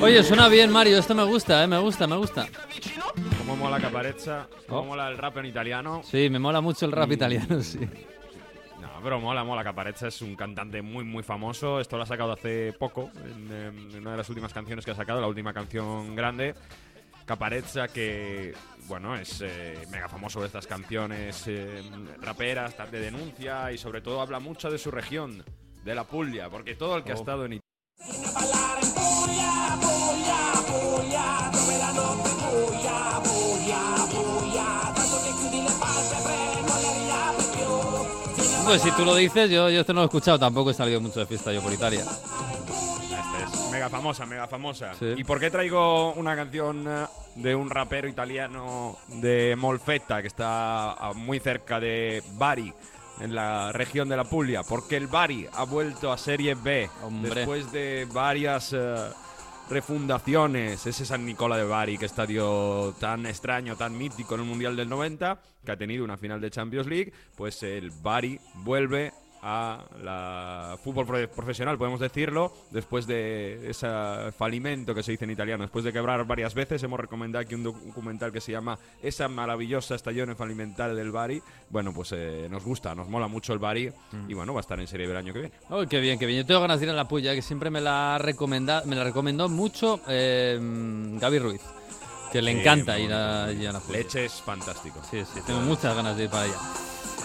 Oye, 0.07 0.23
suena 0.23 0.49
bien, 0.49 0.71
Mario. 0.71 0.99
Esto 0.99 1.15
me 1.15 1.25
gusta, 1.25 1.65
¿eh? 1.65 1.67
Me 1.67 1.79
gusta, 1.79 2.07
me 2.07 2.17
gusta. 2.17 2.47
Cómo 3.39 3.57
mola 3.57 3.81
Caparezza, 3.81 4.47
cómo 4.69 4.81
Oh. 4.81 4.85
mola 4.85 5.09
el 5.09 5.19
rap 5.19 5.37
en 5.39 5.47
italiano. 5.47 6.03
Sí, 6.05 6.29
me 6.31 6.39
mola 6.39 6.61
mucho 6.61 6.87
el 6.87 6.93
rap 6.93 7.11
italiano, 7.13 7.61
sí. 7.63 7.81
No, 8.81 8.89
pero 9.03 9.19
mola, 9.21 9.43
mola. 9.43 9.65
Caparezza 9.65 10.09
es 10.09 10.23
un 10.23 10.37
cantante 10.37 10.81
muy, 10.83 11.03
muy 11.05 11.23
famoso. 11.25 11.81
Esto 11.81 11.97
lo 11.97 12.05
ha 12.05 12.07
sacado 12.07 12.33
hace 12.33 12.73
poco, 12.79 13.11
en, 13.25 13.51
en 13.93 14.01
una 14.01 14.13
de 14.13 14.17
las 14.19 14.29
últimas 14.29 14.53
canciones 14.53 14.85
que 14.85 14.93
ha 14.93 14.95
sacado, 14.95 15.21
la 15.21 15.27
última 15.29 15.53
canción 15.53 16.15
grande. 16.15 16.55
Caparezza, 17.25 17.89
que, 17.89 18.55
bueno, 18.87 19.17
es 19.17 19.41
eh, 19.41 19.75
mega 19.91 20.09
famoso 20.09 20.39
de 20.41 20.47
estas 20.47 20.69
canciones 20.69 21.43
eh, 21.49 21.83
raperas, 22.21 22.77
tal, 22.77 22.91
de 22.93 23.01
denuncia 23.01 23.73
y 23.73 23.79
sobre 23.79 24.01
todo 24.01 24.21
habla 24.21 24.39
mucho 24.39 24.71
de 24.71 24.79
su 24.79 24.93
región, 24.93 25.43
de 25.85 25.95
la 25.97 26.05
Puglia, 26.05 26.49
porque 26.49 26.77
todo 26.77 26.97
el 26.97 27.03
que 27.03 27.11
ha 27.11 27.17
Oh. 27.17 27.19
estado 27.19 27.45
en 27.47 27.59
Pues 38.67 38.83
si 38.83 38.91
tú 38.91 39.05
lo 39.05 39.15
dices, 39.15 39.49
yo, 39.49 39.71
yo 39.71 39.81
esto 39.81 39.93
no 39.93 40.01
lo 40.01 40.05
he 40.05 40.07
escuchado. 40.07 40.41
Tampoco 40.41 40.71
he 40.71 40.75
salido 40.75 41.01
mucho 41.01 41.21
de 41.21 41.27
fiesta 41.27 41.53
yo 41.53 41.63
por 41.63 41.73
Italia. 41.73 42.01
Este 42.01 43.45
es 43.45 43.71
mega 43.71 43.89
famosa, 43.89 44.27
mega 44.27 44.49
famosa. 44.49 44.93
Sí. 44.99 45.15
¿Y 45.17 45.23
por 45.23 45.39
qué 45.39 45.53
traigo 45.53 46.13
una 46.15 46.35
canción 46.35 46.85
eh, 46.89 47.07
de 47.37 47.55
un 47.55 47.71
rapero 47.71 48.09
italiano 48.09 48.99
de 49.07 49.55
Molfetta, 49.57 50.21
que 50.21 50.27
está 50.27 50.97
muy 51.15 51.39
cerca 51.39 51.79
de 51.79 52.25
Bari, 52.33 52.75
en 53.21 53.35
la 53.35 53.73
región 53.73 54.09
de 54.09 54.17
la 54.17 54.25
Puglia? 54.25 54.63
Porque 54.63 54.97
el 54.97 55.07
Bari 55.07 55.47
ha 55.53 55.65
vuelto 55.65 56.13
a 56.13 56.19
Serie 56.19 56.55
B 56.55 56.89
Hombre. 57.03 57.35
después 57.35 57.73
de 57.73 58.07
varias 58.13 58.73
eh, 58.73 58.97
refundaciones. 59.69 60.87
Ese 60.87 61.05
San 61.05 61.25
Nicola 61.25 61.57
de 61.57 61.65
Bari, 61.65 61.99
que 61.99 62.07
estadio 62.07 62.95
tan 63.01 63.27
extraño, 63.27 63.77
tan 63.77 63.97
mítico 63.97 64.35
en 64.35 64.43
el 64.43 64.47
Mundial 64.47 64.77
del 64.77 64.89
90, 64.89 65.41
que 65.65 65.73
ha 65.73 65.77
tenido 65.77 66.05
una 66.05 66.17
final 66.17 66.41
de 66.41 66.51
Champions 66.51 66.87
League, 66.87 67.13
pues 67.37 67.63
el 67.63 67.91
Bari 67.91 68.41
vuelve 68.55 69.13
a 69.49 69.85
la 70.03 70.77
fútbol 70.83 71.07
pro- 71.07 71.31
profesional, 71.31 71.79
podemos 71.79 72.01
decirlo, 72.01 72.53
después 72.73 73.07
de 73.07 73.71
ese 73.71 73.87
falimento 74.37 74.93
que 74.93 75.05
se 75.05 75.13
dice 75.13 75.25
en 75.25 75.31
italiano, 75.31 75.63
después 75.63 75.85
de 75.85 75.93
quebrar 75.93 76.25
varias 76.27 76.53
veces, 76.53 76.83
hemos 76.83 76.99
recomendado 76.99 77.43
aquí 77.45 77.55
un 77.55 77.63
documental 77.63 78.33
que 78.33 78.41
se 78.41 78.51
llama 78.51 78.77
Esa 79.01 79.29
maravillosa 79.29 79.95
estagione 79.95 80.35
fallimentare 80.35 80.95
del 80.97 81.13
Bari. 81.13 81.41
Bueno, 81.71 81.93
pues 81.95 82.11
eh, 82.13 82.49
nos 82.51 82.65
gusta, 82.65 82.93
nos 82.97 83.09
mola 83.09 83.29
mucho 83.29 83.53
el 83.53 83.61
Bari 83.61 83.89
y 84.27 84.35
bueno, 84.35 84.53
va 84.53 84.59
a 84.59 84.63
estar 84.63 84.81
en 84.81 84.89
serie 84.89 85.07
del 85.07 85.17
año 85.17 85.33
que 85.33 85.39
viene. 85.39 85.55
Uy, 85.71 85.87
qué 85.87 86.01
bien, 86.01 86.19
qué 86.19 86.27
bien. 86.27 86.41
Yo 86.41 86.47
tengo 86.47 86.61
ganas 86.61 86.81
de 86.81 86.87
ir 86.87 86.91
a 86.91 86.95
la 86.95 87.07
puya, 87.07 87.33
que 87.35 87.43
siempre 87.43 87.71
me 87.71 87.81
la 87.81 88.19
recomenda, 88.19 88.83
me 88.85 88.97
la 88.97 89.05
recomendó 89.05 89.49
mucho 89.49 90.01
eh, 90.09 90.59
Gaby 91.21 91.39
Ruiz, 91.39 91.63
que 92.33 92.43
le 92.43 92.53
Sí, 92.53 92.59
encanta 92.59 92.99
ir 92.99 93.13
a, 93.13 93.53
ir 93.53 93.69
a 93.69 93.73
la 93.75 93.79
puya. 93.81 93.99
Leche 93.99 94.25
es 94.25 94.43
fantástico. 94.43 95.01
Sí, 95.09 95.23
sí, 95.33 95.41
tengo 95.47 95.61
muchas 95.61 95.95
ganas 95.95 96.17
de 96.17 96.25
ir 96.25 96.31
para 96.31 96.43
allá. 96.45 96.57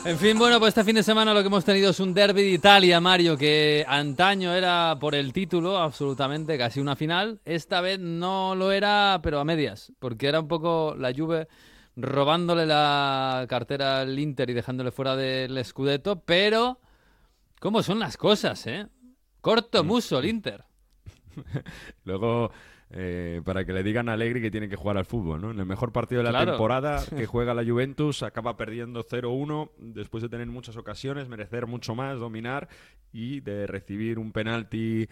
En 0.03 0.17
fin, 0.17 0.35
bueno, 0.35 0.57
pues 0.57 0.69
este 0.69 0.83
fin 0.83 0.95
de 0.95 1.03
semana 1.03 1.31
lo 1.31 1.41
que 1.41 1.47
hemos 1.47 1.63
tenido 1.63 1.91
es 1.91 1.99
un 1.99 2.11
derby 2.11 2.41
de 2.41 2.49
Italia, 2.49 2.99
Mario, 2.99 3.37
que 3.37 3.85
antaño 3.87 4.51
era 4.51 4.97
por 4.99 5.13
el 5.13 5.31
título, 5.31 5.77
absolutamente, 5.77 6.57
casi 6.57 6.79
una 6.79 6.95
final. 6.95 7.39
Esta 7.45 7.81
vez 7.81 7.99
no 7.99 8.55
lo 8.55 8.71
era, 8.71 9.19
pero 9.21 9.39
a 9.39 9.45
medias, 9.45 9.93
porque 9.99 10.27
era 10.27 10.39
un 10.39 10.47
poco 10.47 10.95
la 10.97 11.13
Juve 11.15 11.47
robándole 11.95 12.65
la 12.65 13.45
cartera 13.47 14.01
al 14.01 14.17
Inter 14.17 14.49
y 14.49 14.53
dejándole 14.53 14.91
fuera 14.91 15.15
del 15.15 15.63
Scudetto, 15.63 16.19
pero 16.21 16.79
¿cómo 17.59 17.83
son 17.83 17.99
las 17.99 18.17
cosas, 18.17 18.65
eh? 18.65 18.87
Corto 19.39 19.83
muso 19.83 20.17
el 20.17 20.25
Inter. 20.25 20.63
Luego, 22.05 22.51
eh, 22.93 23.41
para 23.45 23.63
que 23.65 23.73
le 23.73 23.83
digan 23.83 24.09
a 24.09 24.13
Allegri 24.13 24.41
que 24.41 24.51
tiene 24.51 24.67
que 24.69 24.75
jugar 24.75 24.97
al 24.97 25.05
fútbol, 25.05 25.41
¿no? 25.41 25.51
En 25.51 25.59
el 25.59 25.65
mejor 25.65 25.91
partido 25.91 26.19
de 26.19 26.25
la 26.25 26.29
Claro. 26.31 26.51
temporada 26.51 27.03
que 27.17 27.25
juega 27.25 27.53
la 27.53 27.63
Juventus, 27.65 28.23
acaba 28.23 28.57
perdiendo 28.57 29.03
0-1 29.03 29.71
después 29.77 30.21
de 30.23 30.29
tener 30.29 30.47
muchas 30.47 30.75
ocasiones, 30.77 31.29
merecer 31.29 31.67
mucho 31.67 31.95
más, 31.95 32.19
dominar 32.19 32.67
y 33.13 33.39
de 33.41 33.67
recibir 33.67 34.19
un 34.19 34.31
penalti, 34.31 35.07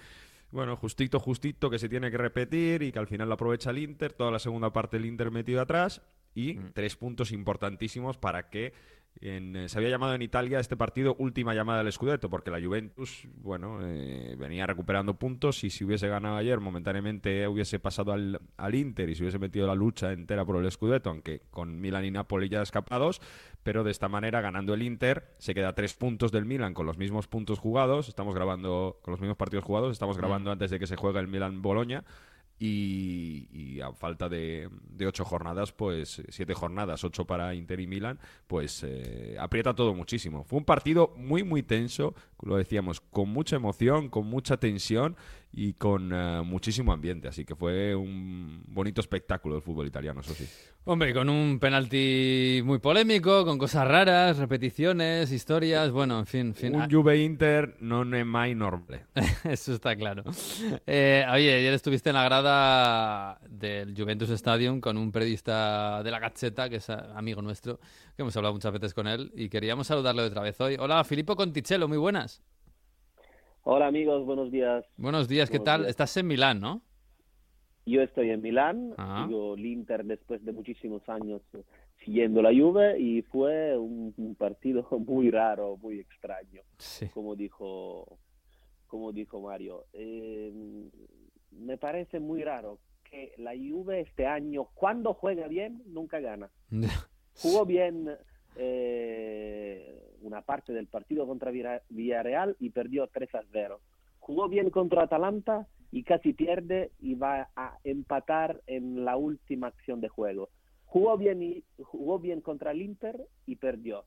bueno, 0.52 0.76
justito, 0.76 1.20
justito, 1.20 1.70
que 1.70 1.80
se 1.80 1.90
tiene 1.90 2.10
que 2.12 2.18
repetir 2.18 2.82
y 2.84 2.92
que 2.92 3.00
al 3.00 3.08
final 3.08 3.28
lo 3.30 3.36
aprovecha 3.36 3.70
el 3.70 3.78
Inter, 3.78 4.14
toda 4.14 4.32
la 4.32 4.40
segunda 4.40 4.72
parte 4.74 4.98
el 4.98 5.06
Inter 5.06 5.32
metido 5.32 5.62
atrás 5.62 6.02
y 6.36 6.56
tres 6.74 6.96
puntos 6.96 7.32
importantísimos 7.32 8.18
para 8.18 8.50
que 8.50 8.74
en- 9.22 9.56
eh, 9.56 9.70
se 9.70 9.78
había 9.78 9.90
llamado 9.90 10.14
en 10.16 10.22
Italia 10.22 10.60
este 10.60 10.78
partido 10.78 11.16
última 11.20 11.54
llamada 11.54 11.84
del 11.84 11.92
Scudetto, 11.92 12.30
porque 12.30 12.52
la 12.52 12.62
Juventus, 12.62 13.28
bueno, 13.36 13.80
eh, 13.82 14.36
venía 14.38 14.66
recuperando 14.66 15.16
puntos 15.16 15.64
y 15.66 15.70
si 15.70 15.84
hubiese 15.84 16.08
ganado 16.08 16.38
ayer, 16.38 16.60
momentáneamente 16.62 17.48
hubiese 17.48 17.80
pasado 17.80 18.14
al, 18.14 18.40
al 18.58 18.76
Inter 18.76 19.10
y 19.10 19.16
se 19.16 19.24
hubiese 19.24 19.40
metido 19.40 19.68
la 19.68 19.76
lucha 19.76 20.14
entera 20.14 20.46
por 20.46 20.64
el 20.64 20.72
Scudetto, 20.72 21.10
aunque 21.10 21.42
con 21.52 21.82
Milan 21.82 22.06
y 22.06 22.12
Napoli 22.12 22.48
ya 22.48 22.62
escapados, 22.62 23.22
pero 23.64 23.84
de 23.84 23.92
esta 23.92 24.08
manera, 24.08 24.40
ganando 24.40 24.74
el 24.74 24.82
Inter, 24.84 25.36
se 25.38 25.54
queda 25.54 25.70
a 25.70 25.76
tres 25.76 25.94
puntos 25.96 26.32
del 26.32 26.46
Milan 26.46 26.74
con 26.74 26.86
los 26.86 26.98
mismos 26.98 27.28
puntos 27.28 27.60
jugados, 27.60 28.08
estamos 28.08 28.34
grabando 28.34 29.00
con 29.02 29.12
los 29.12 29.20
mismos 29.20 29.38
partidos 29.38 29.66
jugados, 29.66 29.92
estamos 29.92 30.18
grabando 30.18 30.52
antes 30.52 30.72
de 30.72 30.80
que 30.80 30.88
se 30.88 30.96
juegue 30.96 31.20
el 31.20 31.28
Milan-Boloña, 31.28 32.06
y, 32.60 33.48
y 33.52 33.82
a 33.82 33.94
falta 33.94 34.28
de, 34.28 34.70
ocho 35.08 35.24
jornadas, 35.24 35.72
pues 35.72 36.22
siete 36.30 36.54
jornadas, 36.54 37.04
ocho 37.04 37.26
para 37.26 37.56
Inter 37.56 37.80
y 37.80 37.88
Milan, 37.88 38.20
pues 38.48 38.84
eh, 38.84 39.38
aprieta 39.40 39.74
todo 39.74 39.94
muchísimo. 39.94 40.44
Fue 40.44 40.60
un 40.60 40.66
partido 40.66 41.14
muy, 41.16 41.44
muy 41.44 41.64
tenso, 41.64 42.14
lo 42.44 42.58
decíamos, 42.58 43.02
con 43.02 43.30
mucha 43.30 43.56
emoción, 43.56 44.10
con 44.10 44.28
mucha 44.28 44.58
tensión 44.58 45.16
y 45.52 45.74
con 45.74 46.12
eh, 46.14 46.42
muchísimo 46.46 46.94
ambiente. 46.94 47.28
Así 47.28 47.46
que 47.46 47.56
fue 47.56 47.96
un 47.96 48.64
bonito 48.68 49.02
espectáculo 49.02 49.56
del 49.56 49.64
fútbol 49.64 49.88
italiano, 49.88 50.22
eso 50.22 50.34
sí. 50.34 50.48
Hombre, 50.86 51.14
con 51.14 51.30
un 51.30 51.60
penalti 51.60 52.62
muy 52.64 52.80
polémico, 52.80 53.46
con 53.46 53.58
cosas 53.58 53.88
raras, 53.88 54.38
repeticiones, 54.38 55.32
historias, 55.32 55.92
bueno, 55.92 56.20
en 56.20 56.26
fin, 56.26 56.56
fin. 56.56 56.76
Un 56.76 56.90
Juve 56.90 57.18
Inter 57.18 57.76
non 57.82 58.16
è 58.16 58.24
mai 58.24 58.56
normale. 58.56 59.06
Eso 59.44 59.74
está 59.74 59.96
claro. 59.96 60.24
Eh, 60.88 61.26
oye, 61.32 61.54
ayer 61.54 61.74
estuviste 61.74 62.10
en 62.10 62.16
la 62.16 62.24
grada 62.24 63.40
del 63.48 63.94
Juventus 63.96 64.30
Stadium 64.32 64.80
con 64.80 64.98
un 64.98 65.12
periodista 65.12 66.02
de 66.02 66.12
la 66.12 66.20
Gazzetta, 66.20 66.70
que 66.70 66.78
es 66.78 66.90
amigo 66.90 67.42
nuestro, 67.42 67.80
que 68.20 68.24
hemos 68.24 68.36
hablado 68.36 68.54
muchas 68.54 68.74
veces 68.74 68.94
con 68.94 69.08
él, 69.08 69.32
y 69.34 69.48
queríamos 69.48 69.88
saludarle 69.88 70.24
otra 70.24 70.42
vez 70.42 70.60
hoy. 70.60 70.76
Hola, 70.78 71.06
Filippo 71.06 71.38
Conticello, 71.38 71.88
muy 71.88 71.98
buenas. 71.98 72.44
Hola 73.64 73.88
amigos, 73.88 74.26
buenos 74.26 74.52
días. 74.52 74.84
Buenos 74.98 75.30
días, 75.30 75.50
¿qué 75.50 75.58
Buenos 75.60 75.66
tal? 75.74 75.82
días. 75.84 75.90
Estás 75.92 76.18
en 76.18 76.28
Milán, 76.28 76.60
¿no? 76.60 76.82
Yo 77.86 78.02
estoy 78.02 78.32
en 78.32 78.42
Milán, 78.42 78.94
Ah. 78.98 79.24
sigo 79.26 79.54
el 79.54 79.66
Inter 79.66 80.04
después 80.04 80.44
de 80.44 80.52
muchísimos 80.52 81.02
años 81.08 81.42
eh, 81.54 81.64
siguiendo 82.04 82.42
la 82.42 82.50
Juve 82.50 83.00
y 83.00 83.22
fue 83.22 83.78
un, 83.78 84.14
un 84.18 84.36
partido 84.36 84.86
muy 85.08 85.32
raro, 85.32 85.78
muy 85.78 86.00
extraño, 86.02 86.62
como 87.14 87.38
dijo 87.38 88.20
como 88.88 89.14
dijo 89.14 89.40
Mario. 89.40 89.86
Eh, 89.94 90.52
me 91.52 91.78
parece 91.78 92.20
muy 92.20 92.44
raro 92.44 92.80
que 93.10 93.32
la 93.38 93.52
Juve 93.52 94.02
este 94.02 94.26
año, 94.28 94.66
cuando 94.74 95.14
juega 95.14 95.48
bien, 95.48 95.82
nunca 95.86 96.20
gana. 96.20 96.50
Jugó 97.42 97.66
bien 97.66 98.10
eh, 98.58 100.18
una 100.22 100.42
parte 100.42 100.74
del 100.74 100.88
partido 100.88 101.26
contra 101.26 101.52
Villarreal 101.52 102.58
y 102.60 102.72
perdió 102.72 103.08
3 103.08 103.36
a 103.36 103.44
0. 103.50 103.80
Jugó 104.20 104.50
bien 104.50 104.70
contra 104.70 105.04
Atalanta 105.04 105.66
y 105.90 106.04
casi 106.04 106.34
pierde 106.34 106.92
y 107.00 107.16
va 107.16 107.50
a 107.56 107.78
empatar 107.86 108.62
en 108.68 109.06
la 109.06 109.16
última 109.16 109.68
acción 109.68 110.02
de 110.02 110.10
juego. 110.10 110.50
Jugó 110.84 111.18
bien, 111.18 111.42
y, 111.42 111.64
jugó 111.82 112.20
bien 112.20 112.42
contra 112.42 112.72
el 112.72 112.82
Inter 112.82 113.26
y 113.46 113.56
perdió. 113.56 114.04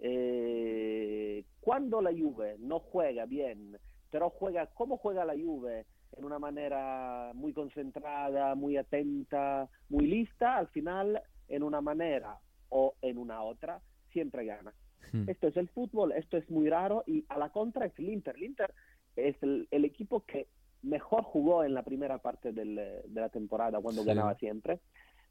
Eh, 0.00 1.44
cuando 1.60 2.02
la 2.02 2.10
Juve 2.10 2.56
no 2.58 2.80
juega 2.80 3.26
bien, 3.26 3.78
pero 4.10 4.30
juega 4.30 4.66
como 4.66 4.96
juega 4.96 5.24
la 5.24 5.34
Juve, 5.34 5.86
en 6.16 6.24
una 6.24 6.40
manera 6.40 7.30
muy 7.34 7.52
concentrada, 7.52 8.56
muy 8.56 8.76
atenta, 8.76 9.68
muy 9.88 10.08
lista, 10.08 10.56
al 10.56 10.66
final, 10.66 11.22
en 11.46 11.62
una 11.62 11.80
manera 11.80 12.40
o 12.72 12.94
en 13.02 13.18
una 13.18 13.42
otra, 13.42 13.80
siempre 14.12 14.44
gana. 14.46 14.72
Hmm. 15.12 15.28
Esto 15.28 15.48
es 15.48 15.56
el 15.56 15.68
fútbol, 15.68 16.12
esto 16.12 16.36
es 16.36 16.48
muy 16.50 16.68
raro 16.70 17.04
y 17.06 17.24
a 17.28 17.36
la 17.38 17.50
contra 17.50 17.86
es 17.86 17.98
el 17.98 18.08
Inter. 18.08 18.34
El 18.36 18.44
Inter 18.44 18.74
es 19.16 19.36
el, 19.42 19.68
el 19.70 19.84
equipo 19.84 20.24
que 20.24 20.46
mejor 20.82 21.22
jugó 21.24 21.64
en 21.64 21.74
la 21.74 21.82
primera 21.82 22.18
parte 22.18 22.52
del- 22.52 23.02
de 23.06 23.20
la 23.20 23.28
temporada 23.28 23.80
cuando 23.80 24.02
Sí. 24.02 24.08
ganaba 24.08 24.34
siempre. 24.36 24.80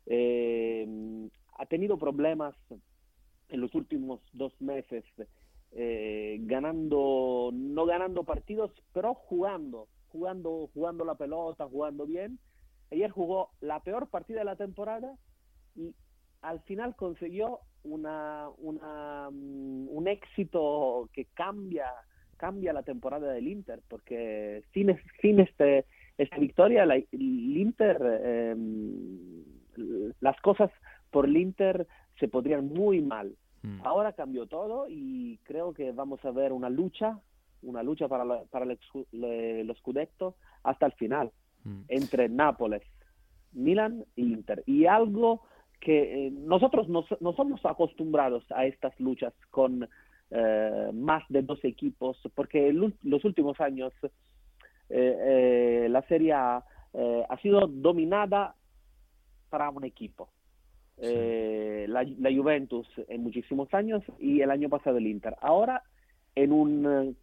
Eh, 0.05 0.87
ha 1.57 1.65
tenido 1.67 1.97
problemas 1.97 2.55
en 3.49 3.61
los 3.61 3.73
últimos 3.75 4.19
dos 4.33 4.53
meses 4.61 5.03
eh, 5.73 6.37
ganando 6.41 7.51
no 7.53 7.85
ganando 7.85 8.23
partidos 8.23 8.71
pero 8.93 9.13
jugando 9.13 9.87
jugando 10.09 10.69
jugando 10.73 11.05
la 11.05 11.15
pelota 11.15 11.65
jugando 11.67 12.05
bien 12.05 12.39
ayer 12.91 13.09
jugó 13.11 13.51
la 13.61 13.79
peor 13.81 14.09
partida 14.09 14.39
de 14.39 14.45
la 14.45 14.55
temporada 14.57 15.15
y 15.75 15.93
al 16.41 16.59
final 16.61 16.95
consiguió 16.95 17.59
una, 17.83 18.49
una, 18.59 19.29
mm, 19.31 19.87
un 19.89 20.07
éxito 20.07 21.09
que 21.13 21.25
cambia 21.33 21.85
cambia 22.37 22.73
la 22.73 22.81
temporada 22.81 23.31
del 23.31 23.47
Inter 23.47 23.81
porque 23.87 24.63
sin, 24.73 24.89
es- 24.89 25.01
sin 25.21 25.39
este 25.39 25.85
esta 26.17 26.37
victoria, 26.37 26.85
la- 26.85 26.95
el 26.95 27.57
Inter, 27.57 27.97
eh, 28.01 28.55
las 30.19 30.39
cosas 30.41 30.71
por 31.09 31.25
el 31.25 31.37
Inter 31.37 31.87
se 32.19 32.27
podrían 32.27 32.67
muy 32.67 33.01
mal. 33.01 33.35
Ahora 33.83 34.13
cambió 34.13 34.47
todo 34.47 34.87
y 34.89 35.39
creo 35.43 35.73
que 35.73 35.91
vamos 35.91 36.23
a 36.25 36.31
ver 36.31 36.51
una 36.51 36.69
lucha, 36.69 37.19
una 37.61 37.83
lucha 37.83 38.07
para, 38.07 38.25
la- 38.25 38.43
para 38.45 38.65
el, 38.65 38.79
lo 39.67 39.75
Scudetto 39.75 40.35
hasta 40.63 40.87
el 40.87 40.93
final, 40.93 41.31
entre 41.87 42.27
Nápoles, 42.27 42.81
Milan 43.53 44.03
e 44.15 44.21
Inter. 44.21 44.63
Y 44.65 44.87
algo 44.87 45.43
que 45.81 46.27
eh, 46.27 46.31
nosotros 46.31 46.87
no, 46.87 47.03
no 47.19 47.33
somos 47.33 47.65
acostumbrados 47.65 48.45
a 48.51 48.65
estas 48.65 48.97
luchas 48.99 49.33
con 49.49 49.89
eh, 50.29 50.89
más 50.93 51.23
de 51.27 51.41
dos 51.41 51.59
equipos, 51.65 52.17
porque 52.35 52.71
ul- 52.71 52.95
los 53.03 53.25
últimos 53.25 53.59
años 53.59 53.91
eh, 54.03 54.09
eh, 54.89 55.87
la 55.89 56.01
Serie 56.03 56.33
A 56.33 56.63
ha 57.29 57.37
sido 57.41 57.67
dominada 57.67 58.53
para 59.49 59.69
un 59.69 59.83
equipo. 59.85 60.27
Eh, 60.97 61.85
la, 61.87 62.03
la 62.19 62.29
Juventus 62.31 62.85
en 63.07 63.23
muchísimos 63.23 63.73
años 63.73 64.03
y 64.19 64.41
el 64.41 64.51
año 64.51 64.69
pasado 64.69 64.97
el 64.97 65.07
Inter. 65.07 65.35
Ahora 65.41 65.81
en, 66.35 66.51
un, 66.51 67.15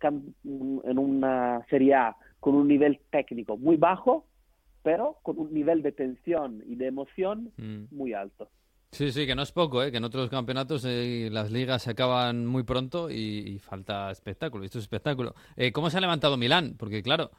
en 0.43 0.99
una 0.99 1.65
Serie 1.71 1.95
A 1.95 2.17
con 2.41 2.55
un 2.55 2.67
nivel 2.67 2.99
técnico 3.11 3.57
muy 3.57 3.77
bajo, 3.77 4.25
pero 4.89 5.19
con 5.23 5.39
un 5.39 5.53
nivel 5.53 5.83
de 5.83 5.93
tensión 5.93 6.63
y 6.67 6.75
de 6.77 6.87
emoción 6.87 7.53
Mm. 7.59 7.95
muy 7.95 8.15
alto. 8.15 8.49
Sí, 8.91 9.13
sí, 9.13 9.27
que 9.27 9.35
no 9.35 9.43
es 9.43 9.53
poco, 9.53 9.83
¿eh? 9.83 9.91
que 9.91 9.99
en 9.99 10.05
otros 10.05 10.31
campeonatos 10.31 10.83
eh, 10.87 11.29
las 11.31 11.51
ligas 11.51 11.83
se 11.83 11.91
acaban 11.91 12.47
muy 12.47 12.63
pronto 12.63 13.11
y, 13.11 13.15
y 13.55 13.59
falta 13.59 14.11
espectáculo. 14.11 14.65
y 14.65 14.67
Esto 14.67 14.79
es 14.79 14.85
espectáculo. 14.85 15.35
Eh, 15.57 15.73
¿Cómo 15.73 15.91
se 15.91 15.99
ha 15.99 16.01
levantado 16.01 16.39
Milán? 16.39 16.75
Porque 16.79 17.03
claro, 17.03 17.31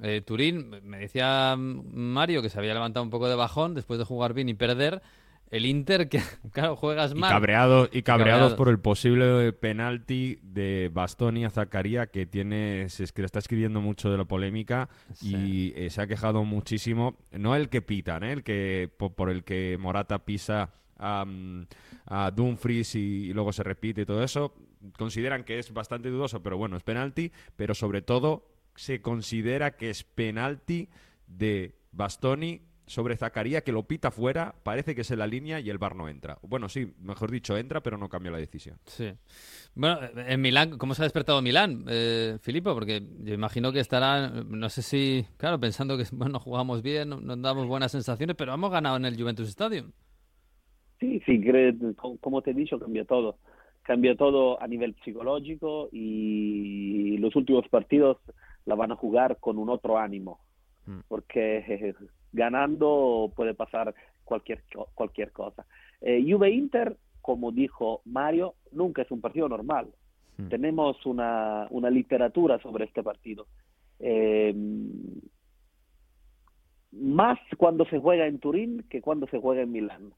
eh, 0.00 0.20
Turín, 0.24 0.70
me 0.84 0.98
decía 0.98 1.56
Mario 1.58 2.40
que 2.40 2.50
se 2.50 2.58
había 2.60 2.72
levantado 2.74 3.02
un 3.02 3.10
poco 3.10 3.28
de 3.28 3.34
bajón 3.34 3.74
después 3.74 3.98
de 3.98 4.04
jugar 4.04 4.32
bien 4.32 4.48
y 4.48 4.54
perder. 4.54 5.02
El 5.50 5.64
Inter, 5.66 6.08
que 6.08 6.20
claro, 6.52 6.74
juegas 6.76 7.12
Y 7.12 7.14
mal. 7.14 7.30
cabreados, 7.30 7.88
y 7.92 8.02
cabreados 8.02 8.54
por 8.54 8.68
el 8.68 8.78
posible 8.80 9.52
penalti 9.52 10.38
de 10.42 10.90
Bastoni 10.92 11.44
a 11.44 11.50
Zacaría, 11.50 12.08
que 12.08 12.26
tiene, 12.26 12.88
se 12.88 13.04
está 13.04 13.38
escribiendo 13.38 13.80
mucho 13.80 14.10
de 14.10 14.18
la 14.18 14.24
polémica 14.24 14.88
y 15.22 15.72
eh, 15.76 15.90
se 15.90 16.02
ha 16.02 16.06
quejado 16.06 16.44
muchísimo. 16.44 17.16
No 17.30 17.54
el 17.54 17.68
que 17.68 17.80
pitan, 17.82 18.24
¿eh? 18.24 18.32
el 18.32 18.42
que 18.42 18.90
po- 18.96 19.14
por, 19.14 19.30
el 19.30 19.44
que 19.44 19.76
Morata 19.78 20.24
pisa 20.24 20.70
a, 20.98 21.24
mm, 21.24 21.66
a 22.06 22.30
Dumfries 22.32 22.94
y, 22.96 22.98
y 23.28 23.32
luego 23.32 23.52
se 23.52 23.62
repite 23.62 24.00
y 24.02 24.06
todo 24.06 24.22
eso. 24.24 24.52
Consideran 24.98 25.44
que 25.44 25.58
es 25.58 25.72
bastante 25.72 26.10
dudoso, 26.10 26.42
pero 26.42 26.56
bueno, 26.58 26.76
es 26.76 26.82
penalti. 26.82 27.30
Pero 27.54 27.74
sobre 27.74 28.02
todo 28.02 28.48
se 28.74 29.00
considera 29.00 29.76
que 29.76 29.90
es 29.90 30.02
penalti 30.02 30.88
de 31.28 31.74
Bastoni 31.92 32.62
sobre 32.86 33.16
Zacaría, 33.16 33.62
que 33.62 33.72
lo 33.72 33.84
pita 33.84 34.10
fuera, 34.10 34.54
parece 34.62 34.94
que 34.94 35.00
es 35.02 35.10
en 35.10 35.18
la 35.18 35.26
línea 35.26 35.60
y 35.60 35.70
el 35.70 35.78
bar 35.78 35.96
no 35.96 36.08
entra. 36.08 36.38
Bueno, 36.42 36.68
sí, 36.68 36.94
mejor 37.00 37.30
dicho, 37.30 37.56
entra, 37.56 37.82
pero 37.82 37.98
no 37.98 38.08
cambia 38.08 38.30
la 38.32 38.38
decisión. 38.38 38.78
Sí. 38.86 39.12
Bueno, 39.74 39.98
en 40.16 40.40
Milán, 40.40 40.78
¿cómo 40.78 40.94
se 40.94 41.02
ha 41.02 41.04
despertado 41.04 41.42
Milán, 41.42 41.84
eh, 41.88 42.38
Filipo? 42.40 42.72
Porque 42.74 43.02
yo 43.20 43.34
imagino 43.34 43.72
que 43.72 43.80
estará, 43.80 44.28
no 44.30 44.68
sé 44.68 44.82
si, 44.82 45.26
claro, 45.36 45.58
pensando 45.60 45.96
que 45.98 46.04
bueno, 46.12 46.38
jugamos 46.40 46.82
bien, 46.82 47.08
no- 47.10 47.20
nos 47.20 47.40
damos 47.42 47.66
buenas 47.66 47.92
sensaciones, 47.92 48.36
pero 48.36 48.54
hemos 48.54 48.70
ganado 48.70 48.96
en 48.96 49.04
el 49.04 49.20
Juventus 49.20 49.48
Stadium. 49.48 49.92
Sí, 50.98 51.20
sí, 51.26 51.40
como 52.20 52.40
te 52.42 52.52
he 52.52 52.54
dicho, 52.54 52.78
cambió 52.78 53.04
todo. 53.04 53.38
Cambió 53.82 54.16
todo 54.16 54.60
a 54.60 54.66
nivel 54.66 54.96
psicológico 55.04 55.88
y 55.92 57.18
los 57.18 57.36
últimos 57.36 57.68
partidos 57.68 58.18
la 58.64 58.74
van 58.74 58.92
a 58.92 58.96
jugar 58.96 59.38
con 59.38 59.58
un 59.58 59.68
otro 59.68 59.98
ánimo, 59.98 60.40
porque 61.08 61.58
eh, 61.58 61.94
ganando 62.32 63.32
puede 63.34 63.54
pasar 63.54 63.94
cualquier, 64.24 64.62
cualquier 64.94 65.32
cosa. 65.32 65.66
Eh, 66.00 66.24
Juve 66.28 66.50
Inter, 66.50 66.96
como 67.20 67.52
dijo 67.52 68.02
Mario, 68.04 68.54
nunca 68.72 69.02
es 69.02 69.10
un 69.10 69.20
partido 69.20 69.48
normal. 69.48 69.88
Tenemos 70.50 71.06
una, 71.06 71.66
una 71.70 71.88
literatura 71.88 72.58
sobre 72.58 72.84
este 72.84 73.02
partido. 73.02 73.46
Eh, 73.98 74.54
más 76.92 77.38
cuando 77.56 77.84
se 77.86 77.98
juega 77.98 78.26
en 78.26 78.38
Turín 78.38 78.84
que 78.90 79.00
cuando 79.00 79.26
se 79.28 79.38
juega 79.38 79.62
en 79.62 79.72
Milán. 79.72 80.12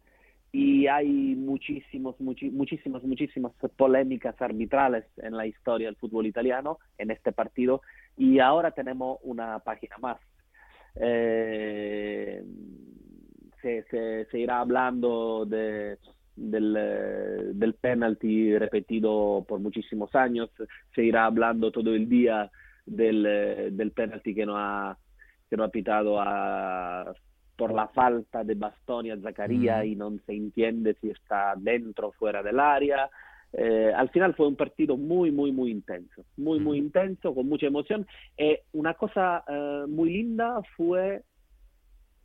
Y 0.50 0.86
hay 0.86 1.34
muchísimos, 1.36 2.18
muchi- 2.20 2.50
muchísimas, 2.50 3.04
muchísimas 3.04 3.52
polémicas 3.76 4.40
arbitrales 4.40 5.04
en 5.18 5.36
la 5.36 5.46
historia 5.46 5.88
del 5.88 5.96
fútbol 5.96 6.26
italiano 6.26 6.78
en 6.96 7.10
este 7.10 7.32
partido. 7.32 7.82
Y 8.16 8.38
ahora 8.40 8.70
tenemos 8.72 9.18
una 9.22 9.58
página 9.60 9.98
más. 9.98 10.18
Eh, 11.00 12.42
se, 13.62 13.82
se, 13.90 14.26
se 14.30 14.38
irá 14.38 14.60
hablando 14.60 15.44
de, 15.46 15.98
del, 16.36 16.76
eh, 16.78 17.50
del 17.52 17.74
penalti 17.74 18.56
repetido 18.56 19.44
por 19.46 19.60
muchísimos 19.60 20.14
años, 20.14 20.50
se 20.94 21.04
irá 21.04 21.26
hablando 21.26 21.70
todo 21.70 21.94
el 21.94 22.08
día 22.08 22.50
del, 22.86 23.26
eh, 23.26 23.68
del 23.72 23.90
penalti 23.92 24.34
que 24.34 24.46
no 24.46 24.56
ha, 24.56 24.96
que 25.48 25.56
no 25.56 25.64
ha 25.64 25.68
pitado 25.68 26.20
a, 26.20 27.12
por 27.56 27.74
la 27.74 27.88
falta 27.88 28.44
de 28.44 28.54
Bastoni 28.54 29.10
a 29.10 29.20
Zaccaria 29.20 29.82
Mm. 29.82 29.86
y 29.86 29.96
no 29.96 30.16
se 30.24 30.32
entiende 30.32 30.94
si 31.00 31.10
está 31.10 31.54
dentro 31.56 32.08
o 32.08 32.12
fuera 32.12 32.42
del 32.42 32.60
área. 32.60 33.10
Eh, 33.52 33.92
al 33.94 34.10
final 34.10 34.34
fue 34.34 34.46
un 34.46 34.56
partido 34.56 34.96
muy, 34.96 35.30
muy, 35.30 35.52
muy 35.52 35.70
intenso, 35.70 36.24
muy, 36.36 36.60
muy 36.60 36.78
intenso, 36.78 37.34
con 37.34 37.48
mucha 37.48 37.66
emoción. 37.66 38.06
Eh, 38.36 38.62
una 38.72 38.94
cosa 38.94 39.42
eh, 39.48 39.84
muy 39.88 40.10
linda 40.10 40.60
fue 40.76 41.22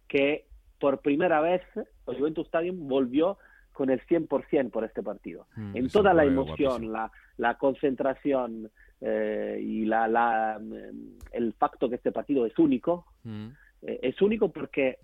que 0.08 0.46
por 0.80 1.00
primera 1.00 1.40
vez 1.40 1.62
el 1.76 2.18
Juventus 2.18 2.46
Stadium 2.48 2.88
volvió 2.88 3.38
con 3.72 3.90
el 3.90 4.02
100% 4.06 4.70
por 4.70 4.84
este 4.84 5.02
partido. 5.02 5.48
Mm, 5.56 5.78
en 5.78 5.90
toda 5.90 6.14
la 6.14 6.26
emoción, 6.26 6.92
la, 6.92 7.12
la 7.38 7.58
concentración 7.58 8.70
eh, 9.02 9.60
y 9.62 9.86
la, 9.86 10.08
la, 10.08 10.60
mm, 10.62 11.18
el 11.32 11.54
facto 11.54 11.90
que 11.90 11.96
este 11.96 12.12
partido 12.12 12.46
es 12.46 12.58
único, 12.60 13.06
eh, 13.26 14.00
es 14.02 14.22
único 14.22 14.52
porque 14.52 15.00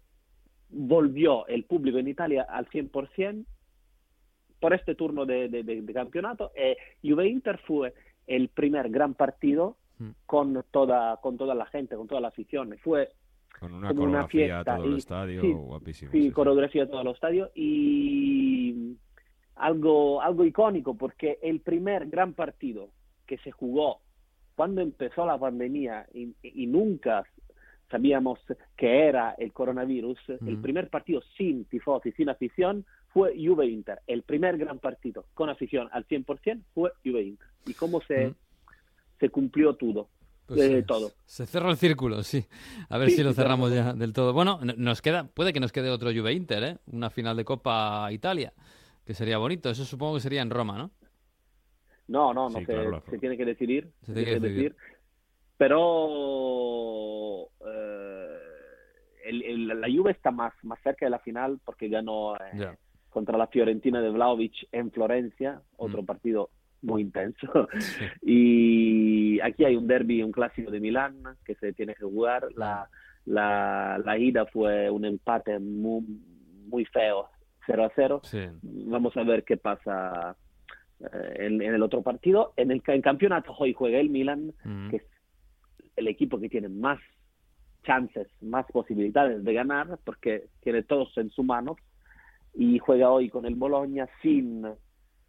volvió 0.70 1.48
el 1.48 1.64
público 1.64 1.98
en 1.98 2.08
Italia 2.08 2.46
al 2.48 2.70
100% 2.70 3.46
por 4.60 4.74
este 4.74 4.96
turno 4.96 5.26
de, 5.26 5.48
de- 5.50 5.64
de- 5.64 5.82
de 5.82 5.94
campeonato 5.94 6.52
e 6.56 6.78
Juve 7.04 7.28
Inter 7.28 7.58
fue 7.60 7.94
el 8.28 8.50
primer 8.50 8.90
gran 8.90 9.14
partido 9.14 9.78
con 10.26 10.64
toda 10.72 11.18
con 11.22 11.38
toda 11.38 11.54
la 11.56 11.66
gente, 11.66 11.96
con 11.96 12.08
toda 12.08 12.22
la 12.22 12.30
afición. 12.30 12.76
Fue 12.82 13.10
Con 13.60 13.74
una 13.74 13.90
como 13.90 14.04
una 14.04 14.22
coreografía 14.28 14.46
fiesta 14.56 14.76
todo 14.78 14.86
el 14.86 14.94
y- 14.94 14.98
estadio, 14.98 15.42
sí, 15.42 15.52
guapísimo. 15.54 16.12
sí, 16.12 16.22
sí, 16.24 16.32
coreografía 16.32 16.88
todo 16.90 17.02
el 17.02 17.08
estadio 17.10 17.52
y 17.56 18.96
algo 19.56 20.22
algo 20.22 20.46
icónico 20.46 20.96
porque 20.96 21.38
el 21.42 21.60
primer 21.62 22.08
gran 22.08 22.34
partido 22.34 22.90
que 23.26 23.38
se 23.40 23.52
jugó 23.52 24.00
cuando 24.56 24.82
empezó 24.82 25.26
la 25.26 25.38
pandemia 25.38 26.08
y, 26.14 26.34
y 26.44 26.68
nunca 26.68 27.24
sabíamos 27.90 28.40
que 28.78 29.08
era 29.08 29.36
el 29.38 29.52
coronavirus, 29.52 30.18
el 30.46 30.58
Mm. 30.58 30.62
primer 30.62 30.90
partido 30.90 31.22
sin 31.38 31.66
tifosi, 31.66 32.12
sin 32.12 32.30
afición, 32.30 32.86
fue 33.10 33.34
Juve 33.38 33.66
Inter. 33.68 34.00
El 34.08 34.24
primer 34.24 34.58
gran 34.58 34.80
partido 34.80 35.26
con 35.34 35.50
afición 35.50 35.90
al 35.92 36.08
100% 36.08 36.64
fue 36.74 36.92
Juve 37.04 37.24
Inter. 37.24 37.48
Y 37.66 37.74
cómo 37.74 38.02
se, 38.02 38.34
se 39.20 39.30
cumplió 39.30 39.76
todo. 39.76 40.10
Pues 40.46 40.62
eh, 40.62 40.68
se- 40.78 40.84
todo. 40.84 41.12
Se 41.26 41.46
cerró 41.46 41.70
el 41.70 41.78
círculo, 41.78 42.24
sí. 42.24 42.46
A 42.90 42.98
ver 42.98 43.10
Sí, 43.10 43.18
si 43.18 43.24
lo 43.24 43.34
cerramos 43.34 43.72
ya 43.74 43.94
del 43.94 44.14
todo. 44.14 44.34
Bueno, 44.34 44.60
nos 44.78 45.02
queda, 45.02 45.26
puede 45.28 45.54
que 45.54 45.60
nos 45.60 45.72
quede 45.72 45.90
otro 45.92 46.10
Juve 46.12 46.34
Inter, 46.34 46.64
¿eh? 46.64 46.78
Una 46.88 47.10
final 47.12 47.38
de 47.38 47.46
Copa 47.46 48.12
Italia, 48.12 48.54
que 49.06 49.14
sería 49.14 49.38
bonito. 49.38 49.70
Eso 49.70 49.86
supongo 49.86 50.16
que 50.16 50.22
sería 50.22 50.42
en 50.42 50.50
Roma, 50.50 50.78
¿no? 50.78 50.92
No, 52.08 52.34
no, 52.34 52.50
no, 52.50 52.60
Sí, 52.60 52.66
se, 52.66 52.74
claro, 52.74 52.90
la- 52.92 53.02
se 53.12 53.20
tiene 53.20 53.38
que 53.38 53.46
decidir. 53.46 53.92
Se 54.02 54.14
tiene 54.14 54.32
que 54.34 54.40
decidir. 54.40 54.76
Pero 55.58 57.50
eh, 57.66 58.38
el- 59.26 59.44
el- 59.44 59.82
la 59.82 59.88
Juve 59.88 60.12
está 60.12 60.32
más, 60.32 60.54
más 60.64 60.80
cerca 60.84 61.06
de 61.06 61.12
la 61.12 61.20
final 61.20 61.60
porque 61.64 61.88
ganó 61.90 62.36
eh. 62.38 62.76
Contra 63.10 63.38
la 63.38 63.48
Fiorentina 63.48 64.02
de 64.02 64.10
Vlaovic 64.12 64.68
en 64.72 64.92
Florencia, 64.92 65.54
Mm. 65.54 65.76
otro 65.78 66.04
partido 66.04 66.50
muy 66.82 67.02
intenso. 67.02 67.68
Y 68.22 69.40
aquí 69.42 69.66
hay 69.66 69.76
un 69.76 69.88
derby, 69.88 70.22
un 70.24 70.32
clásico 70.32 70.72
de 70.72 70.80
Milán 70.80 71.16
que 71.46 71.56
se 71.56 71.74
tiene 71.74 71.96
que 71.96 72.04
jugar. 72.04 72.48
La, 72.56 72.88
la, 73.26 74.00
la 74.04 74.18
ida 74.18 74.46
fue 74.46 74.90
un 74.90 75.06
empate 75.06 75.60
muy, 75.60 76.04
muy 76.68 76.86
feo, 76.86 77.28
0 77.66 77.84
a 77.86 77.92
0. 77.96 78.22
Sí. 78.24 78.40
Vamos 78.62 79.16
a 79.18 79.24
ver 79.24 79.44
qué 79.44 79.58
pasa 79.58 80.36
eh, 81.00 81.34
en, 81.48 81.62
en 81.62 81.74
el 81.74 81.84
otro 81.84 82.02
partido. 82.02 82.54
En 82.56 82.72
el 82.72 82.82
en 82.86 83.02
campeonato 83.02 83.54
hoy 83.58 83.74
juega 83.74 84.00
el 84.00 84.10
Milan, 84.10 84.54
Mm. 84.64 84.90
que 84.90 84.96
es 84.98 85.04
el 85.96 86.08
equipo 86.08 86.40
que 86.40 86.50
tiene 86.50 86.70
más 86.70 87.00
chances, 87.84 88.28
más 88.42 88.66
posibilidades 88.72 89.44
de 89.44 89.54
ganar, 89.54 90.00
porque 90.04 90.46
tiene 90.62 90.84
todos 90.84 91.18
en 91.18 91.30
su 91.30 91.44
mano, 91.44 91.76
y 92.54 92.80
juega 92.80 93.12
hoy 93.12 93.30
con 93.30 93.46
el 93.46 93.56
Bologna 93.56 94.08
sin 94.22 94.66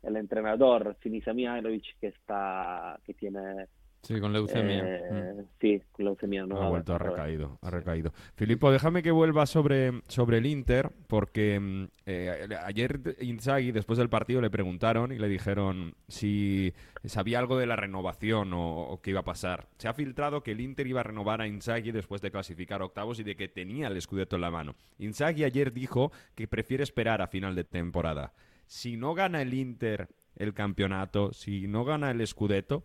el 0.02 0.16
entrenador 0.16 0.96
Sinisa 1.02 1.32
Mihajlovic, 1.32 1.98
que 2.00 2.08
está, 2.08 2.98
que 3.04 3.14
tiene 3.14 3.66
Sí, 4.02 4.18
con 4.18 4.32
leucemia. 4.32 4.82
Eh, 4.82 5.44
Sí, 5.60 5.82
con 5.92 6.06
leucemia. 6.06 6.46
No 6.46 6.62
ha 6.62 6.68
vuelto, 6.68 6.94
ha 6.94 6.98
recaído, 6.98 7.58
ha 7.60 7.70
recaído. 7.70 8.12
Filippo, 8.34 8.72
déjame 8.72 9.02
que 9.02 9.10
vuelva 9.10 9.44
sobre, 9.44 10.02
sobre 10.08 10.38
el 10.38 10.46
Inter, 10.46 10.90
porque 11.06 11.60
mm, 11.60 11.84
eh, 12.06 12.48
ayer 12.64 13.16
Inzaghi, 13.20 13.72
después 13.72 13.98
del 13.98 14.08
partido, 14.08 14.40
le 14.40 14.50
preguntaron 14.50 15.12
y 15.12 15.18
le 15.18 15.28
dijeron 15.28 15.94
si 16.08 16.72
sabía 17.04 17.38
algo 17.38 17.58
de 17.58 17.66
la 17.66 17.76
renovación 17.76 18.54
o, 18.54 18.82
o 18.84 19.00
qué 19.02 19.10
iba 19.10 19.20
a 19.20 19.24
pasar. 19.24 19.68
Se 19.76 19.86
ha 19.86 19.92
filtrado 19.92 20.42
que 20.42 20.52
el 20.52 20.60
Inter 20.60 20.86
iba 20.86 21.00
a 21.00 21.04
renovar 21.04 21.42
a 21.42 21.46
Inzaghi 21.46 21.92
después 21.92 22.22
de 22.22 22.30
clasificar 22.30 22.80
octavos 22.82 23.20
y 23.20 23.22
de 23.22 23.36
que 23.36 23.48
tenía 23.48 23.88
el 23.88 24.00
Scudetto 24.00 24.36
en 24.36 24.42
la 24.42 24.50
mano. 24.50 24.76
Inzaghi 24.98 25.44
ayer 25.44 25.72
dijo 25.74 26.10
que 26.34 26.48
prefiere 26.48 26.82
esperar 26.82 27.20
a 27.20 27.26
final 27.26 27.54
de 27.54 27.64
temporada. 27.64 28.32
Si 28.66 28.96
no 28.96 29.14
gana 29.14 29.42
el 29.42 29.52
Inter 29.52 30.08
el 30.36 30.54
campeonato, 30.54 31.32
si 31.32 31.68
no 31.68 31.84
gana 31.84 32.10
el 32.10 32.26
Scudetto, 32.26 32.84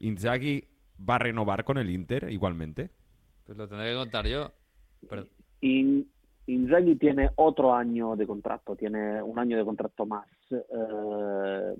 Inzaghi 0.00 0.64
va 1.08 1.16
a 1.16 1.18
renovar 1.20 1.64
con 1.64 1.78
el 1.78 1.90
Inter 1.90 2.30
igualmente. 2.30 2.90
Pues 3.46 3.56
lo 3.56 3.68
tendré 3.68 3.90
que 3.90 3.96
contar 3.96 4.26
yo. 4.26 4.50
Pero- 5.08 5.26
In- 5.60 6.10
Inzaghi 6.46 6.96
tiene 6.96 7.30
otro 7.36 7.74
año 7.74 8.16
de 8.16 8.26
contrato, 8.26 8.74
tiene 8.76 9.22
un 9.22 9.38
año 9.38 9.56
de 9.56 9.64
contrato 9.64 10.04
más. 10.06 10.26
Eh, 10.50 11.74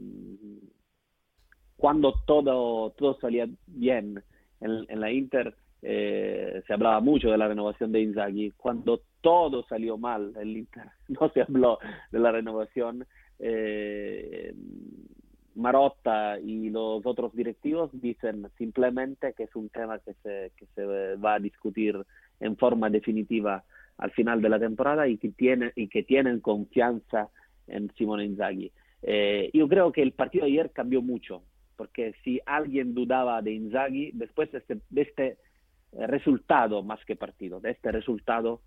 cuando 1.76 2.14
todo, 2.26 2.90
todo 2.90 3.18
salía 3.20 3.48
bien 3.66 4.22
en, 4.60 4.84
en 4.88 5.01
la 5.01 5.10
Inter, 5.10 5.55
eh, 5.82 6.62
se 6.66 6.72
hablaba 6.74 7.01
mucho 7.01 7.30
de 7.30 7.38
la 7.38 7.48
renovación 7.48 7.90
de 7.90 8.02
Inzaghi. 8.02 8.51
Cuando 8.52 9.01
todo 9.22 9.64
salió 9.66 9.97
mal 9.97 10.32
en 10.36 10.42
el 10.42 10.56
Inter, 10.59 10.84
no 11.09 11.30
se 11.30 11.42
habló 11.42 11.78
de 12.12 12.18
la 12.18 12.32
renovación. 12.32 13.06
Eh, 13.38 14.55
Marotta 15.55 16.39
y 16.39 16.70
los 16.70 17.05
otros 17.05 17.35
directivos 17.35 17.90
dicen 17.93 18.48
simplemente 18.56 19.32
que 19.35 19.44
es 19.44 19.56
un 19.56 19.68
tema 19.68 19.98
que 19.98 20.14
se, 20.22 20.52
que 20.56 20.66
se 20.74 21.16
va 21.16 21.35
a 21.35 21.39
discutir 21.39 21.97
en 22.40 22.56
forma 22.56 22.89
definitiva 22.90 23.64
al 23.98 24.10
final 24.12 24.40
de 24.40 24.48
la 24.48 24.59
temporada 24.59 25.06
y 25.09 25.18
que, 25.18 25.28
tiene, 25.31 25.72
y 25.77 25.89
que 25.89 26.02
tienen 26.02 26.40
confianza 26.40 27.28
en 27.66 27.93
Simone 27.97 28.24
Inzaghi. 28.24 28.72
Eh, 29.02 29.51
yo 29.52 29.68
creo 29.68 29.93
que 29.93 30.02
el 30.02 30.12
partido 30.12 30.44
de 30.44 30.52
ayer 30.52 30.70
cambió 30.70 31.02
mucho, 31.02 31.43
porque 31.77 32.14
si 32.24 32.40
alguien 32.47 32.94
dudaba 32.94 33.43
de 33.43 33.52
Inzaghi, 33.52 34.10
después 34.14 34.51
de 34.52 34.59
este, 34.59 34.78
este 34.94 35.36
eh, 35.93 36.06
resultado, 36.06 36.82
más 36.82 37.05
que 37.05 37.16
partido, 37.16 37.60
de 37.60 37.70
este 37.72 37.93
resultado, 37.93 38.62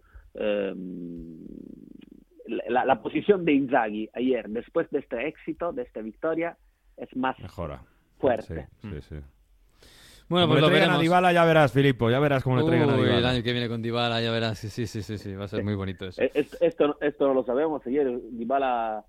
la, 2.46 2.86
la 2.86 3.02
posición 3.04 3.46
de 3.46 3.54
Inzaghi 3.54 4.10
ayer, 4.14 4.50
después 4.50 4.90
de 4.90 4.98
este 5.00 5.28
éxito, 5.28 5.74
de 5.74 5.84
esta 5.84 6.02
victoria, 6.02 6.58
es 7.04 7.16
más 7.16 7.38
Mejora. 7.40 7.82
fuerte. 8.20 8.68
Sí, 8.82 8.90
sí, 8.90 9.02
sí. 9.02 9.16
Bueno, 10.30 10.46
Como 10.48 10.54
pues 10.56 10.62
lo 10.62 10.68
traigan 10.68 10.88
veremos. 10.90 11.00
a 11.00 11.02
Dybala, 11.02 11.34
ya 11.34 11.46
verás, 11.46 11.74
Filippo, 11.74 12.10
ya 12.10 12.20
verás 12.20 12.44
cómo 12.44 12.58
le 12.58 12.64
traigan 12.64 12.90
a 12.90 12.94
Uy, 12.96 13.02
el 13.02 13.08
Dybala. 13.08 13.30
año 13.32 13.44
que 13.44 13.52
viene 13.52 13.68
con 13.68 13.82
Dybala, 13.82 14.22
ya 14.22 14.32
verás. 14.32 14.58
Sí, 14.58 14.70
sí, 14.70 14.88
sí, 14.88 15.04
sí, 15.04 15.18
sí, 15.18 15.36
va 15.36 15.46
a 15.46 15.48
ser 15.50 15.64
muy 15.64 15.76
bonito 15.76 16.06
eso. 16.06 16.22
Eh, 16.22 16.32
es- 16.34 16.58
Esto, 16.62 16.98
esto 17.02 17.28
no 17.28 17.34
lo 17.34 17.44
sabemos. 17.44 17.86
Ayer 17.86 18.10
Dybala 18.32 19.04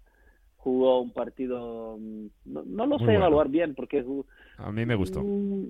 jugó 0.57 1.01
un 1.01 1.13
partido, 1.13 1.97
no, 2.45 2.63
no 2.65 2.87
lo 2.87 2.87
Muy 2.87 2.99
sé 2.99 3.05
bueno. 3.05 3.21
evaluar 3.21 3.49
bien 3.49 3.75
porque 3.75 4.05
A 4.59 4.73
mí 4.73 4.85
me 4.85 4.95
gustó. 4.97 5.23
Mm, 5.23 5.67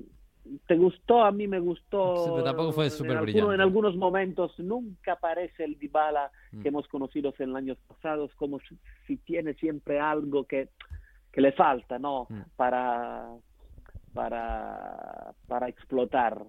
¿Te 0.67 0.77
gustó? 0.77 1.23
A 1.25 1.31
mí 1.33 1.47
me 1.47 1.59
gustó. 1.59 2.17
Sí, 2.25 2.31
pero 2.33 2.45
tampoco 2.45 2.73
fue 2.73 2.91
súper 2.91 3.13
alguno- 3.13 3.23
brillante. 3.25 3.55
En 3.55 3.61
algunos 3.61 3.97
momentos 3.97 4.59
nunca 4.59 5.13
aparece 5.13 5.65
el 5.65 5.79
Dybala 5.79 6.31
Mm. 6.53 6.63
que 6.63 6.69
hemos 6.69 6.87
conocido 6.89 7.33
en 7.39 7.51
los 7.51 7.57
años 7.59 7.79
pasados, 7.87 8.31
como 8.37 8.59
si, 8.61 8.77
si 9.07 9.17
tiene 9.19 9.55
siempre 9.55 10.01
algo 10.01 10.45
que, 10.45 10.69
que 11.35 11.41
le 11.41 11.51
falta, 11.51 11.99
¿no? 11.99 12.29
Mm. 12.31 12.43
Para, 12.55 13.27
para, 14.13 15.33
para 15.49 15.69
explotar. 15.69 16.41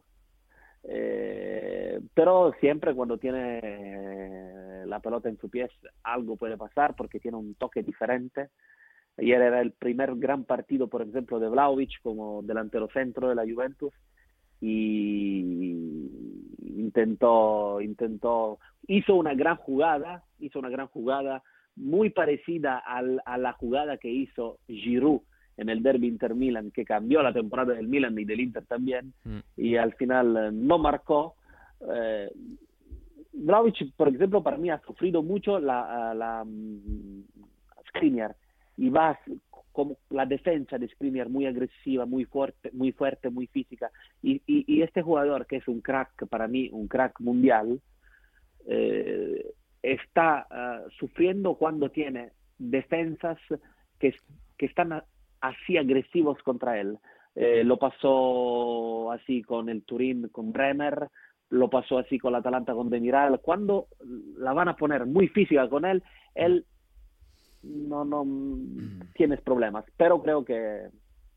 Eh, 0.83 1.99
pero 2.13 2.53
siempre 2.59 2.93
cuando 2.93 3.17
tiene 3.17 4.85
la 4.85 4.99
pelota 4.99 5.27
en 5.27 5.39
su 5.39 5.49
pies 5.49 5.71
algo 6.03 6.35
puede 6.35 6.55
pasar 6.55 6.95
porque 6.95 7.19
tiene 7.19 7.37
un 7.37 7.55
toque 7.55 7.81
diferente. 7.81 8.49
Ayer 9.17 9.41
era 9.41 9.61
el 9.61 9.71
primer 9.71 10.15
gran 10.17 10.43
partido, 10.43 10.87
por 10.87 11.01
ejemplo, 11.01 11.39
de 11.39 11.49
Vlaovic 11.49 11.99
como 12.03 12.43
delantero 12.43 12.87
centro 12.89 13.27
de 13.27 13.35
la 13.35 13.43
Juventus 13.43 13.93
y 14.61 16.09
intentó, 16.75 17.81
intentó, 17.81 18.59
hizo 18.85 19.15
una 19.15 19.33
gran 19.33 19.55
jugada, 19.55 20.23
hizo 20.37 20.59
una 20.59 20.69
gran 20.69 20.87
jugada 20.87 21.41
muy 21.75 22.09
parecida 22.09 22.77
al- 22.77 23.21
a 23.25 23.37
la 23.37 23.53
jugada 23.53 23.97
que 23.97 24.09
hizo 24.09 24.59
Giroud 24.67 25.21
en 25.57 25.69
el 25.69 25.81
derby 25.83 26.07
Inter 26.07 26.35
Milan, 26.35 26.71
que 26.71 26.83
cambió 26.85 27.21
la 27.23 27.31
temporada 27.33 27.73
del 27.73 27.87
Milan 27.87 28.17
y 28.19 28.25
del 28.25 28.39
Inter 28.41 28.65
también, 28.65 29.13
Mm. 29.23 29.39
y 29.57 29.75
al 29.77 29.93
final 29.93 30.35
eh, 30.37 30.49
no 30.51 30.77
marcó. 30.77 31.35
Eh, 31.93 32.29
Vlahovic, 33.33 33.93
por 33.95 34.07
ejemplo, 34.09 34.41
para 34.43 34.57
mí 34.57 34.69
ha 34.69 34.79
sufrido 34.81 35.21
mucho 35.21 35.59
la, 35.59 36.13
la 36.13 36.43
mm, 36.45 37.23
Skriniar 37.89 38.35
y 38.77 38.89
va 38.89 39.17
como 39.71 39.97
la 40.09 40.25
defensa 40.25 40.77
de 40.77 40.87
Skriniar 40.87 41.27
muy 41.29 41.45
agresiva, 41.45 42.05
muy 42.05 42.23
fuerte, 42.25 42.69
muy 42.73 42.93
fuerte, 42.93 43.29
muy 43.29 43.47
física. 43.47 43.91
Y, 44.21 44.41
y, 44.47 44.63
y 44.67 44.81
este 44.81 45.01
jugador 45.01 45.45
que 45.47 45.57
es 45.57 45.67
un 45.67 45.81
crack, 45.81 46.27
para 46.29 46.47
mí, 46.47 46.69
un 46.71 46.87
crack 46.87 47.19
mundial, 47.19 47.81
eh, 48.67 49.45
está 49.93 50.47
ah, 50.49 50.81
sufriendo 50.97 51.55
cuando 51.55 51.89
tiene 51.89 52.31
defensas 52.57 53.37
que, 53.99 54.15
que 54.57 54.65
están 54.65 55.03
así 55.41 55.77
agresivos 55.77 56.41
contra 56.43 56.79
él. 56.79 56.97
Eh, 57.35 57.63
lo 57.63 57.77
pasó 57.77 59.11
así 59.11 59.41
con 59.41 59.69
el 59.69 59.83
Turín, 59.83 60.29
con 60.29 60.53
Bremer, 60.53 61.09
lo 61.49 61.69
pasó 61.69 61.97
así 61.97 62.17
con 62.17 62.31
la 62.31 62.39
Atalanta 62.39 62.73
con 62.73 62.89
Demiral. 62.89 63.39
Cuando 63.41 63.87
la 64.37 64.53
van 64.53 64.69
a 64.69 64.75
poner 64.75 65.05
muy 65.05 65.27
física 65.27 65.69
con 65.69 65.85
él, 65.85 66.01
él 66.33 66.65
no, 67.63 68.05
no 68.05 68.25
tienes 69.13 69.41
problemas. 69.41 69.85
Pero 69.97 70.21
creo 70.21 70.45
que, 70.45 70.87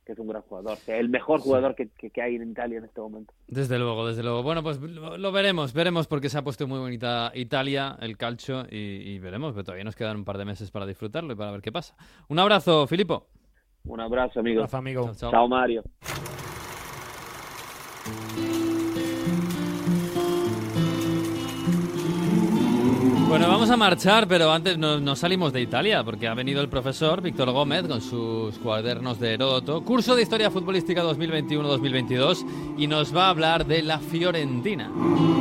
que 0.09 0.13
es 0.15 0.19
un 0.19 0.27
gran 0.29 0.41
jugador, 0.41 0.79
que 0.87 0.95
es 0.95 1.01
el 1.01 1.11
mejor 1.11 1.41
jugador 1.41 1.75
que, 1.75 1.91
que- 1.91 2.09
que 2.09 2.23
hay 2.23 2.37
en 2.37 2.51
Italia 2.51 2.79
en 2.79 2.85
este 2.87 2.99
momento. 2.99 3.35
Desde 3.47 3.79
luego, 3.79 4.07
desde 4.09 4.23
luego. 4.23 4.43
Bueno, 4.43 4.63
pues 4.63 4.81
lo, 4.81 5.19
lo 5.19 5.33
veremos, 5.33 5.75
veremos 5.75 6.07
porque 6.07 6.31
se 6.31 6.39
ha 6.39 6.43
puesto 6.43 6.67
muy 6.67 6.79
bonita 6.79 7.31
Italia, 7.35 7.95
el 8.01 8.17
calcio, 8.17 8.63
y, 8.71 8.77
y 8.79 9.19
veremos, 9.19 9.53
pero 9.53 9.65
todavía 9.65 9.85
nos 9.85 9.97
quedan 9.97 10.17
un 10.17 10.25
par 10.25 10.39
de 10.39 10.47
meses 10.47 10.71
para 10.71 10.87
disfrutarlo 10.87 11.35
y 11.35 11.37
para 11.37 11.51
ver 11.51 11.61
qué 11.61 11.71
pasa. 11.73 11.95
Un 12.29 12.39
abrazo, 12.39 12.87
Filipo. 12.87 13.27
Un 13.85 14.01
abrazo, 14.01 14.41
amigo. 14.41 14.61
Abrazo, 14.61 14.77
amigo. 14.79 15.03
Chao, 15.05 15.15
chao. 15.15 15.31
Chao, 15.31 15.47
Mario. 15.49 15.83
Vamos 23.69 23.85
a 23.85 23.91
marchar, 23.91 24.27
pero 24.27 24.51
antes 24.51 24.79
no, 24.79 25.15
salimos 25.15 25.53
de 25.53 25.61
Italia, 25.61 26.03
porque 26.03 26.27
ha 26.27 26.33
venido 26.33 26.63
el 26.63 26.71
profesor 26.71 27.21
Víctor 27.21 27.51
Gómez 27.51 27.87
con 27.87 28.01
sus 28.01 28.59
cuadernos 28.61 29.21
de 29.21 29.35
Heródoto, 29.35 29.85
curso 29.85 30.17
de 30.17 30.23
Historia 30.23 30.51
Futbolística 30.51 31.05
2021-2022, 31.05 32.47
y 32.79 32.87
nos 32.87 33.15
va 33.15 33.27
a 33.27 33.29
hablar 33.29 33.67
de 33.67 33.83
la 33.83 33.99
Fiorentina. 33.99 34.91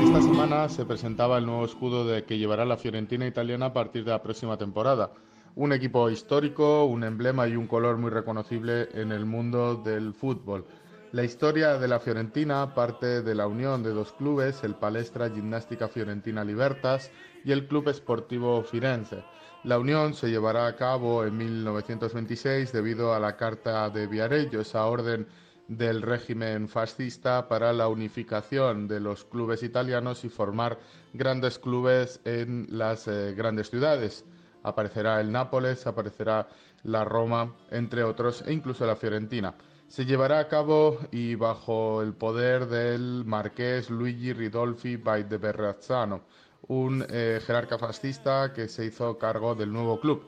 Esta 0.04 0.22
semana 0.22 0.68
se 0.68 0.84
presentaba 0.84 1.38
el 1.38 1.46
nuevo 1.46 1.64
escudo 1.64 2.06
de 2.06 2.26
que 2.26 2.38
llevará 2.38 2.66
la 2.66 2.76
Fiorentina 2.76 3.26
italiana 3.26 3.68
a 3.68 3.74
partir 3.74 4.04
de 4.04 4.12
la 4.12 4.22
próxima 4.22 4.58
temporada. 4.58 5.12
Un 5.56 5.72
equipo 5.72 6.10
histórico, 6.10 6.84
un 6.84 7.06
emblema 7.06 7.48
y 7.48 7.56
un 7.56 7.68
color 7.68 7.98
muy 7.98 8.10
reconocible 8.10 8.90
en 8.94 9.14
el 9.14 9.26
mundo 9.26 9.76
del 9.76 10.14
fútbol. 10.14 10.66
La 11.14 11.24
historia 11.24 11.78
de 11.78 11.88
la 11.88 12.02
Fiorentina 12.02 12.74
parte 12.74 13.22
de 13.22 13.34
la 13.34 13.48
unión 13.48 13.82
de 13.82 13.92
dos 13.92 14.12
clubes, 14.12 14.66
el 14.66 14.76
Palestra 14.76 15.30
Gimnástica 15.30 15.88
Fiorentina 15.88 16.44
Libertas 16.44 17.10
y 17.44 17.52
el 17.52 17.68
Club 17.68 17.90
Esportivo 17.90 18.64
Firenze. 18.64 19.24
La 19.64 19.80
unión 19.80 20.14
se 20.14 20.30
llevará 20.30 20.68
a 20.68 20.76
cabo 20.76 21.26
en 21.26 21.36
1926 21.36 22.72
debido 22.72 23.14
a 23.14 23.20
la 23.20 23.36
Carta 23.36 23.90
de 23.90 24.08
Viareggio, 24.08 24.62
esa 24.62 24.86
orden 24.86 25.28
del 25.68 26.02
régimen 26.02 26.70
fascista 26.70 27.48
para 27.48 27.74
la 27.74 27.88
unificación 27.88 28.88
de 28.88 29.00
los 29.00 29.26
clubes 29.26 29.64
italianos 29.64 30.24
y 30.24 30.30
formar 30.30 30.80
grandes 31.14 31.60
clubes 31.60 32.22
en 32.24 32.68
las 32.70 33.08
eh, 33.08 33.34
grandes 33.36 33.70
ciudades. 33.70 34.24
Aparecerá 34.64 35.20
el 35.20 35.32
Nápoles, 35.32 35.88
aparecerá 35.88 36.48
la 36.84 37.04
Roma, 37.04 37.54
entre 37.70 38.04
otros, 38.04 38.44
e 38.48 38.54
incluso 38.54 38.86
la 38.86 38.96
Fiorentina. 38.96 39.56
Se 39.88 40.06
llevará 40.06 40.40
a 40.40 40.48
cabo 40.48 41.00
y 41.12 41.36
bajo 41.36 42.02
el 42.02 42.14
poder 42.14 42.68
del 42.68 43.24
marqués 43.26 43.90
Luigi 43.90 44.34
Ridolfi 44.34 44.98
by 44.98 45.24
de 45.24 45.38
Berrazzano, 45.38 46.24
un 46.68 47.06
eh, 47.10 47.40
jerarca 47.46 47.78
fascista 47.78 48.54
que 48.54 48.68
se 48.68 48.86
hizo 48.86 49.18
cargo 49.18 49.56
del 49.56 49.72
nuevo 49.72 50.00
club. 50.00 50.24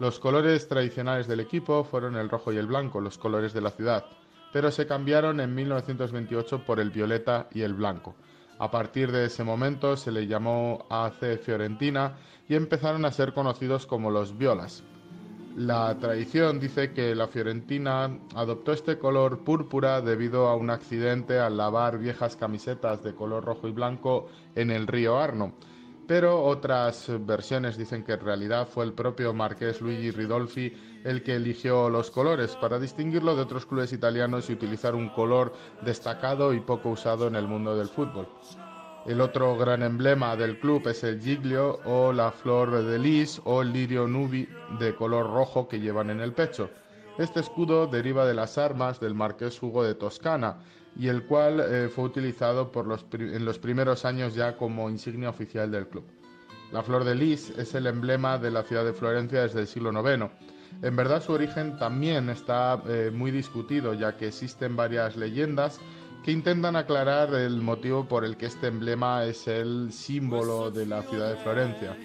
Los 0.00 0.18
colores 0.18 0.68
tradicionales 0.68 1.26
del 1.26 1.40
equipo 1.40 1.84
fueron 1.84 2.16
el 2.16 2.28
rojo 2.28 2.52
y 2.52 2.56
el 2.56 2.66
blanco, 2.66 3.00
los 3.00 3.18
colores 3.18 3.52
de 3.52 3.60
la 3.60 3.70
ciudad, 3.70 4.04
pero 4.52 4.70
se 4.70 4.86
cambiaron 4.86 5.40
en 5.40 5.54
1928 5.54 6.64
por 6.64 6.80
el 6.80 6.90
violeta 6.90 7.48
y 7.52 7.62
el 7.62 7.74
blanco. 7.74 8.14
A 8.58 8.70
partir 8.70 9.12
de 9.12 9.26
ese 9.26 9.44
momento 9.44 9.96
se 9.96 10.10
le 10.10 10.26
llamó 10.26 10.86
AC 10.90 11.38
Fiorentina 11.40 12.16
y 12.48 12.56
empezaron 12.56 13.04
a 13.04 13.12
ser 13.12 13.32
conocidos 13.32 13.86
como 13.86 14.10
los 14.10 14.36
Violas. 14.36 14.82
La 15.58 15.98
tradición 15.98 16.60
dice 16.60 16.92
que 16.92 17.16
la 17.16 17.26
Fiorentina 17.26 18.16
adoptó 18.36 18.70
este 18.70 18.96
color 18.96 19.40
púrpura 19.40 20.00
debido 20.00 20.46
a 20.46 20.54
un 20.54 20.70
accidente 20.70 21.40
al 21.40 21.56
lavar 21.56 21.98
viejas 21.98 22.36
camisetas 22.36 23.02
de 23.02 23.12
color 23.12 23.44
rojo 23.44 23.66
y 23.66 23.72
blanco 23.72 24.28
en 24.54 24.70
el 24.70 24.86
río 24.86 25.18
Arno. 25.18 25.54
Pero 26.06 26.44
otras 26.44 27.10
versiones 27.26 27.76
dicen 27.76 28.04
que 28.04 28.12
en 28.12 28.20
realidad 28.20 28.68
fue 28.68 28.84
el 28.84 28.92
propio 28.92 29.34
marqués 29.34 29.80
Luigi 29.80 30.12
Ridolfi 30.12 30.72
el 31.02 31.24
que 31.24 31.34
eligió 31.34 31.90
los 31.90 32.12
colores 32.12 32.54
para 32.54 32.78
distinguirlo 32.78 33.34
de 33.34 33.42
otros 33.42 33.66
clubes 33.66 33.92
italianos 33.92 34.48
y 34.48 34.52
utilizar 34.52 34.94
un 34.94 35.08
color 35.08 35.52
destacado 35.82 36.54
y 36.54 36.60
poco 36.60 36.90
usado 36.90 37.26
en 37.26 37.34
el 37.34 37.48
mundo 37.48 37.76
del 37.76 37.88
fútbol. 37.88 38.28
El 39.08 39.22
otro 39.22 39.56
gran 39.56 39.82
emblema 39.82 40.36
del 40.36 40.58
club 40.58 40.86
es 40.86 41.02
el 41.02 41.18
giglio 41.18 41.80
o 41.86 42.12
la 42.12 42.30
flor 42.30 42.84
de 42.84 42.98
lis 42.98 43.40
o 43.44 43.62
el 43.62 43.72
lirio 43.72 44.06
nubi 44.06 44.46
de 44.78 44.94
color 44.94 45.32
rojo 45.32 45.66
que 45.66 45.80
llevan 45.80 46.10
en 46.10 46.20
el 46.20 46.34
pecho. 46.34 46.68
Este 47.16 47.40
escudo 47.40 47.86
deriva 47.86 48.26
de 48.26 48.34
las 48.34 48.58
armas 48.58 49.00
del 49.00 49.14
marqués 49.14 49.62
Hugo 49.62 49.82
de 49.82 49.94
Toscana 49.94 50.58
y 50.94 51.08
el 51.08 51.24
cual 51.24 51.58
eh, 51.58 51.88
fue 51.88 52.04
utilizado 52.04 52.70
por 52.70 52.86
los 52.86 53.06
en 53.12 53.46
los 53.46 53.58
primeros 53.58 54.04
años 54.04 54.34
ya 54.34 54.58
como 54.58 54.90
insignia 54.90 55.30
oficial 55.30 55.70
del 55.70 55.88
club. 55.88 56.04
La 56.70 56.82
flor 56.82 57.04
de 57.04 57.14
lis 57.14 57.48
es 57.56 57.74
el 57.74 57.86
emblema 57.86 58.36
de 58.36 58.50
la 58.50 58.62
ciudad 58.62 58.84
de 58.84 58.92
Florencia 58.92 59.40
desde 59.40 59.60
el 59.60 59.68
siglo 59.68 59.90
IX. 59.90 60.30
En 60.82 60.96
verdad 60.96 61.22
su 61.22 61.32
origen 61.32 61.78
también 61.78 62.28
está 62.28 62.82
eh, 62.86 63.10
muy 63.10 63.30
discutido 63.30 63.94
ya 63.94 64.18
que 64.18 64.28
existen 64.28 64.76
varias 64.76 65.16
leyendas 65.16 65.80
que 66.24 66.32
intentan 66.32 66.76
aclarar 66.76 67.34
el 67.34 67.60
motivo 67.60 68.06
por 68.06 68.24
el 68.24 68.36
que 68.36 68.46
este 68.46 68.66
emblema 68.66 69.24
es 69.24 69.48
el 69.48 69.92
símbolo 69.92 70.70
de 70.70 70.86
la 70.86 71.02
ciudad 71.02 71.30
de 71.30 71.36
Florencia. 71.36 71.96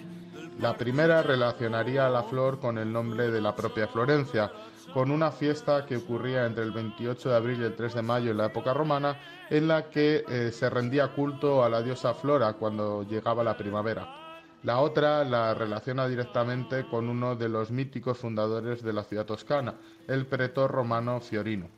La 0.60 0.76
primera 0.76 1.22
relacionaría 1.22 2.06
a 2.06 2.10
la 2.10 2.22
flor 2.22 2.60
con 2.60 2.78
el 2.78 2.92
nombre 2.92 3.30
de 3.30 3.40
la 3.40 3.56
propia 3.56 3.88
Florencia, 3.88 4.50
con 4.92 5.10
una 5.10 5.32
fiesta 5.32 5.84
que 5.84 5.96
ocurría 5.96 6.46
entre 6.46 6.62
el 6.62 6.70
28 6.70 7.28
de 7.28 7.36
abril 7.36 7.60
y 7.60 7.64
el 7.64 7.74
3 7.74 7.94
de 7.94 8.02
mayo 8.02 8.30
en 8.30 8.36
la 8.36 8.46
época 8.46 8.72
romana, 8.72 9.18
en 9.50 9.66
la 9.66 9.90
que 9.90 10.24
eh, 10.28 10.52
se 10.52 10.70
rendía 10.70 11.08
culto 11.08 11.64
a 11.64 11.68
la 11.68 11.82
diosa 11.82 12.14
Flora 12.14 12.52
cuando 12.52 13.02
llegaba 13.02 13.42
la 13.42 13.56
primavera. 13.56 14.24
La 14.62 14.78
otra 14.78 15.24
la 15.24 15.52
relaciona 15.52 16.08
directamente 16.08 16.86
con 16.88 17.08
uno 17.08 17.36
de 17.36 17.48
los 17.48 17.70
míticos 17.70 18.18
fundadores 18.18 18.82
de 18.82 18.92
la 18.92 19.04
ciudad 19.04 19.26
toscana, 19.26 19.74
el 20.08 20.26
pretor 20.26 20.70
romano 20.70 21.20
Fiorino. 21.20 21.68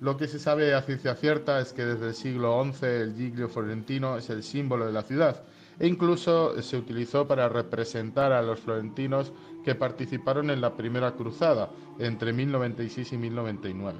Lo 0.00 0.16
que 0.16 0.28
se 0.28 0.38
sabe 0.38 0.74
a 0.74 0.80
ciencia 0.80 1.14
cierta 1.14 1.60
es 1.60 1.74
que 1.74 1.84
desde 1.84 2.08
el 2.08 2.14
siglo 2.14 2.64
XI 2.64 2.86
el 2.86 3.14
giglio 3.14 3.50
florentino 3.50 4.16
es 4.16 4.30
el 4.30 4.42
símbolo 4.42 4.86
de 4.86 4.92
la 4.92 5.02
ciudad 5.02 5.42
e 5.78 5.86
incluso 5.86 6.60
se 6.62 6.78
utilizó 6.78 7.28
para 7.28 7.50
representar 7.50 8.32
a 8.32 8.40
los 8.40 8.60
florentinos 8.60 9.32
que 9.62 9.74
participaron 9.74 10.48
en 10.50 10.62
la 10.62 10.74
primera 10.74 11.12
cruzada 11.12 11.70
entre 11.98 12.32
1096 12.32 13.12
y 13.12 13.16
1099. 13.18 13.98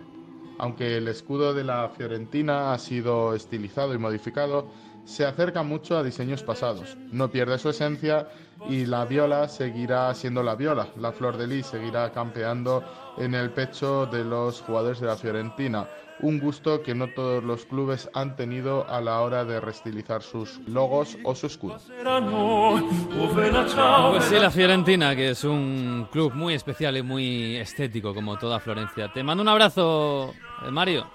Aunque 0.58 0.96
el 0.96 1.08
escudo 1.08 1.52
de 1.52 1.64
la 1.64 1.88
Fiorentina 1.90 2.72
ha 2.72 2.78
sido 2.78 3.34
estilizado 3.34 3.94
y 3.94 3.98
modificado, 3.98 4.68
se 5.04 5.24
acerca 5.24 5.62
mucho 5.62 5.96
a 5.96 6.02
diseños 6.02 6.42
pasados. 6.42 6.96
No 7.10 7.30
pierde 7.30 7.58
su 7.58 7.70
esencia 7.70 8.28
y 8.68 8.86
la 8.86 9.04
viola 9.06 9.48
seguirá 9.48 10.14
siendo 10.14 10.42
la 10.42 10.54
viola. 10.54 10.88
La 10.98 11.12
flor 11.12 11.36
de 11.36 11.46
lis 11.46 11.66
seguirá 11.66 12.12
campeando 12.12 12.84
en 13.20 13.34
el 13.34 13.50
pecho 13.50 14.06
de 14.06 14.24
los 14.24 14.62
jugadores 14.62 14.98
de 15.00 15.06
la 15.06 15.16
Fiorentina. 15.16 15.86
Un 16.22 16.38
gusto 16.38 16.82
que 16.82 16.94
no 16.94 17.08
todos 17.08 17.42
los 17.42 17.64
clubes 17.64 18.10
han 18.12 18.36
tenido 18.36 18.86
a 18.88 19.00
la 19.00 19.20
hora 19.20 19.44
de 19.44 19.58
restilizar 19.60 20.22
sus 20.22 20.58
logos 20.66 21.16
o 21.24 21.34
su 21.34 21.46
escudo. 21.46 21.78
Pues 24.10 24.24
sí, 24.24 24.34
la 24.38 24.50
Fiorentina, 24.50 25.16
que 25.16 25.30
es 25.30 25.44
un 25.44 26.08
club 26.10 26.34
muy 26.34 26.54
especial 26.54 26.96
y 26.96 27.02
muy 27.02 27.56
estético, 27.56 28.14
como 28.14 28.38
toda 28.38 28.60
Florencia. 28.60 29.10
Te 29.12 29.22
mando 29.22 29.42
un 29.42 29.48
abrazo, 29.48 30.34
eh, 30.66 30.70
Mario. 30.70 31.06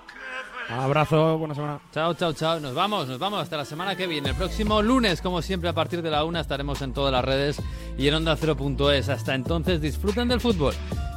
Abrazo, 0.70 1.38
buena 1.38 1.54
semana. 1.54 1.80
Chao, 1.92 2.16
chao, 2.16 2.34
chao. 2.34 2.60
Nos 2.60 2.74
vamos, 2.74 3.08
nos 3.08 3.20
vamos 3.20 3.42
hasta 3.42 3.58
la 3.58 3.66
semana 3.66 3.96
que 3.96 4.08
viene. 4.08 4.30
El 4.30 4.36
próximo 4.36 4.82
lunes, 4.82 5.22
como 5.22 5.44
siempre, 5.44 5.70
a 5.70 5.74
partir 5.74 6.02
de 6.02 6.10
la 6.10 6.24
una 6.24 6.40
estaremos 6.40 6.82
en 6.82 6.94
todas 6.94 7.12
las 7.12 7.24
redes 7.24 7.62
y 7.96 8.08
en 8.08 8.16
onda0.es. 8.16 9.10
Hasta 9.10 9.36
entonces, 9.36 9.80
disfruten 9.82 10.28
del 10.28 10.42
fútbol 10.42 10.74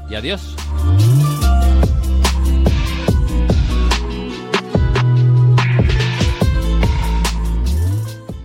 y 0.09 0.15
adiós. 0.15 0.57